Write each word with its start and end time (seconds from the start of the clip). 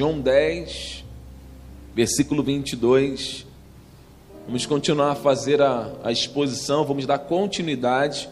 João 0.00 0.18
10, 0.18 1.04
versículo 1.94 2.42
22. 2.42 3.44
Vamos 4.46 4.64
continuar 4.64 5.10
a 5.10 5.14
fazer 5.14 5.60
a, 5.60 5.92
a 6.02 6.10
exposição, 6.10 6.86
vamos 6.86 7.04
dar 7.04 7.18
continuidade 7.18 8.26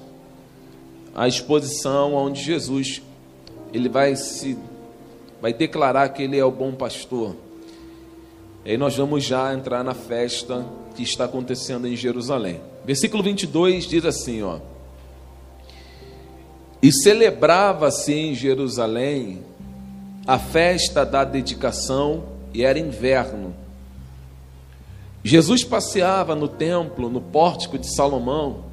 à 1.14 1.28
exposição 1.28 2.14
onde 2.14 2.42
Jesus 2.42 3.02
ele 3.70 3.86
vai 3.90 4.16
se 4.16 4.56
vai 5.42 5.52
declarar 5.52 6.08
que 6.08 6.22
ele 6.22 6.38
é 6.38 6.44
o 6.46 6.50
bom 6.50 6.72
pastor. 6.72 7.36
E 8.64 8.70
aí 8.70 8.78
nós 8.78 8.96
vamos 8.96 9.22
já 9.22 9.52
entrar 9.52 9.84
na 9.84 9.92
festa 9.92 10.64
que 10.96 11.02
está 11.02 11.26
acontecendo 11.26 11.86
em 11.86 11.94
Jerusalém. 11.94 12.62
Versículo 12.82 13.22
22 13.22 13.86
diz 13.86 14.06
assim, 14.06 14.40
ó: 14.42 14.58
E 16.80 16.90
celebrava-se 16.90 18.14
em 18.14 18.34
Jerusalém 18.34 19.44
a 20.28 20.38
festa 20.38 21.06
da 21.06 21.24
dedicação 21.24 22.22
e 22.52 22.62
era 22.62 22.78
inverno. 22.78 23.54
Jesus 25.24 25.64
passeava 25.64 26.34
no 26.34 26.46
templo, 26.46 27.08
no 27.08 27.18
pórtico 27.18 27.78
de 27.78 27.90
Salomão, 27.94 28.64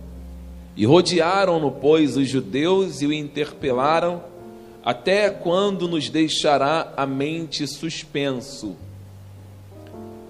e 0.76 0.86
rodearam-no, 0.86 1.72
pois, 1.72 2.18
os 2.18 2.27
judeus 2.27 3.02
e 3.02 3.08
o 3.08 3.13
interpelaram: 3.13 4.22
Até 4.84 5.30
quando 5.30 5.88
nos 5.88 6.10
deixará 6.10 6.94
a 6.98 7.05
mente 7.05 7.66
suspenso? 7.66 8.76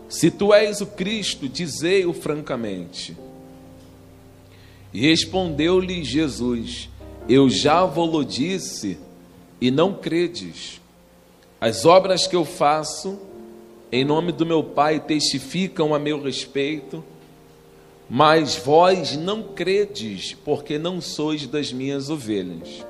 Se 0.07 0.29
tu 0.29 0.53
és 0.53 0.79
o 0.79 0.85
Cristo, 0.85 1.49
dizei-o 1.49 2.13
francamente. 2.13 3.17
E 4.93 5.01
respondeu-lhe 5.01 6.03
Jesus: 6.03 6.87
Eu 7.27 7.49
já 7.49 7.83
vou-lo 7.83 8.23
disse, 8.23 8.99
e 9.59 9.71
não 9.71 9.91
credes. 9.91 10.84
As 11.65 11.83
obras 11.83 12.27
que 12.27 12.35
eu 12.35 12.45
faço, 12.45 13.17
em 13.91 14.05
nome 14.05 14.31
do 14.31 14.45
meu 14.45 14.63
Pai, 14.63 14.99
testificam 14.99 15.95
a 15.95 15.97
meu 15.97 16.21
respeito, 16.21 17.03
mas 18.07 18.55
vós 18.55 19.17
não 19.17 19.41
credes, 19.41 20.35
porque 20.45 20.77
não 20.77 21.01
sois 21.01 21.47
das 21.47 21.73
minhas 21.73 22.07
ovelhas. 22.11 22.85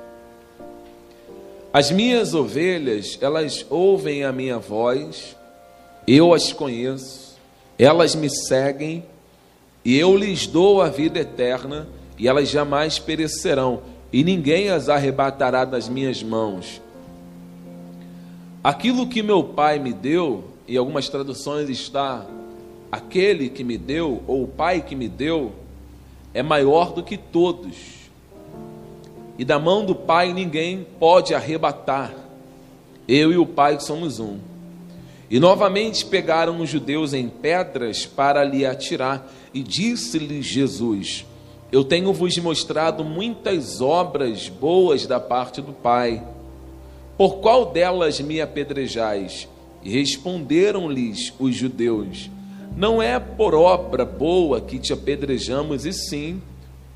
As 1.72 1.90
minhas 1.90 2.34
ovelhas, 2.34 3.16
elas 3.22 3.64
ouvem 3.70 4.24
a 4.24 4.30
minha 4.30 4.58
voz, 4.58 5.34
eu 6.06 6.34
as 6.34 6.52
conheço, 6.52 7.34
elas 7.78 8.14
me 8.14 8.28
seguem, 8.28 9.06
e 9.82 9.98
eu 9.98 10.14
lhes 10.14 10.46
dou 10.46 10.82
a 10.82 10.90
vida 10.90 11.18
eterna, 11.18 11.88
e 12.18 12.28
elas 12.28 12.50
jamais 12.50 12.98
perecerão, 12.98 13.80
e 14.12 14.22
ninguém 14.22 14.68
as 14.68 14.90
arrebatará 14.90 15.64
das 15.64 15.88
minhas 15.88 16.22
mãos. 16.22 16.84
Aquilo 18.66 19.06
que 19.06 19.22
meu 19.22 19.44
pai 19.44 19.78
me 19.78 19.92
deu, 19.92 20.42
em 20.66 20.76
algumas 20.76 21.08
traduções 21.08 21.70
está 21.70 22.26
aquele 22.90 23.48
que 23.48 23.62
me 23.62 23.78
deu, 23.78 24.24
ou 24.26 24.42
o 24.42 24.48
pai 24.48 24.80
que 24.80 24.96
me 24.96 25.06
deu, 25.06 25.52
é 26.34 26.42
maior 26.42 26.92
do 26.92 27.00
que 27.00 27.16
todos. 27.16 27.76
E 29.38 29.44
da 29.44 29.56
mão 29.56 29.86
do 29.86 29.94
pai 29.94 30.32
ninguém 30.32 30.84
pode 30.98 31.32
arrebatar. 31.32 32.12
Eu 33.06 33.30
e 33.30 33.38
o 33.38 33.46
pai 33.46 33.78
somos 33.78 34.18
um. 34.18 34.38
E 35.30 35.38
novamente 35.38 36.04
pegaram 36.04 36.60
os 36.60 36.68
judeus 36.68 37.14
em 37.14 37.28
pedras 37.28 38.04
para 38.04 38.42
lhe 38.42 38.66
atirar, 38.66 39.30
e 39.54 39.62
disse-lhe 39.62 40.42
Jesus: 40.42 41.24
Eu 41.70 41.84
tenho 41.84 42.12
vos 42.12 42.36
mostrado 42.38 43.04
muitas 43.04 43.80
obras 43.80 44.48
boas 44.48 45.06
da 45.06 45.20
parte 45.20 45.62
do 45.62 45.72
Pai 45.72 46.20
por 47.16 47.36
qual 47.36 47.66
delas 47.72 48.20
me 48.20 48.40
apedrejais? 48.40 49.48
Responderam-lhes 49.82 51.32
os 51.38 51.54
judeus: 51.54 52.30
Não 52.76 53.00
é 53.00 53.18
por 53.18 53.54
obra 53.54 54.04
boa 54.04 54.60
que 54.60 54.78
te 54.78 54.92
apedrejamos, 54.92 55.86
e 55.86 55.92
sim 55.92 56.42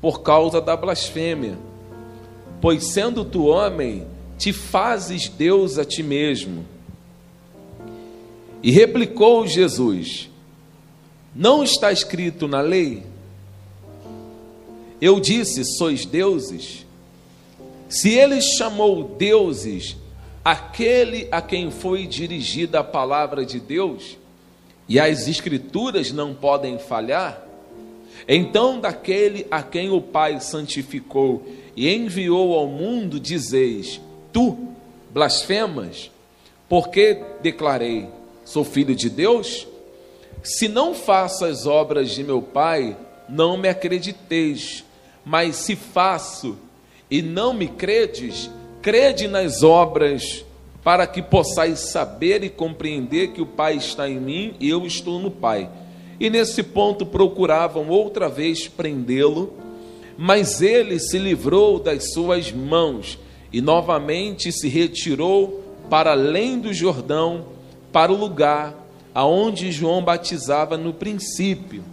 por 0.01 0.21
causa 0.21 0.59
da 0.59 0.75
blasfêmia. 0.75 1.57
Pois 2.59 2.87
sendo 2.87 3.23
tu 3.23 3.45
homem, 3.45 4.05
te 4.37 4.51
fazes 4.51 5.29
Deus 5.29 5.77
a 5.77 5.85
ti 5.85 6.03
mesmo. 6.03 6.65
E 8.61 8.71
replicou 8.71 9.47
Jesus: 9.47 10.29
Não 11.35 11.63
está 11.63 11.91
escrito 11.91 12.47
na 12.47 12.61
lei? 12.61 13.03
Eu 15.01 15.19
disse: 15.19 15.63
Sois 15.63 16.05
deuses? 16.05 16.85
Se 17.89 18.09
ele 18.09 18.39
chamou 18.41 19.03
deuses 19.03 19.97
aquele 20.43 21.27
a 21.31 21.41
quem 21.41 21.69
foi 21.71 22.07
dirigida 22.07 22.79
a 22.79 22.83
palavra 22.83 23.45
de 23.45 23.59
Deus, 23.59 24.17
e 24.87 24.99
as 24.99 25.27
Escrituras 25.27 26.11
não 26.11 26.33
podem 26.33 26.77
falhar, 26.77 27.41
então 28.27 28.79
daquele 28.79 29.47
a 29.49 29.63
quem 29.63 29.89
o 29.89 30.01
Pai 30.01 30.39
santificou 30.39 31.45
e 31.75 31.89
enviou 31.93 32.53
ao 32.53 32.67
mundo, 32.67 33.19
dizeis: 33.19 34.01
Tu 34.33 34.57
blasfemas, 35.11 36.11
porque 36.67 37.21
declarei: 37.41 38.07
Sou 38.43 38.63
filho 38.63 38.95
de 38.95 39.09
Deus? 39.09 39.67
Se 40.43 40.67
não 40.67 40.93
faço 40.93 41.45
as 41.45 41.65
obras 41.65 42.11
de 42.11 42.23
meu 42.23 42.41
Pai, 42.41 42.97
não 43.29 43.57
me 43.57 43.69
acrediteis, 43.69 44.83
mas 45.23 45.55
se 45.55 45.75
faço 45.75 46.57
e 47.09 47.21
não 47.21 47.53
me 47.53 47.67
credes, 47.67 48.49
Crede 48.81 49.27
nas 49.27 49.61
obras, 49.61 50.43
para 50.83 51.05
que 51.05 51.21
possais 51.21 51.79
saber 51.79 52.43
e 52.43 52.49
compreender 52.49 53.27
que 53.27 53.41
o 53.41 53.45
Pai 53.45 53.75
está 53.75 54.09
em 54.09 54.19
mim 54.19 54.55
e 54.59 54.69
eu 54.69 54.85
estou 54.87 55.19
no 55.19 55.29
Pai. 55.29 55.69
E 56.19 56.29
nesse 56.29 56.63
ponto 56.63 57.05
procuravam 57.05 57.89
outra 57.89 58.27
vez 58.27 58.67
prendê-lo, 58.67 59.53
mas 60.17 60.61
ele 60.61 60.99
se 60.99 61.19
livrou 61.19 61.79
das 61.79 62.11
suas 62.13 62.51
mãos 62.51 63.19
e 63.53 63.61
novamente 63.61 64.51
se 64.51 64.67
retirou 64.67 65.63
para 65.89 66.11
além 66.11 66.59
do 66.59 66.73
Jordão, 66.73 67.45
para 67.91 68.11
o 68.11 68.17
lugar 68.17 68.75
aonde 69.13 69.71
João 69.71 70.03
batizava 70.03 70.77
no 70.77 70.93
princípio. 70.93 71.83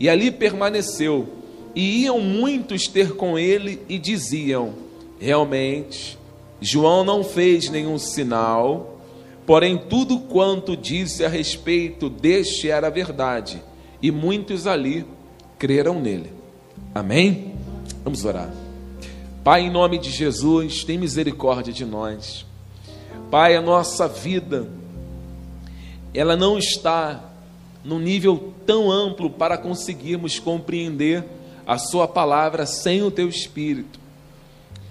E 0.00 0.08
ali 0.08 0.30
permaneceu. 0.30 1.28
E 1.74 2.04
iam 2.04 2.20
muitos 2.20 2.88
ter 2.88 3.14
com 3.14 3.38
ele 3.38 3.80
e 3.88 3.98
diziam: 3.98 4.74
Realmente, 5.18 6.18
João 6.64 7.04
não 7.04 7.22
fez 7.22 7.68
nenhum 7.68 7.98
sinal, 7.98 8.98
porém 9.44 9.76
tudo 9.76 10.18
quanto 10.18 10.74
disse 10.74 11.22
a 11.22 11.28
respeito 11.28 12.08
deste 12.08 12.70
era 12.70 12.88
verdade, 12.88 13.62
e 14.00 14.10
muitos 14.10 14.66
ali 14.66 15.04
creram 15.58 16.00
nele. 16.00 16.32
Amém? 16.94 17.52
Vamos 18.02 18.24
orar. 18.24 18.50
Pai, 19.44 19.66
em 19.66 19.70
nome 19.70 19.98
de 19.98 20.10
Jesus, 20.10 20.84
tem 20.84 20.96
misericórdia 20.96 21.70
de 21.70 21.84
nós. 21.84 22.46
Pai, 23.30 23.54
a 23.54 23.60
nossa 23.60 24.08
vida, 24.08 24.66
ela 26.14 26.34
não 26.34 26.56
está 26.56 27.30
num 27.84 27.98
nível 27.98 28.54
tão 28.64 28.90
amplo 28.90 29.28
para 29.28 29.58
conseguirmos 29.58 30.38
compreender 30.38 31.24
a 31.66 31.76
Sua 31.76 32.08
palavra 32.08 32.64
sem 32.64 33.02
o 33.02 33.10
Teu 33.10 33.28
Espírito. 33.28 34.03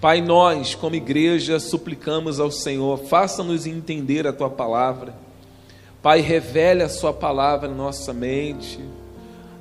Pai, 0.04 0.20
nós, 0.20 0.76
como 0.76 0.96
igreja, 0.96 1.62
suplicamos 1.62 2.38
ao 2.38 2.52
Senhor, 2.52 2.98
faça-nos 3.06 3.66
entender 3.66 4.28
a 4.28 4.34
tua 4.34 4.50
palavra. 4.50 5.16
Pai, 6.02 6.20
revele 6.20 6.84
a 6.84 6.90
sua 6.90 7.14
palavra 7.14 7.70
na 7.70 7.76
nossa 7.76 8.12
mente, 8.12 8.82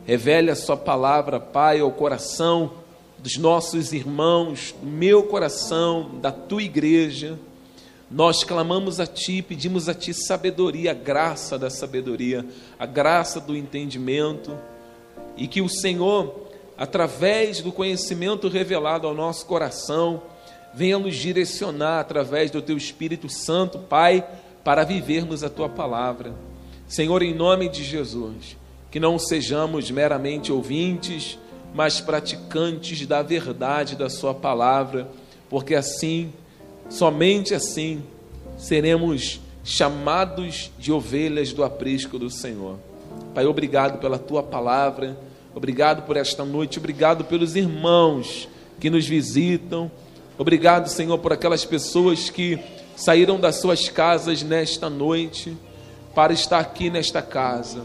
revele 0.04 0.50
a 0.50 0.56
sua 0.56 0.76
palavra, 0.76 1.38
Pai, 1.38 1.78
ao 1.78 1.92
coração 1.92 2.72
dos 3.20 3.36
nossos 3.36 3.92
irmãos, 3.92 4.74
do 4.82 4.90
meu 4.90 5.22
coração, 5.22 6.10
da 6.20 6.32
tua 6.32 6.64
igreja. 6.64 7.38
Nós 8.10 8.42
clamamos 8.42 8.98
a 8.98 9.06
Ti, 9.06 9.42
pedimos 9.42 9.88
a 9.88 9.94
Ti 9.94 10.12
sabedoria, 10.12 10.90
a 10.90 10.94
graça 10.94 11.56
da 11.56 11.70
sabedoria, 11.70 12.44
a 12.76 12.84
graça 12.84 13.38
do 13.38 13.56
entendimento, 13.56 14.58
e 15.36 15.46
que 15.46 15.62
o 15.62 15.68
Senhor, 15.68 16.48
através 16.76 17.60
do 17.60 17.70
conhecimento 17.70 18.48
revelado 18.48 19.06
ao 19.06 19.14
nosso 19.14 19.46
coração, 19.46 20.31
venha 20.74 20.98
nos 20.98 21.16
direcionar 21.16 22.00
através 22.00 22.50
do 22.50 22.62
teu 22.62 22.76
Espírito 22.76 23.28
Santo, 23.28 23.78
Pai, 23.78 24.24
para 24.64 24.84
vivermos 24.84 25.42
a 25.42 25.50
tua 25.50 25.68
palavra. 25.68 26.32
Senhor, 26.88 27.22
em 27.22 27.34
nome 27.34 27.68
de 27.68 27.82
Jesus, 27.84 28.56
que 28.90 29.00
não 29.00 29.18
sejamos 29.18 29.90
meramente 29.90 30.52
ouvintes, 30.52 31.38
mas 31.74 32.00
praticantes 32.00 33.06
da 33.06 33.22
verdade 33.22 33.96
da 33.96 34.10
Sua 34.10 34.34
palavra, 34.34 35.08
porque 35.48 35.74
assim, 35.74 36.32
somente 36.88 37.54
assim, 37.54 38.02
seremos 38.58 39.40
chamados 39.64 40.70
de 40.78 40.92
ovelhas 40.92 41.52
do 41.52 41.64
aprisco 41.64 42.18
do 42.18 42.28
Senhor. 42.28 42.78
Pai, 43.34 43.46
obrigado 43.46 43.98
pela 43.98 44.18
Tua 44.18 44.42
palavra, 44.42 45.16
obrigado 45.54 46.02
por 46.02 46.16
esta 46.16 46.44
noite, 46.44 46.78
obrigado 46.78 47.24
pelos 47.24 47.56
irmãos 47.56 48.48
que 48.78 48.90
nos 48.90 49.06
visitam 49.06 49.90
Obrigado, 50.38 50.88
Senhor, 50.88 51.18
por 51.18 51.32
aquelas 51.32 51.64
pessoas 51.64 52.30
que 52.30 52.58
saíram 52.96 53.38
das 53.38 53.56
suas 53.56 53.88
casas 53.88 54.42
nesta 54.42 54.88
noite, 54.88 55.56
para 56.14 56.32
estar 56.32 56.58
aqui 56.58 56.90
nesta 56.90 57.22
casa. 57.22 57.82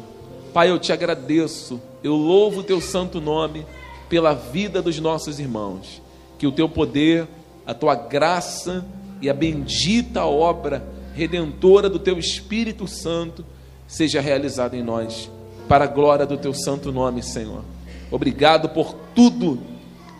Pai, 0.53 0.69
eu 0.69 0.79
te 0.79 0.91
agradeço, 0.91 1.79
eu 2.03 2.15
louvo 2.15 2.61
o 2.61 2.63
teu 2.63 2.81
santo 2.81 3.21
nome 3.21 3.65
pela 4.09 4.33
vida 4.33 4.81
dos 4.81 4.99
nossos 4.99 5.39
irmãos. 5.39 6.01
Que 6.38 6.47
o 6.47 6.51
teu 6.51 6.69
poder, 6.69 7.27
a 7.65 7.73
tua 7.73 7.95
graça 7.95 8.85
e 9.21 9.29
a 9.29 9.33
bendita 9.33 10.25
obra 10.25 10.83
redentora 11.13 11.89
do 11.89 11.97
teu 11.97 12.19
Espírito 12.19 12.88
Santo 12.88 13.44
seja 13.88 14.21
realizada 14.21 14.77
em 14.77 14.83
nós, 14.83 15.31
para 15.67 15.85
a 15.85 15.88
glória 15.88 16.25
do 16.25 16.38
teu 16.38 16.53
santo 16.53 16.91
nome, 16.91 17.23
Senhor. 17.23 17.63
Obrigado 18.11 18.69
por 18.69 18.94
tudo 19.15 19.59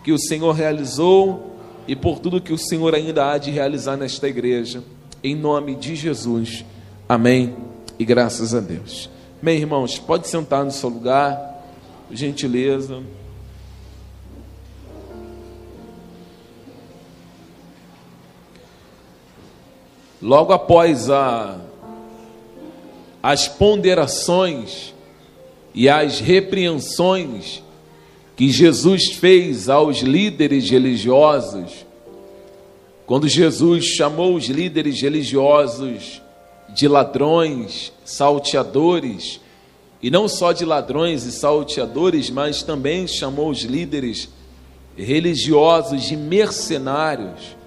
que 0.04 0.12
o 0.12 0.18
Senhor 0.18 0.54
realizou 0.54 1.57
e 1.88 1.96
por 1.96 2.20
tudo 2.20 2.42
que 2.42 2.52
o 2.52 2.58
Senhor 2.58 2.94
ainda 2.94 3.32
há 3.32 3.38
de 3.38 3.50
realizar 3.50 3.96
nesta 3.96 4.28
igreja. 4.28 4.84
Em 5.24 5.36
nome 5.36 5.76
de 5.76 5.96
Jesus. 5.96 6.66
Amém. 7.08 7.56
E 7.98 8.04
graças 8.04 8.54
a 8.54 8.60
Deus. 8.60 9.10
Bem, 9.42 9.60
irmãos, 9.60 9.98
pode 9.98 10.28
sentar 10.28 10.66
no 10.66 10.72
seu 10.72 10.90
lugar, 10.90 11.64
por 12.08 12.16
gentileza. 12.16 13.02
Logo 20.22 20.52
após 20.52 21.10
a, 21.10 21.60
as 23.22 23.48
ponderações 23.48 24.94
e 25.74 25.88
as 25.88 26.20
repreensões 26.20 27.64
que 28.38 28.50
Jesus 28.50 29.14
fez 29.14 29.68
aos 29.68 29.98
líderes 29.98 30.70
religiosos, 30.70 31.86
quando 33.06 33.28
Jesus 33.28 33.84
chamou 33.84 34.36
os 34.36 34.46
líderes 34.46 35.02
religiosos 35.02 36.22
de 36.70 36.88
ladrões, 36.88 37.92
salteadores, 38.06 39.42
e 40.02 40.12
não 40.12 40.28
só 40.28 40.52
de 40.54 40.64
ladrões 40.64 41.26
e 41.26 41.32
salteadores, 41.32 42.30
mas 42.30 42.62
também 42.62 43.08
chamou 43.08 43.50
os 43.50 43.64
líderes 43.64 44.30
religiosos 44.96 46.04
de 46.04 46.16
mercenários. 46.16 47.58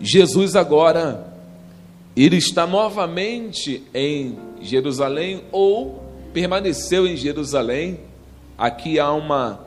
Jesus 0.00 0.56
agora 0.56 1.28
ele 2.16 2.36
está 2.36 2.66
novamente 2.66 3.84
em 3.94 4.36
Jerusalém 4.60 5.42
ou 5.52 6.02
permaneceu 6.32 7.06
em 7.06 7.16
Jerusalém. 7.16 8.07
Aqui 8.58 8.98
há 8.98 9.12
uma 9.12 9.60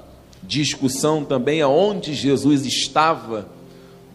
discussão 0.43 1.23
também 1.23 1.61
aonde 1.61 2.13
Jesus 2.13 2.65
estava 2.65 3.47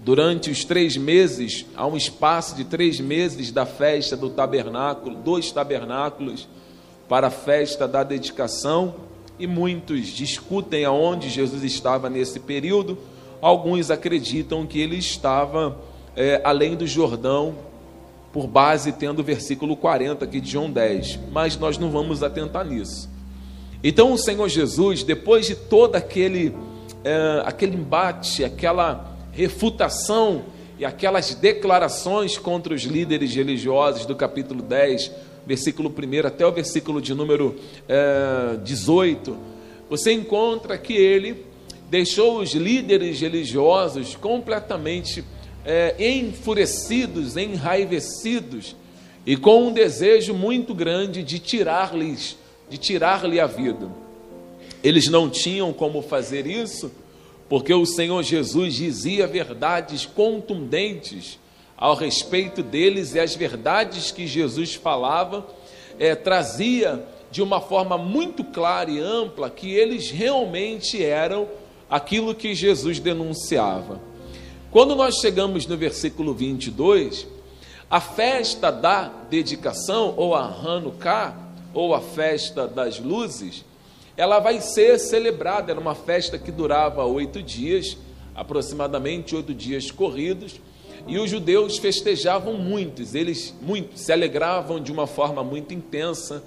durante 0.05 0.51
os 0.51 0.65
três 0.65 0.99
meses, 0.99 1.65
há 1.75 1.87
um 1.87 1.97
espaço 1.97 2.55
de 2.55 2.63
três 2.63 3.01
meses 3.01 3.51
da 3.51 3.65
festa 3.65 4.17
do 4.17 4.29
tabernáculo, 4.29 5.17
dois 5.17 5.51
tabernáculos 5.51 6.47
para 7.09 7.29
a 7.29 7.31
festa 7.31 7.89
da 7.89 8.05
dedicação, 8.05 8.95
e 9.39 9.47
muitos 9.47 10.09
discutem 10.09 10.85
aonde 10.85 11.31
Jesus 11.31 11.65
estava 11.65 12.11
nesse 12.11 12.39
período. 12.39 12.99
Alguns 13.41 13.91
acreditam 13.91 14.67
que 14.67 14.79
ele 14.79 14.97
estava 14.97 15.77
é, 16.15 16.41
além 16.45 16.77
do 16.77 16.87
Jordão, 16.87 17.55
por 18.33 18.47
base 18.47 18.93
tendo 18.93 19.21
o 19.21 19.25
versículo 19.25 19.75
40 19.75 20.25
aqui 20.25 20.41
de 20.41 20.51
João 20.51 20.71
10, 20.71 21.19
mas 21.33 21.57
nós 21.57 21.79
não 21.79 21.91
vamos 21.91 22.23
atentar 22.23 22.67
nisso. 22.67 23.16
Então 23.89 24.13
o 24.13 24.19
Senhor 24.19 24.49
Jesus, 24.49 25.05
depois 25.05 25.47
de 25.47 25.55
todo 25.55 25.95
aquele, 25.95 26.53
é, 27.05 27.43
aquele 27.45 27.77
embate, 27.77 28.43
aquela 28.43 29.17
refutação 29.31 30.47
e 30.77 30.85
aquelas 30.85 31.37
declarações 31.37 32.37
contra 32.37 32.75
os 32.75 32.83
líderes 32.83 33.33
religiosos 33.33 34.05
do 34.05 34.17
capítulo 34.17 34.61
10, 34.61 35.13
versículo 35.47 35.89
1 35.89 36.27
até 36.27 36.45
o 36.45 36.51
versículo 36.51 37.01
de 37.01 37.15
número 37.15 37.55
é, 37.89 38.57
18, 38.57 39.37
você 39.89 40.11
encontra 40.11 40.77
que 40.77 40.95
ele 40.95 41.47
deixou 41.89 42.41
os 42.41 42.55
líderes 42.55 43.21
religiosos 43.21 44.17
completamente 44.17 45.23
é, 45.65 45.95
enfurecidos, 45.97 47.37
enraivecidos 47.37 48.75
e 49.25 49.37
com 49.37 49.69
um 49.69 49.73
desejo 49.73 50.35
muito 50.35 50.75
grande 50.75 51.23
de 51.23 51.39
tirar-lhes, 51.39 52.37
de 52.69 52.79
tirar-lhe 52.79 53.41
a 53.41 53.47
vida. 53.47 53.89
Eles 54.83 55.09
não 55.09 55.29
tinham 55.29 55.73
como 55.73 56.03
fazer 56.03 56.47
isso, 56.47 56.93
porque 57.49 57.73
o 57.73 57.87
Senhor 57.87 58.23
Jesus 58.23 58.75
dizia 58.75 59.27
verdades 59.27 60.05
contundentes 60.05 61.39
ao 61.77 61.95
respeito 61.95 62.63
deles 62.63 63.15
e 63.15 63.21
as 63.21 63.35
verdades 63.35 64.11
que 64.11 64.27
Jesus 64.27 64.75
falava 64.75 65.47
é, 65.99 66.15
trazia 66.15 67.05
de 67.31 67.43
uma 67.43 67.61
forma 67.61 67.99
muito 67.99 68.43
clara 68.45 68.91
e 68.91 68.99
ampla 68.99 69.51
que 69.51 69.73
eles 69.73 70.11
realmente 70.11 71.03
eram 71.03 71.49
aquilo 71.91 72.35
que 72.35 72.55
Jesus 72.55 72.99
denunciava. 72.99 74.01
Quando 74.71 74.95
nós 74.95 75.17
chegamos 75.17 75.67
no 75.67 75.77
versículo 75.77 76.35
22, 76.35 77.27
a 77.91 78.01
festa 78.01 78.71
da 78.71 79.09
dedicação, 79.31 80.15
ou 80.17 80.35
a 80.35 80.45
Hanukkah, 80.45 81.46
ou 81.73 81.95
a 81.95 82.01
festa 82.01 82.67
das 82.67 82.99
luzes, 82.99 83.65
ela 84.17 84.39
vai 84.39 84.61
ser 84.61 84.99
celebrada. 84.99 85.73
Era 85.73 85.81
uma 85.81 85.95
festa 85.95 86.39
que 86.39 86.51
durava 86.51 87.05
oito 87.05 87.43
dias, 87.43 87.97
aproximadamente 88.35 89.35
oito 89.37 89.53
dias 89.55 89.91
corridos, 89.91 90.61
e 91.07 91.19
os 91.19 91.31
judeus 91.31 91.79
festejavam 91.79 92.55
muitos, 92.55 93.15
eles 93.15 93.55
muito, 93.63 93.97
se 93.97 94.13
alegravam 94.13 94.81
de 94.81 94.91
uma 94.91 95.07
forma 95.07 95.45
muito 95.45 95.73
intensa, 95.73 96.43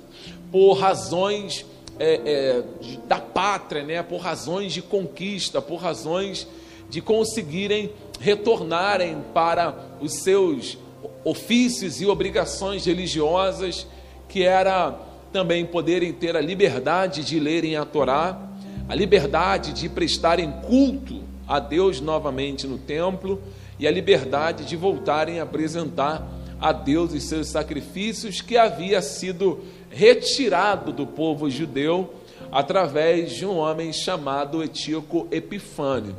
por 0.51 0.73
razões 0.73 1.65
é, 1.97 2.21
é, 2.25 2.63
da 3.07 3.19
pátria, 3.19 3.83
né? 3.83 4.03
por 4.03 4.17
razões 4.17 4.73
de 4.73 4.81
conquista, 4.81 5.61
por 5.61 5.77
razões 5.77 6.47
de 6.89 7.01
conseguirem 7.01 7.91
retornarem 8.19 9.23
para 9.33 9.75
os 10.01 10.15
seus 10.15 10.77
ofícios 11.23 12.01
e 12.01 12.05
obrigações 12.05 12.85
religiosas, 12.85 13.87
que 14.27 14.43
era 14.43 14.97
também 15.31 15.65
poderem 15.65 16.11
ter 16.11 16.35
a 16.35 16.41
liberdade 16.41 17.23
de 17.23 17.39
lerem 17.39 17.75
a 17.75 17.85
Torá, 17.85 18.39
a 18.87 18.95
liberdade 18.95 19.73
de 19.73 19.87
prestarem 19.87 20.51
culto 20.65 21.21
a 21.47 21.59
Deus 21.59 22.01
novamente 22.01 22.67
no 22.67 22.77
templo 22.77 23.41
e 23.79 23.87
a 23.87 23.91
liberdade 23.91 24.65
de 24.65 24.75
voltarem 24.75 25.39
a 25.39 25.43
apresentar 25.43 26.27
a 26.59 26.71
Deus 26.71 27.13
os 27.13 27.23
seus 27.23 27.47
sacrifícios 27.47 28.41
que 28.41 28.57
havia 28.57 29.01
sido 29.01 29.59
retirado 29.89 30.91
do 30.91 31.07
povo 31.07 31.49
judeu 31.49 32.13
através 32.51 33.31
de 33.31 33.45
um 33.45 33.57
homem 33.57 33.93
chamado 33.93 34.63
Etíoco 34.63 35.27
Epifânio. 35.31 36.15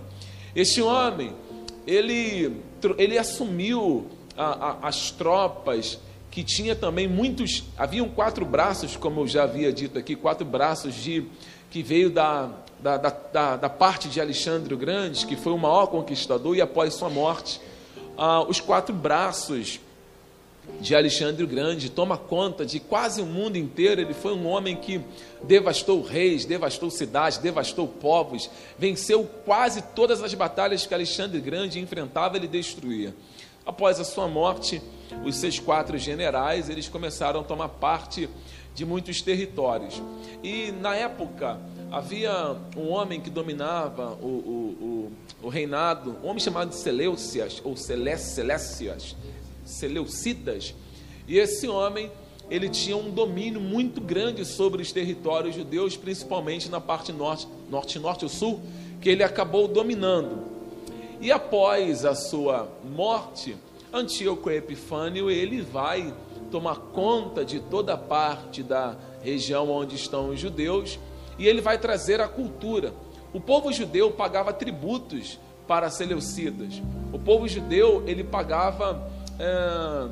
Este 0.55 0.81
homem 0.81 1.33
ele, 1.87 2.57
ele 2.99 3.19
assumiu 3.19 4.07
a, 4.37 4.45
a, 4.45 4.89
as 4.89 5.11
tropas 5.11 5.99
que 6.31 6.45
tinha 6.45 6.77
também 6.77 7.09
muitos, 7.09 7.65
haviam 7.77 8.09
quatro 8.09 8.45
braços, 8.45 8.97
como 8.97 9.21
eu 9.23 9.27
já 9.27 9.43
havia 9.43 9.73
dito 9.73 9.99
aqui, 9.99 10.15
quatro 10.15 10.45
braços 10.45 10.95
de 10.95 11.27
que 11.71 11.83
veio 11.83 12.11
da, 12.11 12.51
da, 12.81 12.97
da, 12.97 13.57
da 13.57 13.69
parte 13.69 14.09
de 14.09 14.21
Alexandre 14.21 14.73
o 14.75 14.77
Grande, 14.77 15.27
que 15.27 15.37
foi 15.37 15.53
o 15.53 15.59
maior 15.59 15.87
conquistador, 15.87 16.57
e 16.57 16.61
após 16.61 16.95
sua 16.95 17.09
morte, 17.09 17.61
ah, 18.17 18.43
os 18.43 18.61
quatro 18.61 18.95
braços 18.95 19.81
de 20.81 20.95
Alexandre 20.95 21.43
o 21.43 21.47
Grande, 21.47 21.91
toma 21.91 22.17
conta 22.17 22.65
de 22.65 22.79
quase 22.79 23.21
o 23.21 23.27
mundo 23.27 23.57
inteiro. 23.57 24.01
Ele 24.01 24.15
foi 24.15 24.33
um 24.33 24.47
homem 24.47 24.77
que 24.77 25.01
devastou 25.43 26.03
reis, 26.03 26.45
devastou 26.45 26.91
cidades, 26.91 27.39
devastou 27.39 27.89
povos, 27.89 28.49
venceu 28.79 29.25
quase 29.45 29.83
todas 29.95 30.23
as 30.23 30.33
batalhas 30.35 30.87
que 30.87 30.95
Alexandre 30.95 31.39
o 31.39 31.43
Grande 31.43 31.81
enfrentava, 31.81 32.37
ele 32.37 32.47
destruía. 32.47 33.15
Após 33.71 34.01
a 34.01 34.05
sua 34.05 34.27
morte, 34.27 34.83
os 35.25 35.37
seus 35.37 35.61
quatro 35.61 35.97
generais, 35.97 36.69
eles 36.69 36.89
começaram 36.89 37.39
a 37.39 37.45
tomar 37.45 37.69
parte 37.69 38.29
de 38.75 38.85
muitos 38.85 39.23
territórios. 39.23 40.03
E 40.43 40.73
na 40.73 40.97
época 40.97 41.57
havia 41.89 42.57
um 42.77 42.89
homem 42.91 43.21
que 43.21 43.31
dominava 43.31 44.19
o, 44.21 44.27
o, 44.27 45.13
o, 45.41 45.47
o 45.47 45.49
reinado, 45.49 46.17
um 46.21 46.27
homem 46.27 46.41
chamado 46.41 46.75
Seleucias, 46.75 47.63
ou 47.63 47.77
Celestias, 47.77 49.15
Seleucidas. 49.65 50.75
E 51.29 51.39
esse 51.39 51.69
homem, 51.69 52.11
ele 52.51 52.69
tinha 52.69 52.97
um 52.97 53.09
domínio 53.09 53.61
muito 53.61 54.01
grande 54.01 54.45
sobre 54.45 54.83
os 54.83 54.91
territórios 54.91 55.55
judeus, 55.55 55.97
principalmente 55.97 56.69
na 56.69 56.81
parte 56.81 57.13
norte, 57.13 57.47
norte, 57.71 58.01
norte 58.01 58.27
e 58.27 58.29
sul, 58.29 58.61
que 59.01 59.09
ele 59.09 59.23
acabou 59.23 59.69
dominando. 59.69 60.60
E 61.21 61.31
após 61.31 62.05
a 62.05 62.15
sua 62.15 62.69
morte, 62.83 63.55
Antíoco 63.93 64.51
Epifânio, 64.51 65.31
ele 65.31 65.61
vai 65.61 66.15
tomar 66.51 66.77
conta 66.77 67.45
de 67.45 67.61
toda 67.61 67.97
parte 67.97 68.63
da 68.63 68.97
região 69.23 69.71
onde 69.71 69.97
estão 69.97 70.31
os 70.31 70.41
judeus 70.41 70.99
e 71.39 71.47
ele 71.47 71.61
vai 71.61 71.77
trazer 71.77 72.21
a 72.21 72.29
cultura. 72.29 72.95
O 73.35 73.41
povo 73.41 73.71
judeu 73.73 74.11
pagava 74.11 74.53
tributos 74.53 75.39
para 75.69 75.91
Seleucidas. 75.91 76.83
O 77.13 77.19
povo 77.19 77.47
judeu 77.47 78.03
ele 78.07 78.25
pagava 78.25 79.11
é, 79.39 80.09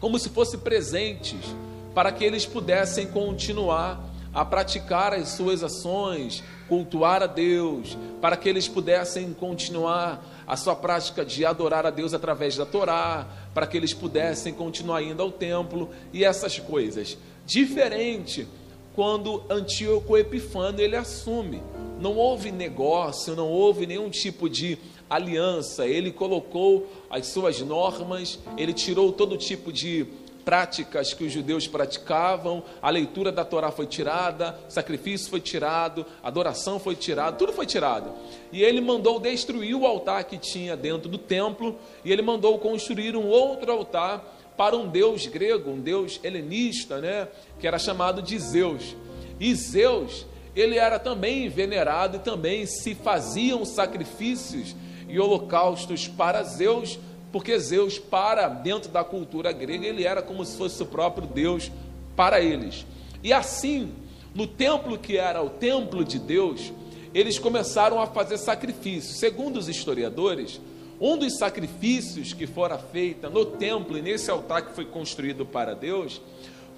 como 0.00 0.18
se 0.18 0.30
fossem 0.30 0.58
presentes 0.58 1.54
para 1.94 2.10
que 2.10 2.24
eles 2.24 2.46
pudessem 2.46 3.06
continuar 3.06 4.02
a 4.32 4.44
praticar 4.44 5.12
as 5.12 5.28
suas 5.28 5.62
ações, 5.62 6.42
cultuar 6.68 7.22
a 7.22 7.26
Deus, 7.26 7.96
para 8.20 8.36
que 8.36 8.48
eles 8.48 8.68
pudessem 8.68 9.32
continuar 9.32 10.24
a 10.46 10.56
sua 10.56 10.74
prática 10.74 11.24
de 11.24 11.44
adorar 11.44 11.86
a 11.86 11.90
Deus 11.90 12.14
através 12.14 12.56
da 12.56 12.66
Torá, 12.66 13.26
para 13.52 13.66
que 13.66 13.76
eles 13.76 13.94
pudessem 13.94 14.52
continuar 14.52 15.02
indo 15.02 15.22
ao 15.22 15.30
templo 15.30 15.90
e 16.12 16.24
essas 16.24 16.58
coisas. 16.58 17.16
Diferente 17.46 18.46
quando 18.94 19.42
Antíoco 19.50 20.16
Epifânio 20.16 20.80
ele 20.80 20.96
assume. 20.96 21.60
Não 22.00 22.16
houve 22.16 22.50
negócio, 22.52 23.34
não 23.34 23.48
houve 23.48 23.86
nenhum 23.86 24.08
tipo 24.08 24.48
de 24.48 24.78
aliança. 25.10 25.86
Ele 25.86 26.12
colocou 26.12 26.86
as 27.10 27.26
suas 27.26 27.60
normas, 27.60 28.38
ele 28.56 28.72
tirou 28.72 29.12
todo 29.12 29.36
tipo 29.36 29.72
de 29.72 30.06
práticas 30.44 31.14
que 31.14 31.24
os 31.24 31.32
judeus 31.32 31.66
praticavam, 31.66 32.62
a 32.82 32.90
leitura 32.90 33.32
da 33.32 33.44
Torá 33.44 33.70
foi 33.70 33.86
tirada, 33.86 34.58
sacrifício 34.68 35.30
foi 35.30 35.40
tirado, 35.40 36.04
adoração 36.22 36.78
foi 36.78 36.94
tirada, 36.94 37.36
tudo 37.36 37.52
foi 37.52 37.66
tirado. 37.66 38.12
E 38.52 38.62
ele 38.62 38.80
mandou 38.80 39.18
destruir 39.18 39.74
o 39.74 39.86
altar 39.86 40.24
que 40.24 40.36
tinha 40.36 40.76
dentro 40.76 41.08
do 41.08 41.18
templo, 41.18 41.76
e 42.04 42.12
ele 42.12 42.22
mandou 42.22 42.58
construir 42.58 43.16
um 43.16 43.26
outro 43.26 43.72
altar 43.72 44.22
para 44.56 44.76
um 44.76 44.86
deus 44.86 45.26
grego, 45.26 45.70
um 45.70 45.80
deus 45.80 46.20
helenista, 46.22 47.00
né, 47.00 47.28
que 47.58 47.66
era 47.66 47.78
chamado 47.78 48.22
de 48.22 48.38
Zeus. 48.38 48.94
E 49.40 49.54
Zeus, 49.54 50.26
ele 50.54 50.78
era 50.78 50.98
também 50.98 51.48
venerado 51.48 52.18
e 52.18 52.20
também 52.20 52.66
se 52.66 52.94
faziam 52.94 53.64
sacrifícios 53.64 54.76
e 55.08 55.18
holocaustos 55.18 56.06
para 56.06 56.42
Zeus, 56.42 56.98
porque 57.34 57.58
Zeus, 57.58 57.98
para 57.98 58.46
dentro 58.46 58.88
da 58.92 59.02
cultura 59.02 59.50
grega, 59.50 59.84
ele 59.84 60.04
era 60.04 60.22
como 60.22 60.44
se 60.44 60.56
fosse 60.56 60.80
o 60.80 60.86
próprio 60.86 61.26
Deus 61.26 61.68
para 62.14 62.40
eles. 62.40 62.86
E 63.24 63.32
assim, 63.32 63.92
no 64.32 64.46
templo 64.46 64.96
que 64.96 65.16
era 65.16 65.42
o 65.42 65.50
templo 65.50 66.04
de 66.04 66.20
Deus, 66.20 66.72
eles 67.12 67.36
começaram 67.36 68.00
a 68.00 68.06
fazer 68.06 68.38
sacrifícios. 68.38 69.18
Segundo 69.18 69.56
os 69.56 69.68
historiadores, 69.68 70.60
um 71.00 71.18
dos 71.18 71.36
sacrifícios 71.36 72.32
que 72.32 72.46
fora 72.46 72.78
feita 72.78 73.28
no 73.28 73.44
templo 73.44 73.98
e 73.98 74.02
nesse 74.02 74.30
altar 74.30 74.66
que 74.66 74.72
foi 74.72 74.84
construído 74.84 75.44
para 75.44 75.74
Deus 75.74 76.22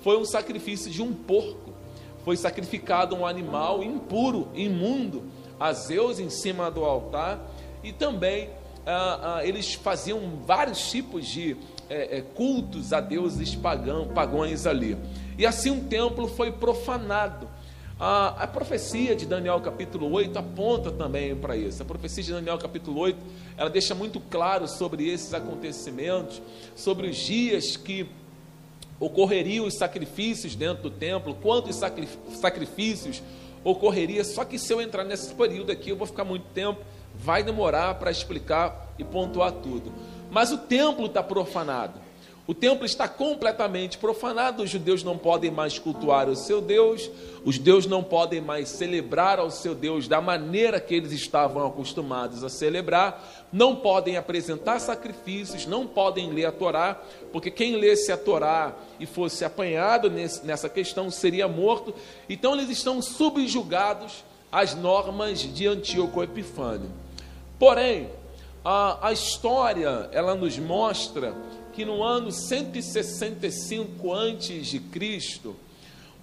foi 0.03 0.17
um 0.17 0.25
sacrifício 0.25 0.91
de 0.91 1.03
um 1.03 1.13
porco. 1.13 1.75
Foi 2.25 2.35
sacrificado 2.35 3.15
um 3.15 3.27
animal 3.27 3.83
impuro, 3.83 4.49
imundo, 4.55 5.23
a 5.61 5.75
Zeus 5.75 6.19
em 6.19 6.31
cima 6.31 6.71
do 6.71 6.83
altar 6.83 7.47
e 7.85 7.93
também 7.93 8.49
ah, 8.87 9.39
ah, 9.39 9.47
eles 9.47 9.75
faziam 9.75 10.21
vários 10.47 10.91
tipos 10.91 11.27
de 11.27 11.57
é, 11.91 12.19
é, 12.19 12.21
cultos 12.21 12.93
a 12.93 13.01
deuses 13.01 13.55
pagão, 13.55 14.09
pagões 14.09 14.65
ali. 14.65 14.97
E 15.37 15.45
assim 15.45 15.71
um 15.71 15.85
templo 15.85 16.29
foi 16.29 16.53
profanado. 16.53 17.49
A, 17.99 18.45
a, 18.45 18.47
profecia 18.47 19.17
de 19.17 19.27
Daniel 19.27 19.61
capítulo 19.61 20.13
8 20.13 20.39
aponta 20.39 20.93
também 20.93 21.35
para 21.35 21.57
isso. 21.57 21.83
A 21.83 21.85
profecia 21.85 22.23
de 22.23 22.33
Daniel 22.33 22.59
capítulo 22.59 23.01
8, 23.01 23.19
ela 23.57 23.71
deixa 23.71 23.95
muito 23.95 24.21
claro 24.21 24.69
sobre 24.69 25.09
esses 25.09 25.35
acontecimentos, 25.35 26.41
sobre 26.77 27.09
os 27.09 27.17
dias 27.17 27.77
que 27.77 28.07
ocorreriam 29.01 29.67
os 29.67 29.75
sacrifícios 29.75 30.55
dentro 30.55 30.85
do 30.85 30.91
templo, 30.91 31.35
quantos 31.43 31.77
sacrifícios 32.35 33.23
ocorreria. 33.65 34.23
Só 34.25 34.45
que 34.45 34.59
se 34.59 34.73
eu 34.73 34.81
entrar 34.81 35.03
nesse 35.03 35.35
período 35.35 35.73
aqui, 35.73 35.91
eu 35.91 35.97
vou 35.97 36.07
ficar 36.07 36.25
muito 36.25 36.45
tempo 36.55 36.81
vai 37.19 37.43
demorar 37.43 37.95
para 37.95 38.11
explicar 38.11 38.93
e 38.99 39.05
pontuar 39.05 39.53
tudo. 39.53 39.93
Mas 40.31 40.53
o 40.53 40.59
templo 40.59 41.07
está 41.07 41.23
profanado. 41.23 42.07
O 42.47 42.55
templo 42.55 42.87
está 42.87 43.09
completamente 43.09 43.99
profanado, 43.99 44.63
os 44.63 44.71
judeus 44.71 45.03
não 45.03 45.19
podem 45.19 45.51
mais 45.51 45.81
cultuar 45.81 46.29
o 46.29 46.37
seu 46.37 46.61
Deus, 46.61 47.11
os 47.45 47.57
judeus 47.57 47.87
não 47.87 48.05
podem 48.05 48.41
mais 48.41 48.69
celebrar 48.69 49.41
ao 49.41 49.51
seu 49.51 49.75
Deus 49.75 50.07
da 50.07 50.21
maneira 50.21 50.79
que 50.79 50.95
eles 50.95 51.11
estavam 51.11 51.67
acostumados 51.67 52.45
a 52.45 52.49
celebrar, 52.49 53.49
não 53.53 53.75
podem 53.75 54.17
apresentar 54.17 54.79
sacrifícios, 54.79 55.67
não 55.67 55.89
podem 55.89 56.31
ler 56.31 56.45
a 56.45 56.53
Torá, 56.53 57.03
porque 57.33 57.51
quem 57.51 57.75
lesse 57.75 58.13
a 58.13 58.17
Torá 58.17 58.77
e 59.01 59.07
fosse 59.07 59.45
apanhado 59.45 60.09
nesse, 60.09 60.47
nessa 60.47 60.69
questão 60.69 61.11
seria 61.11 61.49
morto. 61.49 61.93
Então 62.29 62.55
eles 62.55 62.71
estão 62.71 63.03
subjugados 63.03 64.23
às 64.53 64.73
normas 64.73 65.41
de 65.41 65.67
Antíoco 65.67 66.23
Epifânio. 66.23 67.06
Porém, 67.59 68.11
a, 68.65 69.09
a 69.09 69.13
história 69.13 70.09
ela 70.13 70.35
nos 70.35 70.59
mostra 70.59 71.35
que 71.73 71.85
no 71.85 72.03
ano 72.03 72.33
165 72.33 74.13
antes 74.13 74.67
de 74.67 74.81
Cristo, 74.81 75.55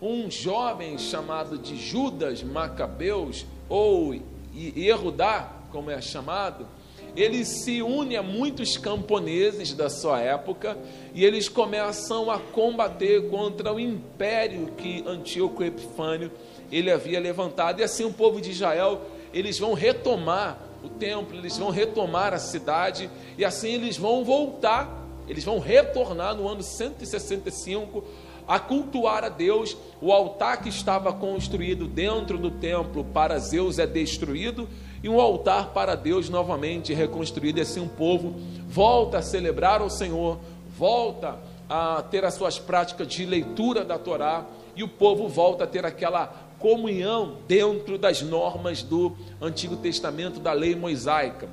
um 0.02 0.30
jovem 0.30 0.98
chamado 0.98 1.58
de 1.58 1.78
Judas 1.78 2.44
Macabeus 2.44 3.46
ou 3.70 4.16
Erudá, 4.54 5.52
como 5.72 5.90
é 5.90 6.02
chamado, 6.02 6.68
ele 7.16 7.46
se 7.46 7.82
une 7.82 8.16
a 8.16 8.24
muitos 8.24 8.78
camponeses 8.78 9.74
da 9.74 9.90
sua 9.90 10.20
época 10.20 10.78
e 11.14 11.24
eles 11.24 11.48
começam 11.48 12.30
a 12.30 12.40
combater 12.40 13.30
contra 13.30 13.72
o 13.72 13.80
império 13.80 14.72
que 14.78 15.04
Antíoco 15.08 15.64
Epifânio 15.64 16.32
ele 16.72 16.92
havia 16.92 17.20
levantado. 17.20 17.80
E 17.80 17.84
assim 17.84 18.04
o 18.04 18.12
povo 18.12 18.42
de 18.42 18.50
Israel 18.50 19.02
eles 19.34 19.58
vão 19.60 19.74
retomar 19.74 20.73
o 20.84 20.90
templo, 20.90 21.38
eles 21.38 21.58
vão 21.58 21.70
retomar 21.70 22.34
a 22.34 22.40
cidade 22.40 23.10
e 23.38 23.46
assim 23.46 23.70
eles 23.70 23.98
vão 23.98 24.24
voltar, 24.24 25.08
eles 25.28 25.44
vão 25.44 25.60
retornar 25.60 26.36
no 26.36 26.48
ano 26.48 26.62
165 26.62 28.04
a 28.48 28.60
cultuar 28.60 29.24
a 29.24 29.30
Deus. 29.30 29.78
O 30.02 30.12
altar 30.12 30.62
que 30.62 30.70
estava 30.70 31.14
construído 31.14 31.88
dentro 31.88 32.38
do 32.38 32.52
templo 32.52 33.04
para 33.04 33.40
Zeus 33.40 33.80
é 33.80 33.88
destruído 33.88 34.68
e 35.02 35.10
um 35.10 35.20
altar 35.20 35.70
para 35.70 35.96
Deus 35.96 36.30
novamente 36.30 36.94
reconstruído. 36.94 37.60
E 37.60 37.62
assim 37.62 37.82
o 37.84 37.90
povo 37.90 38.36
volta 38.68 39.20
a 39.20 39.22
celebrar 39.22 39.82
o 39.82 39.90
Senhor, 39.90 40.40
volta 40.78 41.38
a 41.70 42.04
ter 42.04 42.26
as 42.26 42.34
suas 42.34 42.60
práticas 42.60 43.08
de 43.08 43.26
leitura 43.26 43.86
da 43.86 43.98
Torá 43.98 44.46
e 44.76 44.84
o 44.84 44.88
povo 44.88 45.28
volta 45.28 45.64
a 45.64 45.68
ter 45.68 45.86
aquela 45.86 46.43
comunhão 46.64 47.40
dentro 47.46 47.98
das 47.98 48.22
normas 48.22 48.82
do 48.82 49.12
Antigo 49.42 49.76
Testamento, 49.76 50.40
da 50.40 50.54
lei 50.54 50.74
mosaica. 50.78 51.50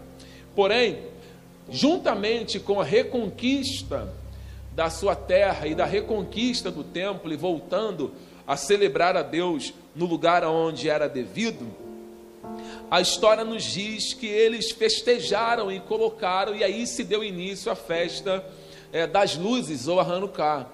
Porém, 0.54 1.00
juntamente 1.68 2.60
com 2.60 2.80
a 2.80 2.84
reconquista 2.84 4.14
da 4.72 4.88
sua 4.88 5.16
terra 5.16 5.66
e 5.66 5.74
da 5.74 5.84
reconquista 5.84 6.70
do 6.70 6.84
templo 6.84 7.32
e 7.32 7.36
voltando 7.36 8.12
a 8.46 8.56
celebrar 8.56 9.16
a 9.16 9.22
Deus 9.22 9.74
no 9.96 10.06
lugar 10.06 10.44
onde 10.44 10.88
era 10.88 11.08
devido, 11.08 11.66
a 12.88 13.00
história 13.00 13.44
nos 13.44 13.64
diz 13.64 14.14
que 14.14 14.28
eles 14.28 14.70
festejaram 14.70 15.72
e 15.72 15.80
colocaram, 15.80 16.54
e 16.54 16.62
aí 16.62 16.86
se 16.86 17.02
deu 17.02 17.24
início 17.24 17.70
à 17.70 17.74
festa 17.74 18.44
é, 18.92 19.08
das 19.08 19.36
luzes 19.36 19.88
ou 19.88 19.98
a 19.98 20.04
Hanukkah. 20.04 20.68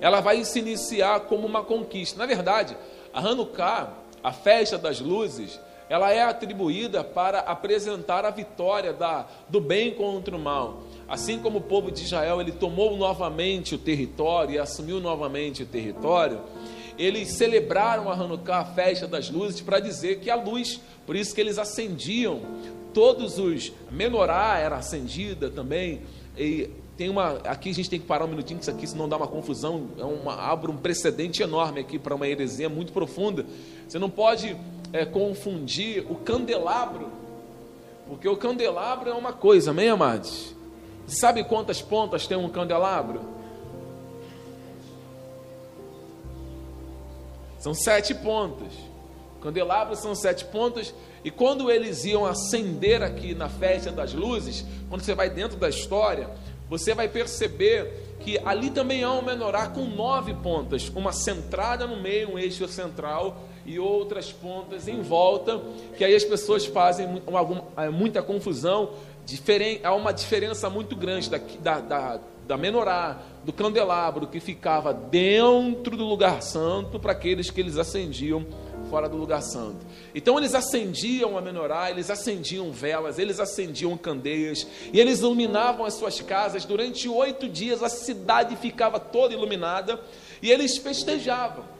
Ela 0.00 0.20
vai 0.20 0.44
se 0.44 0.58
iniciar 0.58 1.20
como 1.20 1.46
uma 1.46 1.62
conquista. 1.62 2.18
Na 2.18 2.26
verdade, 2.26 2.76
a 3.16 3.20
Hanukkah, 3.20 3.94
a 4.22 4.30
festa 4.30 4.76
das 4.76 5.00
luzes, 5.00 5.58
ela 5.88 6.12
é 6.12 6.22
atribuída 6.22 7.02
para 7.02 7.38
apresentar 7.38 8.26
a 8.26 8.30
vitória 8.30 8.92
da, 8.92 9.26
do 9.48 9.58
bem 9.58 9.94
contra 9.94 10.36
o 10.36 10.38
mal. 10.38 10.82
Assim 11.08 11.38
como 11.38 11.58
o 11.58 11.62
povo 11.62 11.90
de 11.90 12.02
Israel 12.02 12.42
ele 12.42 12.52
tomou 12.52 12.94
novamente 12.94 13.74
o 13.74 13.78
território 13.78 14.56
e 14.56 14.58
assumiu 14.58 15.00
novamente 15.00 15.62
o 15.62 15.66
território, 15.66 16.40
eles 16.98 17.30
celebraram 17.30 18.10
a 18.10 18.12
Hanukkah, 18.12 18.58
a 18.58 18.64
festa 18.66 19.06
das 19.06 19.30
luzes, 19.30 19.62
para 19.62 19.80
dizer 19.80 20.20
que 20.20 20.28
a 20.28 20.34
luz, 20.34 20.78
por 21.06 21.16
isso 21.16 21.34
que 21.34 21.40
eles 21.40 21.56
acendiam 21.56 22.42
todos 22.92 23.38
os 23.38 23.72
menorá 23.90 24.58
era 24.58 24.76
acendida 24.76 25.48
também 25.48 26.02
e 26.36 26.68
tem 26.96 27.10
uma, 27.10 27.32
aqui 27.44 27.70
a 27.70 27.74
gente 27.74 27.90
tem 27.90 28.00
que 28.00 28.06
parar 28.06 28.24
um 28.24 28.28
minutinho, 28.28 28.58
que 28.58 28.64
isso 28.64 28.70
aqui 28.70 28.86
senão 28.86 29.08
dá 29.08 29.16
uma 29.18 29.28
confusão, 29.28 29.88
é 29.98 30.04
uma, 30.04 30.34
abre 30.34 30.70
um 30.70 30.76
precedente 30.76 31.42
enorme 31.42 31.80
aqui 31.80 31.98
para 31.98 32.14
uma 32.14 32.26
heresia 32.26 32.68
muito 32.68 32.90
profunda. 32.90 33.44
Você 33.86 33.98
não 33.98 34.08
pode 34.08 34.56
é, 34.92 35.04
confundir 35.04 36.06
o 36.10 36.14
candelabro, 36.14 37.10
porque 38.08 38.26
o 38.26 38.36
candelabro 38.36 39.10
é 39.10 39.14
uma 39.14 39.32
coisa, 39.32 39.72
amém, 39.72 39.90
amados? 39.90 40.54
Sabe 41.06 41.44
quantas 41.44 41.82
pontas 41.82 42.26
tem 42.26 42.36
um 42.36 42.48
candelabro? 42.48 43.20
São 47.58 47.74
sete 47.74 48.14
pontas. 48.14 48.72
Candelabros 49.42 49.98
são 49.98 50.14
sete 50.14 50.46
pontas, 50.46 50.94
e 51.22 51.30
quando 51.30 51.70
eles 51.70 52.04
iam 52.04 52.24
acender 52.24 53.02
aqui 53.02 53.34
na 53.34 53.48
festa 53.48 53.92
das 53.92 54.14
luzes, 54.14 54.64
quando 54.88 55.02
você 55.02 55.14
vai 55.14 55.28
dentro 55.28 55.56
da 55.56 55.68
história, 55.68 56.30
você 56.68 56.94
vai 56.94 57.08
perceber 57.08 58.16
que 58.20 58.38
ali 58.44 58.70
também 58.70 59.04
há 59.04 59.12
um 59.12 59.22
menorá 59.22 59.68
com 59.68 59.84
nove 59.84 60.34
pontas, 60.34 60.90
uma 60.94 61.12
centrada 61.12 61.86
no 61.86 62.00
meio, 62.00 62.32
um 62.32 62.38
eixo 62.38 62.66
central 62.66 63.44
e 63.64 63.78
outras 63.78 64.32
pontas 64.32 64.88
em 64.88 65.00
volta, 65.00 65.60
que 65.96 66.04
aí 66.04 66.14
as 66.14 66.24
pessoas 66.24 66.66
fazem 66.66 67.06
muita 67.92 68.22
confusão, 68.22 68.90
há 69.82 69.94
uma 69.94 70.12
diferença 70.12 70.70
muito 70.70 70.96
grande 70.96 71.30
da, 71.30 71.38
da, 71.60 71.80
da, 71.80 72.20
da 72.46 72.56
menorá, 72.56 73.20
do 73.44 73.52
candelabro 73.52 74.26
que 74.26 74.40
ficava 74.40 74.92
dentro 74.92 75.96
do 75.96 76.04
lugar 76.04 76.42
santo 76.42 76.98
para 76.98 77.12
aqueles 77.12 77.50
que 77.50 77.60
eles 77.60 77.76
acendiam 77.76 78.44
fora 78.90 79.08
do 79.08 79.16
lugar 79.16 79.42
santo. 79.42 79.84
Então 80.14 80.38
eles 80.38 80.54
acendiam 80.54 81.36
a 81.36 81.40
menorá, 81.40 81.90
eles 81.90 82.10
acendiam 82.10 82.72
velas, 82.72 83.18
eles 83.18 83.38
acendiam 83.38 83.96
candeias 83.96 84.66
e 84.92 84.98
eles 84.98 85.20
iluminavam 85.20 85.84
as 85.84 85.94
suas 85.94 86.20
casas. 86.20 86.64
Durante 86.64 87.08
oito 87.08 87.48
dias 87.48 87.82
a 87.82 87.88
cidade 87.88 88.56
ficava 88.56 88.98
toda 88.98 89.34
iluminada 89.34 90.00
e 90.42 90.50
eles 90.50 90.76
festejavam. 90.78 91.75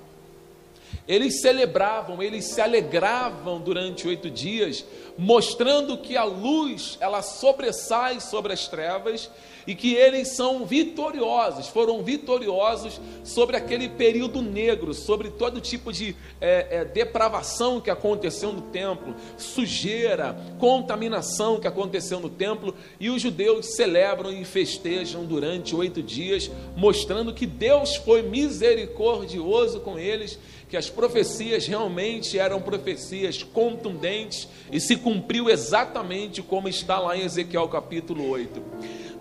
Eles 1.08 1.40
celebravam, 1.40 2.20
eles 2.22 2.46
se 2.46 2.60
alegravam 2.60 3.60
durante 3.60 4.08
oito 4.08 4.28
dias, 4.28 4.84
mostrando 5.16 5.96
que 5.98 6.16
a 6.16 6.24
luz 6.24 6.98
ela 7.00 7.22
sobressai 7.22 8.20
sobre 8.20 8.52
as 8.52 8.66
trevas 8.66 9.30
e 9.66 9.74
que 9.74 9.94
eles 9.94 10.28
são 10.36 10.64
vitoriosos, 10.64 11.66
foram 11.66 12.02
vitoriosos 12.02 13.00
sobre 13.24 13.56
aquele 13.56 13.88
período 13.88 14.40
negro, 14.40 14.94
sobre 14.94 15.30
todo 15.30 15.60
tipo 15.60 15.92
de 15.92 16.14
é, 16.40 16.66
é, 16.70 16.84
depravação 16.84 17.80
que 17.80 17.90
aconteceu 17.90 18.52
no 18.52 18.62
templo, 18.62 19.14
sujeira, 19.36 20.36
contaminação 20.58 21.58
que 21.58 21.66
aconteceu 21.66 22.20
no 22.20 22.28
templo, 22.28 22.74
e 23.00 23.10
os 23.10 23.20
judeus 23.20 23.74
celebram 23.74 24.32
e 24.32 24.44
festejam 24.44 25.24
durante 25.24 25.74
oito 25.74 26.00
dias, 26.00 26.48
mostrando 26.76 27.34
que 27.34 27.46
Deus 27.46 27.96
foi 27.96 28.22
misericordioso 28.22 29.80
com 29.80 29.98
eles, 29.98 30.38
que 30.68 30.76
as 30.76 30.90
profecias 30.90 31.66
realmente 31.66 32.38
eram 32.38 32.60
profecias 32.60 33.42
contundentes 33.42 34.48
e 34.70 34.80
se 34.80 34.96
cumpriu 34.96 35.48
exatamente 35.48 36.42
como 36.42 36.68
está 36.68 36.98
lá 36.98 37.16
em 37.16 37.22
Ezequiel 37.22 37.68
capítulo 37.68 38.28
8. 38.28 38.62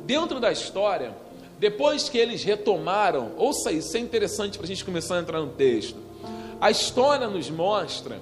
Dentro 0.02 0.40
da 0.40 0.52
história, 0.52 1.16
depois 1.60 2.10
que 2.10 2.18
eles 2.18 2.44
retomaram, 2.44 3.34
ouça 3.38 3.72
isso, 3.72 3.96
é 3.96 4.00
interessante 4.00 4.58
para 4.58 4.66
a 4.66 4.68
gente 4.68 4.84
começar 4.84 5.18
a 5.18 5.22
entrar 5.22 5.40
no 5.40 5.50
texto. 5.50 5.98
A 6.60 6.72
história 6.72 7.28
nos 7.28 7.50
mostra 7.50 8.20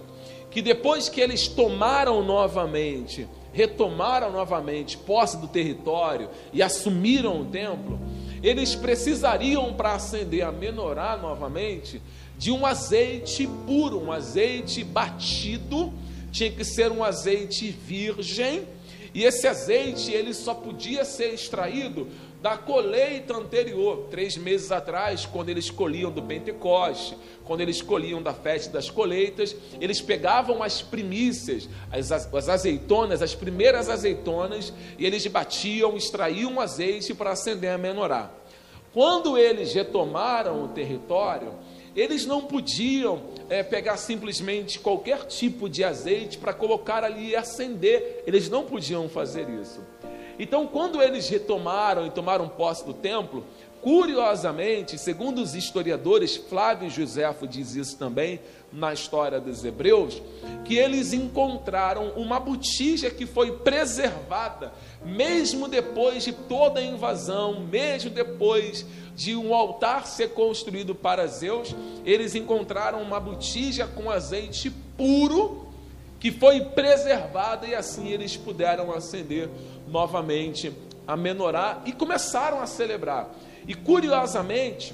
que 0.52 0.62
depois 0.62 1.10
que 1.10 1.20
eles 1.20 1.48
tomaram 1.48 2.24
novamente, 2.24 3.28
retomaram 3.54 4.32
novamente 4.32 4.98
posse 4.98 5.38
do 5.38 5.48
território 5.48 6.30
e 6.52 6.62
assumiram 6.62 7.42
o 7.42 7.46
templo, 7.46 8.00
eles 8.44 8.76
precisariam 8.76 9.74
para 9.74 9.94
acender 9.94 10.44
a 10.44 10.52
menorá 10.52 11.18
novamente 11.18 12.02
de 12.44 12.52
um 12.52 12.66
azeite 12.66 13.48
puro, 13.66 14.04
um 14.04 14.12
azeite 14.12 14.84
batido, 14.84 15.94
tinha 16.30 16.52
que 16.52 16.66
ser 16.66 16.92
um 16.92 17.02
azeite 17.02 17.72
virgem 17.72 18.68
e 19.14 19.24
esse 19.24 19.48
azeite 19.48 20.12
ele 20.12 20.34
só 20.34 20.54
podia 20.54 21.06
ser 21.06 21.34
extraído 21.34 22.06
da 22.42 22.58
colheita 22.58 23.34
anterior, 23.34 24.08
três 24.12 24.36
meses 24.36 24.74
atrás, 24.74 25.26
quando 25.26 25.48
eles 25.48 25.70
colhiam 25.70 26.12
do 26.12 26.22
Pentecoste, 26.22 27.18
quando 27.46 27.62
eles 27.62 27.82
colhiam 27.82 28.22
da 28.22 28.34
festa 28.34 28.74
das 28.74 28.90
colheitas, 28.90 29.56
eles 29.80 30.02
pegavam 30.02 30.62
as 30.62 30.82
primícias, 30.82 31.70
as, 31.90 32.12
as 32.12 32.50
azeitonas, 32.50 33.22
as 33.22 33.34
primeiras 33.34 33.88
azeitonas, 33.88 34.74
e 35.00 35.06
eles 35.06 35.26
batiam, 35.28 35.96
extraíam 35.96 36.56
o 36.56 36.60
azeite 36.60 37.14
para 37.14 37.32
acender 37.32 37.72
a 37.72 37.78
menorá. 37.78 38.30
Quando 38.92 39.38
eles 39.38 39.74
retomaram 39.74 40.66
o 40.66 40.68
território, 40.68 41.54
eles 41.96 42.26
não 42.26 42.42
podiam 42.42 43.24
é, 43.50 43.62
pegar 43.62 43.98
simplesmente 43.98 44.80
qualquer 44.80 45.26
tipo 45.26 45.70
de 45.70 45.84
azeite 45.84 46.38
para 46.38 46.54
colocar 46.54 47.04
ali 47.04 47.30
e 47.30 47.36
acender. 47.36 48.24
Eles 48.26 48.50
não 48.50 48.64
podiam 48.64 49.08
fazer 49.08 49.48
isso. 49.50 49.82
Então, 50.40 50.66
quando 50.66 51.02
eles 51.02 51.30
retomaram 51.30 52.08
e 52.08 52.10
tomaram 52.10 52.50
posse 52.50 52.84
do 52.86 52.94
templo, 52.94 53.46
curiosamente, 53.84 54.98
segundo 54.98 55.42
os 55.42 55.54
historiadores, 55.54 56.38
Flávio 56.38 56.90
Joséfo 56.90 57.46
diz 57.46 57.76
isso 57.76 57.98
também 57.98 58.40
na 58.72 58.94
história 58.94 59.42
dos 59.42 59.64
Hebreus, 59.64 60.22
que 60.64 60.78
eles 60.78 61.12
encontraram 61.12 62.12
uma 62.16 62.40
botija 62.40 63.12
que 63.12 63.26
foi 63.26 63.52
preservada, 63.52 64.74
mesmo 65.06 65.68
depois 65.68 66.24
de 66.24 66.32
toda 66.32 66.80
a 66.80 66.84
invasão, 66.84 67.60
mesmo 67.60 68.10
depois 68.10 68.86
de 69.16 69.36
um 69.36 69.54
altar 69.54 70.08
ser 70.08 70.30
construído 70.30 70.96
para 70.96 71.28
Zeus, 71.28 71.76
eles 72.06 72.36
encontraram 72.36 73.02
uma 73.02 73.20
botija 73.20 73.86
com 73.86 74.10
azeite 74.10 74.72
puro 74.98 75.68
que 76.22 76.32
foi 76.32 76.62
preservada 76.62 77.68
e 77.68 77.76
assim 77.76 78.08
eles 78.08 78.38
puderam 78.38 78.94
acender 78.94 79.50
novamente 79.90 80.72
a 81.06 81.18
menorá 81.18 81.82
e 81.86 81.92
começaram 81.92 82.62
a 82.62 82.66
celebrar. 82.66 83.30
E 83.68 83.74
curiosamente, 83.74 84.94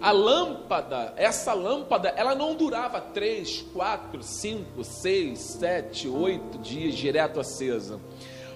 a 0.00 0.12
lâmpada, 0.12 1.12
essa 1.16 1.52
lâmpada, 1.52 2.08
ela 2.16 2.34
não 2.34 2.54
durava 2.54 3.00
três, 3.00 3.64
quatro, 3.72 4.22
cinco, 4.22 4.82
seis, 4.82 5.38
sete, 5.40 6.08
oito 6.08 6.58
dias 6.58 6.94
direto 6.94 7.38
acesa. 7.38 8.00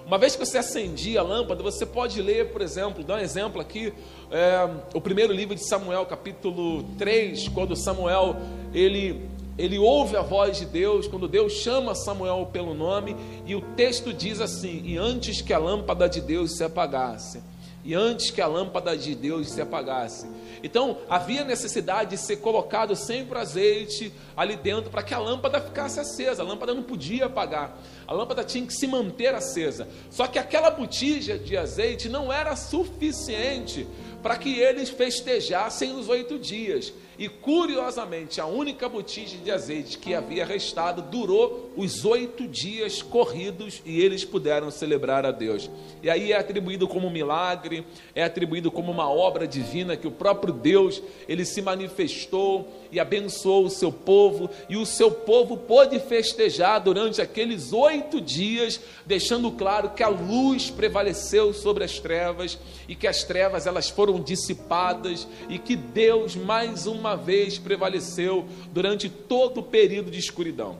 Uma 0.05 0.19
vez 0.19 0.35
que 0.35 0.45
você 0.45 0.59
acendia 0.59 1.19
a 1.19 1.23
lâmpada, 1.23 1.63
você 1.63 1.83
pode 1.83 2.21
ler, 2.21 2.51
por 2.51 2.61
exemplo, 2.61 3.03
dar 3.03 3.15
um 3.15 3.19
exemplo 3.19 3.59
aqui, 3.59 3.91
é, 4.31 4.69
o 4.93 5.01
primeiro 5.01 5.33
livro 5.33 5.55
de 5.55 5.67
Samuel, 5.67 6.05
capítulo 6.05 6.83
3, 6.97 7.47
quando 7.49 7.75
Samuel 7.75 8.35
ele, 8.71 9.27
ele 9.57 9.79
ouve 9.79 10.15
a 10.15 10.21
voz 10.21 10.57
de 10.57 10.65
Deus, 10.65 11.07
quando 11.07 11.27
Deus 11.27 11.53
chama 11.53 11.95
Samuel 11.95 12.47
pelo 12.53 12.75
nome, 12.75 13.15
e 13.47 13.55
o 13.55 13.61
texto 13.61 14.13
diz 14.13 14.39
assim: 14.39 14.83
E 14.85 14.95
antes 14.95 15.41
que 15.41 15.51
a 15.51 15.57
lâmpada 15.57 16.07
de 16.07 16.21
Deus 16.21 16.55
se 16.55 16.63
apagasse, 16.63 17.41
e 17.85 17.93
antes 17.93 18.31
que 18.31 18.41
a 18.41 18.47
lâmpada 18.47 18.97
de 18.97 19.13
Deus 19.13 19.49
se 19.49 19.61
apagasse, 19.61 20.27
então 20.63 20.97
havia 21.09 21.43
necessidade 21.43 22.11
de 22.11 22.17
ser 22.17 22.37
colocado 22.37 22.95
sempre 22.95 23.37
azeite 23.37 24.11
ali 24.35 24.55
dentro 24.55 24.89
para 24.89 25.03
que 25.03 25.13
a 25.13 25.19
lâmpada 25.19 25.61
ficasse 25.61 25.99
acesa. 25.99 26.41
A 26.41 26.45
lâmpada 26.45 26.73
não 26.73 26.83
podia 26.83 27.25
apagar. 27.25 27.77
A 28.07 28.13
lâmpada 28.13 28.43
tinha 28.43 28.65
que 28.65 28.73
se 28.73 28.87
manter 28.87 29.33
acesa. 29.33 29.87
Só 30.09 30.27
que 30.27 30.39
aquela 30.39 30.69
botija 30.69 31.37
de 31.37 31.57
azeite 31.57 32.09
não 32.09 32.31
era 32.31 32.55
suficiente 32.55 33.87
para 34.21 34.37
que 34.37 34.59
eles 34.59 34.89
festejassem 34.89 35.95
os 35.95 36.09
oito 36.09 36.39
dias. 36.39 36.91
E 37.17 37.29
curiosamente, 37.29 38.41
a 38.41 38.45
única 38.45 38.89
botija 38.89 39.37
de 39.37 39.49
azeite 39.49 39.97
que 39.97 40.13
havia 40.13 40.45
restado 40.45 41.01
durou 41.01 41.71
os 41.77 42.03
oito 42.03 42.47
dias 42.47 43.01
corridos 43.01 43.81
e 43.85 44.01
eles 44.01 44.25
puderam 44.25 44.69
celebrar 44.69 45.25
a 45.25 45.31
Deus. 45.31 45.69
E 46.03 46.09
aí 46.09 46.33
é 46.33 46.37
atribuído 46.37 46.87
como 46.87 47.07
um 47.07 47.11
milagre, 47.11 47.85
é 48.13 48.23
atribuído 48.23 48.69
como 48.69 48.91
uma 48.91 49.09
obra 49.09 49.47
divina 49.47 49.95
que 49.95 50.07
o 50.07 50.11
próprio 50.11 50.44
Deus 50.51 51.01
ele 51.27 51.45
se 51.45 51.61
manifestou 51.61 52.67
e 52.91 52.99
abençoou 52.99 53.65
o 53.65 53.69
seu 53.69 53.91
povo, 53.91 54.49
e 54.69 54.77
o 54.77 54.85
seu 54.85 55.11
povo 55.11 55.57
pôde 55.57 55.99
festejar 55.99 56.79
durante 56.79 57.21
aqueles 57.21 57.73
oito 57.73 58.21
dias, 58.21 58.79
deixando 59.05 59.51
claro 59.51 59.89
que 59.89 60.03
a 60.03 60.07
luz 60.07 60.69
prevaleceu 60.69 61.53
sobre 61.53 61.83
as 61.83 61.99
trevas 61.99 62.57
e 62.87 62.95
que 62.95 63.07
as 63.07 63.23
trevas 63.23 63.67
elas 63.67 63.89
foram 63.89 64.21
dissipadas 64.21 65.27
e 65.49 65.59
que 65.59 65.75
Deus 65.75 66.35
mais 66.35 66.87
uma 66.87 67.15
vez 67.15 67.57
prevaleceu 67.57 68.45
durante 68.71 69.09
todo 69.09 69.59
o 69.59 69.63
período 69.63 70.09
de 70.09 70.19
escuridão. 70.19 70.77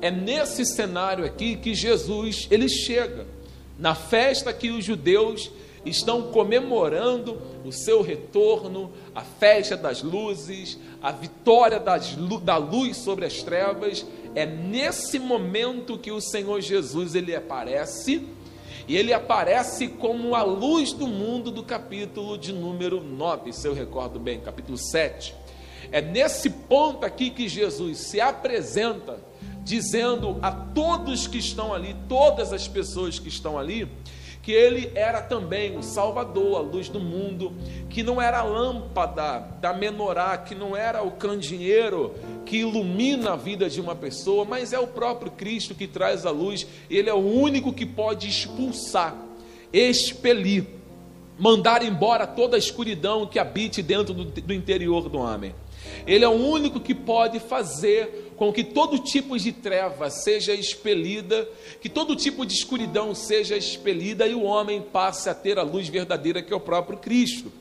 É 0.00 0.10
nesse 0.10 0.64
cenário 0.64 1.24
aqui 1.24 1.56
que 1.56 1.74
Jesus 1.74 2.46
ele 2.50 2.68
chega 2.68 3.26
na 3.78 3.94
festa 3.94 4.52
que 4.52 4.70
os 4.70 4.84
judeus 4.84 5.50
estão 5.84 6.30
comemorando 6.30 7.40
o 7.64 7.72
seu 7.72 8.02
retorno, 8.02 8.92
a 9.14 9.22
festa 9.22 9.76
das 9.76 10.02
luzes, 10.02 10.78
a 11.02 11.10
vitória 11.10 11.80
das, 11.80 12.16
da 12.42 12.56
luz 12.56 12.96
sobre 12.98 13.24
as 13.24 13.42
trevas. 13.42 14.06
É 14.34 14.46
nesse 14.46 15.18
momento 15.18 15.98
que 15.98 16.10
o 16.10 16.20
Senhor 16.20 16.60
Jesus 16.60 17.14
ele 17.14 17.34
aparece, 17.34 18.26
e 18.88 18.96
ele 18.96 19.12
aparece 19.12 19.88
como 19.88 20.34
a 20.34 20.42
luz 20.42 20.92
do 20.92 21.06
mundo 21.06 21.50
do 21.50 21.62
capítulo 21.62 22.36
de 22.36 22.52
número 22.52 23.00
9, 23.00 23.52
se 23.52 23.66
eu 23.66 23.74
recordo 23.74 24.18
bem, 24.18 24.40
capítulo 24.40 24.76
7. 24.76 25.34
É 25.90 26.00
nesse 26.00 26.50
ponto 26.50 27.04
aqui 27.04 27.30
que 27.30 27.48
Jesus 27.48 27.98
se 27.98 28.20
apresenta, 28.20 29.18
dizendo 29.62 30.38
a 30.42 30.50
todos 30.50 31.26
que 31.26 31.38
estão 31.38 31.72
ali, 31.72 31.94
todas 32.08 32.52
as 32.52 32.66
pessoas 32.66 33.18
que 33.18 33.28
estão 33.28 33.58
ali, 33.58 33.88
que 34.42 34.50
ele 34.50 34.90
era 34.96 35.22
também 35.22 35.78
o 35.78 35.82
Salvador, 35.82 36.56
a 36.56 36.60
luz 36.60 36.88
do 36.88 36.98
mundo, 36.98 37.52
que 37.88 38.02
não 38.02 38.20
era 38.20 38.40
a 38.40 38.42
lâmpada 38.42 39.38
da 39.60 39.72
menorá, 39.72 40.36
que 40.36 40.52
não 40.52 40.76
era 40.76 41.02
o 41.02 41.12
candeeiro 41.12 42.12
que 42.44 42.58
ilumina 42.58 43.34
a 43.34 43.36
vida 43.36 43.70
de 43.70 43.80
uma 43.80 43.94
pessoa, 43.94 44.44
mas 44.44 44.72
é 44.72 44.78
o 44.80 44.88
próprio 44.88 45.30
Cristo 45.30 45.76
que 45.76 45.86
traz 45.86 46.26
a 46.26 46.30
luz, 46.30 46.66
ele 46.90 47.08
é 47.08 47.14
o 47.14 47.18
único 47.18 47.72
que 47.72 47.86
pode 47.86 48.28
expulsar, 48.28 49.16
expelir, 49.72 50.66
mandar 51.38 51.84
embora 51.84 52.26
toda 52.26 52.56
a 52.56 52.58
escuridão 52.58 53.26
que 53.26 53.38
habite 53.38 53.80
dentro 53.80 54.12
do, 54.12 54.24
do 54.24 54.52
interior 54.52 55.08
do 55.08 55.18
homem. 55.18 55.54
Ele 56.06 56.24
é 56.24 56.28
o 56.28 56.32
único 56.32 56.80
que 56.80 56.94
pode 56.94 57.38
fazer 57.38 58.31
com 58.42 58.52
que 58.52 58.64
todo 58.64 58.98
tipo 58.98 59.38
de 59.38 59.52
treva 59.52 60.10
seja 60.10 60.52
expelida, 60.52 61.48
que 61.80 61.88
todo 61.88 62.16
tipo 62.16 62.44
de 62.44 62.52
escuridão 62.52 63.14
seja 63.14 63.56
expelida 63.56 64.26
e 64.26 64.34
o 64.34 64.42
homem 64.42 64.82
passe 64.82 65.30
a 65.30 65.34
ter 65.34 65.60
a 65.60 65.62
luz 65.62 65.86
verdadeira 65.86 66.42
que 66.42 66.52
é 66.52 66.56
o 66.56 66.58
próprio 66.58 66.98
Cristo. 66.98 67.52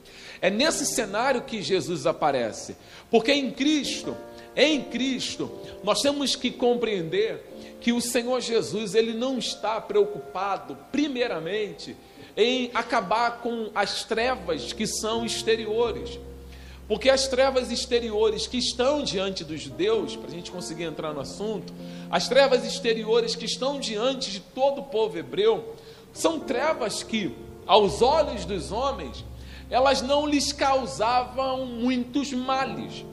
É 0.41 0.50
nesse 0.50 0.88
cenário 0.88 1.44
que 1.44 1.62
Jesus 1.62 2.08
aparece, 2.08 2.76
porque 3.12 3.32
em 3.32 3.52
Cristo, 3.52 4.17
em 4.56 4.82
Cristo, 4.82 5.52
nós 5.84 6.02
temos 6.02 6.36
que 6.36 6.50
compreender 6.50 7.46
que 7.80 7.94
o 7.94 8.02
Senhor 8.02 8.41
Jesus, 8.41 8.96
ele 8.96 9.13
não 9.13 9.38
está 9.38 9.80
preocupado 9.80 10.76
primeiramente 10.91 11.96
em 12.36 12.72
acabar 12.74 13.39
com 13.41 13.70
as 13.76 14.04
trevas 14.04 14.74
que 14.74 14.88
são 14.88 15.24
exteriores. 15.24 16.17
Porque 16.91 17.10
as 17.10 17.25
trevas 17.25 17.71
exteriores 17.71 18.47
que 18.47 18.58
estão 18.58 19.01
diante 19.01 19.45
dos 19.45 19.62
judeus, 19.62 20.17
para 20.17 20.27
a 20.27 20.34
gente 20.34 20.51
conseguir 20.51 20.84
entrar 20.84 21.13
no 21.13 21.21
assunto, 21.21 21.71
as 22.10 22.27
trevas 22.27 22.65
exteriores 22.65 23.34
que 23.34 23.45
estão 23.45 23.80
diante 23.80 24.30
de 24.30 24.41
todo 24.41 24.82
o 24.82 24.84
povo 24.84 25.17
hebreu, 25.17 25.73
são 26.12 26.38
trevas 26.38 27.01
que, 27.01 27.34
aos 27.65 28.01
olhos 28.01 28.43
dos 28.43 28.73
homens, 28.73 29.23
elas 29.69 30.01
não 30.01 30.27
lhes 30.27 30.51
causavam 30.51 31.65
muitos 31.65 32.34
males. 32.34 33.06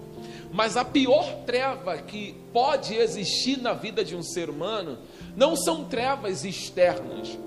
Mas 0.52 0.76
a 0.76 0.84
pior 0.84 1.44
treva 1.46 1.98
que 1.98 2.34
pode 2.52 2.96
existir 2.96 3.62
na 3.62 3.74
vida 3.74 4.04
de 4.04 4.16
um 4.16 4.24
ser 4.24 4.50
humano 4.50 4.98
não 5.36 5.54
são 5.54 5.84
trevas 5.84 6.44
externas, 6.44 7.38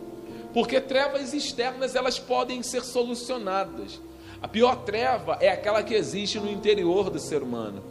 porque 0.54 0.80
trevas 0.80 1.34
externas 1.34 1.94
elas 1.94 2.18
podem 2.18 2.64
ser 2.64 2.86
solucionadas. 2.86 4.00
A 4.42 4.48
pior 4.48 4.78
treva 4.78 5.38
é 5.40 5.50
aquela 5.50 5.84
que 5.84 5.94
existe 5.94 6.40
no 6.40 6.50
interior 6.50 7.10
do 7.12 7.20
ser 7.20 7.44
humano. 7.44 7.84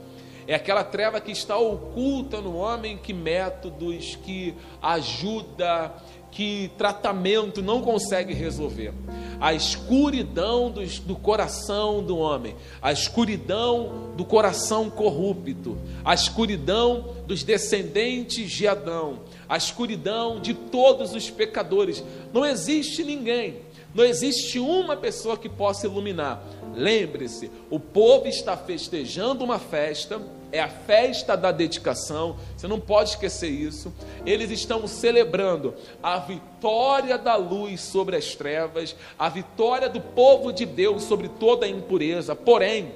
É 0.48 0.54
aquela 0.54 0.82
treva 0.82 1.20
que 1.20 1.30
está 1.30 1.56
oculta 1.56 2.40
no 2.40 2.56
homem, 2.56 2.98
que 2.98 3.12
métodos, 3.12 4.16
que 4.16 4.52
ajuda, 4.82 5.94
que 6.32 6.72
tratamento 6.76 7.62
não 7.62 7.80
consegue 7.80 8.34
resolver. 8.34 8.92
A 9.40 9.54
escuridão 9.54 10.68
do, 10.68 10.84
do 10.84 11.14
coração 11.14 12.02
do 12.02 12.18
homem, 12.18 12.56
a 12.82 12.90
escuridão 12.90 14.10
do 14.16 14.24
coração 14.24 14.90
corrupto, 14.90 15.78
a 16.04 16.14
escuridão 16.14 17.14
dos 17.28 17.44
descendentes 17.44 18.50
de 18.50 18.66
Adão, 18.66 19.20
a 19.48 19.56
escuridão 19.56 20.40
de 20.40 20.52
todos 20.52 21.14
os 21.14 21.30
pecadores. 21.30 22.02
Não 22.32 22.44
existe 22.44 23.04
ninguém 23.04 23.69
não 23.94 24.04
existe 24.04 24.58
uma 24.58 24.96
pessoa 24.96 25.36
que 25.36 25.48
possa 25.48 25.86
iluminar. 25.86 26.42
Lembre-se, 26.74 27.50
o 27.68 27.80
povo 27.80 28.28
está 28.28 28.56
festejando 28.56 29.44
uma 29.44 29.58
festa, 29.58 30.20
é 30.52 30.60
a 30.60 30.68
festa 30.68 31.36
da 31.36 31.52
dedicação, 31.52 32.36
você 32.56 32.66
não 32.66 32.80
pode 32.80 33.10
esquecer 33.10 33.50
isso. 33.50 33.92
Eles 34.24 34.50
estão 34.50 34.86
celebrando 34.86 35.74
a 36.02 36.18
vitória 36.18 37.18
da 37.18 37.36
luz 37.36 37.80
sobre 37.80 38.16
as 38.16 38.34
trevas, 38.34 38.94
a 39.18 39.28
vitória 39.28 39.88
do 39.88 40.00
povo 40.00 40.52
de 40.52 40.64
Deus 40.64 41.04
sobre 41.04 41.28
toda 41.28 41.66
a 41.66 41.68
impureza. 41.68 42.34
Porém, 42.34 42.92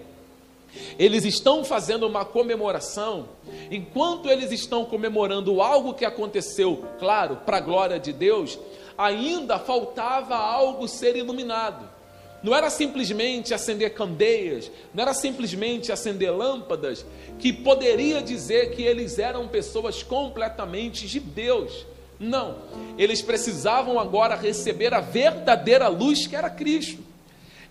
eles 0.99 1.25
estão 1.25 1.65
fazendo 1.65 2.07
uma 2.07 2.25
comemoração, 2.25 3.29
enquanto 3.71 4.29
eles 4.29 4.51
estão 4.51 4.85
comemorando 4.85 5.61
algo 5.61 5.95
que 5.95 6.05
aconteceu, 6.05 6.85
claro, 6.99 7.37
para 7.47 7.59
a 7.59 7.61
glória 7.61 7.99
de 7.99 8.13
Deus, 8.13 8.59
ainda 8.97 9.59
faltava 9.59 10.37
algo 10.37 10.87
ser 10.89 11.17
iluminado. 11.17 11.95
Não 12.43 12.55
era 12.55 12.69
simplesmente 12.69 13.55
acender 13.55 13.95
candeias, 13.95 14.71
não 14.93 15.03
era 15.03 15.15
simplesmente 15.15 15.91
acender 15.91 16.31
lâmpadas, 16.31 17.05
que 17.39 17.51
poderia 17.53 18.21
dizer 18.21 18.73
que 18.73 18.83
eles 18.83 19.19
eram 19.19 19.49
pessoas 19.49 20.03
completamente 20.03 21.09
de 21.09 21.19
Deus. 21.19 21.87
Não, 22.21 22.57
eles 22.99 23.23
precisavam 23.23 23.99
agora 23.99 24.37
receber 24.37 24.93
a 24.93 25.01
verdadeira 25.01 25.89
luz 25.89 26.27
que 26.27 26.37
era 26.37 26.51
Cristo. 26.51 27.03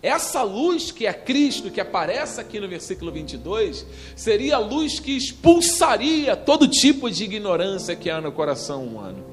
Essa 0.02 0.42
luz 0.42 0.90
que 0.90 1.06
é 1.06 1.12
Cristo, 1.14 1.70
que 1.70 1.80
aparece 1.80 2.40
aqui 2.40 2.58
no 2.58 2.68
versículo 2.68 3.12
22, 3.12 3.86
seria 4.16 4.56
a 4.56 4.58
luz 4.58 4.98
que 4.98 5.16
expulsaria 5.16 6.36
todo 6.36 6.66
tipo 6.66 7.08
de 7.08 7.24
ignorância 7.24 7.94
que 7.94 8.10
há 8.10 8.20
no 8.20 8.32
coração 8.32 8.84
humano 8.84 9.24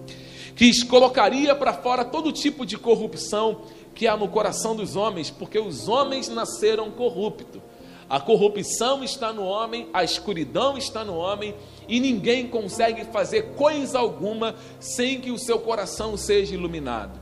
que 0.62 0.86
colocaria 0.86 1.56
para 1.56 1.74
fora 1.74 2.06
todo 2.06 2.32
tipo 2.32 2.68
de 2.68 2.78
corrupção 2.78 3.62
que 3.96 4.08
há 4.08 4.16
no 4.16 4.28
coração 4.28 4.76
dos 4.76 4.96
homens, 4.96 5.32
porque 5.32 5.58
os 5.58 5.88
homens 5.88 6.30
nasceram 6.30 6.92
corruptos. 6.92 7.60
A 8.08 8.20
corrupção 8.20 9.04
está 9.04 9.34
no 9.34 9.44
homem, 9.44 9.90
a 9.92 10.04
escuridão 10.04 10.78
está 10.78 11.04
no 11.04 11.16
homem, 11.16 11.56
e 11.88 12.00
ninguém 12.00 12.48
consegue 12.48 13.06
fazer 13.06 13.56
coisa 13.56 13.98
alguma 13.98 14.54
sem 14.80 15.20
que 15.20 15.32
o 15.32 15.40
seu 15.40 15.58
coração 15.58 16.16
seja 16.16 16.54
iluminado. 16.54 17.20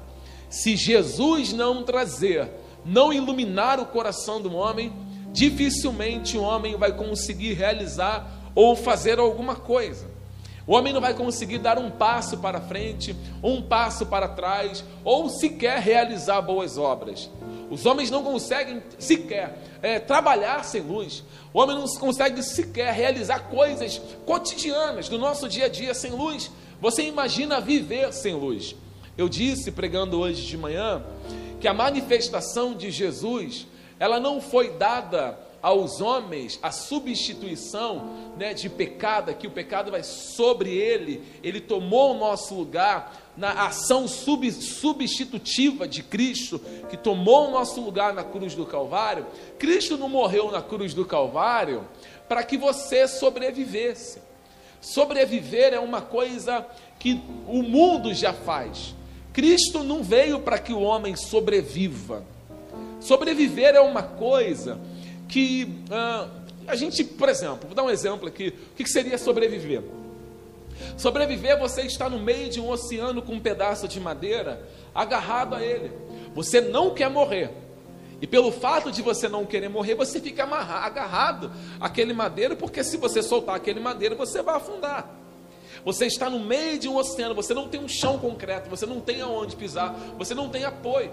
Se 0.49 0.75
Jesus 0.75 1.53
não 1.53 1.83
trazer, 1.83 2.51
não 2.83 3.13
iluminar 3.13 3.79
o 3.79 3.85
coração 3.85 4.41
do 4.41 4.53
homem, 4.53 4.91
dificilmente 5.31 6.37
o 6.37 6.41
homem 6.41 6.75
vai 6.75 6.91
conseguir 6.91 7.53
realizar 7.53 8.51
ou 8.53 8.75
fazer 8.75 9.17
alguma 9.17 9.55
coisa. 9.55 10.18
O 10.69 10.73
homem 10.75 10.93
não 10.93 11.01
vai 11.01 11.15
conseguir 11.15 11.57
dar 11.57 11.79
um 11.79 11.89
passo 11.89 12.37
para 12.37 12.61
frente, 12.61 13.15
um 13.41 13.59
passo 13.59 14.05
para 14.05 14.27
trás, 14.27 14.83
ou 15.03 15.27
sequer 15.27 15.79
realizar 15.79 16.39
boas 16.43 16.77
obras. 16.77 17.27
Os 17.71 17.87
homens 17.87 18.11
não 18.11 18.23
conseguem 18.23 18.83
sequer 18.99 19.57
é, 19.81 19.97
trabalhar 19.97 20.63
sem 20.63 20.81
luz. 20.81 21.23
O 21.51 21.59
homem 21.59 21.75
não 21.75 21.87
consegue 21.95 22.43
sequer 22.43 22.93
realizar 22.93 23.49
coisas 23.49 23.99
cotidianas 24.27 25.09
do 25.09 25.17
nosso 25.17 25.49
dia 25.49 25.65
a 25.65 25.69
dia 25.69 25.95
sem 25.95 26.11
luz. 26.11 26.51
Você 26.79 27.01
imagina 27.01 27.59
viver 27.59 28.13
sem 28.13 28.35
luz? 28.35 28.75
Eu 29.17 29.27
disse 29.27 29.71
pregando 29.71 30.19
hoje 30.19 30.45
de 30.45 30.55
manhã 30.55 31.03
que 31.59 31.67
a 31.67 31.73
manifestação 31.73 32.75
de 32.75 32.91
Jesus, 32.91 33.65
ela 33.99 34.19
não 34.19 34.39
foi 34.39 34.77
dada 34.77 35.35
aos 35.61 36.01
homens 36.01 36.59
a 36.61 36.71
substituição 36.71 38.09
né, 38.37 38.53
de 38.53 38.69
pecado, 38.69 39.33
que 39.33 39.47
o 39.47 39.51
pecado 39.51 39.91
vai 39.91 40.03
sobre 40.03 40.71
ele, 40.71 41.23
ele 41.43 41.59
tomou 41.59 42.15
o 42.15 42.17
nosso 42.17 42.55
lugar 42.55 43.15
na 43.35 43.67
ação 43.67 44.07
sub, 44.07 44.51
substitutiva 44.51 45.87
de 45.87 46.03
Cristo, 46.03 46.59
que 46.89 46.97
tomou 46.97 47.47
o 47.47 47.51
nosso 47.51 47.79
lugar 47.81 48.13
na 48.13 48.23
cruz 48.23 48.53
do 48.53 48.65
Calvário. 48.65 49.25
Cristo 49.57 49.97
não 49.97 50.09
morreu 50.09 50.51
na 50.51 50.61
cruz 50.61 50.93
do 50.93 51.05
Calvário 51.05 51.87
para 52.27 52.43
que 52.43 52.57
você 52.57 53.07
sobrevivesse. 53.07 54.19
Sobreviver 54.81 55.73
é 55.73 55.79
uma 55.79 56.01
coisa 56.01 56.65
que 56.97 57.21
o 57.47 57.61
mundo 57.63 58.13
já 58.13 58.33
faz. 58.33 58.93
Cristo 59.33 59.83
não 59.83 60.03
veio 60.03 60.39
para 60.39 60.59
que 60.59 60.73
o 60.73 60.81
homem 60.81 61.15
sobreviva. 61.15 62.23
Sobreviver 62.99 63.75
é 63.75 63.79
uma 63.79 64.03
coisa 64.03 64.79
que 65.29 65.83
ah, 65.91 66.27
a 66.67 66.75
gente, 66.75 67.03
por 67.03 67.29
exemplo, 67.29 67.67
vou 67.67 67.75
dar 67.75 67.83
um 67.83 67.89
exemplo 67.89 68.27
aqui: 68.27 68.53
o 68.71 68.75
que 68.75 68.85
seria 68.89 69.17
sobreviver? 69.17 69.81
Sobreviver, 70.97 71.57
você 71.57 71.83
está 71.83 72.09
no 72.09 72.19
meio 72.19 72.49
de 72.49 72.59
um 72.59 72.69
oceano 72.69 73.21
com 73.21 73.33
um 73.33 73.39
pedaço 73.39 73.87
de 73.87 73.99
madeira 73.99 74.67
agarrado 74.93 75.55
a 75.55 75.63
ele. 75.63 75.91
Você 76.33 76.59
não 76.59 76.93
quer 76.93 77.09
morrer. 77.09 77.51
E 78.21 78.27
pelo 78.27 78.51
fato 78.51 78.91
de 78.91 79.01
você 79.01 79.29
não 79.29 79.45
querer 79.45 79.69
morrer, 79.69 79.95
você 79.95 80.19
fica 80.19 80.43
amarrado, 80.43 80.85
agarrado 80.85 81.51
àquele 81.79 82.13
madeiro, 82.13 82.55
porque 82.57 82.83
se 82.83 82.97
você 82.97 83.21
soltar 83.21 83.55
aquele 83.55 83.79
madeiro, 83.79 84.15
você 84.15 84.41
vai 84.41 84.55
afundar. 84.55 85.09
Você 85.85 86.05
está 86.05 86.29
no 86.29 86.39
meio 86.39 86.77
de 86.77 86.89
um 86.89 86.97
oceano, 86.97 87.33
você 87.33 87.53
não 87.53 87.69
tem 87.69 87.79
um 87.79 87.87
chão 87.87 88.19
concreto, 88.19 88.69
você 88.69 88.85
não 88.85 88.99
tem 88.99 89.21
aonde 89.21 89.55
pisar, 89.55 89.93
você 90.17 90.35
não 90.35 90.49
tem 90.49 90.65
apoio. 90.65 91.11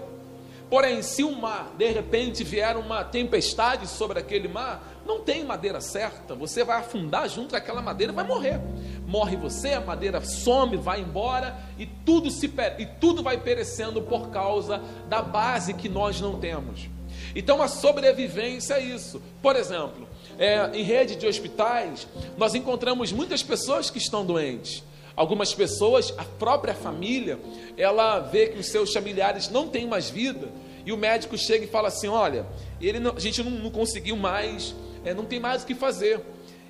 Porém, 0.69 1.01
se 1.01 1.23
o 1.23 1.31
mar, 1.31 1.73
de 1.77 1.89
repente, 1.89 2.43
vier 2.43 2.75
uma 2.75 3.03
tempestade 3.03 3.87
sobre 3.87 4.19
aquele 4.19 4.49
mar, 4.49 4.83
não 5.05 5.21
tem 5.21 5.45
madeira 5.45 5.79
certa, 5.79 6.35
você 6.35 6.63
vai 6.63 6.77
afundar 6.77 7.29
junto 7.29 7.51
com 7.51 7.55
aquela 7.55 7.81
madeira 7.81 8.11
e 8.11 8.15
vai 8.15 8.27
morrer. 8.27 8.59
Morre 9.07 9.37
você, 9.37 9.73
a 9.73 9.79
madeira 9.79 10.19
some, 10.21 10.75
vai 10.75 10.99
embora 10.99 11.57
e 11.79 11.85
tudo, 11.85 12.29
se, 12.29 12.51
e 12.77 12.85
tudo 12.85 13.23
vai 13.23 13.37
perecendo 13.37 14.01
por 14.01 14.29
causa 14.29 14.81
da 15.07 15.21
base 15.21 15.73
que 15.73 15.87
nós 15.87 16.19
não 16.19 16.37
temos. 16.37 16.89
Então, 17.33 17.61
a 17.61 17.69
sobrevivência 17.69 18.73
é 18.73 18.81
isso. 18.81 19.21
Por 19.41 19.55
exemplo, 19.55 20.07
é, 20.37 20.69
em 20.73 20.83
rede 20.83 21.15
de 21.15 21.25
hospitais, 21.25 22.07
nós 22.37 22.55
encontramos 22.55 23.13
muitas 23.13 23.41
pessoas 23.41 23.89
que 23.89 23.97
estão 23.97 24.25
doentes. 24.25 24.83
Algumas 25.17 25.51
pessoas, 25.51 26.13
a 26.15 26.23
própria 26.23 26.75
família, 26.75 27.39
ela 27.75 28.19
vê 28.19 28.49
que 28.49 28.59
os 28.59 28.67
seus 28.67 28.93
familiares 28.93 29.49
não 29.49 29.67
têm 29.67 29.87
mais 29.87 30.11
vida 30.11 30.47
e 30.85 30.91
o 30.91 30.97
médico 30.97 31.35
chega 31.35 31.65
e 31.65 31.67
fala 31.67 31.87
assim: 31.87 32.07
olha, 32.07 32.45
ele 32.79 32.99
não, 32.99 33.15
a 33.15 33.19
gente 33.19 33.41
não, 33.41 33.49
não 33.49 33.71
conseguiu 33.71 34.15
mais, 34.15 34.75
é, 35.03 35.15
não 35.15 35.25
tem 35.25 35.39
mais 35.39 35.63
o 35.63 35.65
que 35.65 35.73
fazer. 35.73 36.21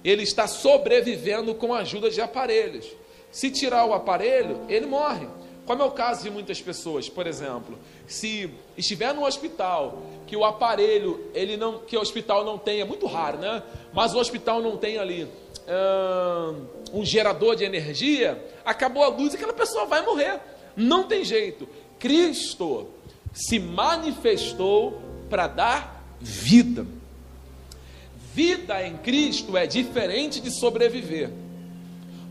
Ele 0.02 0.24
está 0.24 0.48
sobrevivendo 0.48 1.54
com 1.56 1.74
a 1.74 1.80
ajuda 1.80 2.10
de 2.10 2.22
aparelhos. 2.22 2.88
Se 3.30 3.52
tirar 3.52 3.86
o 3.86 3.94
aparelho, 3.94 4.62
ele 4.70 4.86
morre. 4.86 5.28
Como 5.66 5.82
é 5.84 5.86
o 5.86 5.92
caso 5.92 6.24
de 6.24 6.30
muitas 6.30 6.62
pessoas, 6.62 7.10
por 7.10 7.28
exemplo, 7.28 7.78
se 8.08 8.50
estiver 8.78 9.14
no 9.14 9.26
hospital, 9.26 10.02
que 10.26 10.38
o 10.38 10.46
aparelho, 10.46 11.30
ele 11.34 11.58
não, 11.58 11.80
que 11.80 11.98
o 11.98 12.00
hospital 12.00 12.46
não 12.46 12.58
tem, 12.58 12.80
é 12.80 12.86
muito 12.86 13.06
raro, 13.06 13.38
né? 13.40 13.62
Mas 13.92 14.14
o 14.14 14.18
hospital 14.18 14.62
não 14.62 14.78
tem 14.78 14.98
ali 14.98 15.28
um 16.94 17.04
gerador 17.04 17.56
de 17.56 17.64
energia, 17.64 18.44
acabou 18.66 19.04
a 19.04 19.08
luz, 19.08 19.36
aquela 19.36 19.54
pessoa 19.54 19.86
vai 19.86 20.02
morrer. 20.06 20.40
Não 20.76 21.04
tem 21.04 21.24
jeito. 21.24 21.68
Cristo 22.00 22.88
se 23.34 23.60
manifestou 23.60 25.02
para 25.30 25.48
dar 25.48 26.04
vida. 26.20 26.86
Vida 28.34 28.86
em 28.86 28.98
Cristo 28.98 29.58
é 29.58 29.66
diferente 29.66 30.40
de 30.40 30.52
sobreviver. 30.52 31.32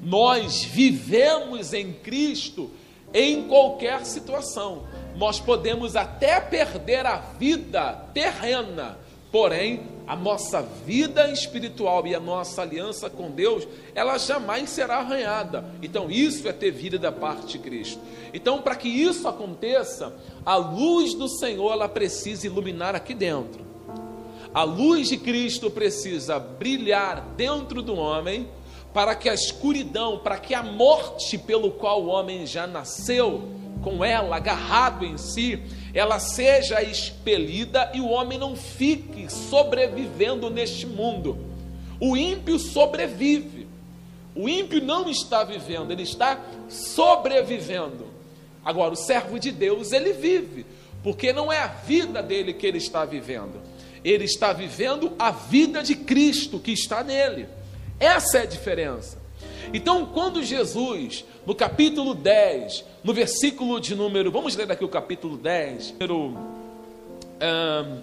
Nós 0.02 0.62
vivemos 0.62 1.72
em 1.72 1.92
Cristo 1.92 2.70
em 3.12 3.48
qualquer 3.48 4.04
situação. 4.04 4.86
Nós 5.16 5.40
podemos 5.40 5.96
até 5.96 6.40
perder 6.40 7.06
a 7.06 7.16
vida 7.16 7.92
terrena, 8.12 8.98
porém, 9.32 9.95
a 10.06 10.14
nossa 10.14 10.62
vida 10.62 11.30
espiritual 11.30 12.06
e 12.06 12.14
a 12.14 12.20
nossa 12.20 12.62
aliança 12.62 13.10
com 13.10 13.30
Deus, 13.30 13.66
ela 13.94 14.16
jamais 14.18 14.70
será 14.70 14.98
arranhada. 14.98 15.64
Então, 15.82 16.10
isso 16.10 16.48
é 16.48 16.52
ter 16.52 16.70
vida 16.70 16.98
da 16.98 17.10
parte 17.10 17.52
de 17.52 17.58
Cristo. 17.58 18.00
Então, 18.32 18.62
para 18.62 18.76
que 18.76 18.88
isso 18.88 19.26
aconteça, 19.26 20.14
a 20.44 20.56
luz 20.56 21.14
do 21.14 21.28
Senhor 21.28 21.72
ela 21.72 21.88
precisa 21.88 22.46
iluminar 22.46 22.94
aqui 22.94 23.14
dentro. 23.14 23.66
A 24.54 24.62
luz 24.62 25.08
de 25.08 25.16
Cristo 25.16 25.70
precisa 25.70 26.38
brilhar 26.38 27.34
dentro 27.36 27.82
do 27.82 27.94
homem 27.94 28.48
para 28.94 29.14
que 29.14 29.28
a 29.28 29.34
escuridão, 29.34 30.18
para 30.18 30.38
que 30.38 30.54
a 30.54 30.62
morte 30.62 31.36
pelo 31.36 31.72
qual 31.72 32.02
o 32.02 32.06
homem 32.06 32.46
já 32.46 32.66
nasceu, 32.66 33.42
com 33.82 34.02
ela 34.02 34.36
agarrado 34.36 35.04
em 35.04 35.18
si, 35.18 35.62
ela 35.98 36.18
seja 36.18 36.82
expelida 36.82 37.90
e 37.94 38.02
o 38.02 38.08
homem 38.08 38.38
não 38.38 38.54
fique 38.54 39.32
sobrevivendo 39.32 40.50
neste 40.50 40.86
mundo. 40.86 41.38
O 41.98 42.14
ímpio 42.14 42.58
sobrevive. 42.58 43.66
O 44.34 44.46
ímpio 44.46 44.82
não 44.84 45.08
está 45.08 45.42
vivendo, 45.42 45.90
ele 45.90 46.02
está 46.02 46.38
sobrevivendo. 46.68 48.08
Agora, 48.62 48.92
o 48.92 48.96
servo 48.96 49.38
de 49.38 49.50
Deus, 49.50 49.90
ele 49.92 50.12
vive, 50.12 50.66
porque 51.02 51.32
não 51.32 51.50
é 51.50 51.60
a 51.60 51.68
vida 51.68 52.22
dele 52.22 52.52
que 52.52 52.66
ele 52.66 52.76
está 52.76 53.06
vivendo, 53.06 53.58
ele 54.04 54.24
está 54.24 54.52
vivendo 54.52 55.14
a 55.18 55.30
vida 55.30 55.82
de 55.82 55.94
Cristo 55.94 56.58
que 56.58 56.72
está 56.72 57.02
nele. 57.02 57.48
Essa 57.98 58.38
é 58.38 58.42
a 58.42 58.46
diferença. 58.46 59.16
Então, 59.72 60.06
quando 60.06 60.42
Jesus, 60.42 61.24
no 61.44 61.54
capítulo 61.54 62.14
10, 62.14 62.84
no 63.02 63.12
versículo 63.12 63.80
de 63.80 63.94
número, 63.94 64.30
vamos 64.30 64.54
ler 64.56 64.70
aqui 64.70 64.84
o 64.84 64.88
capítulo 64.88 65.36
10, 65.36 65.94
número 65.98 66.36
um, 67.42 68.02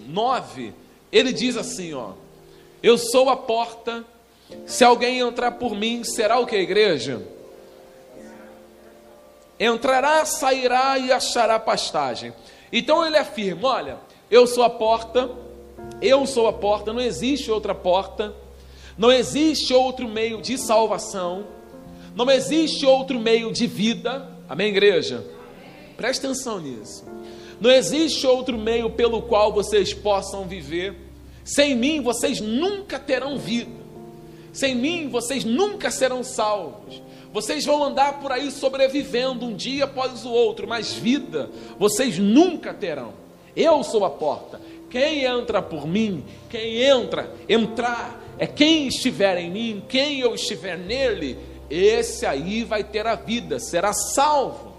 9, 0.00 0.72
ele 1.12 1.32
diz 1.32 1.56
assim: 1.56 1.94
ó, 1.94 2.12
Eu 2.82 2.98
sou 2.98 3.30
a 3.30 3.36
porta, 3.36 4.04
se 4.66 4.84
alguém 4.84 5.20
entrar 5.20 5.52
por 5.52 5.74
mim, 5.74 6.04
será 6.04 6.38
o 6.38 6.46
que, 6.46 6.56
igreja? 6.56 7.22
Entrará, 9.58 10.24
sairá 10.24 10.98
e 10.98 11.12
achará 11.12 11.58
pastagem. 11.58 12.32
Então 12.72 13.06
ele 13.06 13.16
afirma: 13.16 13.68
Olha, 13.68 13.96
eu 14.30 14.46
sou 14.46 14.64
a 14.64 14.70
porta 14.70 15.30
eu 16.00 16.26
sou 16.26 16.46
a 16.46 16.52
porta, 16.52 16.92
não 16.92 17.00
existe 17.00 17.50
outra 17.50 17.74
porta, 17.74 18.34
não 18.96 19.10
existe 19.10 19.72
outro 19.74 20.08
meio 20.08 20.40
de 20.40 20.56
salvação, 20.56 21.46
não 22.14 22.30
existe 22.30 22.86
outro 22.86 23.18
meio 23.18 23.52
de 23.52 23.66
vida. 23.66 24.28
Amém, 24.48 24.68
igreja? 24.68 25.24
Presta 25.96 26.26
atenção 26.26 26.60
nisso. 26.60 27.04
Não 27.60 27.70
existe 27.70 28.26
outro 28.26 28.56
meio 28.56 28.90
pelo 28.90 29.22
qual 29.22 29.52
vocês 29.52 29.92
possam 29.92 30.46
viver. 30.46 30.94
Sem 31.44 31.74
mim 31.74 32.00
vocês 32.00 32.40
nunca 32.40 32.98
terão 32.98 33.36
vida. 33.36 33.84
Sem 34.52 34.74
mim 34.74 35.08
vocês 35.08 35.44
nunca 35.44 35.90
serão 35.90 36.22
salvos. 36.22 37.02
Vocês 37.32 37.64
vão 37.64 37.82
andar 37.82 38.20
por 38.20 38.30
aí 38.30 38.50
sobrevivendo 38.52 39.44
um 39.44 39.56
dia 39.56 39.84
após 39.84 40.24
o 40.24 40.30
outro, 40.30 40.68
mas 40.68 40.92
vida 40.92 41.50
vocês 41.78 42.16
nunca 42.16 42.72
terão. 42.72 43.12
Eu 43.56 43.82
sou 43.82 44.04
a 44.04 44.10
porta. 44.10 44.60
Quem 44.88 45.24
entra 45.24 45.60
por 45.60 45.84
mim, 45.88 46.24
quem 46.48 46.76
entra, 46.82 47.34
entrar, 47.48 48.23
é 48.38 48.46
quem 48.46 48.88
estiver 48.88 49.38
em 49.38 49.50
mim, 49.50 49.82
quem 49.88 50.20
eu 50.20 50.34
estiver 50.34 50.76
nele, 50.76 51.38
esse 51.70 52.26
aí 52.26 52.64
vai 52.64 52.82
ter 52.84 53.06
a 53.06 53.14
vida, 53.14 53.58
será 53.58 53.92
salvo, 53.92 54.74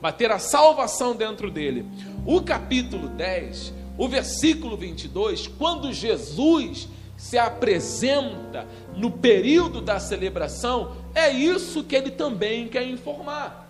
vai 0.00 0.12
ter 0.12 0.30
a 0.30 0.38
salvação 0.38 1.14
dentro 1.14 1.50
dele. 1.50 1.84
O 2.26 2.40
capítulo 2.40 3.08
10, 3.08 3.72
o 3.98 4.08
versículo 4.08 4.76
22, 4.76 5.46
quando 5.46 5.92
Jesus 5.92 6.88
se 7.16 7.38
apresenta 7.38 8.66
no 8.96 9.10
período 9.10 9.80
da 9.80 10.00
celebração, 10.00 10.96
é 11.14 11.30
isso 11.30 11.84
que 11.84 11.94
ele 11.94 12.10
também 12.10 12.68
quer 12.68 12.86
informar. 12.88 13.62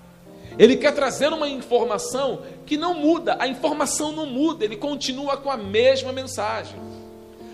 Ele 0.58 0.76
quer 0.76 0.92
trazer 0.92 1.32
uma 1.32 1.48
informação 1.48 2.42
que 2.66 2.76
não 2.76 2.94
muda, 2.94 3.36
a 3.38 3.48
informação 3.48 4.12
não 4.12 4.26
muda, 4.26 4.64
ele 4.64 4.76
continua 4.76 5.36
com 5.36 5.50
a 5.50 5.56
mesma 5.56 6.12
mensagem. 6.12 6.78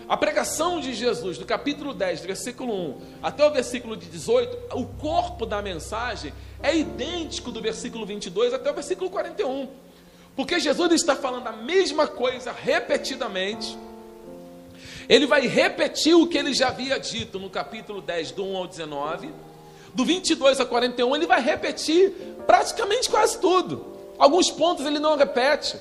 A 0.09 0.17
pregação 0.17 0.81
de 0.81 0.95
Jesus, 0.95 1.37
do 1.37 1.45
capítulo 1.45 1.93
10, 1.93 2.21
versículo 2.21 2.73
1 2.73 3.01
até 3.23 3.45
o 3.45 3.51
versículo 3.51 3.97
18, 3.97 4.77
o 4.77 4.87
corpo 4.87 5.45
da 5.45 5.61
mensagem 5.61 6.33
é 6.63 6.75
idêntico 6.75 7.53
do 7.53 7.61
versículo 7.61 8.07
22 8.07 8.55
até 8.55 8.71
o 8.71 8.75
versículo 8.75 9.11
41. 9.11 9.69
Porque 10.35 10.59
Jesus 10.59 10.93
está 10.93 11.15
falando 11.15 11.49
a 11.49 11.53
mesma 11.53 12.07
coisa 12.07 12.53
repetidamente. 12.53 13.77
Ele 15.09 15.27
vai 15.27 15.47
repetir 15.47 16.15
o 16.15 16.27
que 16.27 16.39
ele 16.39 16.55
já 16.55 16.69
havia 16.69 16.99
dito 16.99 17.39
no 17.39 17.51
capítulo 17.51 18.01
10, 18.01 18.31
do 18.33 18.45
1 18.45 18.57
ao 18.57 18.67
19 18.67 19.29
do 19.95 20.05
22 20.05 20.61
a 20.61 20.65
41, 20.65 21.17
ele 21.17 21.27
vai 21.27 21.41
repetir 21.41 22.13
praticamente 22.47 23.09
quase 23.09 23.39
tudo. 23.41 23.85
Alguns 24.19 24.51
pontos 24.51 24.87
ele 24.87 24.99
não 24.99 25.17
repete. 25.17 25.77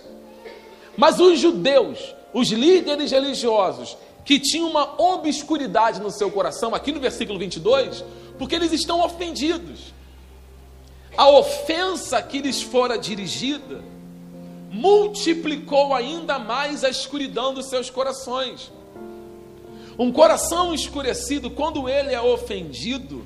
Mas 0.96 1.20
os 1.20 1.40
judeus, 1.40 2.16
os 2.34 2.50
líderes 2.50 3.12
religiosos, 3.12 3.98
que 4.28 4.38
tinham 4.38 4.70
uma 4.70 5.02
obscuridade 5.02 6.02
no 6.02 6.12
seu 6.12 6.30
coração, 6.30 6.76
aqui 6.76 6.92
no 6.92 7.00
versículo 7.00 7.40
22, 7.40 8.04
porque 8.38 8.56
eles 8.56 8.74
estão 8.74 9.00
ofendidos. 9.00 9.94
A 11.16 11.30
ofensa 11.30 12.22
que 12.22 12.40
lhes 12.40 12.62
fora 12.62 12.98
dirigida 12.98 13.82
multiplicou 14.70 15.94
ainda 15.94 16.38
mais 16.38 16.84
a 16.84 16.90
escuridão 16.90 17.54
dos 17.54 17.68
seus 17.68 17.90
corações. 17.90 18.70
Um 19.98 20.12
coração 20.12 20.74
escurecido, 20.74 21.50
quando 21.50 21.88
ele 21.88 22.14
é 22.14 22.20
ofendido, 22.20 23.26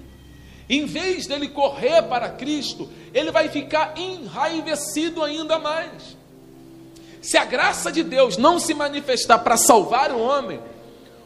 em 0.69 0.85
vez 0.85 1.25
dele 1.25 1.47
correr 1.47 2.03
para 2.03 2.29
Cristo, 2.29 2.87
ele 3.11 3.31
vai 3.31 3.49
ficar 3.49 3.97
enraivecido 3.97 5.23
ainda 5.23 5.57
mais. 5.57 6.15
Se 7.23 7.37
a 7.37 7.43
graça 7.43 7.91
de 7.91 8.03
Deus 8.03 8.37
não 8.37 8.59
se 8.59 8.75
manifestar 8.75 9.39
para 9.39 9.57
salvar 9.57 10.11
o 10.11 10.19
homem, 10.21 10.59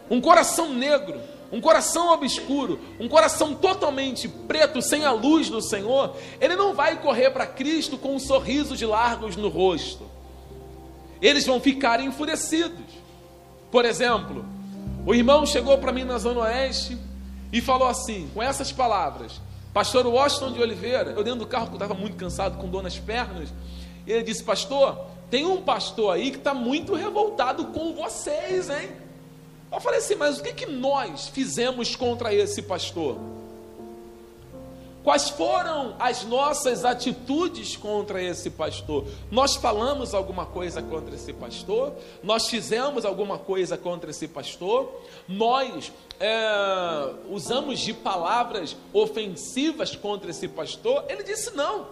um 0.10 0.22
coração 0.22 0.74
negro, 0.74 1.20
um 1.52 1.62
coração 1.62 2.12
obscuro, 2.12 2.80
um 3.00 3.08
coração 3.08 3.54
totalmente 3.54 4.28
preto, 4.28 4.82
sem 4.82 5.06
a 5.06 5.12
luz 5.12 5.50
do 5.50 5.62
Senhor, 5.62 6.16
ele 6.42 6.56
não 6.56 6.74
vai 6.74 7.02
correr 7.02 7.30
para 7.32 7.46
Cristo 7.46 7.98
com 7.98 8.16
um 8.16 8.20
sorriso 8.20 8.76
de 8.76 8.86
largos 8.86 9.36
no 9.36 9.50
rosto. 9.50 10.06
Eles 11.22 11.46
vão 11.46 11.60
ficar 11.60 12.02
enfurecidos. 12.02 12.86
Por 13.72 13.86
exemplo, 13.86 14.46
o 15.06 15.14
irmão 15.14 15.46
chegou 15.46 15.78
para 15.78 15.92
mim 15.92 16.04
na 16.04 16.18
Zona 16.18 16.42
Oeste 16.42 16.98
e 17.52 17.62
falou 17.62 17.88
assim, 17.88 18.30
com 18.34 18.42
essas 18.42 18.72
palavras: 18.72 19.40
Pastor 19.74 20.06
Washington 20.06 20.52
de 20.52 20.62
Oliveira, 20.62 21.12
eu 21.12 21.24
dentro 21.24 21.40
do 21.40 21.48
carro, 21.48 21.68
que 21.68 21.74
eu 21.74 21.78
estava 21.78 21.94
muito 21.94 22.18
cansado, 22.18 22.58
com 22.58 22.68
dor 22.68 22.84
nas 22.84 22.98
pernas, 22.98 23.54
ele 24.06 24.24
disse: 24.24 24.44
Pastor, 24.44 25.06
tem 25.30 25.46
um 25.46 25.62
pastor 25.62 26.14
aí 26.14 26.32
que 26.32 26.38
está 26.38 26.54
muito 26.54 26.94
revoltado 26.94 27.66
com 27.68 27.94
vocês, 27.94 28.70
hein? 28.70 29.05
Eu 29.72 29.80
falei 29.80 30.00
assim, 30.00 30.16
mas 30.16 30.40
o 30.40 30.44
que, 30.44 30.54
que 30.54 30.66
nós 30.66 31.28
fizemos 31.28 31.96
contra 31.96 32.34
esse 32.34 32.62
pastor? 32.62 33.18
Quais 35.06 35.30
foram 35.30 35.96
as 36.00 36.24
nossas 36.24 36.84
atitudes 36.84 37.78
contra 37.78 38.24
esse 38.24 38.50
pastor? 38.50 39.06
Nós 39.30 39.56
falamos 39.56 40.16
alguma 40.16 40.48
coisa 40.48 40.82
contra 40.82 41.14
esse 41.14 41.32
pastor? 41.32 41.94
Nós 42.24 42.48
fizemos 42.50 43.06
alguma 43.06 43.38
coisa 43.38 43.78
contra 43.78 44.10
esse 44.10 44.28
pastor? 44.28 44.92
Nós 45.28 45.92
é, 46.20 47.14
usamos 47.30 47.82
de 47.82 47.94
palavras 47.94 48.76
ofensivas 48.92 49.96
contra 49.96 50.32
esse 50.32 50.48
pastor? 50.48 51.06
Ele 51.08 51.22
disse 51.22 51.56
não. 51.56 51.90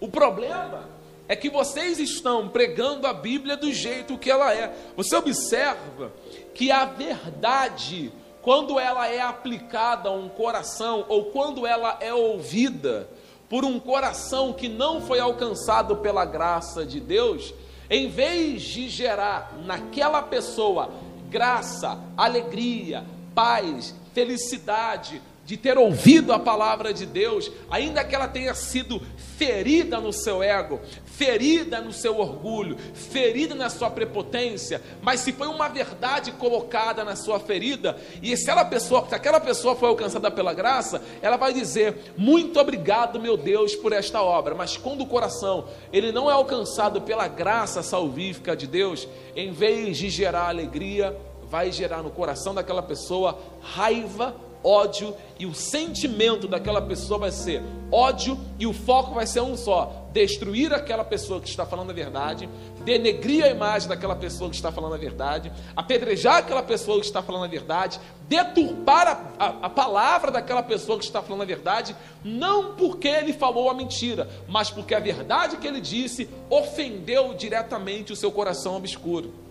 O 0.00 0.08
problema 0.08 0.88
é 1.28 1.36
que 1.36 1.48
vocês 1.48 2.00
estão 2.00 2.48
pregando 2.48 3.06
a 3.06 3.12
Bíblia 3.12 3.56
do 3.56 3.72
jeito 3.72 4.18
que 4.18 4.30
ela 4.30 4.52
é. 4.52 4.74
Você 4.96 5.14
observa 5.14 6.10
que 6.58 6.72
a 6.72 6.84
verdade 6.84 8.12
quando 8.42 8.80
ela 8.80 9.06
é 9.06 9.20
aplicada 9.20 10.08
a 10.08 10.12
um 10.12 10.28
coração 10.28 11.04
ou 11.08 11.26
quando 11.26 11.64
ela 11.64 11.98
é 12.00 12.12
ouvida 12.12 13.08
por 13.48 13.64
um 13.64 13.78
coração 13.78 14.52
que 14.52 14.68
não 14.68 15.00
foi 15.00 15.20
alcançado 15.20 15.96
pela 15.98 16.24
graça 16.24 16.84
de 16.84 16.98
Deus, 16.98 17.54
em 17.88 18.08
vez 18.08 18.62
de 18.62 18.88
gerar 18.88 19.56
naquela 19.64 20.20
pessoa 20.20 20.90
graça, 21.30 21.96
alegria, 22.16 23.04
paz, 23.34 23.94
felicidade, 24.12 25.22
de 25.48 25.56
ter 25.56 25.78
ouvido 25.78 26.30
a 26.34 26.38
palavra 26.38 26.92
de 26.92 27.06
Deus, 27.06 27.50
ainda 27.70 28.04
que 28.04 28.14
ela 28.14 28.28
tenha 28.28 28.52
sido 28.52 29.00
ferida 29.16 29.98
no 29.98 30.12
seu 30.12 30.42
ego, 30.42 30.78
ferida 31.06 31.80
no 31.80 31.90
seu 31.90 32.18
orgulho, 32.18 32.76
ferida 32.92 33.54
na 33.54 33.70
sua 33.70 33.88
prepotência, 33.88 34.82
mas 35.00 35.20
se 35.20 35.32
foi 35.32 35.46
uma 35.46 35.66
verdade 35.70 36.32
colocada 36.32 37.02
na 37.02 37.16
sua 37.16 37.40
ferida, 37.40 37.96
e 38.22 38.36
se, 38.36 38.50
ela 38.50 38.62
pessoa, 38.62 39.08
se 39.08 39.14
aquela 39.14 39.40
pessoa 39.40 39.74
foi 39.74 39.88
alcançada 39.88 40.30
pela 40.30 40.52
graça, 40.52 41.00
ela 41.22 41.38
vai 41.38 41.54
dizer: 41.54 42.12
Muito 42.14 42.60
obrigado, 42.60 43.18
meu 43.18 43.34
Deus, 43.34 43.74
por 43.74 43.94
esta 43.94 44.20
obra. 44.20 44.54
Mas 44.54 44.76
quando 44.76 45.00
o 45.00 45.06
coração 45.06 45.64
ele 45.90 46.12
não 46.12 46.30
é 46.30 46.34
alcançado 46.34 47.00
pela 47.00 47.26
graça 47.26 47.82
salvífica 47.82 48.54
de 48.54 48.66
Deus, 48.66 49.08
em 49.34 49.50
vez 49.50 49.96
de 49.96 50.10
gerar 50.10 50.50
alegria, 50.50 51.16
vai 51.44 51.72
gerar 51.72 52.02
no 52.02 52.10
coração 52.10 52.54
daquela 52.54 52.82
pessoa 52.82 53.38
raiva, 53.62 54.36
ódio 54.62 55.14
e 55.38 55.46
o 55.46 55.54
sentimento 55.54 56.48
daquela 56.48 56.82
pessoa 56.82 57.20
vai 57.20 57.30
ser 57.30 57.62
ódio 57.90 58.38
e 58.58 58.66
o 58.66 58.72
foco 58.72 59.14
vai 59.14 59.26
ser 59.26 59.40
um 59.40 59.56
só: 59.56 60.08
destruir 60.12 60.72
aquela 60.72 61.04
pessoa 61.04 61.40
que 61.40 61.48
está 61.48 61.64
falando 61.64 61.90
a 61.90 61.94
verdade, 61.94 62.48
denegrir 62.84 63.44
a 63.44 63.48
imagem 63.48 63.88
daquela 63.88 64.16
pessoa 64.16 64.50
que 64.50 64.56
está 64.56 64.72
falando 64.72 64.94
a 64.94 64.98
verdade, 64.98 65.52
apedrejar 65.76 66.36
aquela 66.36 66.62
pessoa 66.62 67.00
que 67.00 67.06
está 67.06 67.22
falando 67.22 67.44
a 67.44 67.48
verdade, 67.48 68.00
deturpar 68.28 69.06
a, 69.38 69.44
a, 69.44 69.48
a 69.66 69.70
palavra 69.70 70.30
daquela 70.30 70.62
pessoa 70.62 70.98
que 70.98 71.04
está 71.04 71.22
falando 71.22 71.42
a 71.42 71.46
verdade, 71.46 71.94
não 72.24 72.74
porque 72.74 73.08
ele 73.08 73.32
falou 73.32 73.70
a 73.70 73.74
mentira, 73.74 74.28
mas 74.48 74.70
porque 74.70 74.94
a 74.94 75.00
verdade 75.00 75.56
que 75.56 75.66
ele 75.66 75.80
disse 75.80 76.28
ofendeu 76.50 77.34
diretamente 77.34 78.12
o 78.12 78.16
seu 78.16 78.32
coração 78.32 78.76
obscuro. 78.76 79.48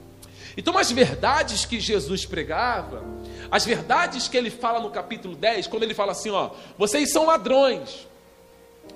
Então, 0.57 0.75
as 0.75 0.91
verdades 0.91 1.65
que 1.65 1.79
Jesus 1.79 2.25
pregava, 2.25 3.03
as 3.49 3.65
verdades 3.65 4.27
que 4.27 4.37
ele 4.37 4.49
fala 4.49 4.79
no 4.79 4.89
capítulo 4.89 5.35
10, 5.35 5.67
quando 5.67 5.83
ele 5.83 5.93
fala 5.93 6.11
assim: 6.11 6.29
ó, 6.29 6.51
vocês 6.77 7.11
são 7.11 7.25
ladrões, 7.25 8.07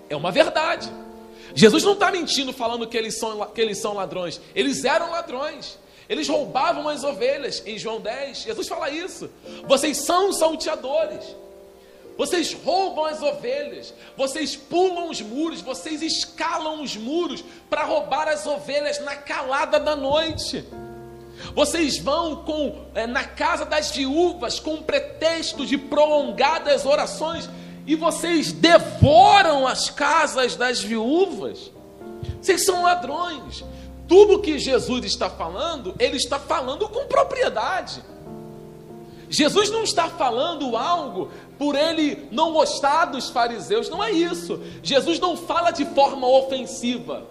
é 0.09 0.15
uma 0.15 0.31
verdade. 0.31 0.91
Jesus 1.53 1.83
não 1.83 1.93
está 1.93 2.11
mentindo 2.11 2.53
falando 2.53 2.87
que 2.87 2.97
eles, 2.97 3.17
são, 3.17 3.45
que 3.47 3.61
eles 3.61 3.79
são 3.79 3.93
ladrões, 3.93 4.39
eles 4.55 4.85
eram 4.85 5.11
ladrões. 5.11 5.79
Eles 6.09 6.27
roubavam 6.27 6.89
as 6.89 7.05
ovelhas, 7.05 7.63
em 7.65 7.77
João 7.77 8.01
10, 8.01 8.39
Jesus 8.39 8.67
fala 8.67 8.89
isso. 8.89 9.29
Vocês 9.65 9.95
são 9.95 10.33
salteadores, 10.33 11.23
vocês 12.17 12.51
roubam 12.51 13.05
as 13.05 13.21
ovelhas, 13.21 13.93
vocês 14.17 14.53
pulam 14.53 15.09
os 15.09 15.21
muros, 15.21 15.61
vocês 15.61 16.01
escalam 16.01 16.81
os 16.83 16.97
muros 16.97 17.45
para 17.69 17.85
roubar 17.85 18.27
as 18.27 18.45
ovelhas 18.45 18.99
na 18.99 19.15
calada 19.15 19.79
da 19.79 19.95
noite. 19.95 20.65
Vocês 21.55 21.97
vão 21.97 22.37
com 22.37 22.85
é, 22.93 23.05
na 23.07 23.23
casa 23.23 23.65
das 23.65 23.91
viúvas 23.91 24.59
com 24.59 24.81
pretexto 24.81 25.65
de 25.65 25.77
prolongadas 25.77 26.85
orações 26.85 27.49
e 27.85 27.95
vocês 27.95 28.51
devoram 28.51 29.67
as 29.67 29.89
casas 29.89 30.55
das 30.55 30.81
viúvas. 30.81 31.71
Vocês 32.41 32.65
são 32.65 32.83
ladrões. 32.83 33.63
Tudo 34.07 34.39
que 34.39 34.59
Jesus 34.59 35.05
está 35.05 35.29
falando, 35.29 35.95
ele 35.97 36.17
está 36.17 36.37
falando 36.37 36.87
com 36.89 37.05
propriedade. 37.05 38.03
Jesus 39.29 39.69
não 39.69 39.83
está 39.83 40.09
falando 40.09 40.75
algo 40.75 41.31
por 41.57 41.75
ele 41.75 42.27
não 42.31 42.51
gostar 42.51 43.05
dos 43.05 43.29
fariseus, 43.29 43.89
não 43.89 44.03
é 44.03 44.11
isso. 44.11 44.59
Jesus 44.83 45.19
não 45.19 45.37
fala 45.37 45.71
de 45.71 45.85
forma 45.85 46.27
ofensiva. 46.27 47.23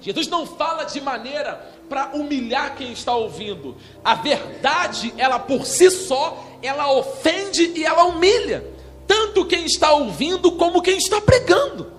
Jesus 0.00 0.28
não 0.28 0.46
fala 0.46 0.84
de 0.84 1.00
maneira 1.00 1.68
para 1.88 2.10
humilhar 2.14 2.76
quem 2.76 2.92
está 2.92 3.14
ouvindo. 3.14 3.76
A 4.04 4.14
verdade, 4.14 5.12
ela 5.16 5.38
por 5.38 5.64
si 5.64 5.90
só, 5.90 6.44
ela 6.62 6.92
ofende 6.92 7.72
e 7.74 7.84
ela 7.84 8.04
humilha, 8.04 8.64
tanto 9.06 9.46
quem 9.46 9.64
está 9.64 9.92
ouvindo 9.92 10.52
como 10.52 10.82
quem 10.82 10.98
está 10.98 11.20
pregando. 11.20 11.92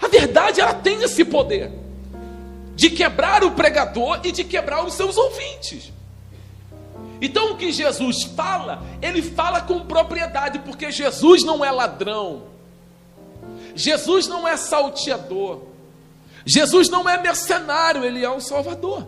A 0.00 0.08
verdade, 0.08 0.60
ela 0.60 0.74
tem 0.74 1.02
esse 1.02 1.24
poder 1.24 1.70
de 2.74 2.90
quebrar 2.90 3.42
o 3.42 3.52
pregador 3.52 4.20
e 4.22 4.30
de 4.30 4.44
quebrar 4.44 4.84
os 4.84 4.94
seus 4.94 5.16
ouvintes. 5.16 5.92
Então 7.20 7.52
o 7.52 7.56
que 7.56 7.72
Jesus 7.72 8.24
fala, 8.24 8.82
ele 9.00 9.22
fala 9.22 9.62
com 9.62 9.80
propriedade, 9.86 10.58
porque 10.58 10.90
Jesus 10.90 11.42
não 11.42 11.64
é 11.64 11.70
ladrão. 11.70 12.42
Jesus 13.74 14.26
não 14.26 14.46
é 14.46 14.56
salteador. 14.56 15.62
Jesus 16.46 16.88
não 16.88 17.08
é 17.08 17.20
mercenário, 17.20 18.04
ele 18.04 18.24
é 18.24 18.30
o 18.30 18.40
Salvador. 18.40 19.04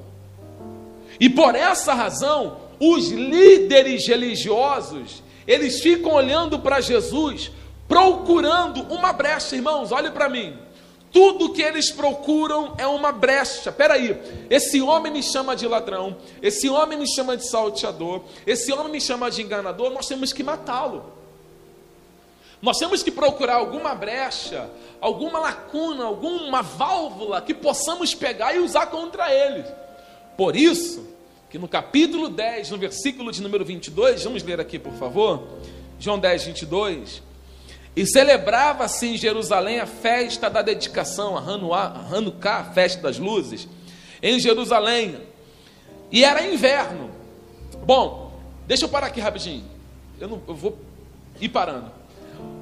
E 1.21 1.31
por 1.31 1.55
essa 1.55 1.95
razão, 1.95 2.59
os 2.81 3.11
líderes 3.11 4.07
religiosos, 4.09 5.23
eles 5.47 5.81
ficam 5.81 6.13
olhando 6.13 6.59
para 6.59 6.81
Jesus, 6.81 7.53
procurando 7.87 8.83
uma 8.93 9.13
brecha, 9.13 9.55
irmãos, 9.55 9.93
olhe 9.93 10.11
para 10.11 10.29
mim. 10.29 10.59
Tudo 11.13 11.53
que 11.53 11.63
eles 11.63 11.91
procuram 11.91 12.75
é 12.77 12.87
uma 12.87 13.13
brecha. 13.13 13.73
Peraí, 13.73 14.21
esse 14.51 14.81
homem 14.81 15.13
me 15.13 15.23
chama 15.23 15.57
de 15.57 15.67
ladrão, 15.67 16.17
esse 16.43 16.69
homem 16.69 16.99
me 16.99 17.07
chama 17.09 17.37
de 17.37 17.49
salteador, 17.49 18.23
esse 18.47 18.73
homem 18.73 18.93
me 18.93 19.01
chama 19.01 19.31
de 19.31 19.43
enganador, 19.43 19.91
nós 19.91 20.07
temos 20.07 20.33
que 20.33 20.43
matá-lo. 20.43 21.18
Nós 22.61 22.79
temos 22.79 23.03
que 23.03 23.11
procurar 23.11 23.57
alguma 23.57 23.95
brecha, 23.95 24.69
alguma 25.01 25.39
lacuna, 25.39 26.05
alguma 26.05 26.61
válvula 26.61 27.41
que 27.41 27.55
possamos 27.55 28.15
pegar 28.15 28.55
e 28.55 28.59
usar 28.59 28.87
contra 28.87 29.33
eles. 29.33 29.67
Por 30.37 30.57
isso, 30.57 31.07
que 31.49 31.59
no 31.59 31.69
capítulo 31.69 32.29
10, 32.29 32.71
no 32.71 32.79
versículo 32.79 33.31
de 33.31 33.41
número 33.41 33.65
22, 33.65 34.25
vamos 34.25 34.43
ler 34.43 34.61
aqui, 34.61 34.79
por 34.79 34.93
favor, 34.95 35.47
João 35.99 36.19
10, 36.19 36.45
22. 36.45 37.23
E 37.97 38.07
celebrava-se 38.07 39.07
em 39.07 39.17
Jerusalém 39.17 39.81
a 39.81 39.87
festa 39.87 40.51
da 40.51 40.63
dedicação, 40.63 41.37
a 41.37 41.41
Hanukkah, 41.41 42.59
a 42.59 42.65
festa 42.65 43.03
das 43.03 43.19
luzes, 43.19 43.67
em 44.23 44.39
Jerusalém. 44.39 45.19
E 46.11 46.25
era 46.25 46.47
inverno. 46.47 47.11
Bom, 47.85 48.33
deixa 48.67 48.85
eu 48.85 48.89
parar 48.89 49.07
aqui 49.07 49.21
rapidinho. 49.21 49.65
Eu, 50.21 50.29
não, 50.29 50.43
eu 50.47 50.55
vou 50.55 50.79
ir 51.41 51.49
parando. 51.49 51.98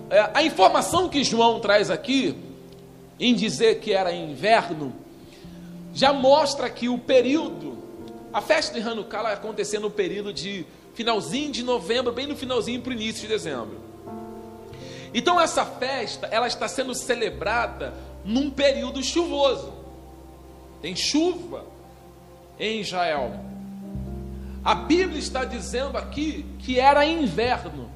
É, 0.08 0.30
a 0.34 0.42
informação 0.42 1.08
que 1.08 1.24
João 1.24 1.58
traz 1.60 1.90
aqui, 1.90 2.36
em 3.18 3.34
dizer 3.34 3.80
que 3.80 3.92
era 3.92 4.12
inverno, 4.12 4.94
já 5.92 6.12
mostra 6.12 6.68
que 6.70 6.88
o 6.88 6.98
período, 6.98 7.78
a 8.32 8.40
festa 8.40 8.78
de 8.78 8.86
Hanukkah 8.86 9.22
vai 9.22 9.34
acontecer 9.34 9.78
no 9.78 9.90
período 9.90 10.32
de 10.32 10.66
finalzinho 10.94 11.50
de 11.50 11.62
novembro, 11.62 12.12
bem 12.12 12.26
no 12.26 12.36
finalzinho 12.36 12.80
para 12.82 12.90
o 12.90 12.92
início 12.92 13.22
de 13.22 13.28
dezembro. 13.28 13.80
Então 15.12 15.40
essa 15.40 15.64
festa, 15.64 16.26
ela 16.30 16.46
está 16.46 16.68
sendo 16.68 16.94
celebrada 16.94 17.94
num 18.24 18.50
período 18.50 19.02
chuvoso. 19.02 19.72
Tem 20.82 20.94
chuva 20.94 21.64
em 22.58 22.80
Israel. 22.80 23.40
A 24.64 24.74
Bíblia 24.74 25.18
está 25.18 25.44
dizendo 25.44 25.96
aqui 25.96 26.44
que 26.58 26.78
era 26.78 27.06
inverno. 27.06 27.95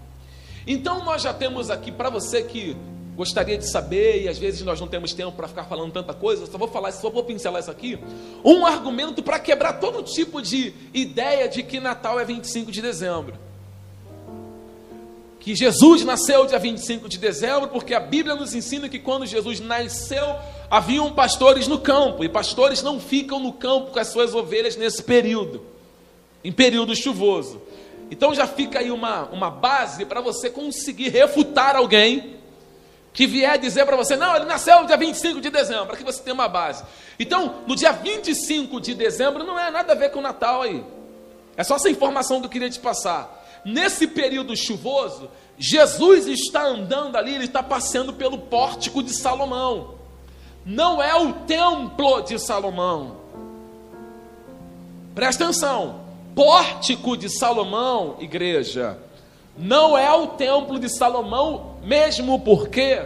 Então 0.72 1.04
nós 1.04 1.20
já 1.22 1.35
temos 1.35 1.68
aqui 1.68 1.90
para 1.90 2.09
você 2.09 2.44
que 2.44 2.76
gostaria 3.16 3.59
de 3.59 3.68
saber 3.68 4.22
e 4.22 4.28
às 4.28 4.38
vezes 4.38 4.62
nós 4.62 4.80
não 4.80 4.87
temos 4.87 5.12
tempo 5.12 5.33
para 5.33 5.48
ficar 5.48 5.64
falando 5.64 5.90
tanta 5.92 6.14
coisa, 6.14 6.46
só 6.46 6.56
vou 6.56 6.68
falar, 6.68 6.92
só 6.92 7.11
vou 7.11 7.24
pincelar 7.24 7.61
isso 7.61 7.72
aqui, 7.72 7.98
um 8.44 8.64
argumento 8.64 9.20
para 9.20 9.40
quebrar 9.40 9.80
todo 9.80 10.00
tipo 10.04 10.40
de 10.40 10.72
ideia 10.94 11.48
de 11.48 11.64
que 11.64 11.80
Natal 11.80 12.20
é 12.20 12.24
25 12.24 12.70
de 12.70 12.80
dezembro. 12.80 13.35
Que 15.40 15.56
Jesus 15.56 16.04
nasceu 16.04 16.46
dia 16.46 16.59
25 16.61 17.09
de 17.09 17.18
dezembro, 17.18 17.70
porque 17.70 17.92
a 17.92 17.98
Bíblia 17.98 18.37
nos 18.37 18.54
ensina 18.54 18.88
que 18.88 19.00
quando 19.00 19.26
Jesus 19.26 19.59
nasceu, 19.59 20.37
haviam 20.70 21.12
pastores 21.12 21.66
no 21.66 21.80
campo, 21.80 22.22
e 22.22 22.28
pastores 22.28 22.80
não 22.80 23.01
ficam 23.01 23.40
no 23.40 23.53
campo 23.53 23.90
com 23.90 23.99
as 23.99 24.07
suas 24.07 24.36
ovelhas 24.36 24.76
nesse 24.76 25.03
período, 25.03 25.62
em 26.45 26.53
período 26.53 26.95
chuvoso. 26.95 27.61
Então 28.11 28.34
já 28.34 28.46
fica 28.46 28.80
aí 28.80 28.90
uma, 28.90 29.26
uma 29.26 29.50
base 29.50 30.04
para 30.04 30.20
você 30.20 30.50
conseguir 30.50 31.11
refutar 31.11 31.76
alguém 31.76 32.40
que 33.12 33.26
vier 33.26 33.58
dizer 33.58 33.84
para 33.86 33.96
você, 33.96 34.16
não, 34.16 34.36
ele 34.36 34.44
nasceu 34.44 34.84
dia 34.86 34.96
25 34.96 35.40
de 35.40 35.50
dezembro, 35.50 35.86
para 35.86 35.96
que 35.96 36.04
você 36.04 36.22
tenha 36.22 36.34
uma 36.34 36.48
base. 36.48 36.84
Então, 37.18 37.62
no 37.66 37.74
dia 37.74 37.92
25 37.92 38.80
de 38.80 38.94
dezembro 38.94 39.44
não 39.44 39.58
é 39.58 39.70
nada 39.70 39.92
a 39.92 39.96
ver 39.96 40.11
com 40.11 40.20
o 40.20 40.22
Natal 40.22 40.62
aí. 40.62 40.84
É 41.56 41.64
só 41.64 41.76
essa 41.76 41.90
informação 41.90 42.40
que 42.40 42.46
eu 42.46 42.50
queria 42.50 42.70
te 42.70 42.78
passar. 42.78 43.38
Nesse 43.64 44.06
período 44.06 44.56
chuvoso, 44.56 45.28
Jesus 45.58 46.26
está 46.26 46.64
andando 46.64 47.16
ali, 47.16 47.34
ele 47.34 47.44
está 47.44 47.62
passeando 47.62 48.12
pelo 48.12 48.38
pórtico 48.38 49.02
de 49.02 49.12
Salomão. 49.12 49.94
Não 50.64 51.02
é 51.02 51.14
o 51.14 51.32
templo 51.32 52.22
de 52.22 52.38
Salomão. 52.38 53.16
Presta 55.14 55.44
atenção 55.44 55.99
pórtico 56.35 57.16
de 57.16 57.28
Salomão, 57.28 58.16
igreja, 58.20 58.99
não 59.57 59.97
é 59.97 60.12
o 60.12 60.28
templo 60.28 60.78
de 60.78 60.89
Salomão, 60.89 61.76
mesmo 61.83 62.41
porque 62.41 63.03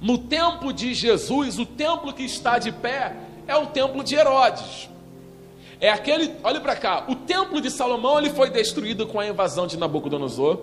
no 0.00 0.16
templo 0.16 0.72
de 0.72 0.94
Jesus, 0.94 1.58
o 1.58 1.66
templo 1.66 2.12
que 2.12 2.22
está 2.22 2.58
de 2.58 2.72
pé, 2.72 3.14
é 3.46 3.54
o 3.56 3.66
templo 3.66 4.02
de 4.02 4.14
Herodes. 4.14 4.88
É 5.80 5.90
aquele, 5.90 6.34
olha 6.42 6.60
para 6.60 6.76
cá, 6.76 7.04
o 7.08 7.14
templo 7.14 7.60
de 7.60 7.70
Salomão 7.70 8.18
ele 8.18 8.30
foi 8.30 8.50
destruído 8.50 9.06
com 9.06 9.18
a 9.18 9.26
invasão 9.26 9.66
de 9.66 9.76
Nabucodonosor. 9.76 10.60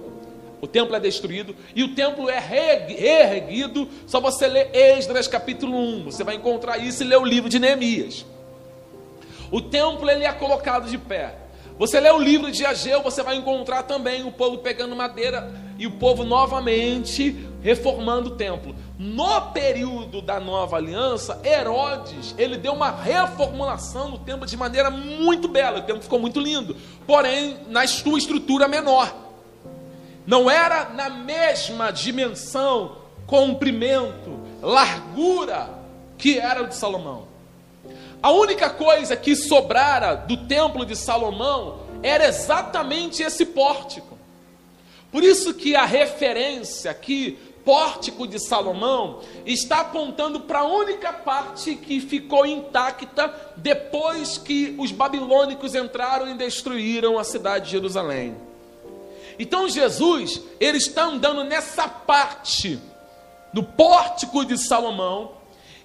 O 0.60 0.66
templo 0.66 0.96
é 0.96 1.00
destruído 1.00 1.56
e 1.76 1.84
o 1.84 1.94
templo 1.94 2.30
é 2.30 2.40
reerguido. 2.40 3.88
Só 4.08 4.20
você 4.20 4.48
ler 4.48 4.70
Esdras 4.74 5.28
capítulo 5.28 5.76
1, 5.76 6.06
você 6.06 6.24
vai 6.24 6.36
encontrar 6.36 6.78
isso 6.78 7.04
e 7.04 7.06
ler 7.06 7.18
o 7.18 7.26
livro 7.26 7.50
de 7.50 7.60
Neemias. 7.60 8.26
O 9.52 9.62
templo 9.62 10.10
ele 10.10 10.24
é 10.24 10.32
colocado 10.34 10.90
de 10.90 10.98
pé. 10.98 11.36
Você 11.78 12.00
lê 12.00 12.10
o 12.12 12.18
livro 12.18 12.52
de 12.52 12.66
Ageu, 12.66 13.04
você 13.04 13.22
vai 13.22 13.36
encontrar 13.36 13.84
também 13.84 14.26
o 14.26 14.32
povo 14.32 14.58
pegando 14.58 14.96
madeira 14.96 15.52
e 15.78 15.86
o 15.86 15.92
povo 15.92 16.24
novamente 16.24 17.48
reformando 17.62 18.30
o 18.30 18.36
templo. 18.36 18.76
No 18.98 19.42
período 19.52 20.20
da 20.20 20.40
nova 20.40 20.78
aliança, 20.78 21.40
Herodes, 21.44 22.34
ele 22.36 22.58
deu 22.58 22.74
uma 22.74 22.90
reformulação 22.90 24.10
no 24.10 24.18
templo 24.18 24.48
de 24.48 24.58
maneira 24.58 24.90
muito 24.90 25.48
bela. 25.48 25.80
O 25.80 25.84
templo 25.84 26.02
ficou 26.02 26.20
muito 26.20 26.40
lindo, 26.40 26.76
porém 27.06 27.58
na 27.68 27.86
sua 27.86 28.18
estrutura 28.18 28.68
menor. 28.68 29.14
Não 30.26 30.50
era 30.50 30.90
na 30.90 31.10
mesma 31.10 31.92
dimensão, 31.92 32.98
comprimento, 33.28 34.40
largura 34.64 35.70
que 36.18 36.40
era 36.40 36.64
o 36.64 36.68
de 36.68 36.76
Salomão. 36.76 37.28
A 38.22 38.32
única 38.32 38.70
coisa 38.70 39.16
que 39.16 39.36
sobrara 39.36 40.16
do 40.16 40.38
templo 40.48 40.86
de 40.86 40.96
Salomão 40.96 41.80
era 42.02 42.28
exatamente 42.28 43.22
esse 43.22 43.46
pórtico. 43.46 44.18
Por 45.12 45.24
isso 45.24 45.54
que 45.54 45.76
a 45.76 45.86
referência 45.86 46.92
aqui, 46.92 47.38
pórtico 47.64 48.28
de 48.28 48.40
Salomão, 48.40 49.22
está 49.46 49.82
apontando 49.82 50.42
para 50.42 50.60
a 50.60 50.68
única 50.68 51.14
parte 51.14 51.76
que 51.76 52.00
ficou 52.00 52.46
intacta 52.46 53.34
depois 53.56 54.38
que 54.38 54.76
os 54.78 54.92
babilônicos 54.92 55.76
entraram 55.76 56.30
e 56.30 56.34
destruíram 56.34 57.18
a 57.18 57.24
cidade 57.24 57.66
de 57.66 57.72
Jerusalém. 57.72 58.36
Então 59.40 59.70
Jesus, 59.70 60.42
ele 60.60 60.78
está 60.78 61.06
andando 61.06 61.44
nessa 61.44 61.88
parte 61.88 62.80
do 63.54 63.64
pórtico 63.64 64.44
de 64.44 64.58
Salomão, 64.58 65.37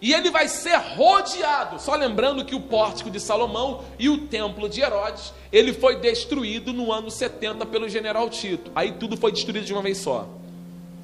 e 0.03 0.13
ele 0.13 0.33
vai 0.33 0.49
ser 0.49 0.77
rodeado. 0.97 1.81
Só 1.81 1.95
lembrando 1.95 2.45
que 2.45 2.57
o 2.57 2.61
pórtico 2.61 3.09
de 3.09 3.21
Salomão 3.21 3.85
e 4.01 4.09
o 4.09 4.27
templo 4.27 4.69
de 4.69 4.81
Herodes, 4.81 5.33
ele 5.53 5.73
foi 5.73 5.95
destruído 6.01 6.73
no 6.73 6.93
ano 6.93 7.09
70 7.09 7.65
pelo 7.67 7.89
general 7.89 8.29
Tito. 8.29 8.73
Aí 8.75 8.91
tudo 8.91 9.17
foi 9.17 9.31
destruído 9.31 9.65
de 9.65 9.73
uma 9.73 9.81
vez 9.81 9.99
só. 9.99 10.27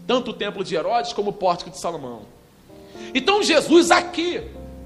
Tanto 0.05 0.33
o 0.33 0.35
templo 0.35 0.65
de 0.65 0.75
Herodes 0.75 1.13
como 1.13 1.31
o 1.31 1.33
pórtico 1.33 1.71
de 1.71 1.79
Salomão. 1.79 2.23
Então 3.15 3.41
Jesus 3.41 3.93
aqui, 3.93 4.43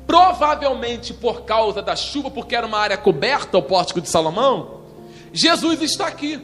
provavelmente 0.06 1.14
por 1.14 1.44
causa 1.44 1.80
da 1.80 1.96
chuva, 1.96 2.30
porque 2.30 2.54
era 2.54 2.66
uma 2.66 2.78
área 2.78 2.98
coberta 2.98 3.56
o 3.56 3.62
pórtico 3.62 3.98
de 3.98 4.10
Salomão, 4.10 4.82
Jesus 5.32 5.80
está 5.80 6.06
aqui. 6.06 6.38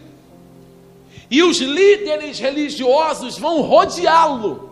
E 1.31 1.43
os 1.43 1.59
líderes 1.59 2.39
religiosos 2.39 3.37
vão 3.37 3.61
rodeá-lo 3.61 4.68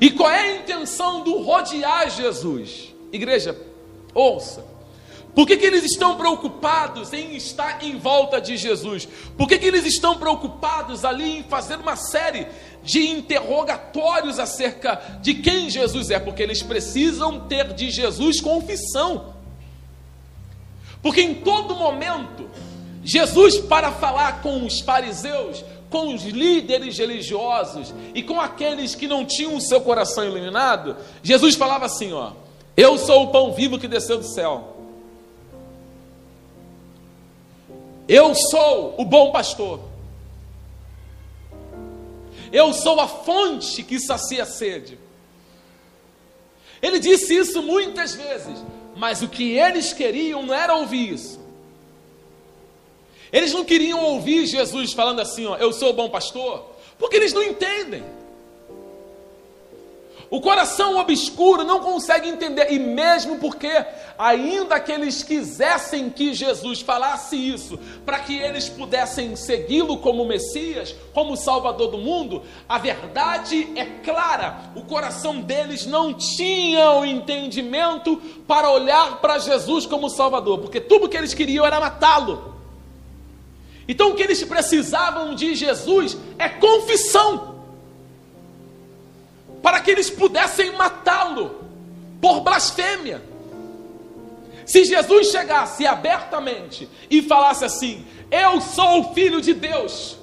e 0.00 0.10
qual 0.10 0.30
é 0.30 0.40
a 0.40 0.56
intenção 0.56 1.22
do 1.22 1.42
rodear 1.42 2.10
Jesus? 2.10 2.94
Igreja, 3.12 3.56
ouça. 4.14 4.76
Por 5.36 5.46
que, 5.46 5.58
que 5.58 5.66
eles 5.66 5.84
estão 5.84 6.16
preocupados 6.16 7.12
em 7.12 7.36
estar 7.36 7.84
em 7.84 7.98
volta 7.98 8.40
de 8.40 8.56
Jesus? 8.56 9.06
Por 9.36 9.46
que, 9.46 9.58
que 9.58 9.66
eles 9.66 9.84
estão 9.84 10.16
preocupados 10.18 11.04
ali 11.04 11.40
em 11.40 11.42
fazer 11.42 11.76
uma 11.76 11.94
série 11.94 12.46
de 12.82 13.06
interrogatórios 13.10 14.38
acerca 14.38 15.18
de 15.20 15.34
quem 15.34 15.68
Jesus 15.68 16.10
é? 16.10 16.18
Porque 16.18 16.42
eles 16.42 16.62
precisam 16.62 17.40
ter 17.40 17.74
de 17.74 17.90
Jesus 17.90 18.40
confissão. 18.40 19.34
Porque 21.02 21.20
em 21.20 21.34
todo 21.34 21.76
momento, 21.76 22.48
Jesus, 23.04 23.58
para 23.58 23.92
falar 23.92 24.40
com 24.40 24.64
os 24.64 24.80
fariseus, 24.80 25.62
com 25.90 26.14
os 26.14 26.24
líderes 26.24 26.98
religiosos 26.98 27.94
e 28.14 28.22
com 28.22 28.40
aqueles 28.40 28.94
que 28.94 29.06
não 29.06 29.24
tinham 29.24 29.56
o 29.56 29.60
seu 29.60 29.80
coração 29.80 30.24
iluminado, 30.24 30.96
Jesus 31.22 31.54
falava 31.54 31.86
assim: 31.86 32.12
ó, 32.12 32.32
eu 32.76 32.98
sou 32.98 33.24
o 33.24 33.30
pão 33.30 33.52
vivo 33.52 33.78
que 33.78 33.88
desceu 33.88 34.18
do 34.18 34.26
céu. 34.26 34.76
Eu 38.08 38.34
sou 38.34 38.94
o 38.98 39.04
bom 39.04 39.32
pastor. 39.32 39.80
Eu 42.52 42.72
sou 42.72 43.00
a 43.00 43.08
fonte 43.08 43.82
que 43.82 43.98
sacia 43.98 44.44
a 44.44 44.46
sede. 44.46 44.98
Ele 46.80 46.98
disse 46.98 47.34
isso 47.34 47.62
muitas 47.62 48.14
vezes, 48.14 48.62
mas 48.94 49.22
o 49.22 49.28
que 49.28 49.58
eles 49.58 49.92
queriam 49.92 50.42
não 50.42 50.54
era 50.54 50.74
ouvir 50.74 51.14
isso. 51.14 51.35
Eles 53.32 53.52
não 53.52 53.64
queriam 53.64 54.04
ouvir 54.04 54.46
Jesus 54.46 54.92
falando 54.92 55.20
assim, 55.20 55.46
ó, 55.46 55.56
eu 55.56 55.72
sou 55.72 55.90
o 55.90 55.94
bom 55.94 56.08
pastor, 56.08 56.70
porque 56.98 57.16
eles 57.16 57.32
não 57.32 57.42
entendem. 57.42 58.04
O 60.28 60.40
coração 60.40 60.98
obscuro 60.98 61.62
não 61.62 61.78
consegue 61.78 62.28
entender, 62.28 62.72
e 62.72 62.80
mesmo 62.80 63.38
porque, 63.38 63.70
ainda 64.18 64.80
que 64.80 64.90
eles 64.90 65.22
quisessem 65.22 66.10
que 66.10 66.34
Jesus 66.34 66.80
falasse 66.80 67.36
isso, 67.36 67.78
para 68.04 68.18
que 68.18 68.36
eles 68.36 68.68
pudessem 68.68 69.36
segui-lo 69.36 69.98
como 69.98 70.24
Messias, 70.24 70.96
como 71.14 71.36
Salvador 71.36 71.92
do 71.92 71.98
mundo, 71.98 72.42
a 72.68 72.76
verdade 72.76 73.68
é 73.76 73.84
clara: 73.84 74.72
o 74.74 74.82
coração 74.82 75.40
deles 75.40 75.86
não 75.86 76.12
tinha 76.12 76.90
o 76.92 77.04
entendimento 77.04 78.16
para 78.48 78.70
olhar 78.70 79.20
para 79.20 79.38
Jesus 79.38 79.86
como 79.86 80.10
Salvador, 80.10 80.58
porque 80.58 80.80
tudo 80.80 81.08
que 81.08 81.16
eles 81.16 81.34
queriam 81.34 81.64
era 81.64 81.78
matá-lo. 81.78 82.55
Então 83.88 84.10
o 84.10 84.14
que 84.14 84.22
eles 84.22 84.42
precisavam 84.42 85.34
de 85.34 85.54
Jesus 85.54 86.16
é 86.38 86.48
confissão, 86.48 87.56
para 89.62 89.80
que 89.80 89.90
eles 89.90 90.10
pudessem 90.10 90.72
matá-lo 90.72 91.64
por 92.20 92.40
blasfêmia. 92.40 93.22
Se 94.64 94.84
Jesus 94.84 95.28
chegasse 95.28 95.86
abertamente 95.86 96.88
e 97.08 97.22
falasse 97.22 97.64
assim: 97.64 98.04
Eu 98.30 98.60
sou 98.60 99.00
o 99.00 99.14
filho 99.14 99.40
de 99.40 99.54
Deus, 99.54 100.16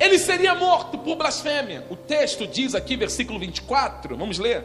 ele 0.00 0.18
seria 0.18 0.54
morto 0.54 0.98
por 0.98 1.14
blasfêmia. 1.14 1.86
O 1.88 1.94
texto 1.94 2.46
diz 2.46 2.74
aqui, 2.74 2.96
versículo 2.96 3.38
24, 3.38 4.16
vamos 4.16 4.38
ler. 4.38 4.64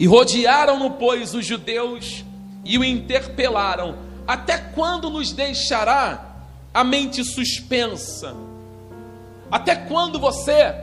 E 0.00 0.06
rodearam-no, 0.06 0.92
pois, 0.92 1.34
os 1.34 1.46
judeus 1.46 2.24
e 2.64 2.76
o 2.76 2.84
interpelaram: 2.84 3.96
Até 4.26 4.58
quando 4.58 5.08
nos 5.08 5.30
deixará 5.32 6.29
a 6.72 6.84
mente 6.84 7.24
suspensa? 7.24 8.34
Até 9.50 9.74
quando 9.74 10.18
você 10.18 10.74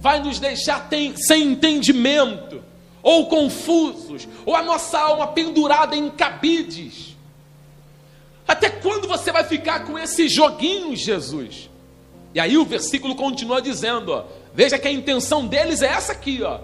vai 0.00 0.20
nos 0.20 0.38
deixar 0.38 0.88
tem, 0.88 1.16
sem 1.16 1.52
entendimento, 1.52 2.62
ou 3.02 3.26
confusos, 3.26 4.26
ou 4.44 4.56
a 4.56 4.62
nossa 4.62 4.98
alma 4.98 5.28
pendurada 5.28 5.94
em 5.96 6.10
cabides? 6.10 7.16
Até 8.46 8.70
quando 8.70 9.06
você 9.06 9.30
vai 9.30 9.44
ficar 9.44 9.84
com 9.84 9.98
esse 9.98 10.28
joguinho, 10.28 10.96
Jesus? 10.96 11.68
E 12.34 12.40
aí 12.40 12.56
o 12.56 12.64
versículo 12.64 13.14
continua 13.14 13.60
dizendo: 13.60 14.12
ó, 14.12 14.24
veja 14.54 14.78
que 14.78 14.88
a 14.88 14.92
intenção 14.92 15.46
deles 15.46 15.82
é 15.82 15.86
essa 15.86 16.12
aqui, 16.12 16.42
ó. 16.42 16.60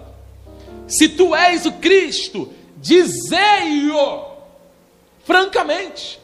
Se 0.87 1.09
tu 1.09 1.35
és 1.35 1.65
o 1.65 1.71
Cristo, 1.73 2.51
dizei-o 2.77 4.25
francamente. 5.23 6.19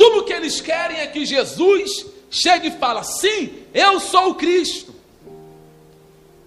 Tudo 0.00 0.24
que 0.24 0.32
eles 0.32 0.62
querem 0.62 0.98
é 0.98 1.06
que 1.06 1.26
Jesus 1.26 2.06
chegue 2.30 2.68
e 2.68 2.78
fala: 2.78 3.02
"Sim, 3.02 3.52
eu 3.74 4.00
sou 4.00 4.30
o 4.30 4.34
Cristo. 4.34 4.94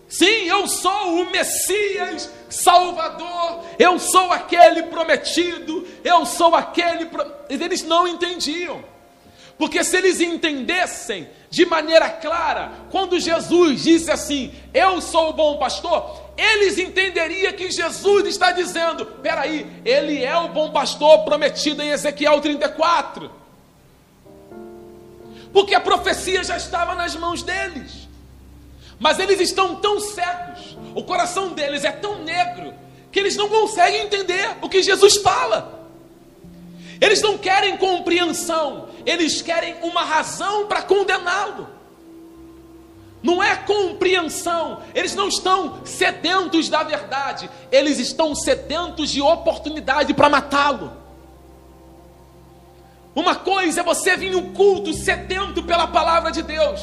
Sim, 0.09 0.47
eu 0.47 0.67
sou 0.67 1.21
o 1.21 1.29
Messias 1.29 2.31
Salvador. 2.49 3.63
Eu 3.77 3.99
sou 3.99 4.31
aquele 4.31 4.81
prometido. 4.83 5.87
Eu 6.03 6.25
sou 6.25 6.55
aquele 6.55 7.05
pro... 7.05 7.23
eles 7.47 7.83
não 7.83 8.07
entendiam. 8.07 8.83
Porque 9.55 9.83
se 9.83 9.97
eles 9.97 10.19
entendessem 10.19 11.29
de 11.51 11.63
maneira 11.63 12.09
clara, 12.09 12.71
quando 12.89 13.19
Jesus 13.19 13.83
disse 13.83 14.09
assim: 14.09 14.51
Eu 14.73 14.99
sou 14.99 15.29
o 15.29 15.33
bom 15.33 15.59
pastor, 15.59 16.31
eles 16.35 16.79
entenderiam 16.79 17.53
que 17.53 17.69
Jesus 17.69 18.25
está 18.25 18.51
dizendo: 18.51 19.05
Peraí, 19.05 19.67
ele 19.85 20.23
é 20.23 20.35
o 20.37 20.47
bom 20.47 20.71
pastor 20.71 21.23
prometido 21.23 21.83
em 21.83 21.89
Ezequiel 21.89 22.41
34 22.41 23.42
porque 25.53 25.75
a 25.75 25.79
profecia 25.79 26.43
já 26.43 26.57
estava 26.57 26.95
nas 26.95 27.15
mãos 27.15 27.43
deles. 27.43 28.09
Mas 28.99 29.19
eles 29.19 29.39
estão 29.39 29.75
tão 29.75 29.99
cegos, 29.99 30.75
o 30.95 31.03
coração 31.03 31.49
deles 31.49 31.83
é 31.83 31.91
tão 31.91 32.23
negro, 32.23 32.73
que 33.11 33.19
eles 33.19 33.35
não 33.37 33.47
conseguem 33.47 34.01
entender 34.01 34.57
o 34.61 34.67
que 34.67 34.81
Jesus 34.81 35.17
fala. 35.17 35.87
Eles 36.99 37.21
não 37.21 37.37
querem 37.37 37.77
compreensão, 37.77 38.87
eles 39.05 39.41
querem 39.41 39.75
uma 39.83 40.03
razão 40.03 40.65
para 40.67 40.81
condená-lo. 40.81 41.69
Não 43.21 43.41
é 43.41 43.55
compreensão, 43.55 44.81
eles 44.95 45.13
não 45.13 45.27
estão 45.27 45.85
sedentos 45.85 46.67
da 46.67 46.83
verdade, 46.83 47.49
eles 47.71 47.99
estão 47.99 48.33
sedentos 48.35 49.11
de 49.11 49.21
oportunidade 49.21 50.13
para 50.13 50.29
matá-lo. 50.29 51.02
Uma 53.16 53.36
coisa 53.36 53.82
é 53.82 53.84
você 53.84 54.18
vir 54.18 54.32
no 54.32 54.51
culto 54.53 54.93
sedento 54.93 55.61
pela 55.64 55.88
palavra 55.88 56.32
de 56.32 56.41
Deus, 56.41 56.82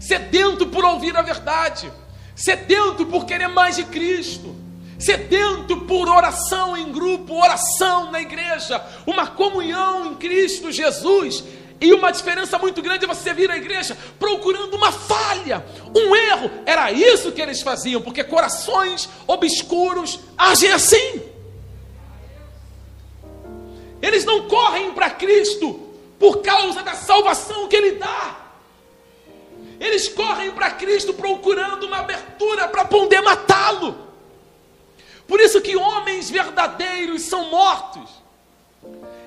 sedento 0.00 0.66
por 0.66 0.84
ouvir 0.84 1.16
a 1.16 1.22
verdade, 1.22 1.92
sedento 2.34 3.04
por 3.06 3.26
querer 3.26 3.48
mais 3.48 3.76
de 3.76 3.84
Cristo, 3.84 4.56
sedento 4.98 5.82
por 5.82 6.08
oração 6.08 6.76
em 6.76 6.90
grupo, 6.90 7.34
oração 7.34 8.10
na 8.10 8.20
igreja, 8.20 8.82
uma 9.06 9.26
comunhão 9.26 10.12
em 10.12 10.14
Cristo 10.14 10.72
Jesus. 10.72 11.44
E 11.78 11.92
uma 11.92 12.10
diferença 12.10 12.58
muito 12.58 12.80
grande 12.80 13.04
é 13.04 13.08
você 13.08 13.34
vir 13.34 13.50
à 13.50 13.56
igreja 13.58 13.98
procurando 14.18 14.74
uma 14.74 14.90
falha, 14.90 15.62
um 15.94 16.16
erro. 16.16 16.50
Era 16.64 16.90
isso 16.90 17.32
que 17.32 17.42
eles 17.42 17.60
faziam, 17.60 18.00
porque 18.00 18.24
corações 18.24 19.10
obscuros 19.26 20.20
agem 20.38 20.72
assim. 20.72 21.35
Eles 24.00 24.24
não 24.24 24.48
correm 24.48 24.92
para 24.92 25.10
Cristo 25.10 25.80
por 26.18 26.42
causa 26.42 26.82
da 26.82 26.94
salvação 26.94 27.68
que 27.68 27.76
Ele 27.76 27.92
dá. 27.92 28.46
Eles 29.78 30.08
correm 30.08 30.50
para 30.52 30.70
Cristo 30.70 31.12
procurando 31.12 31.84
uma 31.86 31.98
abertura 31.98 32.68
para 32.68 32.84
poder 32.84 33.20
matá-lo. 33.20 34.06
Por 35.26 35.40
isso 35.40 35.60
que 35.60 35.76
homens 35.76 36.30
verdadeiros 36.30 37.22
são 37.22 37.50
mortos. 37.50 38.08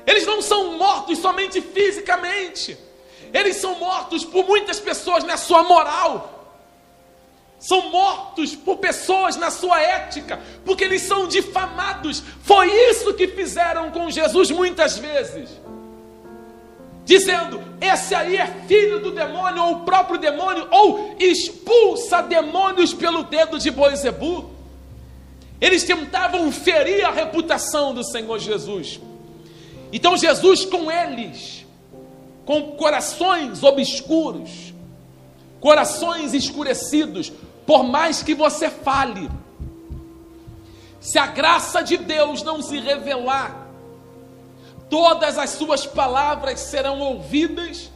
Eles 0.08 0.26
não 0.26 0.42
são 0.42 0.78
mortos 0.78 1.20
somente 1.20 1.62
fisicamente. 1.62 2.78
Eles 3.34 3.58
são 3.58 3.76
mortos 3.76 4.26
por 4.26 4.46
muitas 4.46 4.80
pessoas 4.80 5.24
na 5.24 5.38
sua 5.38 5.64
moral. 5.64 6.39
São 7.60 7.90
mortos 7.92 8.56
por 8.56 8.78
pessoas 8.78 9.36
na 9.36 9.52
sua 9.52 9.82
ética, 9.82 10.40
porque 10.64 10.86
eles 10.86 11.02
são 11.02 11.28
difamados. 11.28 12.24
Foi 12.42 12.72
isso 12.90 13.14
que 13.14 13.28
fizeram 13.28 13.92
com 13.92 14.10
Jesus 14.10 14.50
muitas 14.50 14.98
vezes. 14.98 15.50
Dizendo, 17.04 17.62
esse 17.82 18.16
aí 18.16 18.38
é 18.38 18.48
filho 18.68 19.00
do 19.00 19.12
demônio, 19.12 19.64
ou 19.64 19.72
o 19.74 19.80
próprio 19.82 20.18
demônio, 20.18 20.68
ou 20.72 21.16
expulsa 21.20 22.22
demônios 22.22 22.94
pelo 22.94 23.24
dedo 23.24 23.60
de 23.60 23.72
Boizebu. 23.72 24.52
Eles 25.60 25.84
tentavam 25.84 26.50
ferir 26.52 27.04
a 27.04 27.12
reputação 27.12 27.94
do 27.94 28.04
Senhor 28.04 28.40
Jesus. 28.40 29.02
Então 29.92 30.16
Jesus 30.16 30.64
com 30.64 30.90
eles, 30.90 31.66
com 32.46 32.74
corações 32.78 33.64
obscuros, 33.64 34.74
corações 35.60 36.34
escurecidos, 36.34 37.32
por 37.70 37.84
mais 37.84 38.24
que 38.24 38.34
você 38.34 38.68
fale, 38.68 39.30
se 41.00 41.20
a 41.20 41.28
graça 41.28 41.84
de 41.84 41.98
Deus 41.98 42.42
não 42.42 42.64
se 42.64 42.80
revelar, 42.80 43.68
todas 44.90 45.38
as 45.38 45.52
suas 45.52 45.86
palavras 45.86 46.62
serão 46.62 47.00
ouvidas, 47.00 47.92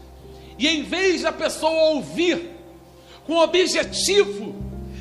e 0.60 0.68
em 0.68 0.84
vez 0.84 1.24
da 1.24 1.32
pessoa 1.32 1.90
ouvir 1.96 2.52
com 3.26 3.34
o 3.34 3.42
objetivo 3.42 4.54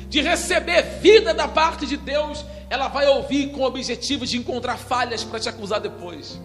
de 0.09 0.21
receber 0.21 0.81
vida 0.99 1.35
da 1.35 1.47
parte 1.47 1.85
de 1.85 1.95
Deus, 1.95 2.43
ela 2.67 2.87
vai 2.87 3.07
ouvir 3.07 3.51
com 3.51 3.61
o 3.61 3.65
objetivo 3.67 4.25
de 4.25 4.39
encontrar 4.39 4.79
falhas 4.79 5.23
para 5.23 5.39
te 5.39 5.49
acusar 5.49 5.81
depois. 5.81 6.41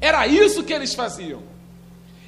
Era 0.00 0.24
isso 0.28 0.62
que 0.62 0.72
eles 0.72 0.94
faziam. 0.94 1.42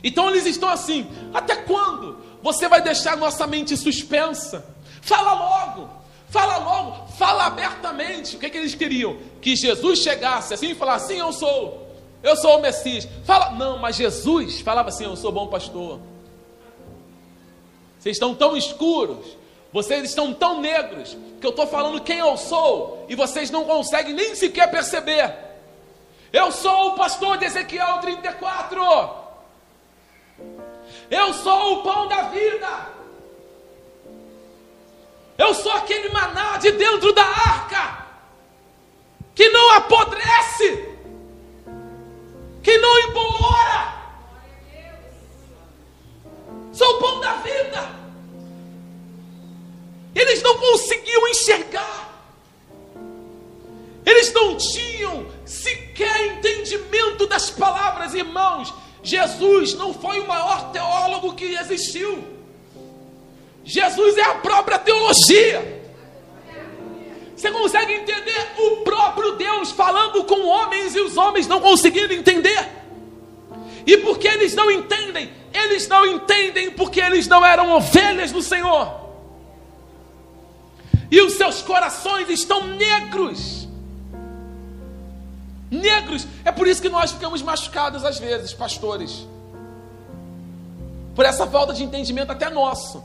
Então 0.02 0.28
eles 0.28 0.46
estão 0.46 0.68
assim: 0.68 1.06
até 1.32 1.54
quando 1.54 2.25
você 2.46 2.68
vai 2.68 2.80
deixar 2.80 3.16
nossa 3.16 3.44
mente 3.44 3.76
suspensa? 3.76 4.64
Fala 5.02 5.32
logo, 5.32 5.90
fala 6.28 6.58
logo, 6.58 7.08
fala 7.18 7.46
abertamente. 7.46 8.36
O 8.36 8.38
que, 8.38 8.46
é 8.46 8.50
que 8.50 8.56
eles 8.56 8.72
queriam? 8.72 9.18
Que 9.42 9.56
Jesus 9.56 9.98
chegasse 9.98 10.54
assim 10.54 10.70
e 10.70 10.74
falasse: 10.76 11.08
Sim, 11.08 11.18
eu 11.18 11.32
sou, 11.32 11.90
eu 12.22 12.36
sou 12.36 12.56
o 12.56 12.62
Messias. 12.62 13.08
Fala, 13.24 13.50
não, 13.50 13.78
mas 13.78 13.96
Jesus 13.96 14.60
falava 14.60 14.90
assim: 14.90 15.06
Eu 15.06 15.16
sou 15.16 15.32
bom 15.32 15.48
pastor. 15.48 15.98
Vocês 17.98 18.14
estão 18.14 18.32
tão 18.32 18.56
escuros, 18.56 19.26
vocês 19.72 20.04
estão 20.04 20.32
tão 20.32 20.60
negros, 20.60 21.16
que 21.40 21.46
eu 21.48 21.50
estou 21.50 21.66
falando 21.66 22.00
quem 22.00 22.18
eu 22.18 22.36
sou 22.36 23.06
e 23.08 23.16
vocês 23.16 23.50
não 23.50 23.64
conseguem 23.64 24.14
nem 24.14 24.36
sequer 24.36 24.70
perceber. 24.70 25.34
Eu 26.32 26.52
sou 26.52 26.90
o 26.90 26.94
pastor 26.94 27.38
de 27.38 27.46
Ezequiel 27.46 27.98
34. 27.98 29.25
Eu 31.10 31.32
sou 31.34 31.74
o 31.74 31.82
pão 31.82 32.08
da 32.08 32.22
vida. 32.22 32.96
Eu 35.38 35.54
sou 35.54 35.72
aquele 35.72 36.08
maná 36.08 36.56
de 36.56 36.72
dentro 36.72 37.12
da 37.12 37.22
arca 37.22 38.06
que 39.34 39.48
não 39.50 39.72
apodrece, 39.72 40.88
que 42.62 42.78
não 42.78 42.98
embolora. 43.00 43.96
Sou 46.72 46.96
o 46.96 46.98
pão 46.98 47.20
da 47.20 47.34
vida. 47.36 47.90
Eles 50.14 50.42
não 50.42 50.56
conseguiam 50.58 51.28
enxergar. 51.28 52.06
Eles 54.06 54.32
não 54.32 54.56
tinham 54.56 55.26
sequer 55.44 56.26
entendimento 56.26 57.26
das 57.26 57.50
palavras, 57.50 58.14
irmãos. 58.14 58.72
Jesus 59.06 59.74
não 59.74 59.94
foi 59.94 60.18
o 60.18 60.26
maior 60.26 60.72
teólogo 60.72 61.34
que 61.34 61.44
existiu. 61.44 62.24
Jesus 63.64 64.16
é 64.16 64.22
a 64.22 64.34
própria 64.34 64.80
teologia. 64.80 65.84
Você 67.36 67.48
consegue 67.52 67.92
entender 67.92 68.48
o 68.58 68.78
próprio 68.78 69.36
Deus 69.36 69.70
falando 69.70 70.24
com 70.24 70.48
homens 70.48 70.96
e 70.96 71.00
os 71.00 71.16
homens 71.16 71.46
não 71.46 71.60
conseguindo 71.60 72.12
entender? 72.12 72.68
E 73.86 73.96
porque 73.98 74.26
eles 74.26 74.56
não 74.56 74.68
entendem? 74.72 75.30
Eles 75.54 75.86
não 75.86 76.04
entendem 76.04 76.72
porque 76.72 77.00
eles 77.00 77.28
não 77.28 77.46
eram 77.46 77.70
ovelhas 77.76 78.32
do 78.32 78.42
Senhor. 78.42 78.92
E 81.08 81.20
os 81.20 81.34
seus 81.34 81.62
corações 81.62 82.28
estão 82.28 82.66
negros 82.66 83.65
negros. 85.70 86.26
É 86.44 86.52
por 86.52 86.66
isso 86.66 86.80
que 86.80 86.88
nós 86.88 87.12
ficamos 87.12 87.42
machucados 87.42 88.04
às 88.04 88.18
vezes, 88.18 88.52
pastores. 88.52 89.26
Por 91.14 91.24
essa 91.24 91.46
falta 91.46 91.72
de 91.72 91.82
entendimento 91.82 92.30
até 92.30 92.50
nosso, 92.50 93.02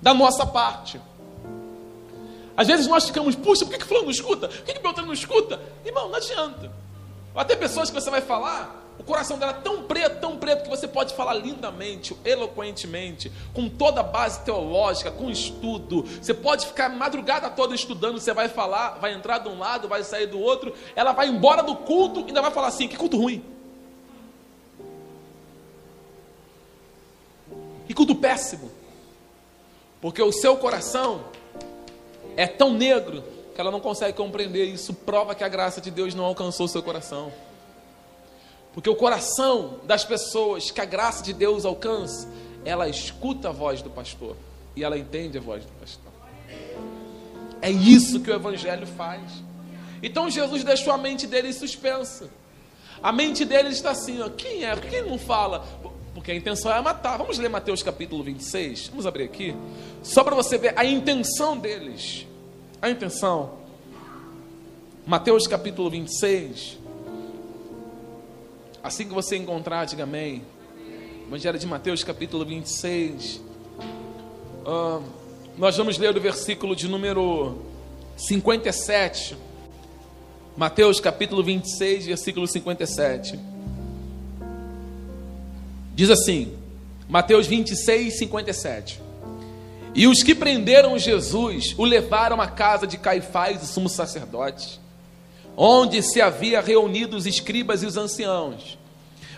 da 0.00 0.14
nossa 0.14 0.46
parte. 0.46 1.00
Às 2.56 2.66
vezes 2.66 2.86
nós 2.86 3.04
ficamos, 3.04 3.36
puxa, 3.36 3.64
por 3.64 3.72
que, 3.72 3.78
que 3.78 3.84
fulano 3.84 4.06
não 4.06 4.10
escuta? 4.10 4.48
Por 4.48 4.62
que, 4.62 4.72
que 4.74 4.80
Beltrano 4.80 5.06
não 5.06 5.14
escuta? 5.14 5.60
Irmão, 5.84 6.08
não 6.08 6.16
adianta. 6.16 6.72
Até 7.34 7.54
pessoas 7.54 7.88
que 7.88 8.00
você 8.00 8.10
vai 8.10 8.20
falar, 8.20 8.77
o 8.98 9.04
coração 9.04 9.38
dela 9.38 9.52
é 9.52 9.60
tão 9.60 9.84
preto, 9.84 10.20
tão 10.20 10.36
preto, 10.36 10.64
que 10.64 10.68
você 10.68 10.88
pode 10.88 11.14
falar 11.14 11.34
lindamente, 11.34 12.16
eloquentemente, 12.24 13.30
com 13.54 13.68
toda 13.68 14.00
a 14.00 14.02
base 14.02 14.40
teológica, 14.40 15.10
com 15.10 15.30
estudo. 15.30 16.02
Você 16.02 16.34
pode 16.34 16.66
ficar 16.66 16.88
madrugada 16.88 17.48
toda 17.48 17.74
estudando, 17.74 18.18
você 18.18 18.34
vai 18.34 18.48
falar, 18.48 18.98
vai 18.98 19.14
entrar 19.14 19.38
de 19.38 19.48
um 19.48 19.58
lado, 19.58 19.88
vai 19.88 20.02
sair 20.02 20.26
do 20.26 20.40
outro, 20.40 20.74
ela 20.96 21.12
vai 21.12 21.28
embora 21.28 21.62
do 21.62 21.76
culto 21.76 22.20
e 22.20 22.24
ainda 22.24 22.42
vai 22.42 22.50
falar 22.50 22.68
assim: 22.68 22.88
que 22.88 22.96
culto 22.96 23.16
ruim. 23.16 23.44
Que 27.86 27.94
culto 27.94 28.16
péssimo. 28.16 28.70
Porque 30.00 30.22
o 30.22 30.32
seu 30.32 30.56
coração 30.56 31.24
é 32.36 32.46
tão 32.46 32.72
negro 32.72 33.24
que 33.54 33.60
ela 33.60 33.70
não 33.70 33.80
consegue 33.80 34.16
compreender. 34.16 34.66
Isso 34.66 34.92
prova 34.92 35.34
que 35.34 35.42
a 35.42 35.48
graça 35.48 35.80
de 35.80 35.90
Deus 35.90 36.14
não 36.14 36.24
alcançou 36.24 36.66
o 36.66 36.68
seu 36.68 36.82
coração. 36.82 37.32
Porque 38.78 38.88
o 38.88 38.94
coração 38.94 39.80
das 39.82 40.04
pessoas 40.04 40.70
que 40.70 40.80
a 40.80 40.84
graça 40.84 41.20
de 41.20 41.32
Deus 41.32 41.64
alcança, 41.64 42.28
ela 42.64 42.88
escuta 42.88 43.48
a 43.48 43.50
voz 43.50 43.82
do 43.82 43.90
pastor 43.90 44.36
e 44.76 44.84
ela 44.84 44.96
entende 44.96 45.36
a 45.36 45.40
voz 45.40 45.64
do 45.64 45.72
pastor. 45.80 46.12
É 47.60 47.68
isso 47.68 48.20
que 48.20 48.30
o 48.30 48.34
Evangelho 48.34 48.86
faz. 48.86 49.20
Então 50.00 50.30
Jesus 50.30 50.62
deixou 50.62 50.92
a 50.92 50.96
mente 50.96 51.26
dele 51.26 51.52
suspensa. 51.52 52.30
A 53.02 53.10
mente 53.10 53.44
dele 53.44 53.70
está 53.70 53.90
assim: 53.90 54.20
ó, 54.20 54.28
quem 54.28 54.64
é? 54.64 54.76
Por 54.76 54.88
que 54.88 54.94
ele 54.94 55.10
não 55.10 55.18
fala? 55.18 55.66
Porque 56.14 56.30
a 56.30 56.34
intenção 56.36 56.72
é 56.72 56.80
matar. 56.80 57.16
Vamos 57.16 57.36
ler 57.36 57.48
Mateus 57.48 57.82
capítulo 57.82 58.22
26. 58.22 58.90
Vamos 58.90 59.06
abrir 59.06 59.24
aqui. 59.24 59.56
Só 60.04 60.22
para 60.22 60.36
você 60.36 60.56
ver 60.56 60.74
a 60.78 60.84
intenção 60.84 61.58
deles. 61.58 62.28
A 62.80 62.88
intenção. 62.88 63.54
Mateus 65.04 65.48
capítulo 65.48 65.90
26. 65.90 66.78
Assim 68.82 69.08
que 69.08 69.12
você 69.12 69.36
encontrar, 69.36 69.84
diga 69.86 70.04
amém. 70.04 70.42
Evangelho 71.26 71.58
de 71.58 71.66
Mateus, 71.66 72.04
capítulo 72.04 72.44
26. 72.44 73.40
Uh, 74.64 75.02
nós 75.58 75.76
vamos 75.76 75.98
ler 75.98 76.16
o 76.16 76.20
versículo 76.20 76.76
de 76.76 76.86
número 76.86 77.58
57. 78.16 79.36
Mateus, 80.56 81.00
capítulo 81.00 81.42
26, 81.42 82.06
versículo 82.06 82.46
57. 82.46 83.38
Diz 85.94 86.08
assim: 86.08 86.56
Mateus 87.08 87.48
26, 87.48 88.16
57. 88.16 89.02
E 89.92 90.06
os 90.06 90.22
que 90.22 90.36
prenderam 90.36 90.96
Jesus 90.96 91.74
o 91.76 91.84
levaram 91.84 92.40
à 92.40 92.46
casa 92.46 92.86
de 92.86 92.96
Caifás, 92.96 93.60
o 93.60 93.66
sumo 93.66 93.88
sacerdote 93.88 94.80
onde 95.60 96.00
se 96.04 96.20
havia 96.20 96.60
reunido 96.60 97.16
os 97.16 97.26
escribas 97.26 97.82
e 97.82 97.86
os 97.86 97.96
anciãos. 97.96 98.78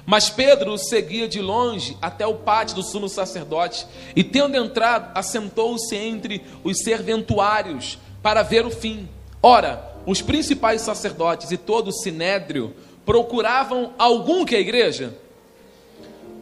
Mas 0.05 0.29
Pedro 0.29 0.77
seguia 0.77 1.27
de 1.27 1.41
longe 1.41 1.97
até 2.03 2.27
o 2.27 2.35
pátio 2.35 2.77
do 2.77 2.83
sumo 2.83 3.09
sacerdote, 3.09 3.87
e 4.14 4.23
tendo 4.23 4.55
entrado, 4.55 5.11
assentou-se 5.14 5.97
entre 5.97 6.45
os 6.62 6.81
serventuários 6.81 7.99
para 8.23 8.43
ver 8.43 8.66
o 8.66 8.71
fim. 8.71 9.09
Ora, 9.43 9.95
os 10.05 10.21
principais 10.21 10.83
sacerdotes 10.83 11.51
e 11.53 11.57
todo 11.57 11.89
o 11.89 11.93
sinédrio 11.93 12.75
procuravam 13.07 13.95
algum 13.99 14.45
que 14.45 14.55
a 14.55 14.61
igreja 14.61 15.16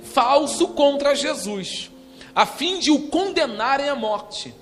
falso 0.02 0.68
contra 0.68 1.14
Jesus, 1.14 1.90
a 2.34 2.44
fim 2.46 2.80
de 2.80 2.90
o 2.90 3.08
condenarem 3.08 3.88
à 3.88 3.94
morte. 3.94 4.52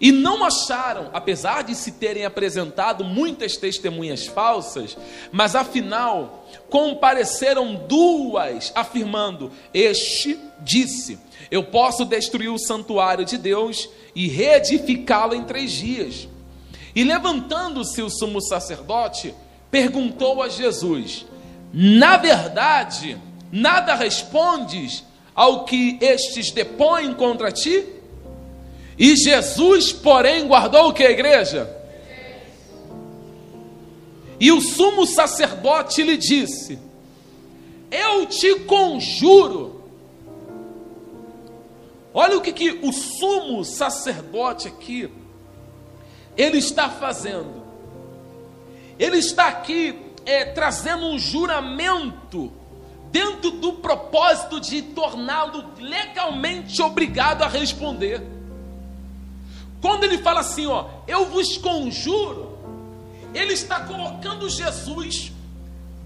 E 0.00 0.10
não 0.10 0.44
acharam, 0.44 1.10
apesar 1.12 1.62
de 1.62 1.74
se 1.74 1.92
terem 1.92 2.24
apresentado 2.24 3.04
muitas 3.04 3.56
testemunhas 3.56 4.26
falsas, 4.26 4.96
mas 5.30 5.54
afinal 5.54 6.46
compareceram 6.68 7.74
duas, 7.86 8.72
afirmando: 8.74 9.52
Este 9.72 10.38
disse: 10.60 11.18
Eu 11.50 11.64
posso 11.64 12.04
destruir 12.04 12.48
o 12.48 12.58
santuário 12.58 13.24
de 13.24 13.38
Deus 13.38 13.88
e 14.14 14.26
reedificá-lo 14.28 15.34
em 15.34 15.44
três 15.44 15.70
dias. 15.72 16.28
E 16.94 17.02
levantando-se 17.02 18.02
o 18.02 18.10
sumo 18.10 18.40
sacerdote, 18.40 19.34
perguntou 19.70 20.42
a 20.42 20.48
Jesus: 20.48 21.24
Na 21.72 22.16
verdade, 22.16 23.16
nada 23.50 23.94
respondes 23.94 25.04
ao 25.34 25.64
que 25.64 25.98
estes 26.00 26.50
depõem 26.50 27.14
contra 27.14 27.50
ti? 27.50 27.93
E 28.98 29.16
Jesus, 29.16 29.92
porém, 29.92 30.46
guardou 30.46 30.88
o 30.88 30.92
que, 30.92 31.02
igreja? 31.02 31.68
E 34.38 34.52
o 34.52 34.60
sumo 34.60 35.06
sacerdote 35.06 36.02
lhe 36.02 36.16
disse: 36.16 36.78
Eu 37.90 38.26
te 38.26 38.60
conjuro. 38.60 39.82
Olha 42.12 42.38
o 42.38 42.40
que, 42.40 42.52
que 42.52 42.70
o 42.82 42.92
sumo 42.92 43.64
sacerdote 43.64 44.68
aqui 44.68 45.10
ele 46.36 46.58
está 46.58 46.88
fazendo. 46.88 47.64
Ele 48.98 49.18
está 49.18 49.48
aqui 49.48 49.98
é, 50.24 50.44
trazendo 50.44 51.06
um 51.06 51.18
juramento 51.18 52.52
dentro 53.10 53.50
do 53.52 53.74
propósito 53.74 54.60
de 54.60 54.82
torná-lo 54.82 55.72
legalmente 55.78 56.80
obrigado 56.82 57.42
a 57.42 57.48
responder. 57.48 58.33
Quando 59.84 60.04
ele 60.04 60.16
fala 60.16 60.40
assim, 60.40 60.64
ó, 60.64 60.86
eu 61.06 61.26
vos 61.26 61.58
conjuro, 61.58 62.56
ele 63.34 63.52
está 63.52 63.80
colocando 63.80 64.48
Jesus 64.48 65.30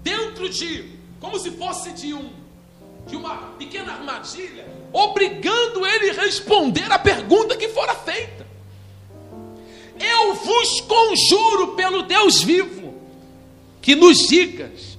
dentro 0.03 0.49
de, 0.49 0.83
como 1.17 1.39
se 1.39 1.51
fosse 1.51 1.91
de 1.93 2.13
um, 2.13 2.29
de 3.07 3.15
uma 3.15 3.37
pequena 3.57 3.93
armadilha, 3.93 4.67
obrigando 4.91 5.87
ele 5.87 6.09
a 6.09 6.23
responder 6.23 6.91
a 6.91 6.99
pergunta 6.99 7.55
que 7.55 7.69
fora 7.69 7.95
feita. 7.95 8.45
Eu 9.97 10.33
vos 10.33 10.81
conjuro 10.81 11.67
pelo 11.77 12.01
Deus 12.01 12.43
vivo, 12.43 12.95
que 13.81 13.95
nos 13.95 14.27
digas 14.27 14.97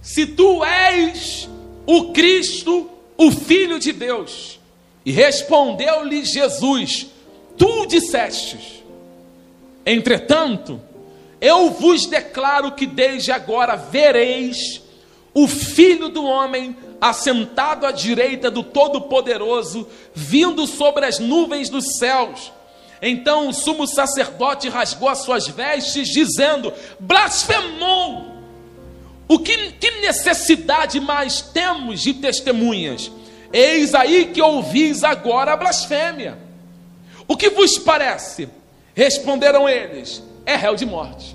se 0.00 0.24
tu 0.24 0.64
és 0.64 1.50
o 1.84 2.14
Cristo, 2.14 2.88
o 3.14 3.30
Filho 3.30 3.78
de 3.78 3.92
Deus. 3.92 4.58
E 5.04 5.12
respondeu-lhe 5.12 6.24
Jesus: 6.24 7.11
Tu 7.56 7.86
dissestes. 7.86 8.82
Entretanto, 9.84 10.80
eu 11.40 11.70
vos 11.70 12.06
declaro 12.06 12.72
que 12.72 12.86
desde 12.86 13.32
agora 13.32 13.76
vereis 13.76 14.80
o 15.34 15.48
Filho 15.48 16.08
do 16.08 16.24
Homem 16.24 16.76
assentado 17.00 17.84
à 17.84 17.90
direita 17.90 18.48
do 18.48 18.62
Todo-Poderoso, 18.62 19.88
vindo 20.14 20.66
sobre 20.68 21.04
as 21.04 21.18
nuvens 21.18 21.68
dos 21.68 21.96
céus. 21.98 22.52
Então 23.00 23.48
o 23.48 23.52
sumo 23.52 23.88
sacerdote 23.88 24.68
rasgou 24.68 25.08
as 25.08 25.18
suas 25.18 25.48
vestes, 25.48 26.08
dizendo: 26.08 26.72
blasfemou. 27.00 28.30
O 29.26 29.38
que, 29.38 29.72
que 29.72 29.90
necessidade 30.02 31.00
mais 31.00 31.40
temos 31.40 32.00
de 32.00 32.14
testemunhas? 32.14 33.10
Eis 33.52 33.94
aí 33.94 34.26
que 34.26 34.40
ouvis 34.40 35.02
agora 35.02 35.54
a 35.54 35.56
blasfêmia. 35.56 36.38
O 37.32 37.36
que 37.36 37.48
vos 37.48 37.78
parece? 37.78 38.46
Responderam 38.94 39.66
eles: 39.66 40.22
é 40.44 40.54
réu 40.54 40.74
de 40.74 40.84
morte. 40.84 41.34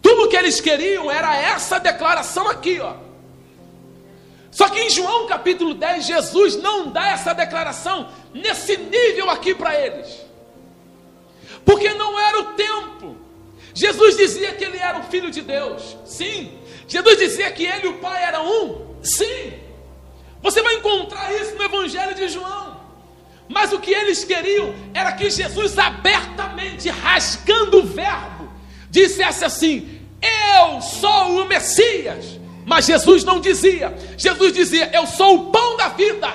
Tudo 0.00 0.28
que 0.28 0.36
eles 0.36 0.60
queriam 0.60 1.10
era 1.10 1.36
essa 1.36 1.80
declaração 1.80 2.48
aqui, 2.48 2.78
ó. 2.78 2.94
Só 4.52 4.68
que 4.68 4.78
em 4.78 4.88
João 4.88 5.26
capítulo 5.26 5.74
10, 5.74 6.06
Jesus 6.06 6.54
não 6.62 6.88
dá 6.88 7.08
essa 7.08 7.32
declaração 7.34 8.08
nesse 8.32 8.76
nível 8.76 9.30
aqui 9.30 9.52
para 9.52 9.74
eles, 9.74 10.24
porque 11.64 11.92
não 11.92 12.16
era 12.20 12.38
o 12.38 12.44
tempo. 12.52 13.16
Jesus 13.74 14.16
dizia 14.16 14.52
que 14.52 14.62
ele 14.62 14.78
era 14.78 15.00
o 15.00 15.02
filho 15.02 15.32
de 15.32 15.42
Deus, 15.42 15.96
sim. 16.04 16.56
Jesus 16.86 17.18
dizia 17.18 17.50
que 17.50 17.64
ele 17.64 17.86
e 17.86 17.90
o 17.90 17.98
Pai 17.98 18.22
eram 18.22 18.46
um, 18.46 18.94
sim. 19.02 19.54
Você 20.40 20.62
vai 20.62 20.76
encontrar 20.76 21.34
isso 21.34 21.56
no 21.56 21.64
Evangelho 21.64 22.14
de 22.14 22.28
João. 22.28 22.65
Mas 23.48 23.72
o 23.72 23.78
que 23.78 23.92
eles 23.92 24.24
queriam 24.24 24.74
era 24.92 25.12
que 25.12 25.30
Jesus, 25.30 25.78
abertamente 25.78 26.88
rasgando 26.88 27.78
o 27.78 27.86
verbo, 27.86 28.48
dissesse 28.90 29.44
assim: 29.44 30.00
Eu 30.20 30.80
sou 30.80 31.42
o 31.42 31.44
Messias. 31.46 32.38
Mas 32.64 32.86
Jesus 32.86 33.22
não 33.22 33.40
dizia. 33.40 33.96
Jesus 34.18 34.52
dizia: 34.52 34.90
Eu 34.92 35.06
sou 35.06 35.36
o 35.36 35.50
pão 35.52 35.76
da 35.76 35.88
vida. 35.88 36.28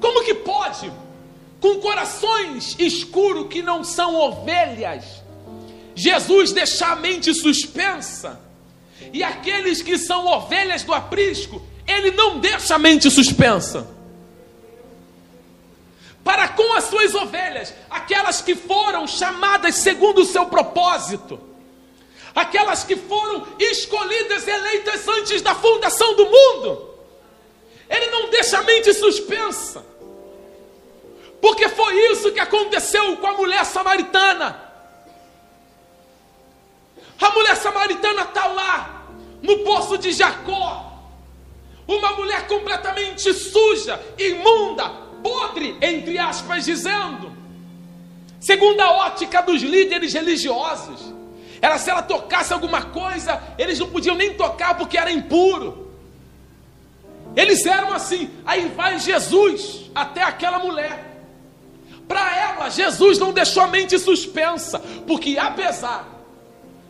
Como 0.00 0.24
que 0.24 0.32
pode, 0.32 0.90
com 1.60 1.80
corações 1.80 2.74
escuros 2.78 3.48
que 3.48 3.62
não 3.62 3.84
são 3.84 4.14
ovelhas, 4.14 5.22
Jesus 5.94 6.52
deixar 6.52 6.92
a 6.92 6.96
mente 6.96 7.34
suspensa? 7.34 8.40
E 9.12 9.22
aqueles 9.22 9.82
que 9.82 9.98
são 9.98 10.26
ovelhas 10.26 10.82
do 10.82 10.94
aprisco, 10.94 11.62
ele 11.86 12.12
não 12.12 12.38
deixa 12.38 12.76
a 12.76 12.78
mente 12.78 13.10
suspensa. 13.10 13.97
Para 16.28 16.48
com 16.48 16.74
as 16.74 16.84
suas 16.84 17.14
ovelhas, 17.14 17.72
aquelas 17.88 18.42
que 18.42 18.54
foram 18.54 19.06
chamadas 19.06 19.76
segundo 19.76 20.18
o 20.20 20.26
seu 20.26 20.44
propósito 20.44 21.48
aquelas 22.34 22.84
que 22.84 22.94
foram 22.94 23.46
escolhidas, 23.58 24.46
eleitas 24.46 25.08
antes 25.08 25.42
da 25.42 25.54
fundação 25.54 26.14
do 26.14 26.24
mundo. 26.26 26.94
Ele 27.88 28.06
não 28.10 28.28
deixa 28.30 28.58
a 28.58 28.62
mente 28.62 28.92
suspensa, 28.94 29.84
porque 31.40 31.68
foi 31.68 31.94
isso 32.12 32.30
que 32.30 32.38
aconteceu 32.38 33.16
com 33.16 33.26
a 33.26 33.32
mulher 33.32 33.64
samaritana. 33.64 34.62
A 37.20 37.30
mulher 37.30 37.56
samaritana 37.56 38.22
está 38.22 38.46
lá, 38.46 39.06
no 39.42 39.58
poço 39.64 39.98
de 39.98 40.12
Jacó, 40.12 40.92
uma 41.88 42.12
mulher 42.12 42.46
completamente 42.46 43.32
suja, 43.32 44.00
imunda, 44.18 45.07
podre, 45.22 45.76
entre 45.80 46.18
aspas, 46.18 46.64
dizendo, 46.64 47.32
segundo 48.40 48.80
a 48.80 48.90
ótica 49.06 49.42
dos 49.42 49.62
líderes 49.62 50.12
religiosos. 50.12 51.14
Era 51.60 51.78
se 51.78 51.90
ela 51.90 52.02
tocasse 52.02 52.52
alguma 52.52 52.82
coisa, 52.82 53.42
eles 53.58 53.78
não 53.78 53.88
podiam 53.88 54.14
nem 54.14 54.34
tocar 54.34 54.76
porque 54.76 54.96
era 54.96 55.10
impuro. 55.10 55.88
Eles 57.34 57.66
eram 57.66 57.92
assim. 57.92 58.30
Aí 58.46 58.68
vai 58.68 58.98
Jesus 58.98 59.90
até 59.94 60.22
aquela 60.22 60.58
mulher. 60.58 61.04
Para 62.06 62.36
ela, 62.36 62.70
Jesus 62.70 63.18
não 63.18 63.32
deixou 63.32 63.62
a 63.62 63.66
mente 63.66 63.98
suspensa, 63.98 64.78
porque 65.06 65.36
apesar 65.38 66.08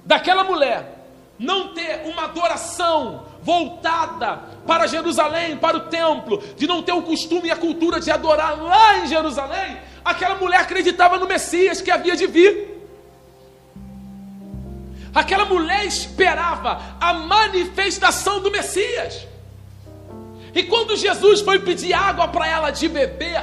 daquela 0.04 0.44
mulher 0.44 1.06
não 1.38 1.74
ter 1.74 2.02
uma 2.04 2.24
adoração 2.24 3.26
voltada 3.42 4.40
para 4.66 4.86
Jerusalém, 4.86 5.56
para 5.56 5.76
o 5.76 5.80
templo, 5.88 6.42
de 6.56 6.66
não 6.66 6.82
ter 6.82 6.92
o 6.92 7.02
costume 7.02 7.48
e 7.48 7.50
a 7.50 7.56
cultura 7.56 8.00
de 8.00 8.10
adorar 8.10 8.60
lá 8.60 8.98
em 8.98 9.06
Jerusalém, 9.06 9.78
aquela 10.04 10.34
mulher 10.34 10.60
acreditava 10.60 11.18
no 11.18 11.26
Messias 11.26 11.80
que 11.80 11.90
havia 11.90 12.16
de 12.16 12.26
vir. 12.26 12.78
Aquela 15.14 15.46
mulher 15.46 15.86
esperava 15.86 16.80
a 17.00 17.14
manifestação 17.14 18.40
do 18.40 18.50
Messias. 18.50 19.26
E 20.54 20.62
quando 20.64 20.96
Jesus 20.96 21.40
foi 21.40 21.58
pedir 21.58 21.92
água 21.92 22.28
para 22.28 22.46
ela 22.46 22.70
de 22.70 22.88
beber, 22.88 23.42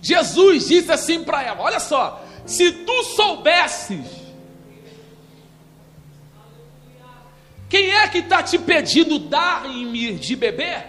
Jesus 0.00 0.68
disse 0.68 0.90
assim 0.90 1.22
para 1.22 1.42
ela: 1.42 1.62
Olha 1.62 1.80
só, 1.80 2.24
se 2.44 2.72
tu 2.72 3.02
soubesses, 3.04 4.25
quem 7.68 7.90
é 7.90 8.08
que 8.08 8.18
está 8.18 8.42
te 8.42 8.58
pedindo 8.58 9.18
dar-me 9.18 10.14
de 10.14 10.36
beber? 10.36 10.84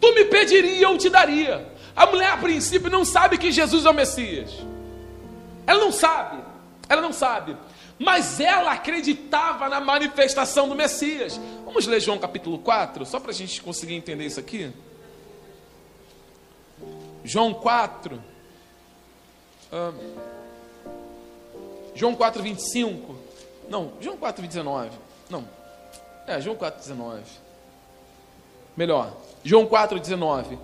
Tu 0.00 0.14
me 0.14 0.24
pediria 0.26 0.72
e 0.72 0.82
eu 0.82 0.96
te 0.98 1.08
daria. 1.08 1.66
A 1.94 2.06
mulher, 2.06 2.30
a 2.30 2.36
princípio, 2.36 2.90
não 2.90 3.04
sabe 3.04 3.38
que 3.38 3.50
Jesus 3.50 3.86
é 3.86 3.90
o 3.90 3.94
Messias. 3.94 4.50
Ela 5.66 5.80
não 5.80 5.90
sabe. 5.90 6.42
Ela 6.88 7.00
não 7.00 7.12
sabe. 7.12 7.56
mas 7.98 8.40
ela 8.40 8.72
acreditava 8.72 9.68
na 9.68 9.80
manifestação 9.80 10.68
do 10.68 10.74
Messias. 10.74 11.40
Vamos 11.64 11.86
ler 11.86 12.00
João 12.00 12.18
capítulo 12.18 12.58
4, 12.58 13.06
só 13.06 13.18
para 13.18 13.30
a 13.30 13.34
gente 13.34 13.62
conseguir 13.62 13.94
entender 13.94 14.26
isso 14.26 14.38
aqui. 14.38 14.70
João 17.24 17.54
4. 17.54 18.22
Ah, 19.72 19.92
João 21.94 22.14
4, 22.14 22.42
25. 22.42 23.16
Não, 23.68 23.94
João 24.00 24.16
4, 24.16 24.46
19. 24.46 24.90
Não. 25.30 25.48
É, 26.26 26.40
João 26.40 26.56
4, 26.56 26.80
19. 26.80 27.22
Melhor. 28.76 29.16
João 29.44 29.66
4, 29.66 30.00
19. 30.00 30.58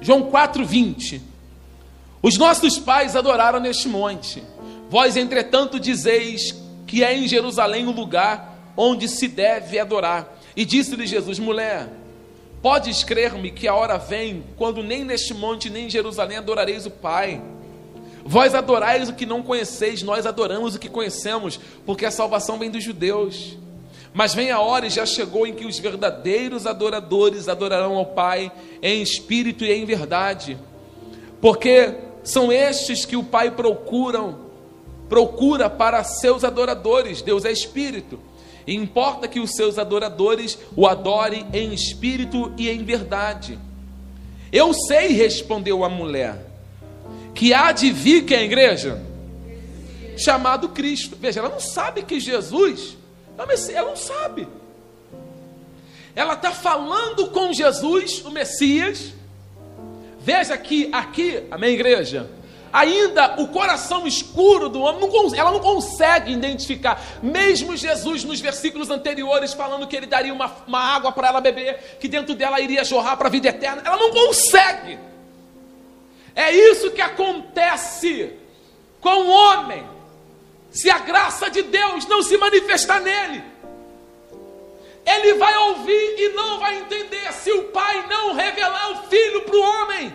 João 0.00 0.30
4, 0.30 0.64
20. 0.64 1.20
Os 2.22 2.36
nossos 2.38 2.78
pais 2.78 3.16
adoraram 3.16 3.60
neste 3.60 3.88
monte. 3.88 4.42
Vós, 4.88 5.16
entretanto, 5.16 5.78
dizeis 5.78 6.54
que 6.86 7.04
é 7.04 7.16
em 7.16 7.28
Jerusalém 7.28 7.86
o 7.86 7.92
lugar 7.92 8.56
onde 8.76 9.08
se 9.08 9.28
deve 9.28 9.78
adorar. 9.78 10.38
E 10.56 10.64
disse-lhe 10.64 11.06
Jesus: 11.06 11.38
Mulher, 11.38 11.88
podes 12.62 13.04
crer-me 13.04 13.50
que 13.50 13.68
a 13.68 13.74
hora 13.74 13.98
vem 13.98 14.44
quando 14.56 14.82
nem 14.82 15.04
neste 15.04 15.34
monte 15.34 15.68
nem 15.68 15.86
em 15.86 15.90
Jerusalém 15.90 16.38
adorareis 16.38 16.86
o 16.86 16.90
Pai. 16.90 17.42
Vós 18.24 18.54
adorais 18.54 19.08
o 19.08 19.14
que 19.14 19.24
não 19.24 19.42
conheceis, 19.42 20.02
nós 20.02 20.26
adoramos 20.26 20.74
o 20.74 20.78
que 20.78 20.88
conhecemos, 20.88 21.58
porque 21.86 22.04
a 22.04 22.10
salvação 22.10 22.58
vem 22.58 22.70
dos 22.70 22.84
judeus. 22.84 23.56
Mas 24.12 24.34
vem 24.34 24.50
a 24.50 24.60
hora 24.60 24.86
e 24.86 24.90
já 24.90 25.04
chegou 25.04 25.46
em 25.46 25.54
que 25.54 25.66
os 25.66 25.78
verdadeiros 25.78 26.66
adoradores 26.66 27.48
adorarão 27.48 27.96
ao 27.96 28.06
Pai 28.06 28.50
em 28.82 29.02
espírito 29.02 29.64
e 29.64 29.72
em 29.72 29.84
verdade, 29.84 30.58
porque 31.40 31.94
são 32.24 32.50
estes 32.50 33.04
que 33.04 33.16
o 33.16 33.22
Pai 33.24 33.50
procuram, 33.50 34.38
procura 35.08 35.70
para 35.70 36.02
seus 36.04 36.44
adoradores. 36.44 37.22
Deus 37.22 37.44
é 37.44 37.52
espírito. 37.52 38.18
E 38.66 38.74
importa 38.74 39.26
que 39.26 39.40
os 39.40 39.52
seus 39.52 39.78
adoradores 39.78 40.58
o 40.76 40.86
adorem 40.86 41.46
em 41.52 41.72
espírito 41.72 42.52
e 42.58 42.68
em 42.68 42.84
verdade. 42.84 43.58
Eu 44.52 44.74
sei, 44.74 45.08
respondeu 45.08 45.84
a 45.84 45.88
mulher 45.88 46.48
que 47.38 47.54
há 47.54 47.70
de 47.70 47.92
vir 47.92 48.24
que 48.24 48.34
é 48.34 48.38
a 48.38 48.42
igreja? 48.42 49.00
Chamado 50.16 50.70
Cristo. 50.70 51.16
Veja, 51.20 51.38
ela 51.38 51.48
não 51.48 51.60
sabe 51.60 52.02
que 52.02 52.18
Jesus, 52.18 52.97
ela 53.72 53.88
não 53.88 53.96
sabe. 53.96 54.48
Ela 56.14 56.34
está 56.34 56.50
falando 56.50 57.28
com 57.28 57.52
Jesus, 57.52 58.24
o 58.24 58.30
Messias. 58.30 59.12
Veja 60.20 60.56
que 60.58 60.90
aqui, 60.92 61.46
amém, 61.50 61.74
igreja? 61.74 62.28
Ainda 62.72 63.40
o 63.40 63.48
coração 63.48 64.06
escuro 64.06 64.68
do 64.68 64.80
homem, 64.80 65.00
não, 65.00 65.34
ela 65.34 65.52
não 65.52 65.60
consegue 65.60 66.32
identificar. 66.32 67.02
Mesmo 67.22 67.76
Jesus, 67.76 68.24
nos 68.24 68.40
versículos 68.40 68.90
anteriores, 68.90 69.54
falando 69.54 69.86
que 69.86 69.96
ele 69.96 70.06
daria 70.06 70.34
uma, 70.34 70.52
uma 70.66 70.80
água 70.80 71.12
para 71.12 71.28
ela 71.28 71.40
beber, 71.40 71.98
que 71.98 72.08
dentro 72.08 72.34
dela 72.34 72.60
iria 72.60 72.84
jorrar 72.84 73.16
para 73.16 73.28
a 73.28 73.30
vida 73.30 73.48
eterna, 73.48 73.82
ela 73.84 73.96
não 73.96 74.10
consegue 74.10 74.98
é 76.38 76.52
isso 76.52 76.92
que 76.92 77.00
acontece 77.00 78.32
com 79.00 79.10
o 79.10 79.28
homem, 79.28 79.84
se 80.70 80.90
a 80.90 80.98
graça 80.98 81.50
de 81.50 81.62
Deus 81.62 82.06
não 82.06 82.22
se 82.22 82.36
manifestar 82.36 83.00
nele. 83.00 83.42
Ele 85.04 85.34
vai 85.34 85.56
ouvir 85.56 86.14
e 86.18 86.28
não 86.34 86.58
vai 86.58 86.76
entender 86.76 87.32
se 87.32 87.50
o 87.50 87.64
pai 87.64 88.06
não 88.08 88.34
revelar 88.34 88.90
o 88.92 89.08
filho 89.08 89.42
para 89.42 89.56
o 89.56 89.60
homem. 89.60 90.14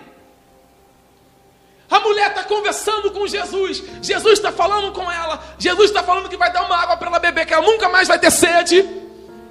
A 1.89 1.99
mulher 1.99 2.29
está 2.29 2.43
conversando 2.43 3.11
com 3.11 3.27
Jesus, 3.27 3.83
Jesus 4.01 4.33
está 4.39 4.51
falando 4.51 4.91
com 4.91 5.11
ela, 5.11 5.43
Jesus 5.59 5.89
está 5.89 6.01
falando 6.01 6.29
que 6.29 6.37
vai 6.37 6.51
dar 6.51 6.65
uma 6.65 6.75
água 6.75 6.97
para 6.97 7.07
ela 7.07 7.19
beber, 7.19 7.45
que 7.45 7.53
ela 7.53 7.65
nunca 7.65 7.89
mais 7.89 8.07
vai 8.07 8.17
ter 8.17 8.31
sede. 8.31 8.87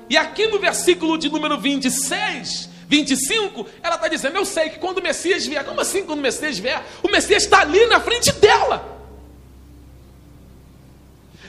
E 0.08 0.16
aqui 0.16 0.46
no 0.46 0.58
versículo 0.58 1.16
de 1.16 1.28
número 1.28 1.58
26, 1.58 2.68
25, 2.88 3.66
ela 3.82 3.94
está 3.94 4.08
dizendo: 4.08 4.36
Eu 4.36 4.44
sei 4.44 4.70
que 4.70 4.78
quando 4.78 4.98
o 4.98 5.02
Messias 5.02 5.46
vier, 5.46 5.64
como 5.64 5.80
assim 5.80 6.04
quando 6.04 6.18
o 6.18 6.22
Messias 6.22 6.58
vier? 6.58 6.82
O 7.02 7.08
Messias 7.08 7.44
está 7.44 7.60
ali 7.60 7.86
na 7.86 8.00
frente 8.00 8.32
dela. 8.32 9.01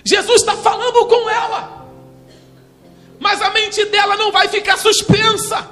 Jesus 0.03 0.41
está 0.41 0.55
falando 0.57 1.05
com 1.05 1.29
ela, 1.29 1.87
mas 3.19 3.41
a 3.41 3.49
mente 3.51 3.85
dela 3.85 4.15
não 4.17 4.31
vai 4.31 4.47
ficar 4.47 4.77
suspensa. 4.77 5.69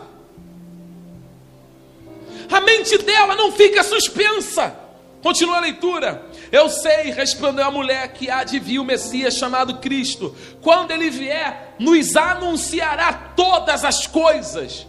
A 2.50 2.62
mente 2.62 2.98
dela 2.98 3.36
não 3.36 3.52
fica 3.52 3.84
suspensa. 3.84 4.76
Continua 5.22 5.58
a 5.58 5.62
leitura. 5.62 6.26
Eu 6.52 6.68
sei, 6.70 7.12
respondeu 7.12 7.66
a 7.66 7.72
mulher, 7.72 8.12
que 8.14 8.30
há 8.30 8.44
de 8.44 8.60
vir 8.60 8.80
o 8.80 8.84
Messias 8.84 9.36
chamado 9.36 9.78
Cristo. 9.78 10.36
Quando 10.62 10.92
ele 10.92 11.10
vier, 11.10 11.76
nos 11.80 12.16
anunciará 12.16 13.14
todas 13.36 13.86
as 13.86 14.06
coisas. 14.08 14.86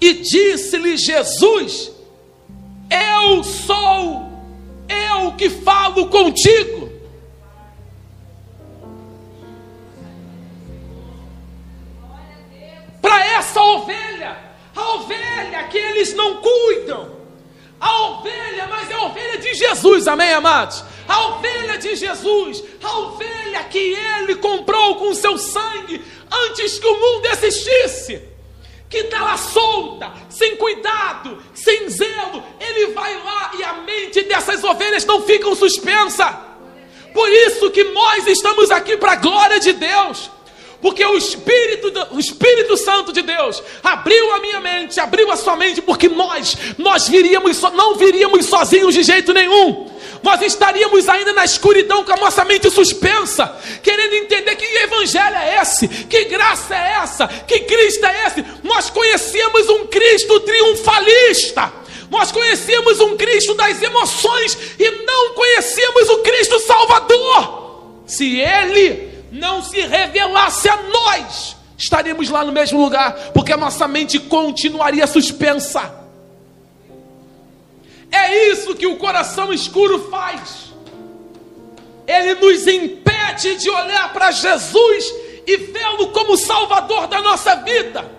E 0.00 0.14
disse-lhe 0.14 0.96
Jesus: 0.96 1.92
Eu 2.90 3.44
sou 3.44 4.30
eu 4.88 5.32
que 5.32 5.48
falo 5.50 6.08
contigo. 6.08 6.89
Para 13.10 13.26
essa 13.26 13.60
ovelha, 13.60 14.38
a 14.76 14.94
ovelha 14.94 15.64
que 15.64 15.76
eles 15.76 16.14
não 16.14 16.36
cuidam, 16.36 17.10
a 17.80 18.02
ovelha, 18.02 18.68
mas 18.68 18.88
é 18.88 18.94
a 18.94 19.02
ovelha 19.02 19.36
de 19.36 19.52
Jesus, 19.52 20.06
amém, 20.06 20.32
amados? 20.32 20.84
A 21.08 21.26
ovelha 21.26 21.76
de 21.76 21.96
Jesus, 21.96 22.62
a 22.80 22.98
ovelha 22.98 23.64
que 23.64 23.78
ele 23.78 24.36
comprou 24.36 24.94
com 24.94 25.12
seu 25.12 25.36
sangue 25.36 26.00
antes 26.30 26.78
que 26.78 26.86
o 26.86 27.00
mundo 27.00 27.26
existisse 27.26 28.22
que 28.88 28.98
está 28.98 29.22
lá 29.22 29.36
solta, 29.36 30.12
sem 30.28 30.54
cuidado, 30.56 31.42
sem 31.52 31.88
zelo, 31.88 32.44
ele 32.60 32.92
vai 32.92 33.12
lá 33.24 33.50
e 33.58 33.64
a 33.64 33.72
mente 33.72 34.22
dessas 34.22 34.62
ovelhas 34.62 35.04
não 35.04 35.22
fica 35.22 35.52
suspensa. 35.56 36.28
Por 37.12 37.28
isso 37.28 37.72
que 37.72 37.82
nós 37.82 38.24
estamos 38.28 38.70
aqui 38.70 38.96
para 38.96 39.12
a 39.12 39.16
glória 39.16 39.58
de 39.58 39.72
Deus. 39.72 40.30
Porque 40.80 41.04
o 41.04 41.16
Espírito, 41.16 41.92
o 42.10 42.18
Espírito 42.18 42.76
Santo 42.76 43.12
de 43.12 43.22
Deus 43.22 43.62
abriu 43.82 44.32
a 44.32 44.40
minha 44.40 44.60
mente, 44.60 44.98
abriu 44.98 45.30
a 45.30 45.36
sua 45.36 45.56
mente, 45.56 45.82
porque 45.82 46.08
nós, 46.08 46.56
nós 46.78 47.08
viríamos, 47.08 47.60
não 47.60 47.96
viríamos 47.96 48.46
sozinhos 48.46 48.94
de 48.94 49.02
jeito 49.02 49.32
nenhum 49.32 49.90
nós 50.22 50.40
estaríamos 50.42 51.08
ainda 51.08 51.32
na 51.32 51.44
escuridão 51.44 52.04
com 52.04 52.12
a 52.12 52.16
nossa 52.16 52.44
mente 52.44 52.70
suspensa, 52.70 53.56
querendo 53.82 54.14
entender 54.14 54.54
que 54.56 54.64
evangelho 54.64 55.36
é 55.36 55.60
esse, 55.62 55.88
que 55.88 56.24
graça 56.24 56.74
é 56.74 56.98
essa, 57.02 57.28
que 57.28 57.60
Cristo 57.60 58.04
é 58.04 58.26
esse. 58.26 58.44
Nós 58.62 58.90
conhecíamos 58.90 59.68
um 59.68 59.86
Cristo 59.86 60.40
triunfalista. 60.40 61.72
Nós 62.10 62.32
conhecíamos 62.32 63.00
um 63.00 63.16
Cristo 63.16 63.54
das 63.54 63.80
emoções 63.80 64.58
e 64.78 64.90
não 65.04 65.34
conhecíamos 65.34 66.08
o 66.08 66.18
Cristo 66.18 66.58
Salvador. 66.60 68.02
Se 68.04 68.40
Ele 68.40 69.09
não 69.30 69.62
se 69.62 69.80
revelasse 69.80 70.68
a 70.68 70.76
nós, 70.76 71.56
estaríamos 71.76 72.28
lá 72.28 72.44
no 72.44 72.52
mesmo 72.52 72.82
lugar, 72.82 73.30
porque 73.32 73.52
a 73.52 73.56
nossa 73.56 73.86
mente 73.86 74.18
continuaria 74.18 75.06
suspensa. 75.06 76.00
É 78.10 78.50
isso 78.50 78.74
que 78.74 78.86
o 78.86 78.96
coração 78.96 79.52
escuro 79.52 80.10
faz. 80.10 80.72
Ele 82.06 82.34
nos 82.34 82.66
impede 82.66 83.54
de 83.56 83.70
olhar 83.70 84.12
para 84.12 84.32
Jesus 84.32 85.14
e 85.46 85.56
vê-lo 85.56 86.08
como 86.08 86.36
Salvador 86.36 87.06
da 87.06 87.22
nossa 87.22 87.54
vida. 87.56 88.10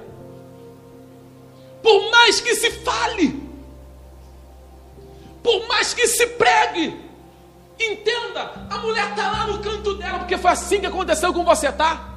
Por 1.83 2.09
mais 2.09 2.39
que 2.39 2.55
se 2.55 2.71
fale, 2.71 3.41
por 5.43 5.67
mais 5.67 5.93
que 5.93 6.07
se 6.07 6.25
pregue, 6.27 6.95
entenda, 7.81 8.51
a 8.69 8.77
mulher 8.77 9.09
está 9.09 9.31
lá 9.31 9.47
no 9.47 9.59
canto 9.59 9.95
dela, 9.95 10.19
porque 10.19 10.37
foi 10.37 10.51
assim 10.51 10.79
que 10.79 10.85
aconteceu 10.85 11.33
com 11.33 11.43
você, 11.43 11.71
tá? 11.71 12.09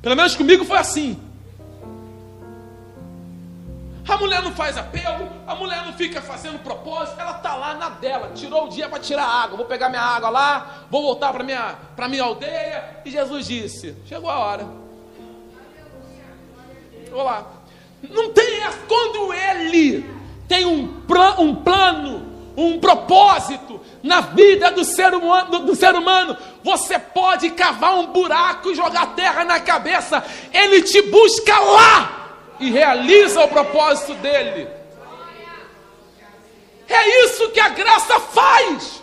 Pelo 0.00 0.16
menos 0.16 0.36
comigo 0.36 0.64
foi 0.64 0.78
assim. 0.78 1.20
A 4.06 4.16
mulher 4.18 4.42
não 4.42 4.52
faz 4.52 4.76
apelo, 4.76 5.28
a 5.46 5.54
mulher 5.54 5.84
não 5.86 5.94
fica 5.94 6.20
fazendo 6.20 6.58
propósito, 6.62 7.18
ela 7.18 7.36
está 7.36 7.54
lá 7.54 7.74
na 7.74 7.88
dela, 7.88 8.32
tirou 8.34 8.66
o 8.66 8.68
dia 8.68 8.86
para 8.86 8.98
tirar 8.98 9.24
água, 9.24 9.56
vou 9.56 9.66
pegar 9.66 9.88
minha 9.88 10.02
água 10.02 10.28
lá, 10.28 10.84
vou 10.90 11.02
voltar 11.02 11.32
para 11.32 11.42
minha, 11.42 11.76
para 11.96 12.06
minha 12.06 12.22
aldeia. 12.22 13.00
E 13.04 13.10
Jesus 13.10 13.46
disse: 13.46 13.96
chegou 14.06 14.28
a 14.28 14.38
hora. 14.38 14.66
Olá. 17.12 17.46
Não 18.10 18.30
tem 18.34 18.54
quando 18.86 19.32
ele 19.32 20.04
tem 20.46 20.66
um, 20.66 21.02
um 21.38 21.54
plano, 21.54 22.33
um 22.56 22.78
propósito 22.78 23.80
na 24.02 24.20
vida 24.20 24.70
do 24.70 24.84
ser, 24.84 25.12
humano, 25.14 25.60
do 25.60 25.74
ser 25.74 25.94
humano, 25.94 26.36
você 26.62 26.98
pode 26.98 27.50
cavar 27.50 27.94
um 27.94 28.06
buraco 28.06 28.70
e 28.70 28.74
jogar 28.74 29.14
terra 29.14 29.44
na 29.44 29.60
cabeça, 29.60 30.24
ele 30.52 30.82
te 30.82 31.02
busca 31.02 31.58
lá 31.58 32.38
e 32.60 32.70
realiza 32.70 33.44
o 33.44 33.48
propósito 33.48 34.14
dele. 34.14 34.68
É 36.88 37.24
isso 37.24 37.50
que 37.50 37.60
a 37.60 37.70
graça 37.70 38.20
faz. 38.20 39.02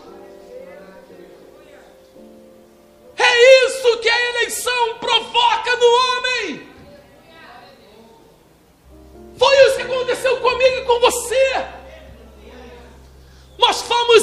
É 3.18 3.66
isso 3.66 3.98
que 3.98 4.10
a 4.10 4.30
eleição 4.30 4.98
provoca 5.00 5.76
no 5.76 5.86
homem. 5.86 6.70
Foi 9.38 9.58
isso 9.66 9.76
que 9.78 9.82
aconteceu 9.82 10.38
comigo 10.38 10.78
e 10.78 10.86
com 10.86 11.00
você. 11.00 11.81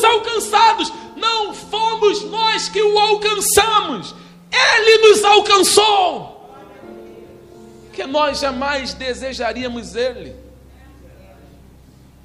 Alcançados, 0.09 0.93
não 1.17 1.53
fomos 1.55 2.25
nós 2.25 2.69
que 2.69 2.83
o 2.83 2.99
alcançamos, 2.99 4.15
Ele 4.51 5.09
nos 5.09 5.25
alcançou. 5.25 6.39
Que 7.93 8.07
nós 8.07 8.39
jamais 8.39 8.95
desejaríamos 8.95 9.95
Ele, 9.95 10.37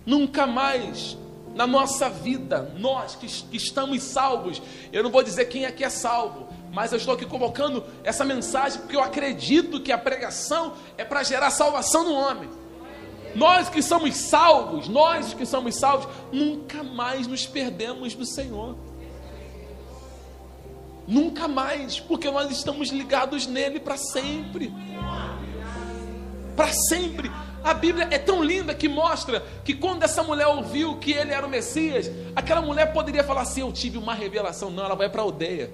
nunca 0.06 0.46
mais 0.46 1.18
na 1.56 1.68
nossa 1.68 2.10
vida, 2.10 2.74
nós 2.78 3.16
que 3.16 3.28
estamos 3.56 4.02
salvos, 4.04 4.62
eu 4.92 5.04
não 5.04 5.12
vou 5.12 5.22
dizer 5.22 5.46
quem 5.46 5.66
aqui 5.66 5.84
é 5.84 5.90
salvo, 5.90 6.48
mas 6.72 6.92
eu 6.92 6.98
estou 6.98 7.14
aqui 7.14 7.26
colocando 7.26 7.84
essa 8.04 8.26
mensagem 8.26 8.82
porque 8.82 8.96
eu 8.96 9.04
acredito 9.04 9.80
que 9.80 9.92
a 9.92 9.98
pregação 9.98 10.74
é 10.98 11.06
para 11.06 11.22
gerar 11.22 11.52
salvação 11.52 12.04
no 12.04 12.14
homem. 12.14 12.50
Nós 13.36 13.70
que 13.70 13.82
somos 13.82 14.16
salvos, 14.16 14.88
nós 14.88 15.34
que 15.34 15.46
somos 15.46 15.76
salvos, 15.76 16.08
nunca 16.32 16.84
mais 16.84 17.28
nos 17.28 17.46
perdemos 17.46 18.14
do 18.14 18.26
Senhor. 18.26 18.76
Nunca 21.08 21.48
mais, 21.48 22.00
porque 22.00 22.30
nós 22.32 22.50
estamos 22.52 22.90
ligados 22.90 23.46
nele 23.46 23.80
para 23.80 23.98
sempre. 23.98 24.72
Para 26.56 26.72
sempre. 26.72 27.32
A 27.64 27.74
Bíblia 27.74 28.08
é 28.12 28.18
tão 28.18 28.44
linda 28.44 28.74
que 28.74 28.88
mostra 28.88 29.42
que 29.64 29.74
quando 29.74 30.04
essa 30.04 30.22
mulher 30.22 30.48
ouviu 30.48 30.98
que 30.98 31.12
ele 31.12 31.32
era 31.32 31.46
o 31.46 31.50
Messias, 31.50 32.12
aquela 32.36 32.62
mulher 32.62 32.94
poderia 32.94 33.24
falar 33.24 33.42
assim: 33.42 33.62
Eu 33.62 33.72
tive 33.72 33.98
uma 33.98 34.14
revelação. 34.14 34.70
Não, 34.70 34.84
ela 34.84 34.96
vai 34.96 35.10
para 35.10 35.22
a 35.22 35.26
aldeia. 35.26 35.72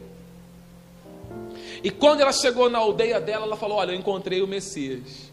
E 1.83 1.89
quando 1.89 2.21
ela 2.21 2.31
chegou 2.31 2.69
na 2.69 2.79
aldeia 2.79 3.19
dela, 3.19 3.45
ela 3.45 3.57
falou: 3.57 3.77
Olha, 3.77 3.91
eu 3.91 3.95
encontrei 3.95 4.41
o 4.41 4.47
Messias. 4.47 5.29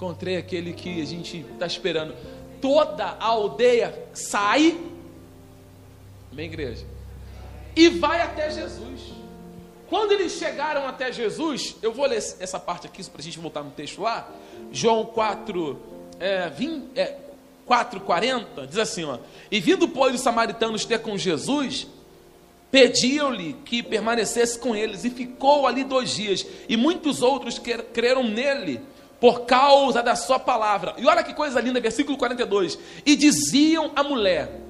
Encontrei 0.00 0.38
aquele 0.38 0.72
que 0.72 1.02
a 1.02 1.04
gente 1.04 1.44
está 1.52 1.66
esperando. 1.66 2.16
Toda 2.58 3.04
a 3.04 3.26
aldeia 3.26 4.08
sai, 4.14 4.80
minha 6.32 6.46
igreja, 6.46 6.86
e 7.76 7.90
vai 7.90 8.22
até 8.22 8.50
Jesus. 8.50 9.12
Quando 9.90 10.12
eles 10.12 10.32
chegaram 10.32 10.88
até 10.88 11.12
Jesus, 11.12 11.76
eu 11.82 11.92
vou 11.92 12.06
ler 12.06 12.16
essa 12.16 12.58
parte 12.58 12.86
aqui 12.86 13.04
para 13.10 13.20
a 13.20 13.22
gente 13.22 13.38
voltar 13.38 13.62
no 13.62 13.72
texto 13.72 14.00
lá. 14.00 14.26
João 14.72 15.04
4, 15.04 15.78
é, 16.18 16.48
20, 16.48 16.98
é, 16.98 17.18
4, 17.66 18.00
40, 18.00 18.66
diz 18.68 18.78
assim: 18.78 19.04
ó, 19.04 19.18
E 19.50 19.60
vindo, 19.60 19.86
pois, 19.86 20.14
os 20.14 20.22
samaritanos 20.22 20.86
ter 20.86 21.00
com 21.00 21.18
Jesus, 21.18 21.86
pediam-lhe 22.70 23.52
que 23.66 23.82
permanecesse 23.82 24.58
com 24.58 24.74
eles, 24.74 25.04
e 25.04 25.10
ficou 25.10 25.66
ali 25.66 25.84
dois 25.84 26.14
dias, 26.14 26.46
e 26.70 26.74
muitos 26.74 27.20
outros 27.20 27.60
creram 27.92 28.24
nele 28.24 28.80
por 29.20 29.42
causa 29.42 30.02
da 30.02 30.16
sua 30.16 30.38
palavra. 30.38 30.94
E 30.96 31.06
olha 31.06 31.22
que 31.22 31.34
coisa 31.34 31.60
linda, 31.60 31.80
versículo 31.80 32.16
42. 32.16 32.78
E 33.04 33.14
diziam 33.14 33.92
a 33.94 34.02
mulher: 34.02 34.60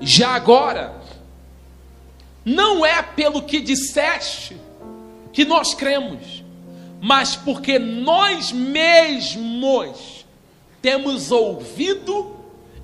Já 0.00 0.30
agora, 0.30 0.94
não 2.44 2.84
é 2.84 3.02
pelo 3.02 3.42
que 3.42 3.60
disseste 3.60 4.56
que 5.32 5.44
nós 5.44 5.74
cremos, 5.74 6.42
mas 7.00 7.36
porque 7.36 7.78
nós 7.78 8.50
mesmos 8.50 10.26
temos 10.80 11.30
ouvido 11.30 12.36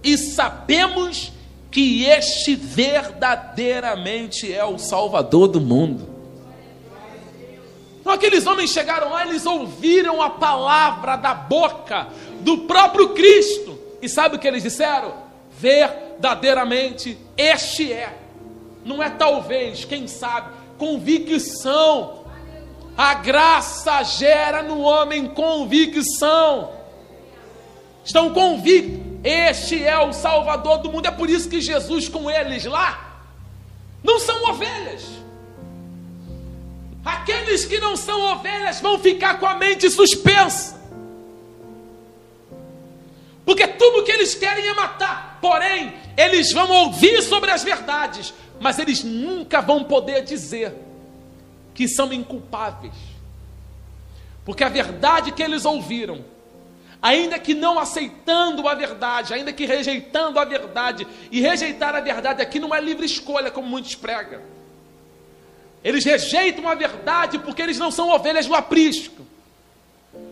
e 0.02 0.18
sabemos 0.18 1.32
que 1.70 2.04
este 2.04 2.54
verdadeiramente 2.54 4.52
é 4.52 4.64
o 4.64 4.78
Salvador 4.78 5.48
do 5.48 5.60
mundo. 5.60 6.13
Então 8.04 8.12
aqueles 8.12 8.46
homens 8.46 8.68
chegaram 8.68 9.08
lá, 9.08 9.26
eles 9.26 9.46
ouviram 9.46 10.20
a 10.20 10.28
palavra 10.28 11.16
da 11.16 11.32
boca 11.32 12.08
do 12.40 12.58
próprio 12.58 13.14
Cristo. 13.14 13.78
E 14.02 14.10
sabe 14.10 14.36
o 14.36 14.38
que 14.38 14.46
eles 14.46 14.62
disseram? 14.62 15.14
Verdadeiramente 15.58 17.16
este 17.34 17.90
é. 17.90 18.14
Não 18.84 19.02
é 19.02 19.08
talvez, 19.08 19.86
quem 19.86 20.06
sabe, 20.06 20.50
convicção. 20.76 22.26
A 22.94 23.14
graça 23.14 24.02
gera 24.02 24.62
no 24.62 24.82
homem 24.82 25.26
convicção. 25.26 26.72
Estão 28.04 28.34
convictos. 28.34 29.00
Este 29.24 29.82
é 29.82 29.98
o 29.98 30.12
Salvador 30.12 30.76
do 30.82 30.92
mundo. 30.92 31.06
É 31.06 31.10
por 31.10 31.30
isso 31.30 31.48
que 31.48 31.58
Jesus 31.58 32.06
com 32.06 32.30
eles 32.30 32.66
lá 32.66 33.22
não 34.02 34.20
são 34.20 34.50
ovelhas. 34.50 35.23
Aqueles 37.04 37.66
que 37.66 37.78
não 37.78 37.96
são 37.96 38.32
ovelhas 38.32 38.80
vão 38.80 38.98
ficar 38.98 39.38
com 39.38 39.46
a 39.46 39.54
mente 39.56 39.90
suspensa. 39.90 40.82
Porque 43.44 43.66
tudo 43.66 44.02
que 44.02 44.10
eles 44.10 44.34
querem 44.34 44.66
é 44.66 44.74
matar. 44.74 45.38
Porém, 45.40 45.94
eles 46.16 46.52
vão 46.52 46.70
ouvir 46.70 47.22
sobre 47.22 47.50
as 47.50 47.62
verdades, 47.62 48.32
mas 48.58 48.78
eles 48.78 49.04
nunca 49.04 49.60
vão 49.60 49.84
poder 49.84 50.22
dizer 50.22 50.74
que 51.74 51.86
são 51.86 52.10
inculpáveis. 52.12 52.94
Porque 54.44 54.64
a 54.64 54.68
verdade 54.68 55.32
que 55.32 55.42
eles 55.42 55.66
ouviram, 55.66 56.24
ainda 57.02 57.38
que 57.38 57.52
não 57.52 57.78
aceitando 57.78 58.66
a 58.66 58.74
verdade, 58.74 59.34
ainda 59.34 59.52
que 59.52 59.66
rejeitando 59.66 60.38
a 60.38 60.44
verdade, 60.44 61.06
e 61.30 61.40
rejeitar 61.40 61.94
a 61.94 62.00
verdade 62.00 62.40
aqui 62.40 62.58
não 62.58 62.74
é 62.74 62.80
livre 62.80 63.04
escolha, 63.04 63.50
como 63.50 63.68
muitos 63.68 63.94
pregam. 63.94 64.53
Eles 65.84 66.02
rejeitam 66.04 66.66
a 66.66 66.74
verdade 66.74 67.38
porque 67.38 67.60
eles 67.60 67.78
não 67.78 67.90
são 67.90 68.08
ovelhas 68.08 68.46
do 68.46 68.54
aprisco. 68.54 69.24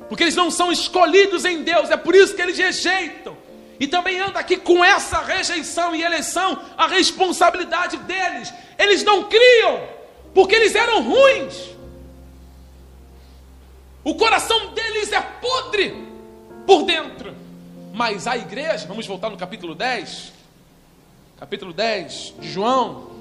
Porque 0.08 0.24
eles 0.24 0.34
não 0.34 0.50
são 0.50 0.72
escolhidos 0.72 1.44
em 1.44 1.62
Deus, 1.62 1.90
é 1.90 1.96
por 1.96 2.14
isso 2.14 2.34
que 2.34 2.40
eles 2.40 2.56
rejeitam. 2.56 3.36
E 3.78 3.86
também 3.86 4.18
anda 4.18 4.38
aqui 4.38 4.56
com 4.56 4.82
essa 4.82 5.20
rejeição 5.20 5.94
e 5.94 6.02
eleição 6.02 6.58
a 6.76 6.86
responsabilidade 6.86 7.98
deles. 7.98 8.52
Eles 8.78 9.02
não 9.04 9.24
criam, 9.28 9.86
porque 10.32 10.54
eles 10.54 10.74
eram 10.74 11.02
ruins. 11.02 11.70
O 14.04 14.14
coração 14.14 14.72
deles 14.72 15.12
é 15.12 15.20
podre 15.20 15.94
por 16.66 16.84
dentro. 16.84 17.34
Mas 17.92 18.26
a 18.26 18.36
igreja, 18.36 18.86
vamos 18.86 19.06
voltar 19.06 19.28
no 19.28 19.36
capítulo 19.36 19.74
10, 19.74 20.32
capítulo 21.38 21.72
10 21.72 22.34
de 22.38 22.50
João, 22.50 23.11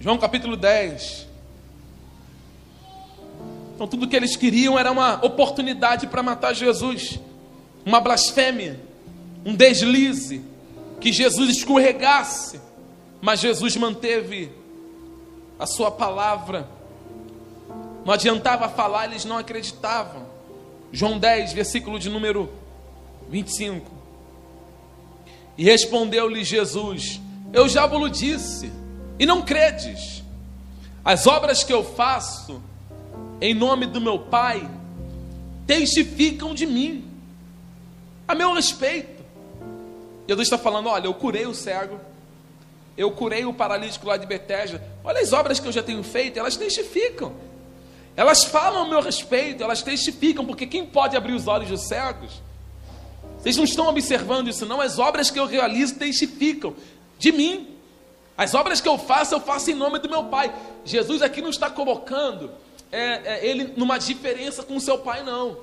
João 0.00 0.16
capítulo 0.16 0.56
10. 0.56 1.26
Então, 3.74 3.88
tudo 3.88 4.06
que 4.06 4.14
eles 4.14 4.36
queriam 4.36 4.78
era 4.78 4.92
uma 4.92 5.24
oportunidade 5.24 6.06
para 6.06 6.22
matar 6.22 6.54
Jesus, 6.54 7.18
uma 7.84 8.00
blasfêmia, 8.00 8.80
um 9.44 9.54
deslize, 9.54 10.42
que 11.00 11.12
Jesus 11.12 11.50
escorregasse, 11.50 12.60
mas 13.20 13.40
Jesus 13.40 13.76
manteve 13.76 14.52
a 15.58 15.66
sua 15.66 15.90
palavra. 15.90 16.68
Não 18.04 18.12
adiantava 18.12 18.68
falar, 18.68 19.06
eles 19.06 19.24
não 19.24 19.36
acreditavam. 19.36 20.26
João 20.92 21.18
10, 21.18 21.52
versículo 21.52 21.98
de 21.98 22.08
número 22.08 22.52
25. 23.28 23.90
E 25.56 25.64
respondeu-lhe 25.64 26.44
Jesus: 26.44 27.20
Eu 27.52 27.68
já 27.68 27.86
vos 27.86 28.16
disse 28.16 28.72
e 29.18 29.26
não 29.26 29.42
credes. 29.42 30.22
As 31.04 31.26
obras 31.26 31.64
que 31.64 31.72
eu 31.72 31.82
faço 31.82 32.62
em 33.40 33.54
nome 33.54 33.86
do 33.86 34.00
meu 34.00 34.18
Pai 34.18 34.68
testificam 35.66 36.54
de 36.54 36.66
mim, 36.66 37.04
a 38.26 38.34
meu 38.34 38.54
respeito. 38.54 39.22
Jesus 40.26 40.46
está 40.46 40.58
falando: 40.58 40.88
olha, 40.88 41.06
eu 41.06 41.14
curei 41.14 41.46
o 41.46 41.54
cego, 41.54 42.00
eu 42.96 43.10
curei 43.10 43.44
o 43.44 43.54
paralítico 43.54 44.06
lá 44.06 44.16
de 44.16 44.26
Betesda. 44.26 44.82
Olha 45.04 45.20
as 45.20 45.32
obras 45.32 45.60
que 45.60 45.66
eu 45.66 45.72
já 45.72 45.82
tenho 45.82 46.02
feito, 46.02 46.38
elas 46.38 46.56
testificam. 46.56 47.32
Elas 48.16 48.44
falam 48.44 48.82
a 48.82 48.88
meu 48.88 49.00
respeito, 49.00 49.62
elas 49.62 49.80
testificam, 49.80 50.44
porque 50.44 50.66
quem 50.66 50.84
pode 50.84 51.16
abrir 51.16 51.34
os 51.34 51.46
olhos 51.46 51.68
dos 51.68 51.86
cegos? 51.86 52.42
Vocês 53.38 53.56
não 53.56 53.62
estão 53.62 53.86
observando 53.86 54.48
isso, 54.48 54.66
não? 54.66 54.80
As 54.80 54.98
obras 54.98 55.30
que 55.30 55.38
eu 55.38 55.46
realizo 55.46 55.94
testificam 55.94 56.74
de 57.18 57.30
mim. 57.30 57.77
As 58.38 58.54
obras 58.54 58.80
que 58.80 58.88
eu 58.88 58.96
faço, 58.96 59.34
eu 59.34 59.40
faço 59.40 59.68
em 59.68 59.74
nome 59.74 59.98
do 59.98 60.08
meu 60.08 60.22
Pai. 60.24 60.54
Jesus 60.84 61.22
aqui 61.22 61.42
não 61.42 61.50
está 61.50 61.68
colocando 61.68 62.52
é, 62.92 63.20
é, 63.24 63.46
ele 63.46 63.74
numa 63.76 63.98
diferença 63.98 64.62
com 64.62 64.76
o 64.76 64.80
seu 64.80 64.98
Pai, 64.98 65.24
não. 65.24 65.58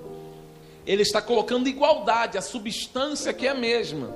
Ele 0.86 1.02
está 1.02 1.22
colocando 1.22 1.70
igualdade, 1.70 2.38
a 2.38 2.42
substância 2.42 3.34
que 3.34 3.48
é 3.48 3.52
a 3.52 3.56
mesma, 3.56 4.14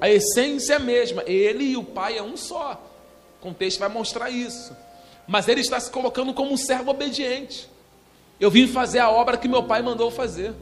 a 0.00 0.08
essência 0.08 0.72
é 0.72 0.76
a 0.76 0.80
mesma. 0.80 1.22
Ele 1.26 1.64
e 1.64 1.76
o 1.76 1.84
Pai 1.84 2.16
é 2.16 2.22
um 2.22 2.34
só. 2.34 2.82
O 3.38 3.42
contexto 3.42 3.78
vai 3.78 3.90
mostrar 3.90 4.30
isso. 4.30 4.74
Mas 5.28 5.46
ele 5.46 5.60
está 5.60 5.78
se 5.78 5.90
colocando 5.90 6.32
como 6.32 6.52
um 6.52 6.56
servo 6.56 6.90
obediente. 6.90 7.68
Eu 8.40 8.50
vim 8.50 8.66
fazer 8.66 9.00
a 9.00 9.10
obra 9.10 9.36
que 9.36 9.46
meu 9.46 9.62
Pai 9.62 9.82
mandou 9.82 10.10
fazer. 10.10 10.54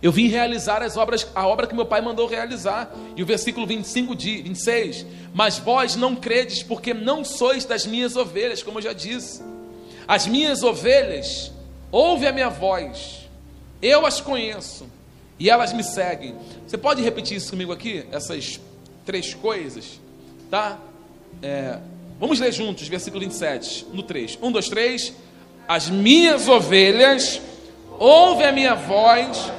Eu 0.00 0.12
vim 0.12 0.28
realizar 0.28 0.82
as 0.82 0.96
obras, 0.96 1.26
a 1.34 1.46
obra 1.46 1.66
que 1.66 1.74
meu 1.74 1.86
pai 1.86 2.00
mandou 2.00 2.26
realizar. 2.26 2.92
E 3.16 3.22
o 3.22 3.26
versículo 3.26 3.66
25 3.66 4.14
de 4.14 4.42
26, 4.42 5.04
mas 5.34 5.58
vós 5.58 5.96
não 5.96 6.14
credes 6.14 6.62
porque 6.62 6.94
não 6.94 7.24
sois 7.24 7.64
das 7.64 7.84
minhas 7.84 8.16
ovelhas, 8.16 8.62
como 8.62 8.78
eu 8.78 8.82
já 8.82 8.92
disse. 8.92 9.42
As 10.06 10.26
minhas 10.26 10.62
ovelhas 10.62 11.52
ouvem 11.90 12.28
a 12.28 12.32
minha 12.32 12.48
voz. 12.48 13.28
Eu 13.82 14.06
as 14.06 14.20
conheço 14.20 14.86
e 15.38 15.50
elas 15.50 15.72
me 15.72 15.82
seguem. 15.82 16.34
Você 16.66 16.78
pode 16.78 17.02
repetir 17.02 17.36
isso 17.36 17.50
comigo 17.50 17.72
aqui? 17.72 18.04
Essas 18.10 18.60
três 19.04 19.34
coisas, 19.34 20.00
tá? 20.50 20.78
É, 21.42 21.78
vamos 22.18 22.40
ler 22.40 22.52
juntos, 22.52 22.86
versículo 22.88 23.22
27, 23.22 23.86
no 23.92 24.02
3. 24.02 24.38
1, 24.40 24.52
2, 24.52 24.68
3. 24.68 25.12
As 25.66 25.90
minhas 25.90 26.48
ovelhas 26.48 27.40
ouvem 27.98 28.46
a 28.46 28.52
minha 28.52 28.74
voz 28.74 29.52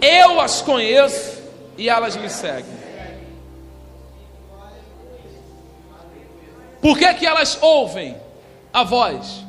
eu 0.00 0.40
as 0.40 0.62
conheço 0.62 1.42
e 1.76 1.88
elas 1.88 2.16
me 2.16 2.28
seguem. 2.28 2.76
Por 6.80 6.96
que, 6.98 7.14
que 7.14 7.26
elas 7.26 7.58
ouvem 7.60 8.16
a 8.72 8.84
voz? 8.84 9.44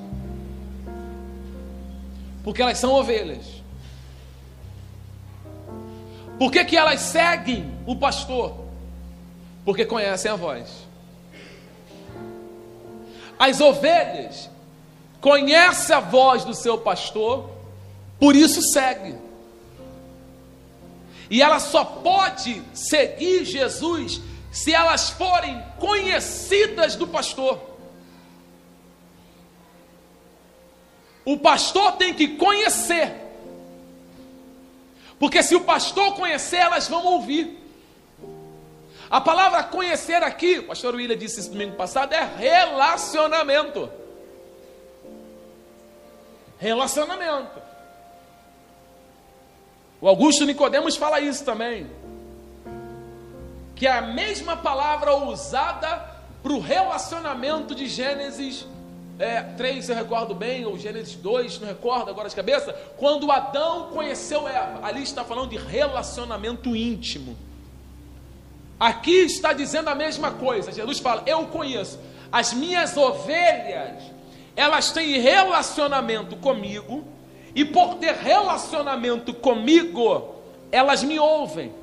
Porque 2.44 2.62
elas 2.62 2.78
são 2.78 2.94
ovelhas. 2.94 3.46
Por 6.40 6.52
que, 6.52 6.64
que 6.66 6.78
elas 6.78 7.02
seguem 7.02 7.72
o 7.86 7.96
pastor? 7.96 8.54
Porque 9.66 9.86
conhecem 9.86 10.32
a 10.32 10.36
voz. 10.36 10.88
As 13.38 13.60
ovelhas 13.62 14.50
conhecem 15.20 15.96
a 15.96 16.00
voz 16.00 16.44
do 16.44 16.54
seu 16.54 16.78
pastor, 16.78 17.50
por 18.20 18.36
isso 18.36 18.62
seguem. 18.62 19.27
E 21.30 21.42
ela 21.42 21.60
só 21.60 21.84
pode 21.84 22.62
seguir 22.74 23.46
Jesus 23.46 24.22
se 24.52 24.74
elas 24.74 25.10
forem 25.10 25.64
conhecidas 25.80 26.96
do 26.96 27.08
pastor. 27.08 27.60
O 31.26 31.38
pastor 31.38 31.94
tem 31.94 32.14
que 32.14 32.38
conhecer. 32.38 33.14
Porque 35.20 35.44
se 35.44 35.56
o 35.56 35.62
pastor 35.62 36.16
conhecer, 36.16 36.58
elas 36.58 36.88
vão 36.88 37.06
ouvir. 37.06 37.58
A 39.10 39.22
palavra 39.22 39.64
conhecer 39.64 40.22
aqui, 40.24 40.60
o 40.60 40.68
pastor 40.68 40.96
William 40.96 41.18
disse 41.18 41.40
isso 41.40 41.52
domingo 41.52 41.76
passado, 41.76 42.14
é 42.14 42.24
relacionamento. 42.24 43.90
Relacionamento. 46.58 47.62
O 50.00 50.08
Augusto 50.08 50.46
Nicodemos 50.46 50.96
fala 50.96 51.20
isso 51.20 51.44
também. 51.44 51.88
Que 53.76 53.88
é 53.88 53.92
a 53.92 54.02
mesma 54.02 54.58
palavra 54.58 55.16
usada 55.16 56.18
para 56.42 56.54
o 56.54 56.60
relacionamento 56.60 57.74
de 57.74 57.88
Gênesis 57.88 58.66
é, 59.20 59.42
3, 59.42 59.86
se 59.86 59.92
eu 59.92 59.96
recordo 59.96 60.36
bem, 60.36 60.66
ou 60.66 60.78
Gênesis 60.78 61.16
2, 61.16 61.60
não 61.60 61.68
recordo 61.68 62.10
agora 62.10 62.30
de 62.30 62.36
cabeça, 62.36 62.72
quando 62.98 63.32
Adão 63.32 63.90
conheceu 63.90 64.48
Eva. 64.48 64.86
Ali 64.86 65.02
está 65.02 65.24
falando 65.24 65.50
de 65.50 65.58
relacionamento 65.58 66.76
íntimo. 66.76 67.36
Aqui 68.80 69.24
está 69.24 69.54
dizendo 69.54 69.90
a 69.90 69.96
mesma 69.96 70.32
coisa. 70.32 70.72
Jesus 70.72 71.00
fala: 71.00 71.24
Eu 71.26 71.48
conheço. 71.48 72.00
As 72.32 72.54
minhas 72.54 72.96
ovelhas, 72.96 74.04
elas 74.56 74.92
têm 74.92 75.20
relacionamento 75.20 76.36
comigo 76.36 77.04
e 77.58 77.66
por 77.66 77.96
ter 77.96 78.14
relacionamento 78.14 79.34
comigo, 79.34 80.36
elas 80.72 81.02
me 81.02 81.18
ouvem. 81.18 81.74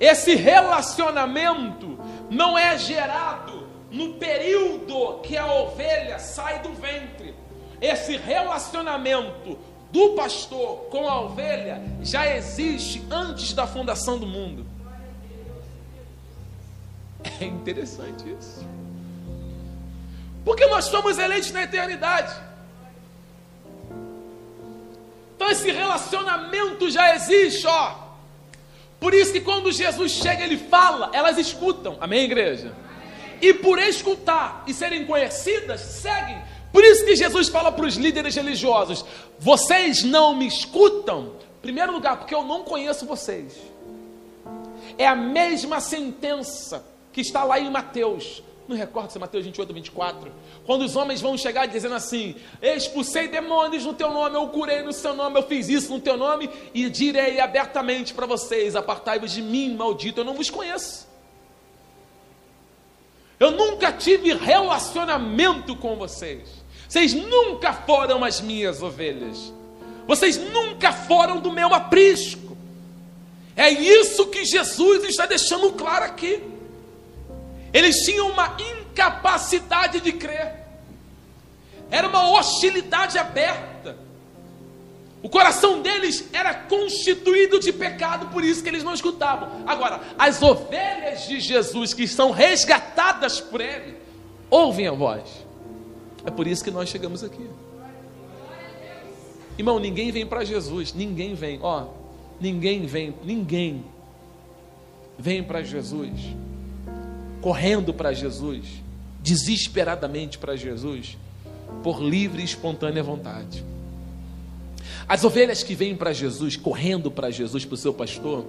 Esse 0.00 0.34
relacionamento 0.34 1.96
não 2.28 2.58
é 2.58 2.76
gerado 2.76 3.68
no 3.88 4.14
período 4.14 5.20
que 5.20 5.36
a 5.36 5.46
ovelha 5.46 6.18
sai 6.18 6.58
do 6.58 6.72
ventre. 6.72 7.36
Esse 7.80 8.16
relacionamento 8.16 9.56
do 9.92 10.16
pastor 10.16 10.88
com 10.90 11.08
a 11.08 11.20
ovelha 11.20 11.80
já 12.02 12.26
existe 12.34 13.06
antes 13.08 13.52
da 13.52 13.64
fundação 13.64 14.18
do 14.18 14.26
mundo. 14.26 14.66
É 17.40 17.44
interessante 17.44 18.24
isso. 18.28 18.66
Porque 20.44 20.66
nós 20.66 20.86
somos 20.86 21.16
eleitos 21.16 21.52
na 21.52 21.62
eternidade. 21.62 22.45
Então 25.36 25.50
esse 25.50 25.70
relacionamento 25.70 26.90
já 26.90 27.14
existe, 27.14 27.66
ó. 27.66 27.94
Por 28.98 29.12
isso 29.12 29.32
que 29.32 29.40
quando 29.40 29.70
Jesus 29.70 30.12
chega, 30.12 30.42
ele 30.42 30.56
fala, 30.56 31.10
elas 31.12 31.36
escutam. 31.36 31.98
Amém, 32.00 32.24
igreja? 32.24 32.74
E 33.40 33.52
por 33.52 33.78
escutar 33.78 34.64
e 34.66 34.72
serem 34.72 35.04
conhecidas, 35.04 35.80
seguem. 35.80 36.38
Por 36.72 36.82
isso 36.82 37.04
que 37.04 37.14
Jesus 37.14 37.48
fala 37.48 37.70
para 37.70 37.86
os 37.86 37.96
líderes 37.96 38.34
religiosos: 38.34 39.04
vocês 39.38 40.02
não 40.02 40.34
me 40.34 40.46
escutam. 40.46 41.32
Primeiro 41.60 41.92
lugar, 41.92 42.16
porque 42.16 42.34
eu 42.34 42.42
não 42.42 42.62
conheço 42.62 43.04
vocês. 43.04 43.54
É 44.96 45.06
a 45.06 45.14
mesma 45.14 45.80
sentença 45.80 46.84
que 47.12 47.20
está 47.20 47.44
lá 47.44 47.60
em 47.60 47.70
Mateus. 47.70 48.42
Não 48.68 48.76
recordo 48.76 49.10
se 49.12 49.18
Mateus 49.18 49.44
28 49.44 49.68
ou 49.68 49.74
24. 49.74 50.32
Quando 50.64 50.82
os 50.82 50.96
homens 50.96 51.20
vão 51.20 51.38
chegar 51.38 51.66
dizendo 51.66 51.94
assim: 51.94 52.34
expulsei 52.60 53.28
demônios 53.28 53.84
no 53.84 53.94
teu 53.94 54.10
nome, 54.10 54.36
eu 54.36 54.48
curei 54.48 54.82
no 54.82 54.92
seu 54.92 55.14
nome, 55.14 55.38
eu 55.38 55.42
fiz 55.44 55.68
isso 55.68 55.92
no 55.92 56.00
teu 56.00 56.16
nome, 56.16 56.50
e 56.74 56.90
direi 56.90 57.38
abertamente 57.38 58.12
para 58.12 58.26
vocês: 58.26 58.74
apartai-vos 58.74 59.30
de 59.32 59.42
mim, 59.42 59.74
maldito, 59.74 60.20
eu 60.20 60.24
não 60.24 60.34
vos 60.34 60.50
conheço. 60.50 61.06
Eu 63.38 63.50
nunca 63.50 63.92
tive 63.92 64.32
relacionamento 64.32 65.76
com 65.76 65.96
vocês. 65.96 66.48
Vocês 66.88 67.12
nunca 67.12 67.72
foram 67.72 68.24
as 68.24 68.40
minhas 68.40 68.82
ovelhas. 68.82 69.52
Vocês 70.06 70.38
nunca 70.38 70.92
foram 70.92 71.40
do 71.40 71.52
meu 71.52 71.74
aprisco. 71.74 72.56
É 73.54 73.70
isso 73.70 74.26
que 74.26 74.44
Jesus 74.44 75.04
está 75.04 75.26
deixando 75.26 75.72
claro 75.72 76.04
aqui. 76.04 76.55
Eles 77.72 77.96
tinham 78.04 78.30
uma 78.30 78.56
incapacidade 78.58 80.00
de 80.00 80.12
crer. 80.12 80.66
Era 81.90 82.08
uma 82.08 82.30
hostilidade 82.30 83.18
aberta. 83.18 83.96
O 85.22 85.28
coração 85.28 85.82
deles 85.82 86.28
era 86.32 86.54
constituído 86.54 87.58
de 87.58 87.72
pecado, 87.72 88.28
por 88.28 88.44
isso 88.44 88.62
que 88.62 88.68
eles 88.68 88.84
não 88.84 88.94
escutavam. 88.94 89.64
Agora, 89.66 90.00
as 90.18 90.40
ovelhas 90.42 91.26
de 91.26 91.40
Jesus 91.40 91.92
que 91.92 92.06
são 92.06 92.30
resgatadas 92.30 93.40
por 93.40 93.60
Ele, 93.60 93.96
ouvem 94.48 94.86
a 94.86 94.92
voz. 94.92 95.44
É 96.24 96.30
por 96.30 96.46
isso 96.46 96.62
que 96.62 96.70
nós 96.70 96.88
chegamos 96.88 97.24
aqui. 97.24 97.48
Irmão, 99.58 99.80
ninguém 99.80 100.12
vem 100.12 100.26
para 100.26 100.44
Jesus, 100.44 100.92
ninguém 100.92 101.34
vem, 101.34 101.58
ó, 101.62 101.86
ninguém 102.40 102.86
vem, 102.86 103.14
ninguém 103.24 103.84
vem 105.18 105.42
para 105.42 105.62
Jesus 105.62 106.12
correndo 107.46 107.94
para 107.94 108.12
Jesus, 108.12 108.66
desesperadamente 109.22 110.36
para 110.36 110.56
Jesus, 110.56 111.16
por 111.80 112.02
livre 112.02 112.42
e 112.42 112.44
espontânea 112.44 113.04
vontade. 113.04 113.64
As 115.06 115.22
ovelhas 115.22 115.62
que 115.62 115.72
vêm 115.72 115.94
para 115.94 116.12
Jesus, 116.12 116.56
correndo 116.56 117.08
para 117.08 117.30
Jesus, 117.30 117.64
para 117.64 117.74
o 117.74 117.76
seu 117.76 117.94
pastor, 117.94 118.44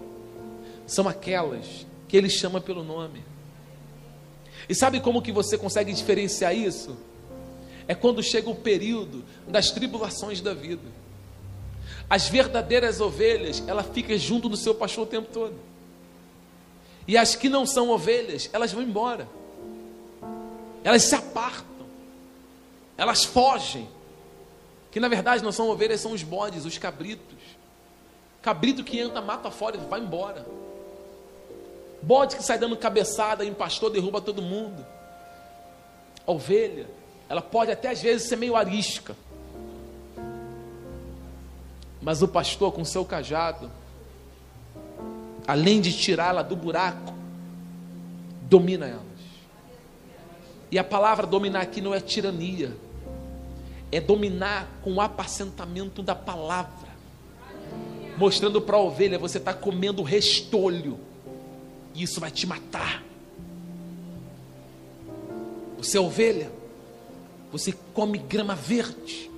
são 0.88 1.08
aquelas 1.08 1.86
que 2.08 2.18
ele 2.18 2.28
chama 2.28 2.60
pelo 2.60 2.84
nome. 2.84 3.24
E 4.68 4.74
sabe 4.74 5.00
como 5.00 5.22
que 5.22 5.32
você 5.32 5.60
consegue 5.60 5.93
diferenciar 5.93 6.58
isso? 6.58 6.98
É 7.88 7.93
quando 7.93 8.24
chega 8.24 8.50
o 8.50 8.56
período 8.56 9.24
das 9.48 9.70
tribulações 9.70 10.41
da 10.41 10.56
vida. 10.56 10.89
As 12.10 12.30
verdadeiras 12.30 13.00
ovelhas, 13.00 13.64
ela 13.68 13.84
fica 13.84 14.18
junto 14.18 14.50
do 14.50 14.58
seu 14.58 14.74
pastor 14.74 15.04
o 15.04 15.08
tempo 15.08 15.28
todo. 15.32 15.76
E 17.08 17.18
as 17.18 17.36
que 17.36 17.47
não 17.47 17.66
são 17.66 17.89
ovelhas, 17.89 18.49
elas 18.51 18.74
vão 18.74 18.84
embora. 18.84 19.28
Elas 20.84 21.03
se 21.03 21.16
apartam. 21.16 21.88
Elas 22.97 23.24
fogem. 23.24 23.88
Que 24.91 24.99
na 24.99 25.08
verdade 25.08 25.43
não 25.43 25.51
são 25.51 25.70
ovelhas, 25.70 26.01
são 26.01 26.12
os 26.12 26.24
bodes, 26.24 26.66
os 26.66 26.78
cabritos. 26.78 27.38
Cabrito 28.41 28.84
que 28.84 28.99
entra, 28.99 29.22
mata 29.22 29.49
fora 29.49 29.78
e 29.78 29.80
vai 29.80 30.01
embora. 30.01 30.45
Bode 32.01 32.36
que 32.36 32.43
sai 32.43 32.58
dando 32.58 32.78
cabeçada 32.78 33.43
em 33.43 33.53
pastor, 33.53 33.89
derruba 33.89 34.22
todo 34.22 34.41
mundo. 34.41 34.86
A 36.26 36.32
ovelha, 36.32 36.88
ela 37.30 37.41
pode 37.41 37.72
até 37.72 37.89
às 37.89 38.01
vezes 38.01 38.28
ser 38.28 38.36
meio 38.36 38.55
arisca. 38.55 39.16
Mas 42.01 42.22
o 42.22 42.28
pastor, 42.28 42.72
com 42.72 42.86
seu 42.86 43.03
cajado, 43.03 43.72
além 45.48 45.80
de 45.80 45.93
tirá-la 45.93 46.41
do 46.41 46.56
buraco, 46.56 47.14
domina 48.43 48.86
elas. 48.86 49.04
E 50.70 50.78
a 50.78 50.84
palavra 50.84 51.26
dominar 51.26 51.62
aqui 51.62 51.80
não 51.80 51.95
é 51.95 52.02
tirania, 52.02 52.76
é 53.89 54.02
dominar 54.02 54.68
com 54.84 54.95
o 54.95 55.02
apacentamento 55.02 56.04
da 56.04 56.14
palavra. 56.14 56.88
mostrando 58.18 58.60
para 58.60 58.76
a 58.76 58.82
ovelha: 58.82 59.18
você 59.18 59.38
está 59.38 59.54
comendo 59.54 60.04
restolho, 60.04 61.00
e 61.93 62.04
isso 62.04 62.20
vai 62.20 62.32
te 62.32 62.45
matar. 62.45 63.04
Você 65.78 65.98
é 65.98 66.02
ovelha, 66.02 66.52
você 67.52 67.74
come 67.93 68.18
grama 68.18 68.56
verde, 68.56 69.30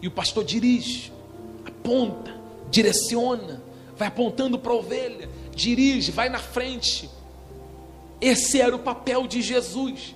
e 0.00 0.06
o 0.06 0.10
pastor 0.10 0.44
dirige, 0.44 1.12
aponta, 1.66 2.32
direciona, 2.70 3.60
vai 3.96 4.08
apontando 4.08 4.58
para 4.58 4.72
a 4.72 4.76
ovelha, 4.76 5.28
dirige, 5.54 6.10
vai 6.10 6.28
na 6.28 6.38
frente. 6.38 7.08
Esse 8.20 8.60
era 8.60 8.74
o 8.74 8.78
papel 8.78 9.26
de 9.26 9.42
Jesus, 9.42 10.14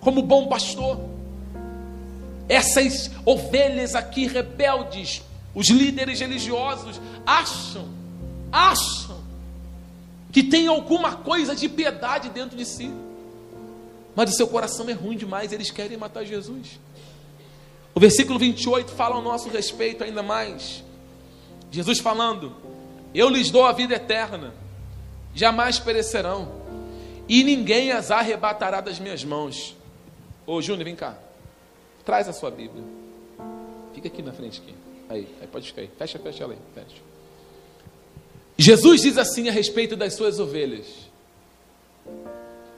como 0.00 0.22
bom 0.22 0.46
pastor. 0.48 1.00
Essas 2.48 3.10
ovelhas 3.24 3.94
aqui 3.94 4.26
rebeldes, 4.26 5.22
os 5.54 5.68
líderes 5.68 6.20
religiosos, 6.20 7.00
acham, 7.26 7.88
acham, 8.50 9.18
que 10.32 10.42
tem 10.42 10.66
alguma 10.66 11.16
coisa 11.16 11.54
de 11.54 11.68
piedade 11.68 12.30
dentro 12.30 12.56
de 12.56 12.64
si, 12.64 12.90
mas 14.14 14.30
o 14.30 14.36
seu 14.36 14.48
coração 14.48 14.88
é 14.88 14.92
ruim 14.92 15.16
demais, 15.16 15.52
eles 15.52 15.70
querem 15.70 15.96
matar 15.96 16.24
Jesus. 16.24 16.80
O 17.94 18.00
versículo 18.00 18.38
28 18.38 18.92
fala 18.92 19.16
ao 19.16 19.22
nosso 19.22 19.48
respeito 19.48 20.04
ainda 20.04 20.22
mais. 20.22 20.84
Jesus 21.70 21.98
falando: 21.98 22.54
Eu 23.14 23.28
lhes 23.28 23.50
dou 23.50 23.64
a 23.64 23.72
vida 23.72 23.94
eterna, 23.94 24.54
jamais 25.34 25.78
perecerão, 25.78 26.52
e 27.28 27.42
ninguém 27.44 27.92
as 27.92 28.10
arrebatará 28.10 28.80
das 28.80 28.98
minhas 28.98 29.24
mãos. 29.24 29.76
Ô 30.46 30.62
Júnior, 30.62 30.84
vem 30.84 30.96
cá. 30.96 31.16
Traz 32.04 32.28
a 32.28 32.32
sua 32.32 32.50
Bíblia. 32.50 32.82
Fica 33.94 34.08
aqui 34.08 34.22
na 34.22 34.32
frente 34.32 34.60
aqui. 34.60 34.74
Aí, 35.08 35.28
aí 35.40 35.46
pode 35.46 35.66
ficar 35.66 35.82
aí. 35.82 35.90
Fecha, 35.98 36.18
fecha 36.18 36.44
ela 36.44 36.54
aí. 36.54 36.58
Fecha. 36.74 37.02
Jesus 38.56 39.02
diz 39.02 39.18
assim 39.18 39.48
a 39.48 39.52
respeito 39.52 39.94
das 39.94 40.14
suas 40.14 40.40
ovelhas: 40.40 40.86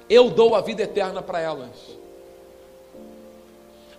Eu 0.08 0.30
dou 0.30 0.54
a 0.54 0.60
vida 0.60 0.82
eterna 0.82 1.22
para 1.22 1.40
elas. 1.40 1.70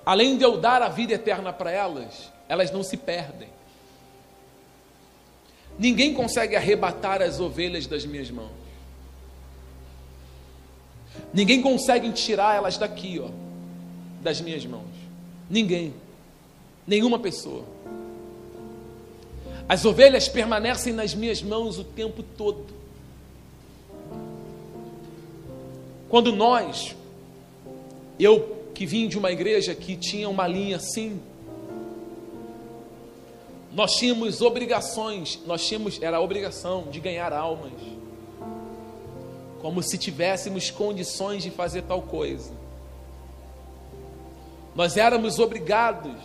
Além 0.05 0.37
de 0.37 0.43
eu 0.43 0.57
dar 0.57 0.81
a 0.81 0.89
vida 0.89 1.13
eterna 1.13 1.53
para 1.53 1.71
elas, 1.71 2.31
elas 2.47 2.71
não 2.71 2.83
se 2.83 2.97
perdem. 2.97 3.49
Ninguém 5.77 6.13
consegue 6.13 6.55
arrebatar 6.55 7.21
as 7.21 7.39
ovelhas 7.39 7.87
das 7.87 8.05
minhas 8.05 8.29
mãos. 8.29 8.51
Ninguém 11.33 11.61
consegue 11.61 12.11
tirar 12.11 12.55
elas 12.55 12.77
daqui, 12.77 13.19
ó, 13.19 13.29
das 14.21 14.41
minhas 14.41 14.65
mãos. 14.65 14.85
Ninguém. 15.49 15.93
Nenhuma 16.85 17.19
pessoa. 17.19 17.65
As 19.67 19.85
ovelhas 19.85 20.27
permanecem 20.27 20.91
nas 20.91 21.15
minhas 21.15 21.41
mãos 21.41 21.77
o 21.77 21.83
tempo 21.83 22.23
todo. 22.23 22.67
Quando 26.09 26.33
nós, 26.35 26.93
eu 28.19 28.57
que 28.73 28.85
vim 28.85 29.07
de 29.07 29.17
uma 29.17 29.31
igreja 29.31 29.73
que 29.73 29.95
tinha 29.95 30.27
uma 30.27 30.45
linha 30.47 30.75
assim, 30.75 31.21
nós 33.73 33.93
tínhamos 33.93 34.41
obrigações, 34.41 35.39
nós 35.45 35.65
tínhamos, 35.65 36.01
era 36.01 36.17
a 36.17 36.21
obrigação 36.21 36.87
de 36.91 36.99
ganhar 36.99 37.31
almas, 37.31 37.71
como 39.61 39.81
se 39.81 39.97
tivéssemos 39.97 40.69
condições 40.69 41.43
de 41.43 41.51
fazer 41.51 41.83
tal 41.83 42.01
coisa 42.01 42.61
nós 44.75 44.95
éramos 44.97 45.39
obrigados 45.39 46.17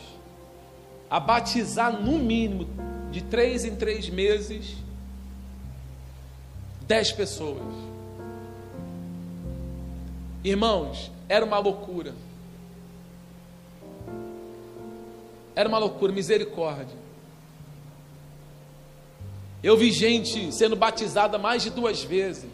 a 1.10 1.18
batizar 1.18 1.92
no 1.92 2.18
mínimo 2.18 2.66
de 3.10 3.22
três 3.22 3.64
em 3.64 3.74
três 3.74 4.08
meses 4.08 4.76
dez 6.86 7.10
pessoas. 7.10 7.74
Irmãos, 10.44 11.10
era 11.28 11.44
uma 11.44 11.58
loucura. 11.58 12.14
Era 15.56 15.68
uma 15.68 15.78
loucura, 15.78 16.12
misericórdia. 16.12 16.96
Eu 19.62 19.76
vi 19.76 19.90
gente 19.90 20.52
sendo 20.52 20.76
batizada 20.76 21.38
mais 21.38 21.62
de 21.62 21.70
duas 21.70 22.02
vezes. 22.02 22.50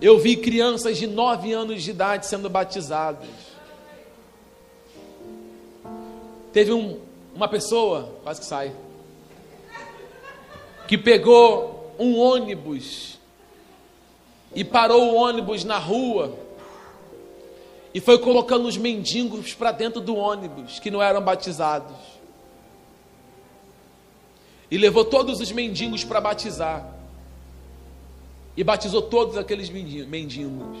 Eu 0.00 0.18
vi 0.18 0.36
crianças 0.36 0.96
de 0.96 1.08
nove 1.08 1.52
anos 1.52 1.82
de 1.82 1.90
idade 1.90 2.26
sendo 2.26 2.48
batizadas. 2.48 3.28
Teve 6.52 6.72
um, 6.72 7.00
uma 7.34 7.48
pessoa, 7.48 8.14
quase 8.22 8.40
que 8.40 8.46
sai, 8.46 8.72
que 10.86 10.96
pegou 10.96 11.92
um 11.98 12.16
ônibus 12.16 13.18
e 14.54 14.64
parou 14.64 15.12
o 15.12 15.14
ônibus 15.16 15.64
na 15.64 15.78
rua 15.78 16.47
e 17.94 18.00
foi 18.00 18.18
colocando 18.18 18.66
os 18.66 18.76
mendigos 18.76 19.54
para 19.54 19.72
dentro 19.72 20.00
do 20.00 20.14
ônibus 20.14 20.78
que 20.78 20.90
não 20.90 21.02
eram 21.02 21.22
batizados. 21.22 21.96
E 24.70 24.76
levou 24.76 25.04
todos 25.04 25.40
os 25.40 25.50
mendigos 25.50 26.04
para 26.04 26.20
batizar 26.20 26.94
e 28.56 28.62
batizou 28.64 29.02
todos 29.02 29.36
aqueles 29.38 29.70
mendigos. 29.70 30.78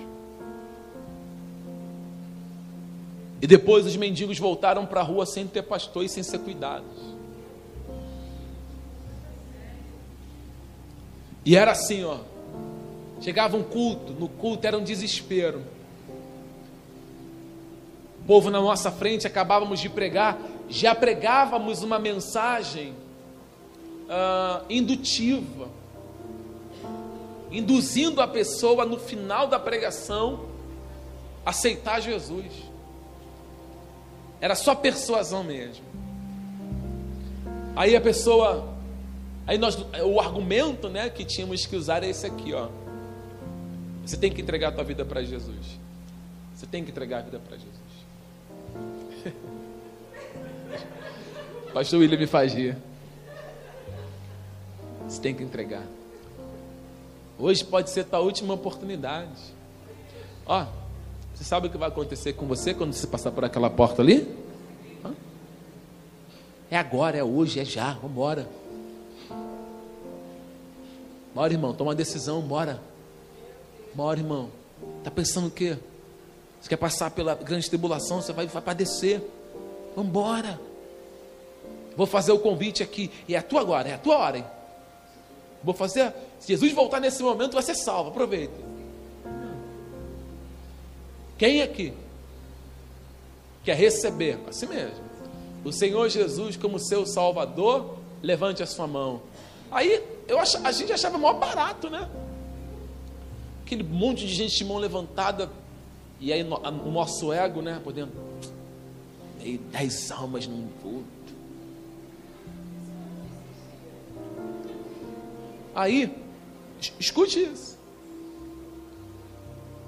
E 3.40 3.46
depois 3.46 3.86
os 3.86 3.96
mendigos 3.96 4.38
voltaram 4.38 4.84
para 4.84 5.00
a 5.00 5.04
rua 5.04 5.24
sem 5.24 5.46
ter 5.46 5.62
pastor 5.62 6.04
e 6.04 6.08
sem 6.08 6.22
ser 6.22 6.40
cuidados. 6.40 7.16
E 11.44 11.56
era 11.56 11.70
assim, 11.70 12.04
ó. 12.04 12.18
Chegava 13.20 13.56
um 13.56 13.62
culto, 13.62 14.12
no 14.12 14.28
culto 14.28 14.66
era 14.66 14.76
um 14.76 14.82
desespero. 14.84 15.62
Povo 18.28 18.48
na 18.48 18.60
nossa 18.60 18.92
frente, 18.92 19.26
acabávamos 19.26 19.80
de 19.80 19.88
pregar, 19.88 20.38
já 20.68 20.94
pregávamos 20.94 21.82
uma 21.82 21.98
mensagem 21.98 22.92
uh, 24.04 24.64
indutiva 24.70 25.68
induzindo 27.50 28.20
a 28.20 28.28
pessoa 28.28 28.84
no 28.84 28.98
final 28.98 29.46
da 29.46 29.58
pregação 29.58 30.46
a 31.44 31.50
aceitar 31.50 32.00
Jesus. 32.00 32.52
Era 34.40 34.54
só 34.54 34.74
persuasão 34.74 35.42
mesmo. 35.42 35.84
Aí 37.74 37.96
a 37.96 38.00
pessoa, 38.00 38.68
aí 39.46 39.56
nós, 39.56 39.78
o 40.04 40.20
argumento, 40.20 40.88
né, 40.88 41.08
que 41.08 41.24
tínhamos 41.24 41.64
que 41.64 41.76
usar 41.76 42.02
é 42.04 42.10
esse 42.10 42.26
aqui, 42.26 42.52
ó. 42.52 42.68
Você 44.04 44.16
tem 44.16 44.32
que 44.32 44.40
entregar 44.40 44.68
a 44.68 44.72
tua 44.72 44.84
vida 44.84 45.04
para 45.04 45.22
Jesus. 45.22 45.78
Você 46.54 46.66
tem 46.66 46.84
que 46.84 46.90
entregar 46.90 47.18
a 47.18 47.22
vida 47.22 47.38
para 47.38 47.56
Jesus. 47.56 47.77
Pastor 51.72 52.00
William 52.00 52.18
me 52.18 52.26
fazia. 52.26 52.76
Você 55.08 55.20
tem 55.20 55.34
que 55.34 55.42
entregar. 55.42 55.84
Hoje 57.38 57.64
pode 57.64 57.90
ser 57.90 58.04
tua 58.04 58.20
última 58.20 58.54
oportunidade. 58.54 59.40
Ó, 60.46 60.66
você 61.34 61.44
sabe 61.44 61.68
o 61.68 61.70
que 61.70 61.78
vai 61.78 61.88
acontecer 61.88 62.32
com 62.32 62.46
você 62.46 62.74
quando 62.74 62.92
você 62.92 63.06
passar 63.06 63.30
por 63.30 63.44
aquela 63.44 63.70
porta 63.70 64.02
ali? 64.02 64.36
É 66.70 66.76
agora, 66.76 67.16
é 67.16 67.24
hoje, 67.24 67.60
é 67.60 67.64
já, 67.64 67.94
vamos 67.94 68.10
embora. 68.10 68.48
Bora, 71.34 71.52
irmão, 71.52 71.72
toma 71.72 71.90
uma 71.90 71.94
decisão, 71.94 72.42
bora. 72.42 72.82
Bora, 73.94 74.18
irmão. 74.18 74.50
Tá 75.02 75.10
pensando 75.10 75.46
o 75.46 75.50
quê? 75.50 75.78
Você 76.60 76.68
quer 76.68 76.76
passar 76.76 77.10
pela 77.10 77.34
grande 77.34 77.68
tribulação, 77.68 78.20
você 78.20 78.32
vai, 78.32 78.46
vai 78.46 78.62
padecer. 78.62 79.22
Vamos 79.94 80.10
embora. 80.10 80.60
Vou 81.96 82.06
fazer 82.06 82.32
o 82.32 82.38
convite 82.38 82.82
aqui. 82.82 83.10
E 83.26 83.34
é 83.34 83.38
a 83.38 83.42
tua 83.42 83.60
agora, 83.60 83.88
é 83.88 83.94
a 83.94 83.98
tua 83.98 84.16
hora, 84.16 84.38
hein? 84.38 84.44
Vou 85.62 85.74
fazer. 85.74 86.12
Se 86.38 86.48
Jesus 86.48 86.72
voltar 86.72 87.00
nesse 87.00 87.22
momento, 87.22 87.54
vai 87.54 87.62
ser 87.62 87.74
salvo. 87.74 88.10
Aproveita. 88.10 88.54
Quem 91.36 91.62
aqui 91.62 91.92
quer 93.64 93.76
receber? 93.76 94.38
Assim 94.48 94.66
mesmo. 94.66 95.08
O 95.64 95.72
Senhor 95.72 96.08
Jesus 96.08 96.56
como 96.56 96.78
seu 96.78 97.06
Salvador, 97.06 97.96
levante 98.22 98.62
a 98.62 98.66
sua 98.66 98.86
mão. 98.86 99.22
Aí 99.70 100.02
eu 100.26 100.38
ach, 100.38 100.56
a 100.64 100.72
gente 100.72 100.92
achava 100.92 101.18
maior 101.18 101.38
barato, 101.38 101.90
né? 101.90 102.08
Aquele 103.64 103.82
monte 103.82 104.26
de 104.26 104.34
gente 104.34 104.56
de 104.56 104.64
mão 104.64 104.78
levantada. 104.78 105.50
E 106.20 106.32
aí 106.32 106.42
o 106.42 106.90
nosso 106.90 107.32
ego, 107.32 107.62
né? 107.62 107.80
Podendo. 107.82 108.12
Dez 109.70 110.10
almas 110.10 110.46
num 110.46 110.68
culto. 110.82 111.06
Aí, 115.74 116.12
escute 116.98 117.40
isso. 117.40 117.78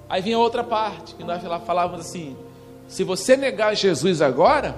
Aí 0.08 0.22
vinha 0.22 0.38
outra 0.38 0.62
parte, 0.62 1.14
que 1.14 1.24
nós 1.24 1.42
falávamos 1.64 2.06
assim: 2.06 2.36
Se 2.88 3.02
você 3.02 3.36
negar 3.36 3.74
Jesus 3.74 4.22
agora, 4.22 4.76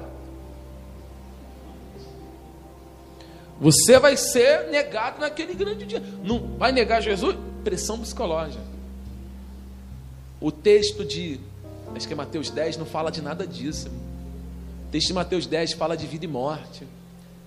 você 3.61 3.99
vai 3.99 4.17
ser 4.17 4.71
negado 4.71 5.21
naquele 5.21 5.55
grande 5.55 5.87
dia. 5.87 6.03
Não 6.25 6.57
vai 6.59 6.73
negar 6.73 7.01
Jesus? 7.01 7.37
Pressão 7.63 7.99
psicológica. 8.01 8.72
O 10.43 10.51
texto 10.51 11.05
de, 11.05 11.39
acho 11.95 12.05
que 12.05 12.13
é 12.13 12.17
Mateus 12.17 12.51
10, 12.51 12.77
não 12.77 12.85
fala 12.85 13.13
de 13.13 13.23
nada 13.23 13.47
disso. 13.47 13.89
O 14.89 14.91
texto 14.91 15.07
de 15.07 15.13
Mateus 15.15 15.47
10 15.47 15.75
fala 15.75 15.97
de 15.97 16.05
vida 16.05 16.25
e 16.25 16.29
morte. 16.29 16.85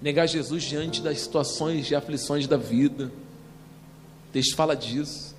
Negar 0.02 0.26
Jesus 0.28 0.64
diante 0.64 1.02
das 1.02 1.20
situações 1.20 1.92
e 1.92 1.96
aflições 1.96 2.48
da 2.48 2.56
vida. 2.56 3.12
O 4.30 4.32
texto 4.32 4.56
fala 4.56 4.78
disso. 4.78 5.36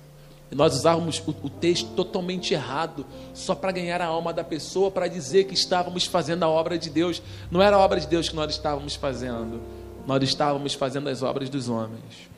E 0.51 0.55
nós 0.55 0.75
usávamos 0.75 1.17
o, 1.25 1.31
o 1.47 1.49
texto 1.49 1.89
totalmente 1.95 2.53
errado, 2.53 3.03
só 3.33 3.55
para 3.55 3.71
ganhar 3.71 4.01
a 4.03 4.05
alma 4.05 4.31
da 4.31 4.43
pessoa, 4.43 4.91
para 4.91 5.07
dizer 5.07 5.45
que 5.45 5.55
estávamos 5.55 6.05
fazendo 6.05 6.43
a 6.43 6.47
obra 6.47 6.77
de 6.77 6.91
Deus. 6.91 7.23
Não 7.49 7.59
era 7.59 7.75
a 7.75 7.79
obra 7.79 7.99
de 7.99 8.05
Deus 8.05 8.29
que 8.29 8.35
nós 8.35 8.51
estávamos 8.51 8.93
fazendo, 8.93 9.59
nós 10.05 10.21
estávamos 10.21 10.75
fazendo 10.75 11.09
as 11.09 11.23
obras 11.23 11.49
dos 11.49 11.69
homens. 11.69 12.29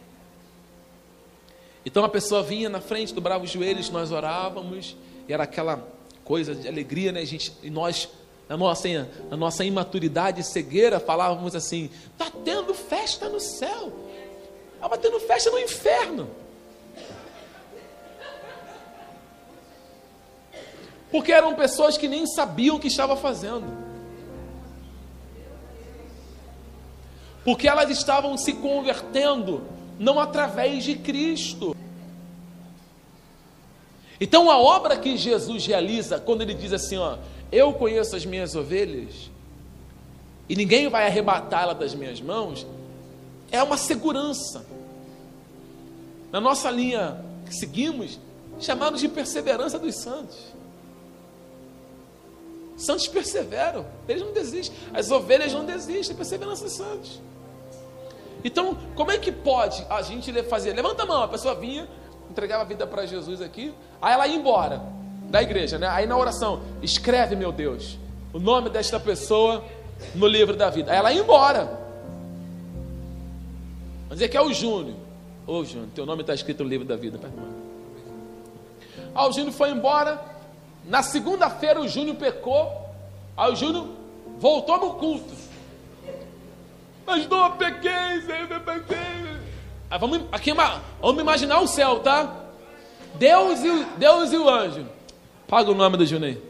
Então 1.85 2.03
a 2.03 2.09
pessoa 2.09 2.41
vinha 2.41 2.69
na 2.69 2.79
frente, 2.79 3.13
dobrava 3.13 3.43
os 3.43 3.51
joelhos, 3.51 3.89
nós 3.89 4.11
orávamos, 4.11 4.95
era 5.33 5.43
aquela 5.43 5.87
coisa 6.23 6.53
de 6.55 6.67
alegria, 6.67 7.11
né? 7.11 7.25
Gente, 7.25 7.53
e 7.63 7.69
nós, 7.69 8.09
na 8.47 8.55
nossa, 8.57 8.87
na 9.29 9.37
nossa 9.37 9.63
imaturidade 9.63 10.41
e 10.41 10.43
cegueira, 10.43 10.99
falávamos 10.99 11.55
assim: 11.55 11.89
está 12.11 12.31
tendo 12.43 12.73
festa 12.73 13.29
no 13.29 13.39
céu, 13.39 13.91
estava 14.75 14.97
tendo 14.97 15.19
festa 15.19 15.49
no 15.51 15.59
inferno. 15.59 16.29
Porque 21.11 21.31
eram 21.31 21.55
pessoas 21.55 21.97
que 21.97 22.07
nem 22.07 22.27
sabiam 22.27 22.75
o 22.75 22.79
que 22.79 22.87
estava 22.87 23.15
fazendo. 23.15 23.65
Porque 27.43 27.67
elas 27.67 27.89
estavam 27.89 28.37
se 28.37 28.53
convertendo 28.53 29.63
não 29.97 30.19
através 30.19 30.83
de 30.83 30.95
Cristo. 30.95 31.75
Então 34.19 34.51
a 34.51 34.57
obra 34.57 34.97
que 34.97 35.17
Jesus 35.17 35.65
realiza, 35.65 36.19
quando 36.19 36.41
ele 36.41 36.53
diz 36.53 36.73
assim, 36.73 36.97
ó, 36.97 37.17
eu 37.51 37.73
conheço 37.73 38.15
as 38.15 38.25
minhas 38.25 38.55
ovelhas 38.55 39.29
e 40.47 40.55
ninguém 40.55 40.89
vai 40.89 41.05
arrebatá-la 41.05 41.73
das 41.73 41.93
minhas 41.93 42.19
mãos, 42.19 42.65
é 43.51 43.61
uma 43.61 43.77
segurança. 43.77 44.65
Na 46.31 46.41
nossa 46.41 46.69
linha 46.69 47.23
que 47.45 47.55
seguimos, 47.55 48.19
chamados 48.59 48.99
de 48.99 49.07
perseverança 49.07 49.79
dos 49.79 49.95
santos. 49.95 50.37
Santos 52.77 53.07
perseveram, 53.07 53.85
eles 54.07 54.21
não 54.21 54.31
desistem. 54.31 54.75
As 54.93 55.11
ovelhas 55.11 55.53
não 55.53 55.65
desistem, 55.65 56.15
perseverança 56.15 56.63
dos 56.63 56.73
santos. 56.73 57.21
Então, 58.43 58.77
como 58.95 59.11
é 59.11 59.17
que 59.17 59.31
pode 59.31 59.85
a 59.89 60.01
gente 60.01 60.31
fazer? 60.43 60.73
Levanta 60.73 61.03
a 61.03 61.05
mão, 61.05 61.21
a 61.21 61.27
pessoa 61.27 61.53
vinha, 61.55 61.89
entregava 62.29 62.63
a 62.63 62.65
vida 62.65 62.87
para 62.87 63.05
Jesus 63.05 63.41
aqui, 63.41 63.73
aí 64.01 64.13
ela 64.13 64.27
ia 64.27 64.35
embora 64.35 64.81
da 65.29 65.41
igreja, 65.41 65.77
né? 65.77 65.87
Aí 65.87 66.05
na 66.05 66.17
oração, 66.17 66.61
escreve, 66.81 67.35
meu 67.35 67.51
Deus, 67.51 67.97
o 68.33 68.39
nome 68.39 68.69
desta 68.69 68.99
pessoa 68.99 69.63
no 70.15 70.27
livro 70.27 70.55
da 70.55 70.69
vida. 70.69 70.91
Aí 70.91 70.97
ela 70.97 71.11
ia 71.11 71.21
embora. 71.21 71.65
Vamos 74.03 74.15
dizer 74.15 74.29
que 74.29 74.37
é 74.37 74.41
o 74.41 74.51
Júnior. 74.51 74.95
Ô 75.45 75.57
oh, 75.59 75.65
Júnior, 75.65 75.89
teu 75.93 76.05
nome 76.05 76.21
está 76.21 76.33
escrito 76.33 76.63
no 76.63 76.69
livro 76.69 76.85
da 76.85 76.95
vida, 76.95 77.17
pai, 77.17 77.31
Ah, 79.13 79.27
o 79.27 79.31
Júnior 79.31 79.53
foi 79.53 79.71
embora. 79.71 80.19
Na 80.85 81.03
segunda-feira 81.03 81.79
o 81.79 81.87
Júnior 81.87 82.15
pecou. 82.15 82.89
Aí 83.37 83.51
o 83.51 83.55
Júnior 83.55 83.87
voltou 84.39 84.79
no 84.79 84.93
culto. 84.95 85.33
Mas 87.05 87.27
não 87.27 87.51
pequei, 87.51 88.21
Senhor, 88.21 88.59
pequei. 88.61 88.97
Aí 89.89 89.99
vamos, 89.99 90.21
aqui, 90.31 90.53
vamos 91.01 91.21
imaginar 91.21 91.59
o 91.59 91.67
céu, 91.67 91.99
tá? 91.99 92.48
Deus 93.15 93.63
e, 93.63 93.85
Deus 93.97 94.31
e 94.31 94.37
o 94.37 94.49
anjo. 94.49 94.85
Paga 95.47 95.71
o 95.71 95.75
nome 95.75 95.97
do 95.97 96.05
Júnior 96.05 96.37
aí. 96.37 96.49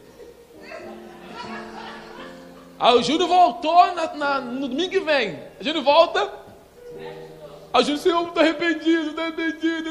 O 2.96 3.02
Júnior 3.02 3.28
voltou 3.28 3.94
na, 3.94 4.14
na, 4.14 4.40
no 4.40 4.68
domingo 4.68 4.90
que 4.90 5.00
vem. 5.00 5.38
O 5.60 5.82
volta. 5.82 6.32
Aí 7.72 7.82
o 7.82 7.84
Júnior, 7.84 7.98
Senhor, 7.98 8.28
estou 8.28 8.42
arrependido, 8.42 9.20
arrependido. 9.20 9.90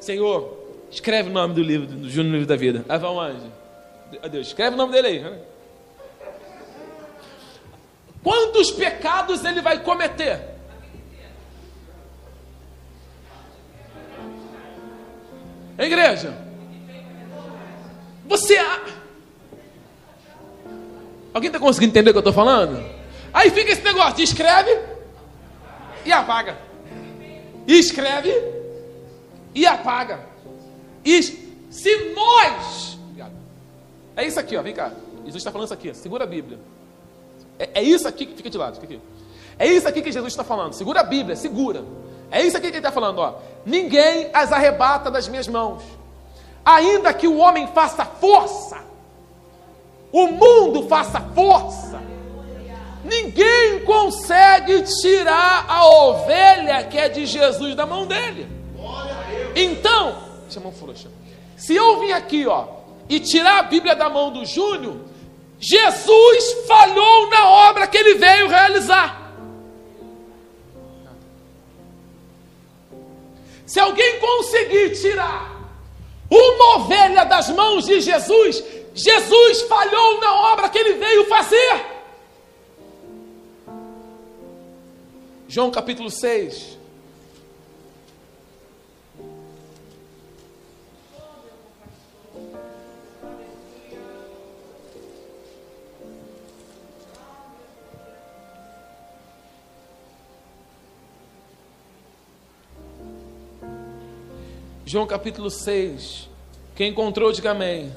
Senhor, 0.00 0.58
Escreve 0.90 1.28
o 1.28 1.32
nome 1.32 1.54
do 1.54 1.62
livro, 1.62 1.86
do 1.86 2.08
Júnior 2.08 2.32
no 2.32 2.38
livro 2.38 2.48
da 2.48 2.56
vida. 2.56 2.84
Aí 2.88 2.98
vai 2.98 3.10
um 3.10 3.20
anjo. 3.20 3.52
Deus, 4.30 4.46
escreve 4.48 4.74
o 4.74 4.78
nome 4.78 4.92
dele 4.92 5.08
aí. 5.08 5.38
Quantos 8.22 8.70
pecados 8.70 9.44
ele 9.44 9.60
vai 9.60 9.82
cometer? 9.82 10.47
Igreja, 15.86 16.36
você. 18.26 18.58
Alguém 21.32 21.48
está 21.48 21.58
conseguindo 21.58 21.90
entender 21.90 22.10
o 22.10 22.12
que 22.12 22.18
eu 22.18 22.20
estou 22.20 22.32
falando? 22.32 22.82
Aí 23.32 23.50
fica 23.50 23.72
esse 23.72 23.82
negócio: 23.82 24.22
escreve 24.22 24.76
e 26.04 26.12
apaga. 26.12 26.58
Escreve 27.66 28.32
e 29.54 29.66
apaga. 29.66 30.20
E 31.04 31.22
se 31.22 32.12
nós. 32.14 32.98
É 34.16 34.26
isso 34.26 34.40
aqui, 34.40 34.56
ó, 34.56 34.62
vem 34.62 34.74
cá. 34.74 34.90
Jesus 35.18 35.36
está 35.36 35.52
falando 35.52 35.66
isso 35.66 35.74
aqui, 35.74 35.94
segura 35.94 36.24
a 36.24 36.26
Bíblia. 36.26 36.58
É, 37.58 37.80
é 37.80 37.82
isso 37.82 38.08
aqui, 38.08 38.26
fica 38.26 38.50
de 38.50 38.58
lado, 38.58 38.80
fica 38.80 38.86
aqui. 38.86 39.00
É 39.58 39.66
isso 39.66 39.86
aqui 39.86 40.02
que 40.02 40.10
Jesus 40.10 40.32
está 40.32 40.42
falando. 40.42 40.72
Segura 40.72 41.00
a 41.00 41.04
Bíblia, 41.04 41.36
segura. 41.36 41.84
É 42.30 42.42
isso 42.44 42.56
aqui 42.56 42.66
que 42.66 42.76
ele 42.76 42.78
está 42.78 42.92
falando, 42.92 43.18
ó. 43.18 43.34
Ninguém 43.64 44.30
as 44.32 44.52
arrebata 44.52 45.10
das 45.10 45.28
minhas 45.28 45.48
mãos. 45.48 45.82
Ainda 46.64 47.14
que 47.14 47.26
o 47.26 47.38
homem 47.38 47.66
faça 47.68 48.04
força, 48.04 48.78
o 50.12 50.26
mundo 50.26 50.86
faça 50.88 51.20
força, 51.34 52.00
ninguém 53.04 53.84
consegue 53.84 54.82
tirar 55.00 55.64
a 55.68 55.86
ovelha 55.86 56.84
que 56.84 56.98
é 56.98 57.08
de 57.08 57.24
Jesus 57.24 57.74
da 57.74 57.86
mão 57.86 58.06
dele. 58.06 58.48
Então, 59.54 60.18
chamam 60.50 60.72
frouxa. 60.72 61.08
Se 61.56 61.74
eu 61.74 62.00
vim 62.00 62.12
aqui, 62.12 62.46
ó, 62.46 62.66
e 63.08 63.18
tirar 63.18 63.58
a 63.58 63.62
Bíblia 63.62 63.96
da 63.96 64.08
mão 64.08 64.30
do 64.30 64.44
Júnior, 64.44 64.96
Jesus 65.58 66.66
falhou 66.66 67.30
na 67.30 67.50
obra 67.68 67.86
que 67.86 67.96
ele 67.96 68.14
veio 68.14 68.48
realizar. 68.48 69.27
Se 73.68 73.78
alguém 73.78 74.18
conseguir 74.18 74.98
tirar 74.98 75.54
uma 76.30 76.76
ovelha 76.76 77.24
das 77.24 77.50
mãos 77.50 77.84
de 77.84 78.00
Jesus, 78.00 78.64
Jesus 78.94 79.60
falhou 79.62 80.18
na 80.22 80.52
obra 80.52 80.70
que 80.70 80.78
ele 80.78 80.94
veio 80.94 81.26
fazer. 81.26 81.84
João 85.46 85.70
capítulo 85.70 86.10
6. 86.10 86.77
João 104.88 105.06
capítulo 105.06 105.50
6. 105.50 106.30
Quem 106.74 106.92
encontrou, 106.92 107.30
diga 107.30 107.50
amém. 107.50 107.92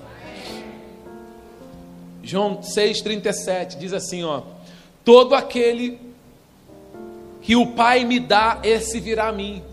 João 2.21 2.57
6,37 2.57 3.77
diz 3.77 3.93
assim: 3.93 4.25
ó, 4.25 4.41
todo 5.05 5.33
aquele 5.33 5.97
que 7.41 7.55
o 7.55 7.67
Pai 7.67 8.03
me 8.03 8.19
dá, 8.19 8.59
esse 8.61 8.99
virá 8.99 9.29
a 9.29 9.31
mim. 9.31 9.63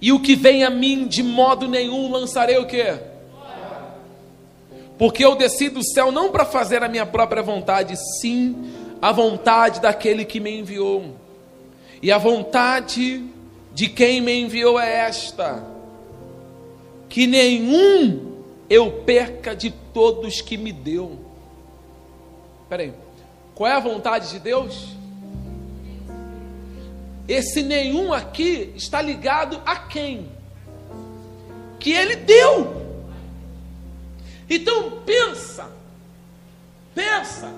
E 0.00 0.10
o 0.10 0.20
que 0.20 0.34
vem 0.34 0.64
a 0.64 0.70
mim, 0.70 1.06
de 1.06 1.22
modo 1.22 1.68
nenhum 1.68 2.10
lançarei 2.10 2.56
o 2.56 2.64
quê? 2.64 2.98
Porque 4.96 5.22
eu 5.22 5.36
desci 5.36 5.68
do 5.68 5.84
céu 5.84 6.10
não 6.10 6.32
para 6.32 6.46
fazer 6.46 6.82
a 6.82 6.88
minha 6.88 7.04
própria 7.04 7.42
vontade, 7.42 7.94
sim 8.22 8.72
a 9.02 9.12
vontade 9.12 9.82
daquele 9.82 10.24
que 10.24 10.40
me 10.40 10.60
enviou. 10.60 11.14
E 12.00 12.10
a 12.10 12.16
vontade 12.16 13.36
de 13.78 13.88
quem 13.88 14.20
me 14.20 14.32
enviou 14.32 14.76
é 14.76 14.92
esta: 15.06 15.64
que 17.08 17.28
nenhum 17.28 18.42
eu 18.68 18.90
perca 19.04 19.54
de 19.54 19.70
todos 19.70 20.40
que 20.40 20.56
me 20.56 20.72
deu. 20.72 21.16
Peraí, 22.68 22.92
qual 23.54 23.70
é 23.70 23.74
a 23.74 23.78
vontade 23.78 24.30
de 24.30 24.40
Deus? 24.40 24.96
Esse 27.28 27.62
nenhum 27.62 28.12
aqui 28.12 28.72
está 28.74 29.00
ligado 29.00 29.62
a 29.64 29.76
quem? 29.76 30.28
Que 31.78 31.92
ele 31.92 32.16
deu. 32.16 32.84
Então 34.50 35.02
pensa, 35.06 35.70
pensa, 36.96 37.54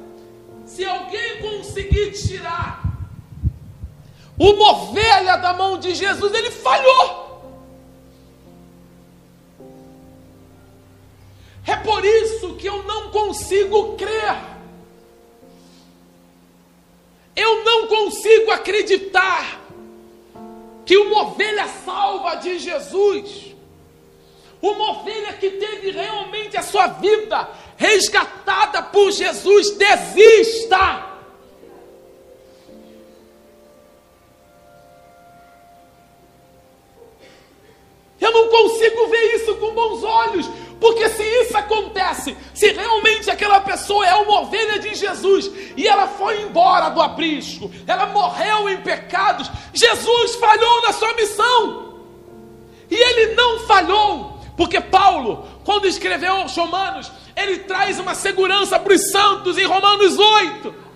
se 0.67 0.85
alguém 0.85 1.39
conseguir 1.41 2.11
tirar 2.11 2.90
uma 4.43 4.71
ovelha 4.71 5.37
da 5.37 5.53
mão 5.53 5.79
de 5.79 5.95
Jesus, 5.95 6.33
ele 6.33 6.51
falhou. 6.51 7.21
É 11.67 11.77
por 11.77 12.03
isso 12.03 12.55
que 12.55 12.67
eu 12.67 12.83
não 12.85 13.11
consigo 13.11 13.97
crer. 13.97 14.35
Eu 17.37 17.65
não 17.65 17.87
consigo 17.87 18.51
acreditar 18.51 19.61
que 20.87 20.97
uma 20.97 21.25
ovelha 21.25 21.69
salva 21.85 22.37
de 22.37 22.59
Jesus, 22.59 23.55
uma 24.63 24.93
ovelha 24.93 25.35
que 25.35 25.51
teve 25.51 25.91
realmente 25.91 26.57
a 26.57 26.63
sua 26.63 26.87
vida 26.87 27.47
resgatada 27.77 28.83
por 28.85 29.11
Jesus, 29.13 29.73
desista. 29.73 31.10
Eu 38.21 38.33
não 38.33 38.49
consigo 38.49 39.07
ver 39.09 39.37
isso 39.37 39.55
com 39.57 39.73
bons 39.73 40.05
olhos, 40.05 40.51
porque 40.81 41.09
se 41.11 41.23
isso 41.23 41.57
acontece, 41.57 42.37
se 42.55 42.73
realmente 42.73 43.31
aquela 43.31 43.61
pessoa 43.61 44.07
é 44.07 44.15
uma 44.15 44.41
ovelha 44.41 44.79
de 44.79 44.95
Jesus 44.95 45.51
e 45.77 45.87
ela 45.87 46.07
foi 46.07 46.43
embora 46.43 46.91
do 46.91 47.01
aprisco, 47.01 47.71
ela 47.87 48.07
morreu 48.07 48.69
em 48.69 48.79
pecados, 48.79 49.51
Jesus 49.73 50.37
falhou 50.37 50.83
na 50.83 50.93
sua 50.93 51.13
missão. 51.15 51.91
E 52.91 52.95
ele 52.95 53.35
não 53.35 53.61
falhou, 53.61 54.39
porque 54.57 54.81
Paulo, 54.81 55.47
quando 55.65 55.87
escreveu 55.87 56.33
aos 56.33 56.57
Romanos, 56.57 57.11
ele 57.37 57.59
traz 57.59 57.99
uma 57.99 58.15
segurança 58.15 58.79
para 58.79 58.93
os 58.93 59.11
santos 59.11 59.57
em 59.57 59.65
Romanos 59.65 60.19
8. 60.19 60.90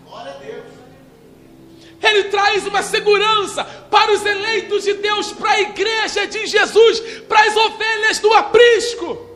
Ele 2.04 2.24
traz 2.24 2.66
uma 2.66 2.82
segurança 2.82 3.64
para 3.90 4.12
os 4.12 4.24
eleitos 4.24 4.84
de 4.84 4.92
Deus, 4.94 5.32
para 5.32 5.52
a 5.52 5.60
igreja 5.60 6.26
de 6.26 6.46
Jesus, 6.46 7.00
para 7.26 7.40
as 7.40 7.56
ovelhas 7.56 8.18
do 8.18 8.30
aprisco. 8.34 9.30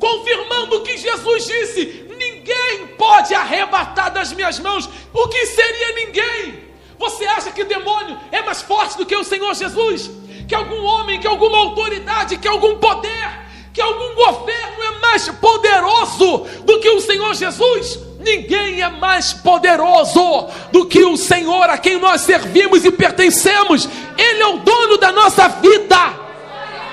Confirmando 0.00 0.76
o 0.76 0.82
que 0.82 0.96
Jesus 0.96 1.46
disse: 1.46 2.06
ninguém 2.16 2.88
pode 2.98 3.34
arrebatar 3.34 4.12
das 4.12 4.32
minhas 4.32 4.58
mãos. 4.58 4.88
O 5.14 5.28
que 5.28 5.46
seria 5.46 5.92
ninguém? 5.92 6.68
Você 6.98 7.24
acha 7.24 7.52
que 7.52 7.62
demônio 7.62 8.18
é 8.32 8.42
mais 8.42 8.60
forte 8.60 8.98
do 8.98 9.06
que 9.06 9.14
o 9.14 9.22
Senhor 9.22 9.54
Jesus? 9.54 10.10
Que 10.48 10.56
algum 10.56 10.82
homem, 10.82 11.20
que 11.20 11.26
alguma 11.28 11.58
autoridade, 11.58 12.38
que 12.38 12.48
algum 12.48 12.78
poder, 12.78 13.46
que 13.72 13.80
algum 13.80 14.14
governo 14.16 14.82
é 14.82 14.98
mais 14.98 15.28
poderoso 15.28 16.38
do 16.64 16.80
que 16.80 16.90
o 16.90 17.00
Senhor 17.00 17.32
Jesus? 17.34 18.07
Ninguém 18.28 18.82
é 18.82 18.88
mais 18.90 19.32
poderoso 19.32 20.48
do 20.70 20.86
que 20.86 21.02
o 21.02 21.16
Senhor 21.16 21.70
a 21.70 21.78
quem 21.78 21.98
nós 21.98 22.20
servimos 22.20 22.84
e 22.84 22.90
pertencemos. 22.90 23.88
Ele 24.18 24.42
é 24.42 24.46
o 24.46 24.58
dono 24.58 24.98
da 24.98 25.10
nossa 25.10 25.48
vida. 25.48 25.96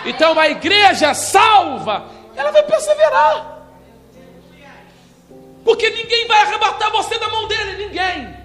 Então 0.05 0.39
a 0.39 0.47
igreja 0.47 1.13
salva, 1.13 2.05
ela 2.37 2.51
vai 2.51 2.63
perseverar. 2.63 3.67
Porque 5.65 5.89
ninguém 5.89 6.25
vai 6.25 6.41
arrebatar 6.41 6.89
você 6.91 7.19
da 7.19 7.27
mão 7.27 7.47
dele, 7.47 7.85
ninguém. 7.85 8.37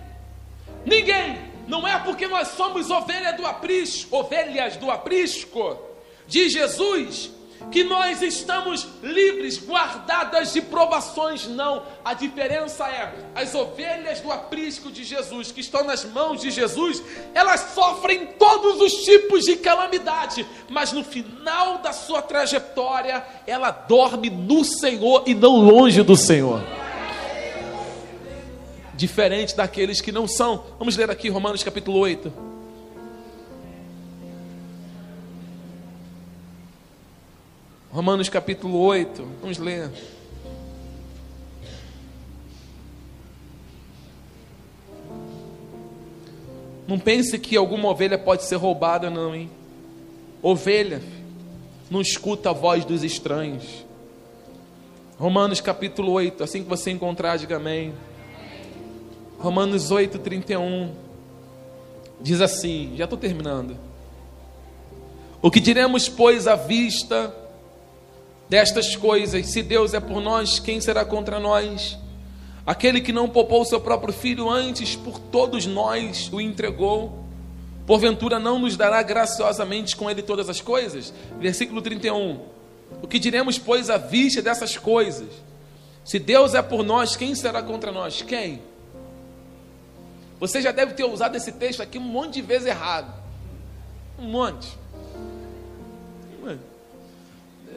Ninguém. 0.85 1.39
Não 1.69 1.87
é 1.87 1.97
porque 2.01 2.27
nós 2.27 2.49
somos 2.49 2.91
ovelhas 2.91 3.37
do 3.37 3.47
aprisco, 3.47 4.17
ovelhas 4.17 4.77
do 4.77 4.91
aprisco 4.91 5.79
de 6.27 6.49
Jesus 6.49 7.31
que 7.71 7.85
nós 7.85 8.23
estamos 8.23 8.87
livres, 9.03 9.59
guardadas 9.59 10.53
de 10.53 10.61
provações, 10.61 11.47
não. 11.47 11.83
A 12.05 12.15
diferença 12.15 12.87
é: 12.89 13.13
as 13.35 13.55
ovelhas 13.55 14.21
do 14.21 14.31
aprisco 14.31 14.91
de 14.91 15.05
Jesus, 15.05 15.53
que 15.53 15.61
estão 15.61 15.85
nas 15.85 16.05
mãos 16.05 16.41
de 16.41 16.51
Jesus, 16.51 17.03
elas 17.35 17.73
sofrem 17.75 18.27
todos 18.39 18.81
os 18.81 19.05
tipos 19.05 19.45
de 19.45 19.57
calamidade, 19.57 20.47
mas 20.69 20.93
no 20.93 21.05
final 21.05 21.79
da 21.79 21.93
sua 21.93 22.23
trajetória, 22.23 23.25
ela 23.47 23.71
dorme 23.71 24.31
no 24.31 24.65
Senhor 24.65 25.25
e 25.27 25.35
não 25.35 25.57
longe 25.57 26.03
do 26.03 26.17
Senhor. 26.17 26.63
Diferente 28.95 29.57
daqueles 29.57 30.01
que 30.01 30.13
não 30.13 30.29
são. 30.29 30.65
Vamos 30.79 30.97
ler 30.97 31.11
aqui 31.11 31.29
Romanos 31.29 31.63
capítulo 31.63 31.99
8. 31.99 32.60
Romanos 37.93 38.29
capítulo 38.29 38.79
8, 38.79 39.27
vamos 39.41 39.59
ler. 39.59 39.91
Não 46.87 47.01
pense 47.01 47.37
que 47.37 47.57
alguma 47.57 47.89
ovelha 47.89 48.17
pode 48.17 48.45
ser 48.45 48.55
roubada, 48.55 49.11
não, 49.11 49.35
hein? 49.35 49.51
Ovelha 50.41 51.03
não 51.91 52.01
escuta 52.01 52.51
a 52.51 52.53
voz 52.53 52.85
dos 52.85 53.03
estranhos. 53.03 53.85
Romanos 55.19 55.61
capítulo 55.61 56.13
8, 56.13 56.45
assim 56.45 56.63
que 56.63 56.69
você 56.69 56.93
encontrar, 56.93 57.39
diga 57.39 57.57
amém. 57.57 57.93
Romanos 59.37 59.91
8, 59.91 60.17
31. 60.21 60.95
Diz 62.21 62.41
assim, 62.41 62.95
já 62.97 63.05
estou 63.05 63.19
terminando. 63.19 63.77
O 65.43 65.51
que 65.51 65.59
diremos, 65.59 66.09
pois, 66.09 66.47
à 66.47 66.55
vista 66.55 67.35
destas 68.51 68.97
coisas. 68.97 69.47
Se 69.47 69.63
Deus 69.63 69.95
é 69.95 70.01
por 70.01 70.21
nós, 70.21 70.59
quem 70.59 70.81
será 70.81 71.05
contra 71.05 71.39
nós? 71.39 71.97
Aquele 72.67 73.01
que 73.01 73.13
não 73.13 73.29
poupou 73.29 73.65
seu 73.65 73.81
próprio 73.81 74.13
filho 74.13 74.51
antes, 74.51 74.97
por 74.97 75.21
todos 75.21 75.67
nós 75.67 76.29
o 76.33 76.41
entregou, 76.41 77.25
porventura 77.87 78.41
não 78.41 78.59
nos 78.59 78.77
dará 78.77 79.03
graciosamente 79.03 79.97
com 79.97 80.11
ele 80.11 80.21
todas 80.21 80.51
as 80.51 80.61
coisas? 80.61 81.15
Versículo 81.39 81.81
31. 81.81 82.41
O 83.01 83.07
que 83.07 83.21
diremos, 83.21 83.57
pois, 83.57 83.89
à 83.89 83.97
vista 83.97 84.43
dessas 84.43 84.77
coisas? 84.77 85.29
Se 86.05 86.19
Deus 86.19 86.53
é 86.53 86.61
por 86.61 86.83
nós, 86.83 87.15
quem 87.15 87.37
será 87.37 87.63
contra 87.63 87.93
nós? 87.93 88.21
Quem? 88.21 88.61
Você 90.41 90.61
já 90.61 90.73
deve 90.73 90.95
ter 90.95 91.05
usado 91.05 91.37
esse 91.37 91.53
texto 91.53 91.83
aqui 91.83 91.99
um 91.99 92.03
monte 92.03 92.35
de 92.35 92.43
vezes 92.43 92.67
errado. 92.67 93.13
Um 94.19 94.25
monte. 94.25 94.81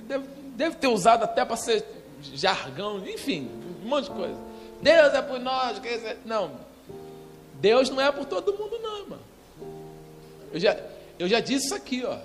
Deve, 0.08 0.26
deve 0.56 0.76
ter 0.78 0.88
usado 0.88 1.24
até 1.24 1.44
para 1.44 1.56
ser 1.56 1.86
jargão, 2.34 3.06
enfim, 3.08 3.50
um 3.84 3.88
monte 3.88 4.06
de 4.06 4.12
coisa. 4.12 4.38
Deus 4.82 5.14
é 5.14 5.22
por 5.22 5.40
nós, 5.40 5.82
não. 6.26 6.52
Deus 7.56 7.90
não 7.90 8.02
é 8.02 8.12
por 8.12 8.26
todo 8.26 8.58
mundo, 8.58 8.80
não, 8.80 9.00
irmão. 9.00 9.20
Eu 10.52 10.60
já, 10.60 10.78
eu 11.18 11.28
já 11.28 11.40
disse 11.40 11.66
isso 11.66 11.76
aqui, 11.76 12.04
ó. 12.06 12.18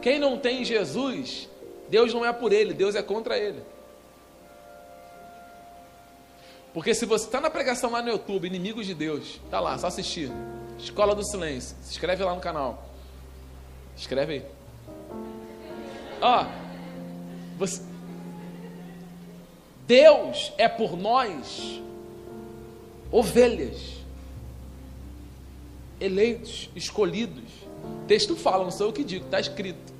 Quem 0.00 0.18
não 0.18 0.38
tem 0.38 0.64
Jesus, 0.64 1.48
Deus 1.88 2.12
não 2.12 2.24
é 2.24 2.32
por 2.32 2.52
ele, 2.52 2.74
Deus 2.74 2.94
é 2.94 3.02
contra 3.02 3.38
ele. 3.38 3.62
Porque 6.72 6.94
se 6.94 7.06
você 7.06 7.24
está 7.24 7.40
na 7.40 7.50
pregação 7.50 7.90
lá 7.90 8.02
no 8.02 8.10
YouTube, 8.10 8.46
Inimigos 8.46 8.86
de 8.86 8.94
Deus, 8.94 9.40
tá 9.50 9.58
lá, 9.58 9.76
só 9.78 9.86
assistir. 9.86 10.30
Escola 10.78 11.14
do 11.14 11.24
Silêncio, 11.24 11.76
se 11.82 11.90
inscreve 11.90 12.22
lá 12.22 12.34
no 12.34 12.40
canal. 12.40 12.86
Escreve 13.96 14.34
aí. 14.34 14.44
Ó, 16.20 16.46
você... 17.58 17.82
Deus 19.86 20.52
é 20.58 20.68
por 20.68 20.96
nós 20.96 21.80
ovelhas, 23.10 23.96
eleitos, 26.00 26.68
escolhidos. 26.76 27.50
O 28.02 28.06
texto 28.06 28.36
fala, 28.36 28.64
não 28.64 28.70
sou 28.70 28.88
eu 28.88 28.92
que 28.92 29.02
digo, 29.02 29.24
está 29.24 29.40
escrito. 29.40 29.92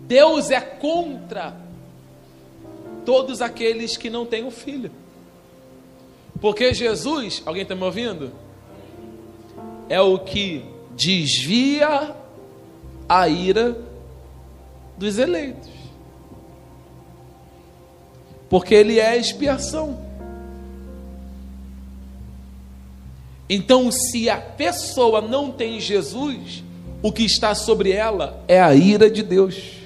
Deus 0.00 0.50
é 0.50 0.60
contra 0.60 1.56
todos 3.04 3.40
aqueles 3.40 3.96
que 3.96 4.10
não 4.10 4.26
têm 4.26 4.44
um 4.44 4.50
filho. 4.50 4.90
Porque 6.40 6.74
Jesus, 6.74 7.42
alguém 7.46 7.62
está 7.62 7.74
me 7.74 7.84
ouvindo? 7.84 8.32
É 9.88 10.00
o 10.00 10.18
que 10.18 10.64
desvia 10.94 12.14
a 13.08 13.28
ira 13.28 13.76
dos 14.96 15.18
eleitos. 15.18 15.70
Porque 18.48 18.74
ele 18.74 18.98
é 18.98 19.08
a 19.08 19.16
expiação. 19.16 19.98
Então, 23.48 23.90
se 23.90 24.30
a 24.30 24.38
pessoa 24.38 25.20
não 25.20 25.50
tem 25.50 25.80
Jesus, 25.80 26.62
o 27.02 27.12
que 27.12 27.24
está 27.24 27.54
sobre 27.54 27.92
ela 27.92 28.42
é 28.46 28.60
a 28.60 28.74
ira 28.74 29.10
de 29.10 29.22
Deus. 29.22 29.82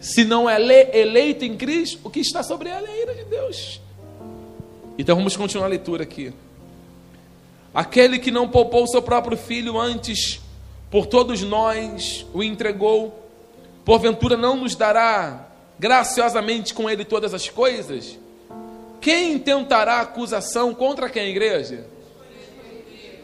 Se 0.00 0.24
não 0.24 0.48
é 0.48 0.56
eleito 0.96 1.44
em 1.44 1.56
Cristo, 1.56 2.00
o 2.04 2.10
que 2.10 2.20
está 2.20 2.42
sobre 2.42 2.68
ela 2.68 2.86
é 2.86 2.90
a 2.90 3.02
ira 3.02 3.14
de 3.14 3.24
Deus. 3.24 3.80
Então 4.96 5.16
vamos 5.16 5.36
continuar 5.36 5.66
a 5.66 5.70
leitura 5.70 6.02
aqui. 6.02 6.32
Aquele 7.72 8.18
que 8.18 8.30
não 8.30 8.48
poupou 8.48 8.86
seu 8.86 9.00
próprio 9.00 9.36
filho 9.36 9.78
antes 9.78 10.40
por 10.90 11.06
todos 11.06 11.42
nós 11.42 12.26
o 12.32 12.42
entregou, 12.42 13.28
porventura 13.84 14.36
não 14.36 14.56
nos 14.56 14.74
dará 14.74 15.48
graciosamente 15.78 16.72
com 16.72 16.88
ele 16.88 17.04
todas 17.04 17.34
as 17.34 17.48
coisas? 17.48 18.18
Quem 19.00 19.38
tentará 19.38 20.00
acusação 20.00 20.74
contra 20.74 21.08
quem, 21.08 21.28
igreja? 21.28 21.86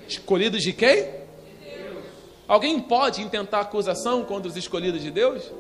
Escolhidos 0.07 0.63
de 0.63 0.73
quem? 0.73 1.09
Alguém 2.47 2.79
pode 2.79 3.23
intentar 3.23 3.61
acusação 3.61 4.23
contra 4.25 4.49
os 4.49 4.57
escolhidos 4.57 5.03
de 5.03 5.11
Deus? 5.11 5.51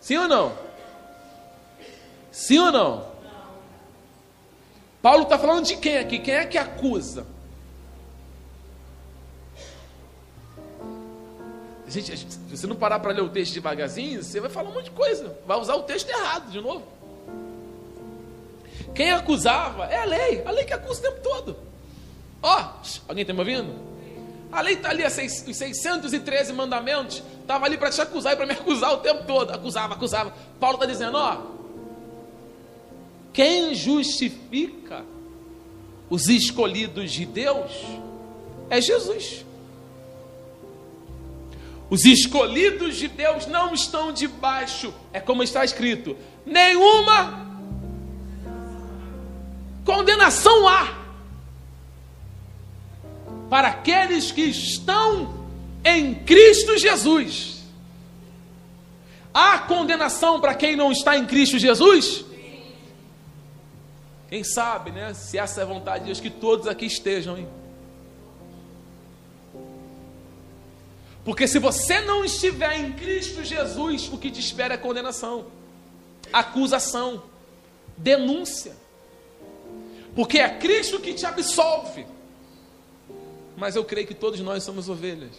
Sim 0.00 0.16
ou 0.18 0.28
não? 0.28 0.52
Sim 2.32 2.58
ou 2.58 2.72
não? 2.72 3.12
Paulo 5.00 5.22
está 5.22 5.38
falando 5.38 5.64
de 5.64 5.76
quem 5.76 5.98
aqui? 5.98 6.18
Quem 6.18 6.34
é 6.34 6.44
que 6.44 6.58
acusa? 6.58 7.26
Gente, 11.92 12.16
se 12.16 12.38
você 12.50 12.66
não 12.66 12.74
parar 12.74 12.98
para 13.00 13.12
ler 13.12 13.22
o 13.22 13.28
texto 13.28 13.52
devagarzinho, 13.52 14.22
você 14.22 14.40
vai 14.40 14.48
falar 14.48 14.70
um 14.70 14.72
monte 14.72 14.84
de 14.84 14.92
coisa. 14.92 15.36
Vai 15.46 15.58
usar 15.58 15.74
o 15.74 15.82
texto 15.82 16.08
errado 16.08 16.50
de 16.50 16.58
novo. 16.58 16.86
Quem 18.94 19.10
acusava 19.10 19.84
é 19.84 19.98
a 19.98 20.04
lei. 20.04 20.42
A 20.46 20.50
lei 20.50 20.64
que 20.64 20.72
acusa 20.72 21.00
o 21.00 21.02
tempo 21.02 21.20
todo. 21.22 21.56
Ó, 22.42 22.60
oh, 22.60 23.00
alguém 23.08 23.22
está 23.22 23.34
me 23.34 23.40
ouvindo? 23.40 23.74
A 24.50 24.62
lei 24.62 24.74
está 24.74 24.88
ali, 24.88 25.04
os 25.04 25.12
613 25.12 26.52
mandamentos. 26.54 27.22
Estava 27.40 27.66
ali 27.66 27.76
para 27.76 27.90
te 27.90 28.00
acusar 28.00 28.32
e 28.32 28.36
para 28.36 28.46
me 28.46 28.52
acusar 28.52 28.94
o 28.94 28.98
tempo 28.98 29.24
todo. 29.24 29.50
Acusava, 29.50 29.94
acusava. 29.94 30.32
Paulo 30.58 30.76
está 30.76 30.86
dizendo: 30.86 31.18
ó, 31.18 31.42
quem 33.34 33.74
justifica 33.74 35.04
os 36.08 36.28
escolhidos 36.28 37.12
de 37.12 37.26
Deus 37.26 37.72
é 38.70 38.80
Jesus. 38.80 39.44
Os 41.92 42.06
escolhidos 42.06 42.96
de 42.96 43.06
Deus 43.06 43.46
não 43.46 43.74
estão 43.74 44.14
debaixo, 44.14 44.94
é 45.12 45.20
como 45.20 45.42
está 45.42 45.62
escrito, 45.62 46.16
nenhuma 46.46 47.46
condenação 49.84 50.66
há 50.66 50.88
para 53.50 53.68
aqueles 53.68 54.32
que 54.32 54.40
estão 54.40 55.44
em 55.84 56.14
Cristo 56.14 56.78
Jesus. 56.78 57.62
Há 59.34 59.58
condenação 59.58 60.40
para 60.40 60.54
quem 60.54 60.74
não 60.74 60.90
está 60.92 61.18
em 61.18 61.26
Cristo 61.26 61.58
Jesus? 61.58 62.24
Quem 64.30 64.42
sabe, 64.42 64.92
né? 64.92 65.12
Se 65.12 65.36
essa 65.36 65.60
é 65.60 65.64
a 65.64 65.66
vontade 65.66 65.98
de 65.98 66.06
Deus, 66.06 66.20
que 66.20 66.30
todos 66.30 66.66
aqui 66.66 66.86
estejam, 66.86 67.36
hein? 67.36 67.46
Porque 71.24 71.46
se 71.46 71.58
você 71.58 72.00
não 72.00 72.24
estiver 72.24 72.74
em 72.80 72.92
Cristo 72.92 73.44
Jesus, 73.44 74.08
o 74.12 74.18
que 74.18 74.30
te 74.30 74.40
espera 74.40 74.74
é 74.74 74.76
condenação, 74.76 75.46
acusação, 76.32 77.22
denúncia. 77.96 78.74
Porque 80.14 80.38
é 80.38 80.48
Cristo 80.58 80.98
que 80.98 81.14
te 81.14 81.24
absolve. 81.24 82.06
Mas 83.56 83.76
eu 83.76 83.84
creio 83.84 84.06
que 84.06 84.14
todos 84.14 84.40
nós 84.40 84.64
somos 84.64 84.88
ovelhas. 84.88 85.36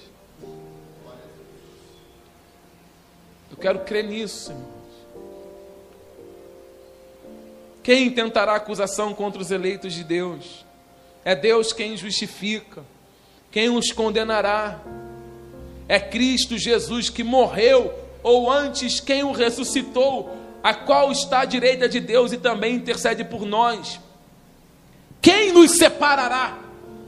Eu 3.52 3.58
quero 3.60 3.80
crer 3.80 4.06
nisso, 4.06 4.52
irmãos. 4.52 4.74
Quem 7.84 8.10
tentará 8.10 8.56
acusação 8.56 9.14
contra 9.14 9.42
os 9.42 9.52
eleitos 9.52 9.94
de 9.94 10.06
Deus? 10.06 10.66
É 11.26 11.36
Deus 11.36 11.74
quem 11.74 11.98
justifica. 11.98 12.84
Quem 13.52 13.70
os 13.70 13.92
condenará? 13.92 14.82
É 15.88 16.00
Cristo 16.00 16.58
Jesus 16.58 17.10
que 17.10 17.24
morreu, 17.24 17.94
ou 18.22 18.50
antes, 18.50 19.00
quem 19.00 19.24
o 19.24 19.32
ressuscitou, 19.32 20.36
a 20.64 20.74
qual 20.74 21.12
está 21.12 21.42
à 21.42 21.46
direita 21.46 21.90
de 21.90 22.00
Deus 22.00 22.32
e 22.32 22.38
também 22.38 22.76
intercede 22.76 23.24
por 23.24 23.46
nós. 23.46 24.00
Quem 25.22 25.52
nos 25.52 25.72
separará 25.72 26.58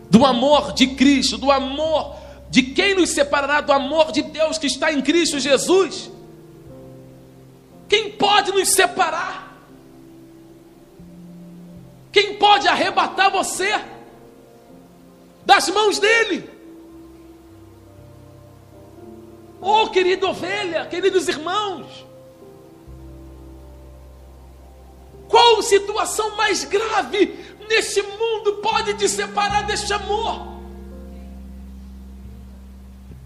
do 0.10 0.26
amor 0.26 0.74
de 0.74 0.88
Cristo, 0.88 1.38
do 1.38 1.52
amor 1.52 2.16
de 2.50 2.64
quem 2.64 2.96
nos 2.96 3.10
separará 3.10 3.62
do 3.62 3.72
amor 3.72 4.12
de 4.12 4.22
Deus 4.22 4.58
que 4.58 4.68
está 4.68 4.92
em 4.92 5.02
Cristo 5.02 5.40
Jesus? 5.40 6.12
Quem 7.88 8.12
pode 8.12 8.52
nos 8.52 8.70
separar? 8.70 9.58
Quem 12.12 12.36
pode 12.36 12.68
arrebatar 12.68 13.30
você 13.30 13.78
das 15.46 15.70
mãos 15.70 16.00
dele? 16.00 16.55
Oh, 19.68 19.90
querida 19.90 20.28
ovelha, 20.28 20.86
queridos 20.86 21.28
irmãos, 21.28 22.06
qual 25.28 25.60
situação 25.64 26.36
mais 26.36 26.64
grave 26.66 27.34
neste 27.68 28.00
mundo 28.04 28.58
pode 28.58 28.94
te 28.94 29.10
separar 29.10 29.64
deste 29.64 29.92
amor? 29.92 30.54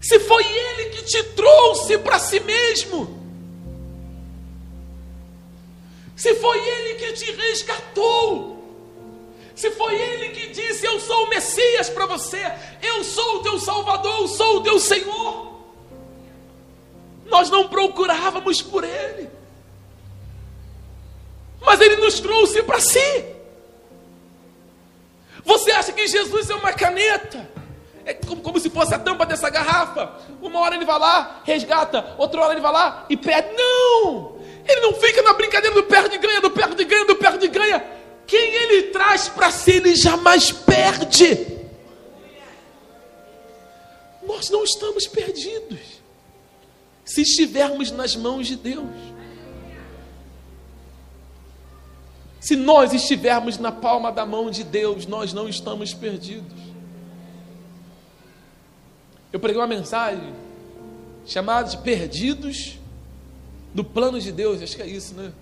Se 0.00 0.18
foi 0.18 0.42
Ele 0.42 0.88
que 0.88 1.04
te 1.04 1.22
trouxe 1.34 1.98
para 1.98 2.18
si 2.18 2.40
mesmo, 2.40 3.20
se 6.16 6.34
foi 6.36 6.58
Ele 6.58 6.94
que 6.94 7.12
te 7.12 7.32
resgatou, 7.32 8.64
se 9.54 9.70
foi 9.72 9.94
Ele 9.94 10.30
que 10.30 10.46
disse: 10.46 10.86
Eu 10.86 10.98
sou 11.00 11.26
o 11.26 11.28
Messias 11.28 11.90
para 11.90 12.06
você, 12.06 12.40
eu 12.80 13.04
sou 13.04 13.36
o 13.36 13.42
teu 13.42 13.58
Salvador, 13.58 14.20
eu 14.20 14.28
sou 14.28 14.56
o 14.56 14.62
teu 14.62 14.80
Senhor. 14.80 15.49
Nós 17.30 17.48
não 17.48 17.68
procurávamos 17.68 18.60
por 18.60 18.82
Ele, 18.82 19.30
mas 21.60 21.80
Ele 21.80 21.96
nos 21.96 22.18
trouxe 22.18 22.62
para 22.62 22.80
si. 22.80 23.24
Você 25.44 25.70
acha 25.70 25.92
que 25.92 26.06
Jesus 26.06 26.50
é 26.50 26.54
uma 26.54 26.72
caneta? 26.72 27.48
É 28.04 28.12
como, 28.14 28.42
como, 28.42 28.58
se 28.58 28.68
fosse 28.68 28.94
a 28.94 28.98
tampa 28.98 29.24
dessa 29.24 29.48
garrafa. 29.48 30.12
Uma 30.42 30.60
hora 30.60 30.74
ele 30.74 30.84
vai 30.84 30.98
lá, 30.98 31.42
resgata, 31.44 32.14
outra 32.18 32.40
hora 32.40 32.52
ele 32.52 32.60
vai 32.60 32.72
lá 32.72 33.06
e 33.08 33.16
perde. 33.16 33.54
Não! 33.54 34.38
Ele 34.66 34.80
não 34.80 34.94
fica 34.94 35.22
na 35.22 35.32
brincadeira 35.32 35.74
do 35.74 35.84
perde 35.84 36.16
e 36.16 36.18
ganha, 36.18 36.40
do 36.40 36.50
perde 36.50 36.82
e 36.82 36.84
ganha, 36.84 37.04
do 37.04 37.16
perde 37.16 37.46
e 37.46 37.48
ganha. 37.48 37.84
Quem 38.26 38.54
ele 38.54 38.82
traz 38.84 39.28
para 39.28 39.50
si, 39.50 39.72
ele 39.72 39.94
jamais 39.94 40.50
perde. 40.50 41.46
Nós 44.22 44.50
não 44.50 44.64
estamos 44.64 45.06
perdidos 45.06 45.99
se 47.10 47.22
estivermos 47.22 47.90
nas 47.90 48.14
mãos 48.14 48.46
de 48.46 48.54
Deus. 48.54 48.86
Se 52.38 52.54
nós 52.54 52.94
estivermos 52.94 53.58
na 53.58 53.72
palma 53.72 54.12
da 54.12 54.24
mão 54.24 54.48
de 54.48 54.62
Deus, 54.62 55.06
nós 55.06 55.32
não 55.32 55.48
estamos 55.48 55.92
perdidos. 55.92 56.56
Eu 59.32 59.40
preguei 59.40 59.60
uma 59.60 59.66
mensagem 59.66 60.32
chamada 61.26 61.68
de 61.68 61.78
Perdidos 61.78 62.78
no 63.74 63.82
Plano 63.82 64.20
de 64.20 64.30
Deus, 64.30 64.62
acho 64.62 64.76
que 64.76 64.82
é 64.82 64.86
isso, 64.86 65.12
né? 65.14 65.32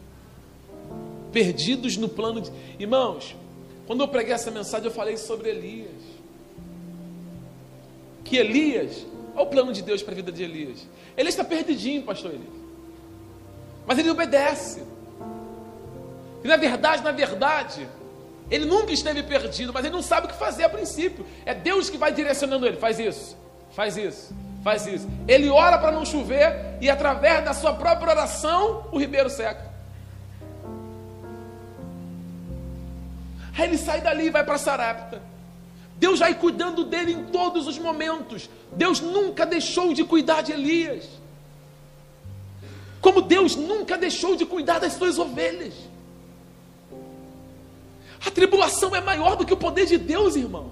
Perdidos 1.30 1.98
no 1.98 2.08
plano 2.08 2.40
de. 2.40 2.50
Irmãos, 2.78 3.36
quando 3.86 4.00
eu 4.00 4.08
preguei 4.08 4.32
essa 4.32 4.50
mensagem, 4.50 4.86
eu 4.86 4.92
falei 4.92 5.18
sobre 5.18 5.50
Elias. 5.50 5.90
Que 8.24 8.38
Elias, 8.38 9.06
olha 9.34 9.42
o 9.42 9.46
plano 9.46 9.70
de 9.70 9.82
Deus 9.82 10.02
para 10.02 10.12
a 10.12 10.16
vida 10.16 10.32
de 10.32 10.42
Elias. 10.42 10.86
Ele 11.18 11.28
está 11.28 11.42
perdidinho, 11.42 12.04
pastor 12.04 12.30
Elias. 12.30 12.48
Mas 13.84 13.98
ele 13.98 14.08
obedece. 14.08 14.84
E 16.44 16.46
na 16.46 16.56
verdade, 16.56 17.02
na 17.02 17.10
verdade, 17.10 17.88
ele 18.48 18.64
nunca 18.64 18.92
esteve 18.92 19.24
perdido, 19.24 19.72
mas 19.72 19.84
ele 19.84 19.94
não 19.94 20.02
sabe 20.02 20.26
o 20.26 20.30
que 20.30 20.36
fazer 20.36 20.62
a 20.62 20.68
princípio. 20.68 21.26
É 21.44 21.52
Deus 21.52 21.90
que 21.90 21.98
vai 21.98 22.12
direcionando 22.12 22.64
ele. 22.64 22.76
Faz 22.76 23.00
isso, 23.00 23.36
faz 23.72 23.96
isso, 23.96 24.32
faz 24.62 24.86
isso. 24.86 25.08
Ele 25.26 25.48
ora 25.48 25.76
para 25.76 25.90
não 25.90 26.06
chover 26.06 26.78
e 26.80 26.88
através 26.88 27.44
da 27.44 27.52
sua 27.52 27.74
própria 27.74 28.12
oração 28.12 28.86
o 28.92 28.98
ribeiro 28.98 29.28
seca. 29.28 29.68
Aí 33.56 33.64
ele 33.64 33.76
sai 33.76 34.00
dali 34.00 34.26
e 34.26 34.30
vai 34.30 34.44
para 34.44 34.56
Sarepta. 34.56 35.20
Deus 35.98 36.20
vai 36.20 36.32
cuidando 36.34 36.84
dele 36.84 37.12
em 37.12 37.24
todos 37.26 37.66
os 37.66 37.76
momentos. 37.76 38.48
Deus 38.72 39.00
nunca 39.00 39.44
deixou 39.44 39.92
de 39.92 40.04
cuidar 40.04 40.42
de 40.42 40.52
Elias. 40.52 41.04
Como 43.00 43.20
Deus 43.20 43.56
nunca 43.56 43.98
deixou 43.98 44.36
de 44.36 44.46
cuidar 44.46 44.78
das 44.78 44.92
suas 44.92 45.18
ovelhas. 45.18 45.74
A 48.24 48.30
tribulação 48.30 48.94
é 48.94 49.00
maior 49.00 49.36
do 49.36 49.44
que 49.44 49.52
o 49.52 49.56
poder 49.56 49.86
de 49.86 49.98
Deus, 49.98 50.36
irmão. 50.36 50.70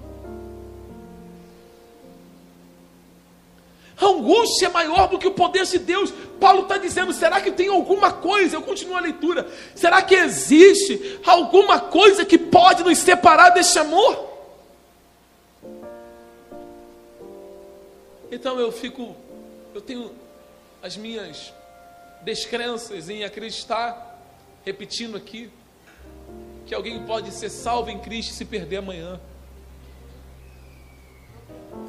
A 3.99 4.05
angústia 4.05 4.67
é 4.67 4.69
maior 4.69 5.09
do 5.09 5.17
que 5.17 5.27
o 5.27 5.33
poder 5.33 5.65
de 5.65 5.79
Deus. 5.79 6.13
Paulo 6.39 6.61
está 6.61 6.77
dizendo: 6.77 7.11
será 7.11 7.41
que 7.41 7.51
tem 7.51 7.67
alguma 7.67 8.13
coisa? 8.13 8.55
Eu 8.55 8.61
continuo 8.61 8.95
a 8.95 9.01
leitura. 9.01 9.45
Será 9.75 10.01
que 10.01 10.15
existe 10.15 11.19
alguma 11.25 11.79
coisa 11.79 12.23
que 12.23 12.37
pode 12.37 12.83
nos 12.83 12.99
separar 12.99 13.49
deste 13.49 13.77
amor? 13.79 14.26
Então 18.31 18.59
eu 18.59 18.71
fico, 18.71 19.15
eu 19.73 19.81
tenho 19.81 20.11
as 20.81 20.97
minhas 20.97 21.53
descrenças 22.21 23.09
em 23.09 23.23
acreditar, 23.23 24.19
repetindo 24.65 25.15
aqui, 25.15 25.49
que 26.65 26.75
alguém 26.75 27.01
pode 27.05 27.31
ser 27.31 27.49
salvo 27.49 27.89
em 27.89 27.99
Cristo 27.99 28.31
e 28.31 28.35
se 28.35 28.45
perder 28.45 28.77
amanhã. 28.77 29.19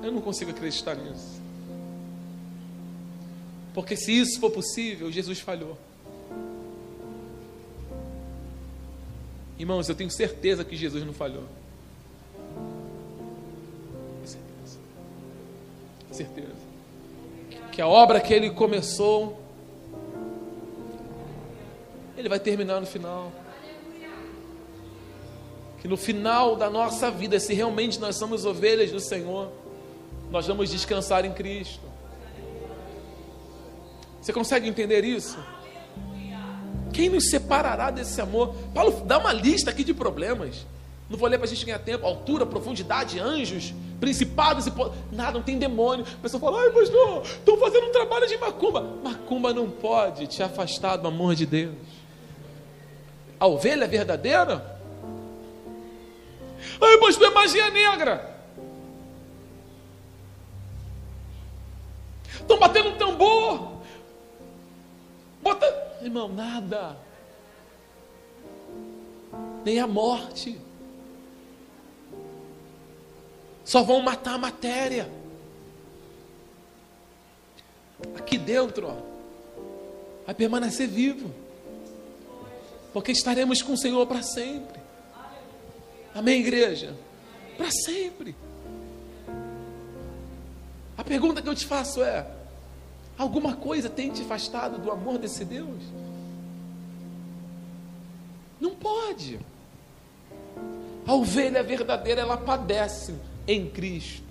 Eu 0.03 0.13
não 0.13 0.21
consigo 0.21 0.51
acreditar 0.51 0.95
nisso. 0.95 1.41
Porque 3.75 3.97
se 3.97 4.13
isso 4.13 4.39
for 4.39 4.51
possível, 4.51 5.11
Jesus 5.11 5.41
falhou. 5.41 5.77
Irmãos, 9.59 9.89
eu 9.89 9.95
tenho 9.95 10.11
certeza 10.11 10.65
que 10.65 10.77
Jesus 10.77 11.05
não 11.05 11.13
falhou. 11.13 11.45
Certeza. 16.19 16.49
Que 17.71 17.81
a 17.81 17.87
obra 17.87 18.21
que 18.21 18.35
ele 18.35 18.51
começou, 18.51 19.41
ele 22.17 22.29
vai 22.29 22.41
terminar 22.41 22.81
no 22.81 22.87
final. 22.89 23.31
Que 25.81 25.87
no 25.87 25.97
final 25.97 26.57
da 26.57 26.69
nossa 26.69 27.09
vida, 27.09 27.39
se 27.39 27.55
realmente 27.55 28.01
nós 28.01 28.17
somos 28.17 28.45
ovelhas 28.45 28.91
do 28.91 28.99
Senhor, 28.99 29.53
nós 30.29 30.45
vamos 30.49 30.71
descansar 30.71 31.25
em 31.25 31.33
Cristo. 31.33 31.87
Você 34.21 34.33
consegue 34.33 34.69
entender 34.69 35.05
isso? 35.05 35.39
Quem 36.93 37.09
nos 37.09 37.31
separará 37.31 37.93
desse 37.93 38.21
amor? 38.21 38.57
Paulo 38.75 39.05
dá 39.07 39.19
uma 39.19 39.33
lista 39.33 39.71
aqui 39.71 39.85
de 39.85 39.95
problemas. 39.95 40.67
Não 41.09 41.17
vou 41.17 41.29
ler 41.29 41.39
para 41.39 41.47
a 41.47 41.49
gente 41.49 41.65
ganhar 41.65 41.79
tempo. 41.79 42.05
Altura, 42.05 42.45
profundidade, 42.45 43.21
anjos, 43.21 43.73
principados 44.01 44.67
e 44.67 44.73
nada, 45.13 45.33
não 45.33 45.43
tem 45.43 45.59
demônio. 45.59 46.07
A 46.19 46.23
pessoa 46.23 46.41
fala, 46.41 46.61
ai, 46.61 46.71
pastor, 46.71 47.23
estou 47.23 47.59
fazendo 47.59 47.87
um 47.87 47.93
trabalho 47.93 48.27
de 48.27 48.37
macumba. 48.39 48.81
Macumba 49.03 49.53
não 49.53 49.71
pode 49.71 50.27
te 50.27 50.43
afastar 50.43 50.97
do 50.97 51.09
amor 51.09 51.35
de 51.35 51.47
Deus. 51.47 51.75
A 53.39 53.47
ovelha 53.47 53.85
é 53.85 53.89
verdadeira? 53.89 54.79
Ai, 56.81 56.99
pastor, 56.99 57.29
é 57.29 57.31
magia 57.31 57.71
negra. 57.71 58.37
Estão 62.41 62.59
batendo 62.59 62.91
um 62.91 62.97
tambor. 62.97 63.73
Bota. 65.43 65.89
Irmão, 66.01 66.29
nada. 66.29 66.97
Nem 69.65 69.81
a 69.81 69.87
morte. 69.87 70.59
Só 73.69 73.83
vão 73.83 74.01
matar 74.01 74.37
a 74.37 74.39
matéria. 74.39 75.13
Aqui 78.17 78.39
dentro, 78.39 78.89
ó, 78.89 78.97
vai 80.25 80.35
permanecer 80.35 80.89
vivo. 80.89 81.31
Porque 82.95 83.13
estaremos 83.13 83.61
com 83.61 83.75
o 83.75 83.77
Senhor 83.77 84.07
para 84.07 84.23
sempre. 84.23 84.81
Amém, 86.15 86.41
igreja? 86.41 86.97
Para 87.59 87.71
sempre. 87.71 88.35
A 90.97 91.05
pergunta 91.05 91.43
que 91.43 91.49
eu 91.51 91.55
te 91.55 91.67
faço 91.67 92.03
é: 92.03 92.27
Alguma 93.19 93.55
coisa 93.55 93.91
tem 93.91 94.11
te 94.11 94.23
afastado 94.23 94.79
do 94.79 94.91
amor 94.91 95.19
desse 95.19 95.45
Deus? 95.45 95.83
Não 98.59 98.75
pode. 98.75 99.39
A 101.07 101.13
ovelha 101.13 101.63
verdadeira, 101.63 102.23
ela 102.23 102.39
padece 102.39 103.28
em 103.49 103.67
Cristo. 103.67 104.23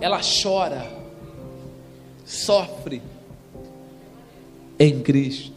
Ela 0.00 0.20
chora, 0.20 0.92
sofre 2.24 3.00
em 4.78 5.00
Cristo. 5.00 5.54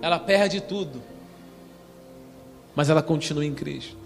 Ela 0.00 0.20
perde 0.20 0.60
tudo, 0.60 1.02
mas 2.76 2.88
ela 2.88 3.02
continua 3.02 3.44
em 3.44 3.52
Cristo. 3.52 3.96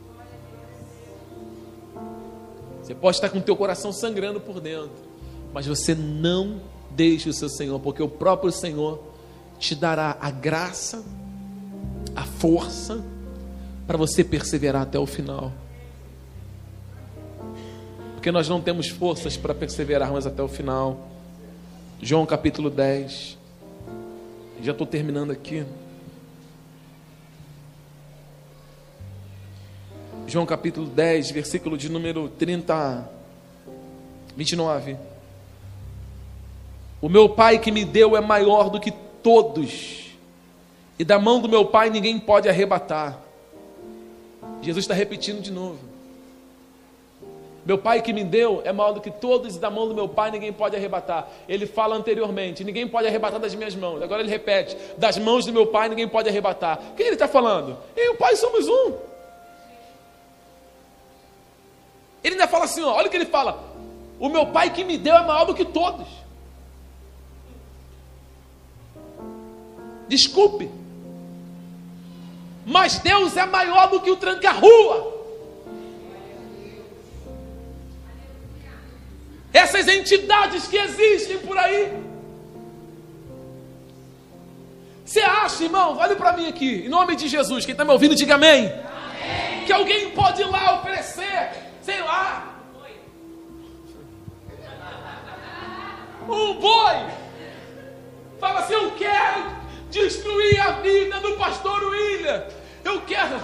Você 2.83 2.95
pode 2.95 3.17
estar 3.19 3.29
com 3.29 3.39
o 3.39 3.43
teu 3.43 3.55
coração 3.55 3.93
sangrando 3.93 4.41
por 4.41 4.59
dentro, 4.59 4.91
mas 5.53 5.67
você 5.67 5.95
não 5.95 6.61
deixe 6.91 7.29
o 7.29 7.33
seu 7.33 7.49
Senhor, 7.49 7.79
porque 7.79 8.03
o 8.03 8.09
próprio 8.09 8.51
Senhor 8.51 9.01
te 9.59 9.75
dará 9.75 10.17
a 10.21 10.31
graça, 10.31 11.05
a 12.17 12.25
força 12.25 13.05
para 13.87 13.97
você 13.97 14.23
perseverar 14.23 14.83
até 14.83 14.99
o 14.99 15.07
final. 15.07 15.53
Porque 18.15 18.31
nós 18.31 18.49
não 18.49 18.61
temos 18.61 18.89
forças 18.89 19.37
para 19.37 19.55
perseverarmos 19.55 20.27
até 20.27 20.43
o 20.43 20.49
final. 20.49 21.09
João 22.01 22.25
capítulo 22.25 22.71
10. 22.71 23.39
Já 24.63 24.73
estou 24.73 24.87
terminando 24.87 25.33
aqui. 25.33 25.65
João 30.27 30.47
capítulo 30.47 30.87
10, 30.87 31.31
versículo 31.31 31.77
de 31.77 31.89
número 31.89 32.29
30, 32.29 33.09
29. 34.37 34.97
O 37.01 37.09
meu 37.09 37.29
Pai 37.29 37.59
que 37.59 37.73
me 37.73 37.85
deu 37.85 38.17
é 38.17 38.21
maior 38.21 38.71
do 38.71 38.81
que 38.81 38.93
todos, 39.23 40.13
e 40.99 41.05
da 41.05 41.19
mão 41.19 41.41
do 41.41 41.49
meu 41.49 41.67
Pai 41.67 41.91
ninguém 41.91 42.19
pode 42.19 42.49
arrebatar. 42.49 43.22
Jesus 44.63 44.85
está 44.85 44.95
repetindo 44.95 45.43
de 45.43 45.51
novo. 45.51 45.79
Meu 47.65 47.79
Pai 47.79 48.01
que 48.01 48.13
me 48.13 48.25
deu 48.25 48.63
é 48.65 48.73
maior 48.73 48.93
do 48.93 49.01
que 49.01 49.11
todos, 49.11 49.57
e 49.57 49.59
da 49.59 49.71
mão 49.71 49.87
do 49.87 49.95
meu 49.95 50.09
Pai 50.09 50.31
ninguém 50.31 50.53
pode 50.53 50.75
arrebatar. 50.75 51.29
Ele 51.49 51.67
fala 51.67 51.95
anteriormente: 51.97 52.65
ninguém 52.65 52.89
pode 52.89 53.07
arrebatar 53.07 53.39
das 53.39 53.55
minhas 53.55 53.75
mãos. 53.75 54.03
Agora 54.03 54.23
ele 54.23 54.31
repete: 54.31 54.77
das 54.97 55.19
mãos 55.19 55.45
do 55.45 55.53
meu 55.53 55.67
Pai 55.67 55.89
ninguém 55.89 56.09
pode 56.09 56.29
arrebatar. 56.29 56.81
Quem 56.97 57.07
ele 57.07 57.15
está 57.17 57.29
falando? 57.29 57.77
Eu 57.97 58.05
e 58.05 58.09
o 58.11 58.17
Pai 58.17 58.35
somos 58.37 58.67
um. 58.67 59.13
Ele 62.25 62.35
ainda 62.35 62.49
fala 62.49 62.65
assim: 62.65 62.83
ó, 62.83 62.95
olha 62.95 63.09
o 63.09 63.11
que 63.11 63.17
ele 63.17 63.27
fala: 63.27 63.63
o 64.19 64.29
meu 64.29 64.47
pai 64.47 64.71
que 64.71 64.85
me 64.85 64.97
deu 64.97 65.17
é 65.17 65.27
maior 65.27 65.45
do 65.45 65.55
que 65.55 65.65
todos. 65.65 66.07
Desculpe, 70.07 70.71
mas 72.65 72.99
Deus 72.99 73.37
é 73.37 73.47
maior 73.47 73.89
do 73.89 74.01
que 74.01 74.11
o 74.11 74.17
tranca-rua. 74.17 75.21
Essas 79.53 79.87
entidades 79.87 80.67
que 80.67 80.77
existem 80.77 81.39
por 81.39 81.59
aí. 81.59 81.93
Você 85.05 85.21
acha, 85.21 85.65
irmão? 85.65 85.99
Olha 85.99 86.17
para 86.17 86.33
mim 86.33 86.49
aqui, 86.49 86.87
em 86.87 86.89
nome 86.89 87.17
de 87.17 87.29
Jesus. 87.29 87.67
Quem 87.67 87.73
está 87.73 87.85
me 87.85 87.91
ouvindo, 87.91 88.15
diga 88.15 88.37
amém. 88.37 88.67
amém. 88.67 89.65
Que 89.67 89.73
alguém 89.73 90.11
pode 90.11 90.41
ir 90.41 90.47
lá 90.47 90.81
oferecer 90.81 91.63
sei 91.83 92.01
lá, 92.01 92.55
um 96.29 96.55
boi. 96.55 97.07
Fala 98.41 98.61
assim: 98.61 98.75
Eu 98.75 98.93
quero 98.93 99.51
destruir 99.91 100.61
a 100.61 100.73
vida 100.81 101.21
do 101.21 101.37
pastor 101.37 101.83
William. 101.85 102.45
Eu 102.85 103.01
quero 103.03 103.37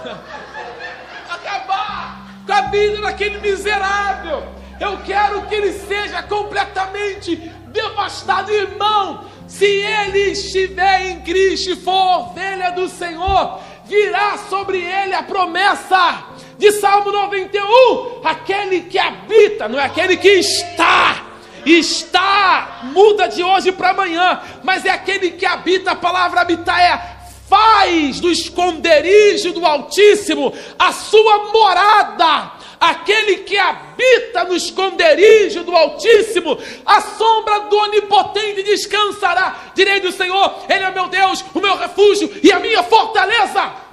acabar 1.29 2.27
com 2.45 2.53
a 2.53 2.58
vida 2.69 3.01
daquele 3.01 3.39
miserável. 3.39 4.43
Eu 4.79 4.97
quero 5.05 5.41
que 5.43 5.55
ele 5.55 5.73
seja 5.73 6.23
completamente 6.23 7.35
devastado, 7.67 8.51
irmão. 8.51 9.25
Se 9.47 9.65
ele 9.65 10.31
estiver 10.31 11.07
em 11.07 11.21
Cristo 11.21 11.71
e 11.71 11.75
for 11.75 12.19
ovelha 12.19 12.71
do 12.71 12.87
Senhor, 12.87 13.59
virá 13.85 14.37
sobre 14.49 14.77
ele 14.77 15.13
a 15.13 15.23
promessa 15.23 16.23
de 16.57 16.71
Salmo 16.73 17.11
91: 17.11 18.21
aquele 18.23 18.81
que 18.81 18.99
habita, 18.99 19.67
não 19.67 19.79
é 19.79 19.85
aquele 19.85 20.17
que 20.17 20.29
está. 20.29 21.25
Está, 21.65 22.79
muda 22.83 23.27
de 23.27 23.43
hoje 23.43 23.73
para 23.73 23.89
amanhã, 23.89 24.41
mas 24.63 24.85
é 24.85 24.91
aquele 24.91 25.31
que 25.31 25.45
habita, 25.45 25.91
a 25.91 25.95
palavra 25.95 26.39
habitar 26.39 26.79
é 26.79 27.19
faz 27.49 28.19
do 28.19 28.31
esconderijo 28.31 29.51
do 29.51 29.65
Altíssimo 29.65 30.53
a 30.77 30.93
sua 30.93 31.51
morada. 31.51 32.58
Aquele 32.79 33.37
que 33.39 33.57
habita 33.57 34.45
no 34.45 34.55
esconderijo 34.55 35.63
do 35.65 35.75
Altíssimo, 35.75 36.57
a 36.85 37.01
sombra 37.01 37.59
do 37.61 37.75
Onipotente 37.75 38.63
descansará. 38.63 39.71
Direi 39.75 39.99
do 39.99 40.11
Senhor: 40.11 40.55
Ele 40.69 40.85
é 40.85 40.91
meu 40.91 41.07
Deus, 41.07 41.43
o 41.53 41.59
meu 41.59 41.75
refúgio 41.75 42.31
e 42.41 42.51
a 42.51 42.59
minha 42.59 42.81
fortaleza 42.83 43.89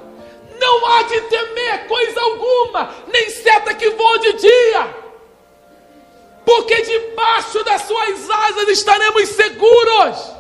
não 0.61 0.87
há 0.87 1.03
de 1.03 1.21
temer 1.23 1.87
coisa 1.87 2.21
alguma, 2.21 2.95
nem 3.13 3.31
seta 3.31 3.75
que 3.75 3.91
voa 3.91 4.19
de 4.19 4.33
dia, 4.35 4.97
porque 6.45 6.83
debaixo 6.83 7.63
das 7.65 7.83
suas 7.83 8.31
asas 8.31 8.69
estaremos 8.69 9.29
seguros. 9.31 10.37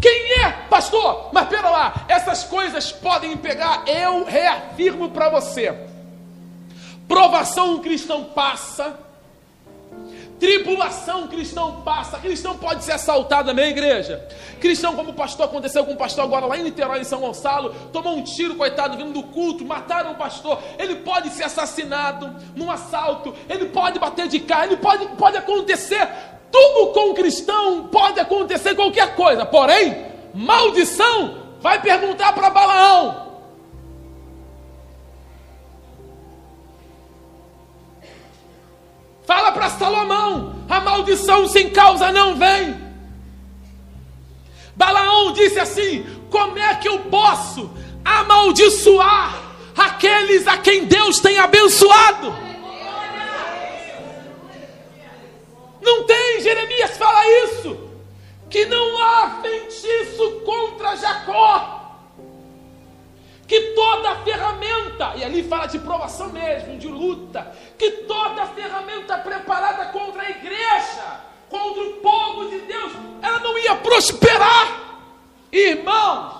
Quem 0.00 0.32
é, 0.44 0.50
pastor? 0.68 1.30
Mas 1.32 1.48
pera 1.48 1.70
lá, 1.70 2.06
essas 2.08 2.42
coisas 2.44 2.90
podem 2.90 3.36
pegar, 3.36 3.84
eu 3.86 4.24
reafirmo 4.24 5.10
para 5.10 5.28
você. 5.28 5.91
Provação 7.12 7.74
um 7.74 7.78
cristão 7.80 8.24
passa, 8.24 8.98
tribulação 10.40 11.24
um 11.24 11.28
cristão 11.28 11.82
passa, 11.82 12.18
cristão 12.18 12.56
pode 12.56 12.82
ser 12.82 12.92
assaltado, 12.92 13.50
amém, 13.50 13.68
igreja? 13.68 14.26
Cristão, 14.58 14.96
como 14.96 15.12
pastor 15.12 15.44
aconteceu 15.44 15.84
com 15.84 15.92
o 15.92 15.96
pastor 15.96 16.24
agora 16.24 16.46
lá 16.46 16.56
em 16.56 16.62
Niterói, 16.62 17.00
em 17.00 17.04
São 17.04 17.20
Gonçalo, 17.20 17.74
tomou 17.92 18.16
um 18.16 18.22
tiro, 18.22 18.54
coitado, 18.54 18.96
vindo 18.96 19.12
do 19.12 19.24
culto, 19.24 19.62
mataram 19.62 20.12
o 20.12 20.14
pastor. 20.14 20.58
Ele 20.78 20.96
pode 20.96 21.28
ser 21.28 21.44
assassinado 21.44 22.34
num 22.56 22.70
assalto, 22.70 23.34
ele 23.46 23.66
pode 23.66 23.98
bater 23.98 24.26
de 24.26 24.40
carro, 24.40 24.64
ele 24.64 24.78
pode, 24.78 25.06
pode 25.08 25.36
acontecer. 25.36 26.08
Tudo 26.50 26.94
com 26.94 27.12
cristão 27.12 27.88
pode 27.88 28.18
acontecer 28.20 28.74
qualquer 28.74 29.14
coisa, 29.14 29.44
porém, 29.44 30.06
maldição 30.32 31.42
vai 31.60 31.78
perguntar 31.82 32.32
para 32.32 32.48
Balaão: 32.48 33.31
Fala 39.26 39.52
para 39.52 39.70
Salomão: 39.70 40.64
a 40.68 40.80
maldição 40.80 41.46
sem 41.46 41.70
causa 41.70 42.10
não 42.12 42.36
vem. 42.36 42.76
Balaão 44.74 45.32
disse 45.32 45.58
assim: 45.58 46.04
Como 46.30 46.58
é 46.58 46.74
que 46.76 46.88
eu 46.88 47.00
posso 47.00 47.70
amaldiçoar 48.04 49.40
aqueles 49.76 50.46
a 50.46 50.58
quem 50.58 50.84
Deus 50.84 51.20
tem 51.20 51.38
abençoado? 51.38 52.34
Não 55.80 56.04
tem, 56.04 56.40
Jeremias 56.40 56.96
fala 56.96 57.26
isso, 57.44 57.76
que 58.48 58.64
não 58.66 59.02
há 59.02 59.40
feitiço 59.42 60.30
contra 60.44 60.96
Jacó 60.96 61.81
que 63.52 63.60
toda 63.74 64.16
ferramenta, 64.24 65.12
e 65.14 65.22
ali 65.22 65.46
fala 65.46 65.66
de 65.66 65.78
provação 65.78 66.30
mesmo, 66.30 66.78
de 66.78 66.88
luta, 66.88 67.54
que 67.76 67.90
toda 68.08 68.46
ferramenta 68.46 69.18
preparada 69.18 69.92
contra 69.92 70.22
a 70.22 70.30
igreja, 70.30 71.20
contra 71.50 71.82
o 71.82 71.92
povo 71.96 72.48
de 72.48 72.60
Deus, 72.60 72.92
ela 73.20 73.40
não 73.40 73.58
ia 73.58 73.74
prosperar. 73.74 74.80
Irmãos, 75.52 76.32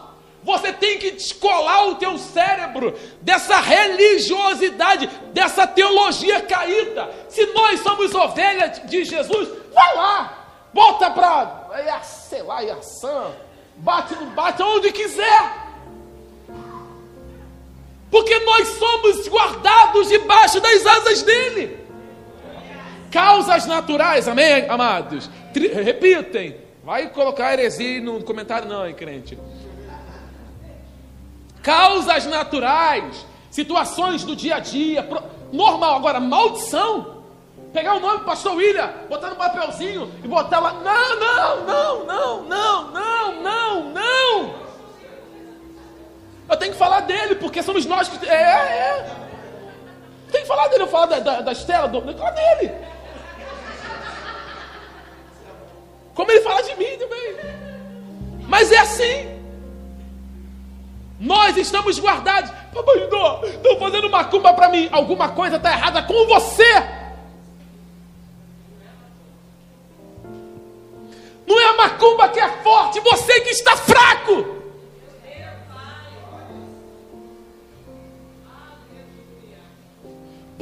você 0.42 0.72
tem 0.72 0.98
que 0.98 1.10
descolar 1.10 1.88
o 1.88 1.96
teu 1.96 2.16
cérebro 2.16 2.98
dessa 3.20 3.60
religiosidade, 3.60 5.06
dessa 5.34 5.66
teologia 5.66 6.40
caída. 6.40 7.12
Se 7.28 7.44
nós 7.52 7.80
somos 7.80 8.14
ovelhas 8.14 8.80
de 8.86 9.04
Jesus, 9.04 9.50
vai 9.70 9.96
lá, 9.96 10.46
bota 10.72 11.10
para, 11.10 12.00
sei 12.02 12.42
lá, 12.42 12.62
Iaçã, 12.62 13.32
bate, 13.76 14.14
no 14.14 14.30
bate, 14.30 14.62
onde 14.62 14.90
quiser. 14.92 15.61
Porque 18.12 18.38
nós 18.40 18.68
somos 18.68 19.26
guardados 19.26 20.08
debaixo 20.08 20.60
das 20.60 20.86
asas 20.86 21.22
dele. 21.22 21.78
Causas 23.10 23.64
naturais, 23.64 24.28
amém, 24.28 24.68
amados? 24.68 25.30
Tri 25.54 25.68
repitem. 25.68 26.58
Vai 26.84 27.08
colocar 27.08 27.54
heresia 27.54 28.02
no 28.02 28.22
comentário, 28.22 28.68
não, 28.68 28.86
hein, 28.86 28.94
crente? 28.94 29.38
Causas 31.62 32.26
naturais, 32.26 33.24
situações 33.50 34.24
do 34.24 34.36
dia 34.36 34.56
a 34.56 34.60
dia, 34.60 35.08
normal. 35.50 35.96
Agora, 35.96 36.20
maldição. 36.20 37.22
Pegar 37.72 37.94
o 37.94 38.00
nome 38.00 38.18
do 38.18 38.24
pastor 38.26 38.56
William, 38.56 38.92
botar 39.08 39.30
no 39.30 39.36
papelzinho 39.36 40.12
e 40.22 40.28
botar 40.28 40.60
lá. 40.60 40.74
Não, 40.74 41.18
não, 41.18 41.64
não, 41.64 42.04
não, 42.04 42.42
não, 42.42 42.90
não, 42.92 43.42
não, 43.42 43.90
não. 43.92 44.54
Eu 46.52 46.56
tenho 46.58 46.72
que 46.72 46.78
falar 46.78 47.00
dele, 47.00 47.36
porque 47.36 47.62
somos 47.62 47.86
nós 47.86 48.08
que. 48.08 48.28
É, 48.28 48.34
é. 48.34 49.06
Tem 50.30 50.42
que 50.42 50.46
falar 50.46 50.68
dele, 50.68 50.82
eu 50.82 50.86
falo 50.86 51.06
da, 51.06 51.18
da, 51.18 51.40
da 51.40 51.52
Estela, 51.52 51.88
do... 51.88 52.02
que 52.02 52.12
falar 52.12 52.32
dele. 52.32 52.74
Como 56.14 56.30
ele 56.30 56.42
fala 56.42 56.62
de 56.62 56.76
mim 56.76 56.98
também. 56.98 57.36
Mas 58.42 58.70
é 58.70 58.78
assim. 58.80 59.42
Nós 61.18 61.56
estamos 61.56 61.98
guardados. 61.98 62.50
Papai, 62.74 62.98
estão 62.98 63.78
fazendo 63.78 64.10
macumba 64.10 64.52
para 64.52 64.68
mim. 64.68 64.90
Alguma 64.92 65.30
coisa 65.30 65.56
está 65.56 65.72
errada 65.72 66.02
com 66.02 66.26
você. 66.26 66.74
Não 71.46 71.58
é 71.58 71.64
a 71.68 71.76
macumba 71.78 72.28
que 72.28 72.38
é 72.38 72.48
forte, 72.62 73.00
você 73.00 73.40
que 73.40 73.50
está 73.50 73.74
fraco. 73.74 74.61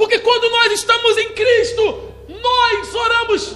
Porque 0.01 0.17
quando 0.17 0.49
nós 0.49 0.71
estamos 0.71 1.15
em 1.15 1.31
Cristo, 1.31 2.11
nós 2.27 2.95
oramos, 2.95 3.55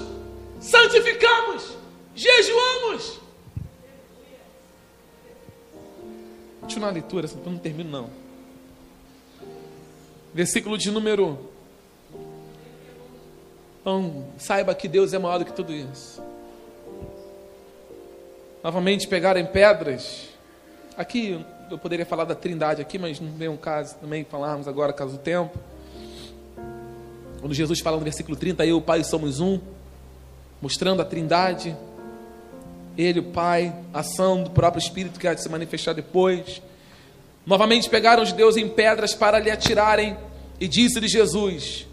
santificamos, 0.60 1.76
jejuamos. 2.14 3.20
Continuar 6.62 6.90
a 6.90 6.92
leitura, 6.92 7.28
eu 7.28 7.52
não 7.52 7.58
termino 7.58 7.90
não. 7.90 8.10
Versículo 10.36 10.78
de 10.78 10.92
número. 10.92 11.50
Então, 13.82 14.28
saiba 14.38 14.76
que 14.76 14.88
Deus 14.88 15.16
é 15.16 15.18
maior 15.18 15.40
do 15.40 15.46
que 15.46 15.52
tudo 15.52 15.74
isso. 15.74 16.22
Novamente 18.64 19.08
pegarem 19.08 19.48
pedras. 19.48 20.30
Aqui 20.96 21.44
eu 21.72 21.80
poderia 21.80 22.06
falar 22.06 22.26
da 22.26 22.36
trindade 22.36 22.84
aqui, 22.84 23.00
mas 23.00 23.20
não 23.20 23.32
vem 23.32 23.50
um 23.50 23.58
caso 23.58 23.96
também 23.96 24.24
falarmos 24.24 24.68
agora, 24.68 24.94
caso 24.94 25.14
do 25.14 25.18
tempo. 25.18 25.58
Quando 27.40 27.54
Jesus 27.54 27.80
fala 27.80 27.98
no 27.98 28.04
versículo 28.04 28.36
30, 28.36 28.66
eu 28.66 28.78
o 28.78 28.82
Pai 28.82 29.04
somos 29.04 29.40
um, 29.40 29.60
mostrando 30.62 31.02
a 31.02 31.06
trindade, 31.06 31.76
Ele, 32.98 33.20
o 33.20 33.24
Pai, 33.24 33.74
a 33.94 34.00
ação 34.00 34.44
do 34.44 34.50
próprio 34.50 34.80
Espírito 34.82 35.20
que 35.20 35.28
há 35.28 35.34
de 35.34 35.42
se 35.42 35.50
manifestar 35.50 35.94
depois. 35.94 36.62
Novamente 37.46 37.90
pegaram 37.90 38.24
os 38.24 38.32
deuses 38.32 38.62
em 38.62 38.68
pedras 38.68 39.14
para 39.14 39.38
lhe 39.40 39.52
atirarem, 39.52 40.18
e 40.60 40.68
disse-lhe 40.68 41.08
Jesus: 41.08 41.86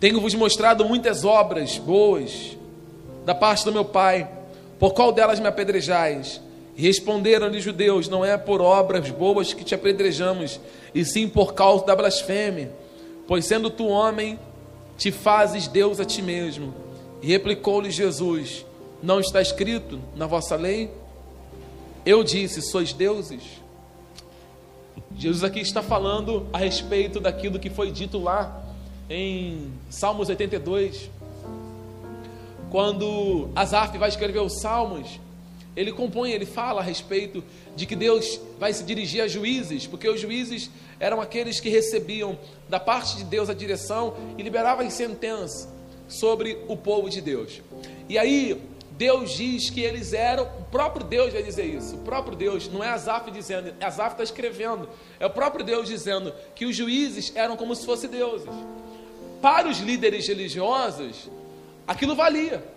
Tenho-vos 0.00 0.34
mostrado 0.34 0.84
muitas 0.84 1.24
obras 1.24 1.76
boas 1.76 2.56
da 3.24 3.34
parte 3.34 3.64
do 3.64 3.72
meu 3.72 3.84
Pai, 3.84 4.28
por 4.78 4.94
qual 4.94 5.12
delas 5.12 5.40
me 5.40 5.46
apedrejais? 5.46 6.40
Responderam-lhe 6.76 7.60
judeus: 7.60 8.08
Não 8.08 8.24
é 8.24 8.36
por 8.36 8.60
obras 8.60 9.10
boas 9.10 9.52
que 9.52 9.64
te 9.64 9.74
apedrejamos, 9.74 10.60
e 10.94 11.04
sim 11.04 11.28
por 11.28 11.52
causa 11.54 11.84
da 11.84 11.94
blasfêmia. 11.94 12.72
Pois 13.26 13.46
sendo 13.46 13.70
tu 13.70 13.86
homem, 13.86 14.38
te 14.96 15.10
fazes 15.10 15.68
Deus 15.68 16.00
a 16.00 16.04
ti 16.04 16.22
mesmo. 16.22 16.74
E 17.22 17.28
replicou-lhe 17.28 17.90
Jesus: 17.90 18.64
Não 19.02 19.20
está 19.20 19.40
escrito 19.40 20.00
na 20.14 20.26
vossa 20.26 20.56
lei? 20.56 20.90
Eu 22.04 22.22
disse: 22.22 22.60
Sois 22.62 22.92
deuses? 22.92 23.42
Jesus 25.16 25.44
aqui 25.44 25.60
está 25.60 25.82
falando 25.82 26.46
a 26.52 26.58
respeito 26.58 27.20
daquilo 27.20 27.58
que 27.58 27.70
foi 27.70 27.90
dito 27.90 28.18
lá 28.18 28.64
em 29.08 29.72
Salmos 29.90 30.28
82. 30.28 31.10
Quando 32.70 33.48
Asaf 33.54 33.96
vai 33.96 34.08
escrever 34.08 34.40
os 34.40 34.60
Salmos, 34.60 35.20
ele 35.76 35.92
compõe, 35.92 36.30
ele 36.30 36.46
fala 36.46 36.80
a 36.80 36.84
respeito 36.84 37.42
de 37.74 37.86
que 37.86 37.96
Deus 37.96 38.40
vai 38.58 38.72
se 38.72 38.84
dirigir 38.84 39.22
a 39.22 39.28
juízes, 39.28 39.86
porque 39.86 40.08
os 40.08 40.20
juízes 40.20 40.70
eram 41.00 41.20
aqueles 41.20 41.58
que 41.58 41.68
recebiam 41.68 42.38
da 42.68 42.78
parte 42.78 43.16
de 43.16 43.24
Deus 43.24 43.50
a 43.50 43.54
direção 43.54 44.14
e 44.38 44.42
liberavam 44.42 44.88
sentença 44.88 45.68
sobre 46.06 46.58
o 46.68 46.76
povo 46.76 47.10
de 47.10 47.20
Deus. 47.20 47.60
E 48.08 48.16
aí, 48.16 48.60
Deus 48.92 49.32
diz 49.32 49.70
que 49.70 49.80
eles 49.80 50.12
eram, 50.12 50.44
o 50.60 50.64
próprio 50.64 51.04
Deus 51.04 51.32
vai 51.32 51.42
dizer 51.42 51.64
isso, 51.64 51.96
o 51.96 51.98
próprio 51.98 52.36
Deus, 52.36 52.68
não 52.68 52.82
é 52.82 52.90
Asaf 52.90 53.28
dizendo, 53.30 53.74
Asaf 53.80 54.12
está 54.12 54.22
escrevendo, 54.22 54.88
é 55.18 55.26
o 55.26 55.30
próprio 55.30 55.64
Deus 55.64 55.88
dizendo 55.88 56.32
que 56.54 56.64
os 56.64 56.76
juízes 56.76 57.32
eram 57.34 57.56
como 57.56 57.74
se 57.74 57.84
fossem 57.84 58.08
deuses. 58.08 58.48
Para 59.42 59.68
os 59.68 59.78
líderes 59.78 60.28
religiosos, 60.28 61.28
aquilo 61.86 62.14
valia 62.14 62.73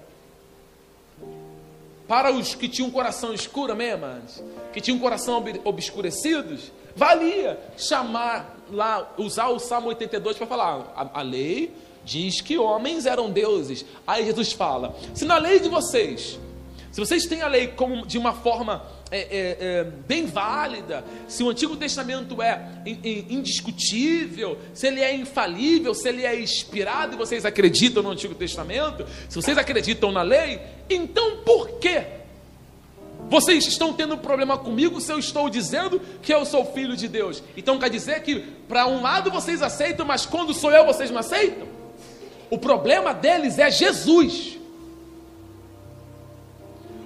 para 2.08 2.32
os 2.32 2.56
que 2.56 2.70
tinham 2.70 2.88
um 2.88 2.92
coração 2.92 3.34
escuro, 3.34 3.74
amém, 3.74 3.92
amados? 3.92 4.42
Que 4.72 4.80
tinham 4.80 4.98
um 4.98 5.02
coração 5.02 5.38
ob 5.38 5.62
obscurecidos, 5.64 6.72
valia 6.96 7.60
chamar 7.78 8.58
lá, 8.72 9.14
usar 9.18 9.48
o 9.50 9.60
Salmo 9.60 9.90
82 9.90 10.38
para 10.38 10.48
falar, 10.48 10.94
a, 10.96 11.20
a 11.20 11.22
lei 11.22 11.74
diz 12.04 12.40
que 12.40 12.58
homens 12.58 13.06
eram 13.06 13.30
deuses. 13.30 13.86
Aí 14.06 14.26
Jesus 14.26 14.54
fala: 14.54 14.96
se 15.14 15.26
na 15.26 15.38
lei 15.38 15.60
de 15.60 15.68
vocês, 15.68 16.40
se 16.98 17.00
vocês 17.02 17.28
têm 17.28 17.44
a 17.44 17.48
lei 17.48 17.68
como 17.68 18.08
de 18.08 18.18
uma 18.18 18.34
forma 18.34 18.84
é, 19.12 19.20
é, 19.20 19.58
é, 19.60 19.84
bem 19.84 20.26
válida, 20.26 21.06
se 21.28 21.44
o 21.44 21.50
Antigo 21.52 21.76
Testamento 21.76 22.42
é 22.42 22.82
indiscutível, 23.30 24.58
se 24.74 24.88
ele 24.88 25.02
é 25.02 25.14
infalível, 25.14 25.94
se 25.94 26.10
ele 26.10 26.26
é 26.26 26.42
inspirado 26.42 27.14
e 27.14 27.16
vocês 27.16 27.46
acreditam 27.46 28.02
no 28.02 28.10
Antigo 28.10 28.34
Testamento, 28.34 29.06
se 29.30 29.36
vocês 29.36 29.60
acreditam 29.60 30.12
na 30.12 30.24
lei, 30.24 30.60
então 30.90 31.44
por 31.46 31.78
que 31.78 32.02
Vocês 33.30 33.68
estão 33.68 33.94
tendo 33.94 34.18
problema 34.18 34.58
comigo 34.58 35.00
se 35.00 35.12
eu 35.12 35.20
estou 35.20 35.52
dizendo 35.52 36.02
que 36.24 36.34
eu 36.34 36.46
sou 36.46 36.66
filho 36.66 36.98
de 36.98 37.08
Deus. 37.08 37.44
Então 37.56 37.78
quer 37.78 37.92
dizer 37.92 38.24
que 38.24 38.40
para 38.68 38.88
um 38.88 39.04
lado 39.04 39.30
vocês 39.30 39.62
aceitam, 39.62 40.04
mas 40.04 40.26
quando 40.26 40.52
sou 40.52 40.72
eu 40.72 40.84
vocês 40.84 41.12
não 41.12 41.20
aceitam? 41.20 41.68
O 42.50 42.58
problema 42.58 43.14
deles 43.14 43.60
é 43.60 43.70
Jesus. 43.70 44.57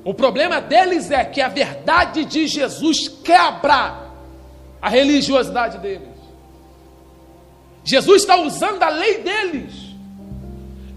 O 0.04 0.14
problema 0.14 0.60
deles 0.60 1.12
é 1.12 1.24
que 1.24 1.42
a 1.42 1.48
verdade 1.48 2.26
de 2.26 2.48
Jesus 2.48 3.08
quebra 3.08 4.12
a 4.82 4.90
religiosidade 4.90 5.78
deles. 5.78 6.10
Jesus 7.84 8.22
está 8.22 8.38
usando 8.38 8.82
a 8.82 8.90
lei 8.90 9.20
deles. 9.20 9.74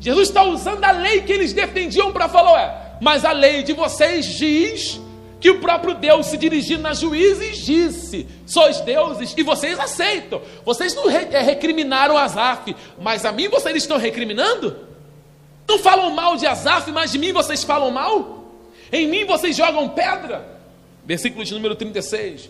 Jesus 0.00 0.28
está 0.28 0.42
usando 0.42 0.84
a 0.84 0.90
lei 0.90 1.22
que 1.22 1.32
eles 1.32 1.52
defendiam 1.52 2.12
para 2.12 2.28
falar, 2.28 2.52
ué, 2.52 2.96
mas 3.00 3.24
a 3.24 3.32
lei 3.32 3.62
de 3.62 3.72
vocês 3.72 4.26
diz 4.26 5.00
que 5.40 5.50
o 5.50 5.60
próprio 5.60 5.94
Deus 5.94 6.26
se 6.26 6.38
dirigindo 6.38 6.88
a 6.88 6.94
juízes 6.94 7.58
disse: 7.58 8.26
sois 8.46 8.80
deuses 8.80 9.34
e 9.36 9.42
vocês 9.42 9.78
aceitam. 9.78 10.40
Vocês 10.64 10.94
não 10.94 11.10
é, 11.10 11.42
recriminaram 11.42 12.16
Asaf, 12.16 12.74
mas 12.98 13.26
a 13.26 13.32
mim 13.32 13.48
vocês 13.48 13.76
estão 13.76 13.98
recriminando? 13.98 14.76
Não 15.68 15.78
falam 15.78 16.10
mal 16.10 16.36
de 16.36 16.46
Asaf, 16.46 16.90
mas 16.90 17.12
de 17.12 17.18
mim 17.18 17.32
vocês 17.32 17.62
falam 17.62 17.90
mal? 17.90 18.33
Em 18.94 19.08
mim 19.08 19.24
vocês 19.24 19.56
jogam 19.56 19.88
pedra? 19.88 20.46
Versículo 21.04 21.44
de 21.44 21.52
número 21.52 21.74
36. 21.74 22.48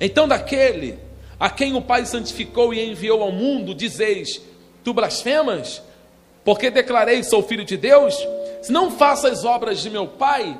Então, 0.00 0.26
daquele 0.26 0.98
a 1.38 1.50
quem 1.50 1.74
o 1.74 1.82
Pai 1.82 2.06
santificou 2.06 2.72
e 2.72 2.82
enviou 2.82 3.22
ao 3.22 3.30
mundo, 3.30 3.74
dizeis: 3.74 4.40
Tu 4.82 4.94
blasfemas? 4.94 5.82
Porque 6.42 6.70
declarei 6.70 7.22
sou 7.22 7.42
filho 7.42 7.66
de 7.66 7.76
Deus? 7.76 8.16
Se 8.62 8.72
não 8.72 8.90
faço 8.90 9.26
as 9.26 9.44
obras 9.44 9.82
de 9.82 9.90
meu 9.90 10.06
Pai, 10.06 10.58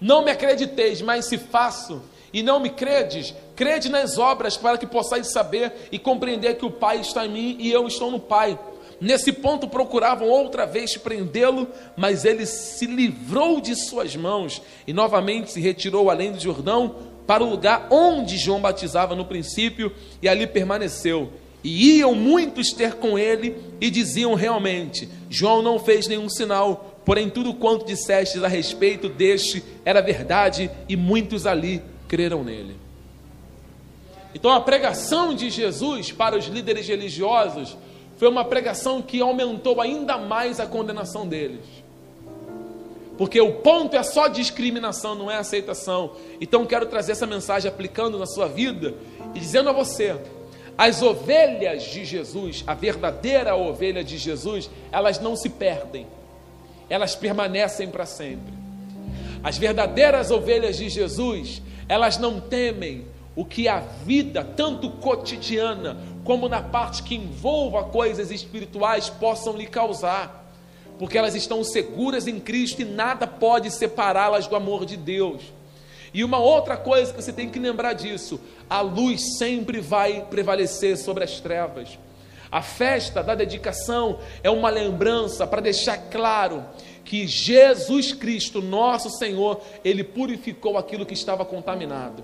não 0.00 0.24
me 0.24 0.32
acrediteis, 0.32 1.00
mas 1.00 1.26
se 1.26 1.38
faço 1.38 2.02
e 2.32 2.42
não 2.42 2.58
me 2.58 2.70
credes, 2.70 3.32
crede 3.54 3.88
nas 3.88 4.18
obras 4.18 4.56
para 4.56 4.76
que 4.76 4.88
possais 4.88 5.30
saber 5.30 5.72
e 5.92 6.00
compreender 6.00 6.56
que 6.56 6.66
o 6.66 6.70
Pai 6.70 6.98
está 6.98 7.24
em 7.24 7.30
mim 7.30 7.56
e 7.60 7.70
eu 7.70 7.86
estou 7.86 8.10
no 8.10 8.18
Pai. 8.18 8.58
Nesse 9.02 9.32
ponto 9.32 9.66
procuravam 9.66 10.28
outra 10.28 10.64
vez 10.64 10.96
prendê-lo, 10.96 11.66
mas 11.96 12.24
ele 12.24 12.46
se 12.46 12.86
livrou 12.86 13.60
de 13.60 13.74
suas 13.74 14.14
mãos 14.14 14.62
e 14.86 14.92
novamente 14.92 15.50
se 15.50 15.60
retirou 15.60 16.08
além 16.08 16.30
do 16.30 16.38
Jordão 16.38 16.94
para 17.26 17.42
o 17.42 17.50
lugar 17.50 17.88
onde 17.90 18.38
João 18.38 18.60
batizava 18.60 19.16
no 19.16 19.24
princípio 19.24 19.92
e 20.22 20.28
ali 20.28 20.46
permaneceu. 20.46 21.32
E 21.64 21.98
iam 21.98 22.14
muitos 22.14 22.72
ter 22.72 22.94
com 22.94 23.18
ele 23.18 23.56
e 23.80 23.90
diziam 23.90 24.34
realmente: 24.34 25.08
João 25.28 25.62
não 25.62 25.80
fez 25.80 26.06
nenhum 26.06 26.28
sinal, 26.28 26.92
Porém, 27.04 27.28
tudo 27.28 27.52
quanto 27.52 27.84
dissestes 27.84 28.44
a 28.44 28.48
respeito 28.48 29.08
deste 29.08 29.60
era 29.84 30.00
verdade, 30.00 30.70
e 30.88 30.96
muitos 30.96 31.46
ali 31.46 31.82
creram 32.06 32.44
nele. 32.44 32.76
Então, 34.32 34.52
a 34.52 34.60
pregação 34.60 35.34
de 35.34 35.50
Jesus 35.50 36.12
para 36.12 36.38
os 36.38 36.46
líderes 36.46 36.86
religiosos 36.86 37.76
foi 38.22 38.28
uma 38.28 38.44
pregação 38.44 39.02
que 39.02 39.20
aumentou 39.20 39.80
ainda 39.80 40.16
mais 40.16 40.60
a 40.60 40.66
condenação 40.66 41.26
deles. 41.26 41.64
Porque 43.18 43.40
o 43.40 43.54
ponto 43.54 43.96
é 43.96 44.02
só 44.04 44.28
discriminação, 44.28 45.16
não 45.16 45.28
é 45.28 45.38
aceitação. 45.38 46.12
Então, 46.40 46.64
quero 46.64 46.86
trazer 46.86 47.10
essa 47.10 47.26
mensagem 47.26 47.68
aplicando 47.68 48.20
na 48.20 48.26
sua 48.26 48.46
vida 48.46 48.94
e 49.34 49.40
dizendo 49.40 49.70
a 49.70 49.72
você: 49.72 50.16
as 50.78 51.02
ovelhas 51.02 51.82
de 51.82 52.04
Jesus, 52.04 52.62
a 52.64 52.74
verdadeira 52.74 53.56
ovelha 53.56 54.04
de 54.04 54.16
Jesus, 54.16 54.70
elas 54.92 55.18
não 55.18 55.34
se 55.34 55.48
perdem 55.48 56.06
elas 56.88 57.16
permanecem 57.16 57.88
para 57.88 58.06
sempre. 58.06 58.52
As 59.42 59.58
verdadeiras 59.58 60.30
ovelhas 60.30 60.76
de 60.76 60.88
Jesus, 60.88 61.60
elas 61.88 62.18
não 62.18 62.38
temem 62.38 63.04
o 63.34 63.44
que 63.44 63.66
a 63.66 63.80
vida, 63.80 64.44
tanto 64.44 64.90
cotidiana 64.90 65.96
como 66.24 66.48
na 66.48 66.62
parte 66.62 67.02
que 67.02 67.14
envolva 67.14 67.84
coisas 67.84 68.30
espirituais, 68.30 69.08
possam 69.08 69.56
lhe 69.56 69.66
causar, 69.66 70.46
porque 70.98 71.18
elas 71.18 71.34
estão 71.34 71.64
seguras 71.64 72.26
em 72.26 72.38
Cristo 72.38 72.82
e 72.82 72.84
nada 72.84 73.26
pode 73.26 73.70
separá-las 73.70 74.46
do 74.46 74.54
amor 74.54 74.84
de 74.84 74.96
Deus. 74.96 75.42
E 76.14 76.22
uma 76.22 76.38
outra 76.38 76.76
coisa 76.76 77.12
que 77.12 77.22
você 77.22 77.32
tem 77.32 77.48
que 77.48 77.58
lembrar 77.58 77.94
disso: 77.94 78.38
a 78.68 78.80
luz 78.80 79.38
sempre 79.38 79.80
vai 79.80 80.26
prevalecer 80.30 80.96
sobre 80.96 81.24
as 81.24 81.40
trevas. 81.40 81.98
A 82.50 82.60
festa 82.60 83.22
da 83.22 83.34
dedicação 83.34 84.18
é 84.42 84.50
uma 84.50 84.68
lembrança 84.68 85.46
para 85.46 85.62
deixar 85.62 85.96
claro 86.10 86.62
que 87.02 87.26
Jesus 87.26 88.12
Cristo, 88.12 88.60
nosso 88.60 89.08
Senhor, 89.10 89.60
ele 89.82 90.04
purificou 90.04 90.76
aquilo 90.76 91.06
que 91.06 91.14
estava 91.14 91.46
contaminado. 91.46 92.22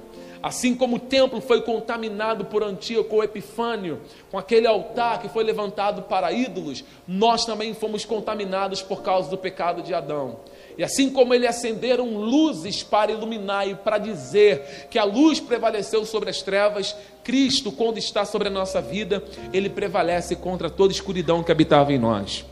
Assim 0.48 0.74
como 0.74 0.96
o 0.96 0.98
templo 0.98 1.42
foi 1.42 1.60
contaminado 1.60 2.46
por 2.46 2.62
Antíoco 2.62 3.22
Epifânio, 3.22 4.00
com 4.30 4.38
aquele 4.38 4.66
altar 4.66 5.20
que 5.20 5.28
foi 5.28 5.44
levantado 5.44 6.04
para 6.04 6.32
ídolos, 6.32 6.82
nós 7.06 7.44
também 7.44 7.74
fomos 7.74 8.06
contaminados 8.06 8.80
por 8.80 9.02
causa 9.02 9.28
do 9.28 9.36
pecado 9.36 9.82
de 9.82 9.92
Adão. 9.92 10.40
E 10.78 10.82
assim 10.82 11.10
como 11.10 11.34
ele 11.34 11.46
acenderam 11.46 12.16
luzes 12.16 12.82
para 12.82 13.12
iluminar 13.12 13.68
e 13.68 13.74
para 13.74 13.98
dizer 13.98 14.86
que 14.90 14.98
a 14.98 15.04
luz 15.04 15.38
prevaleceu 15.38 16.06
sobre 16.06 16.30
as 16.30 16.40
trevas, 16.40 16.96
Cristo, 17.22 17.70
quando 17.70 17.98
está 17.98 18.24
sobre 18.24 18.48
a 18.48 18.50
nossa 18.50 18.80
vida, 18.80 19.22
ele 19.52 19.68
prevalece 19.68 20.34
contra 20.34 20.70
toda 20.70 20.94
escuridão 20.94 21.42
que 21.42 21.52
habitava 21.52 21.92
em 21.92 21.98
nós. 21.98 22.42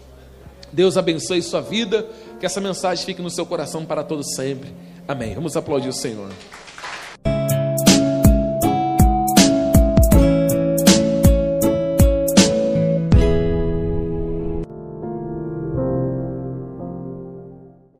Deus 0.70 0.98
abençoe 0.98 1.40
sua 1.40 1.62
vida, 1.62 2.06
que 2.38 2.44
essa 2.44 2.60
mensagem 2.60 3.06
fique 3.06 3.22
no 3.22 3.30
seu 3.30 3.46
coração 3.46 3.86
para 3.86 4.04
todo 4.04 4.22
sempre. 4.22 4.70
Amém. 5.08 5.34
Vamos 5.34 5.56
aplaudir 5.56 5.88
o 5.88 5.94
Senhor. 5.94 6.28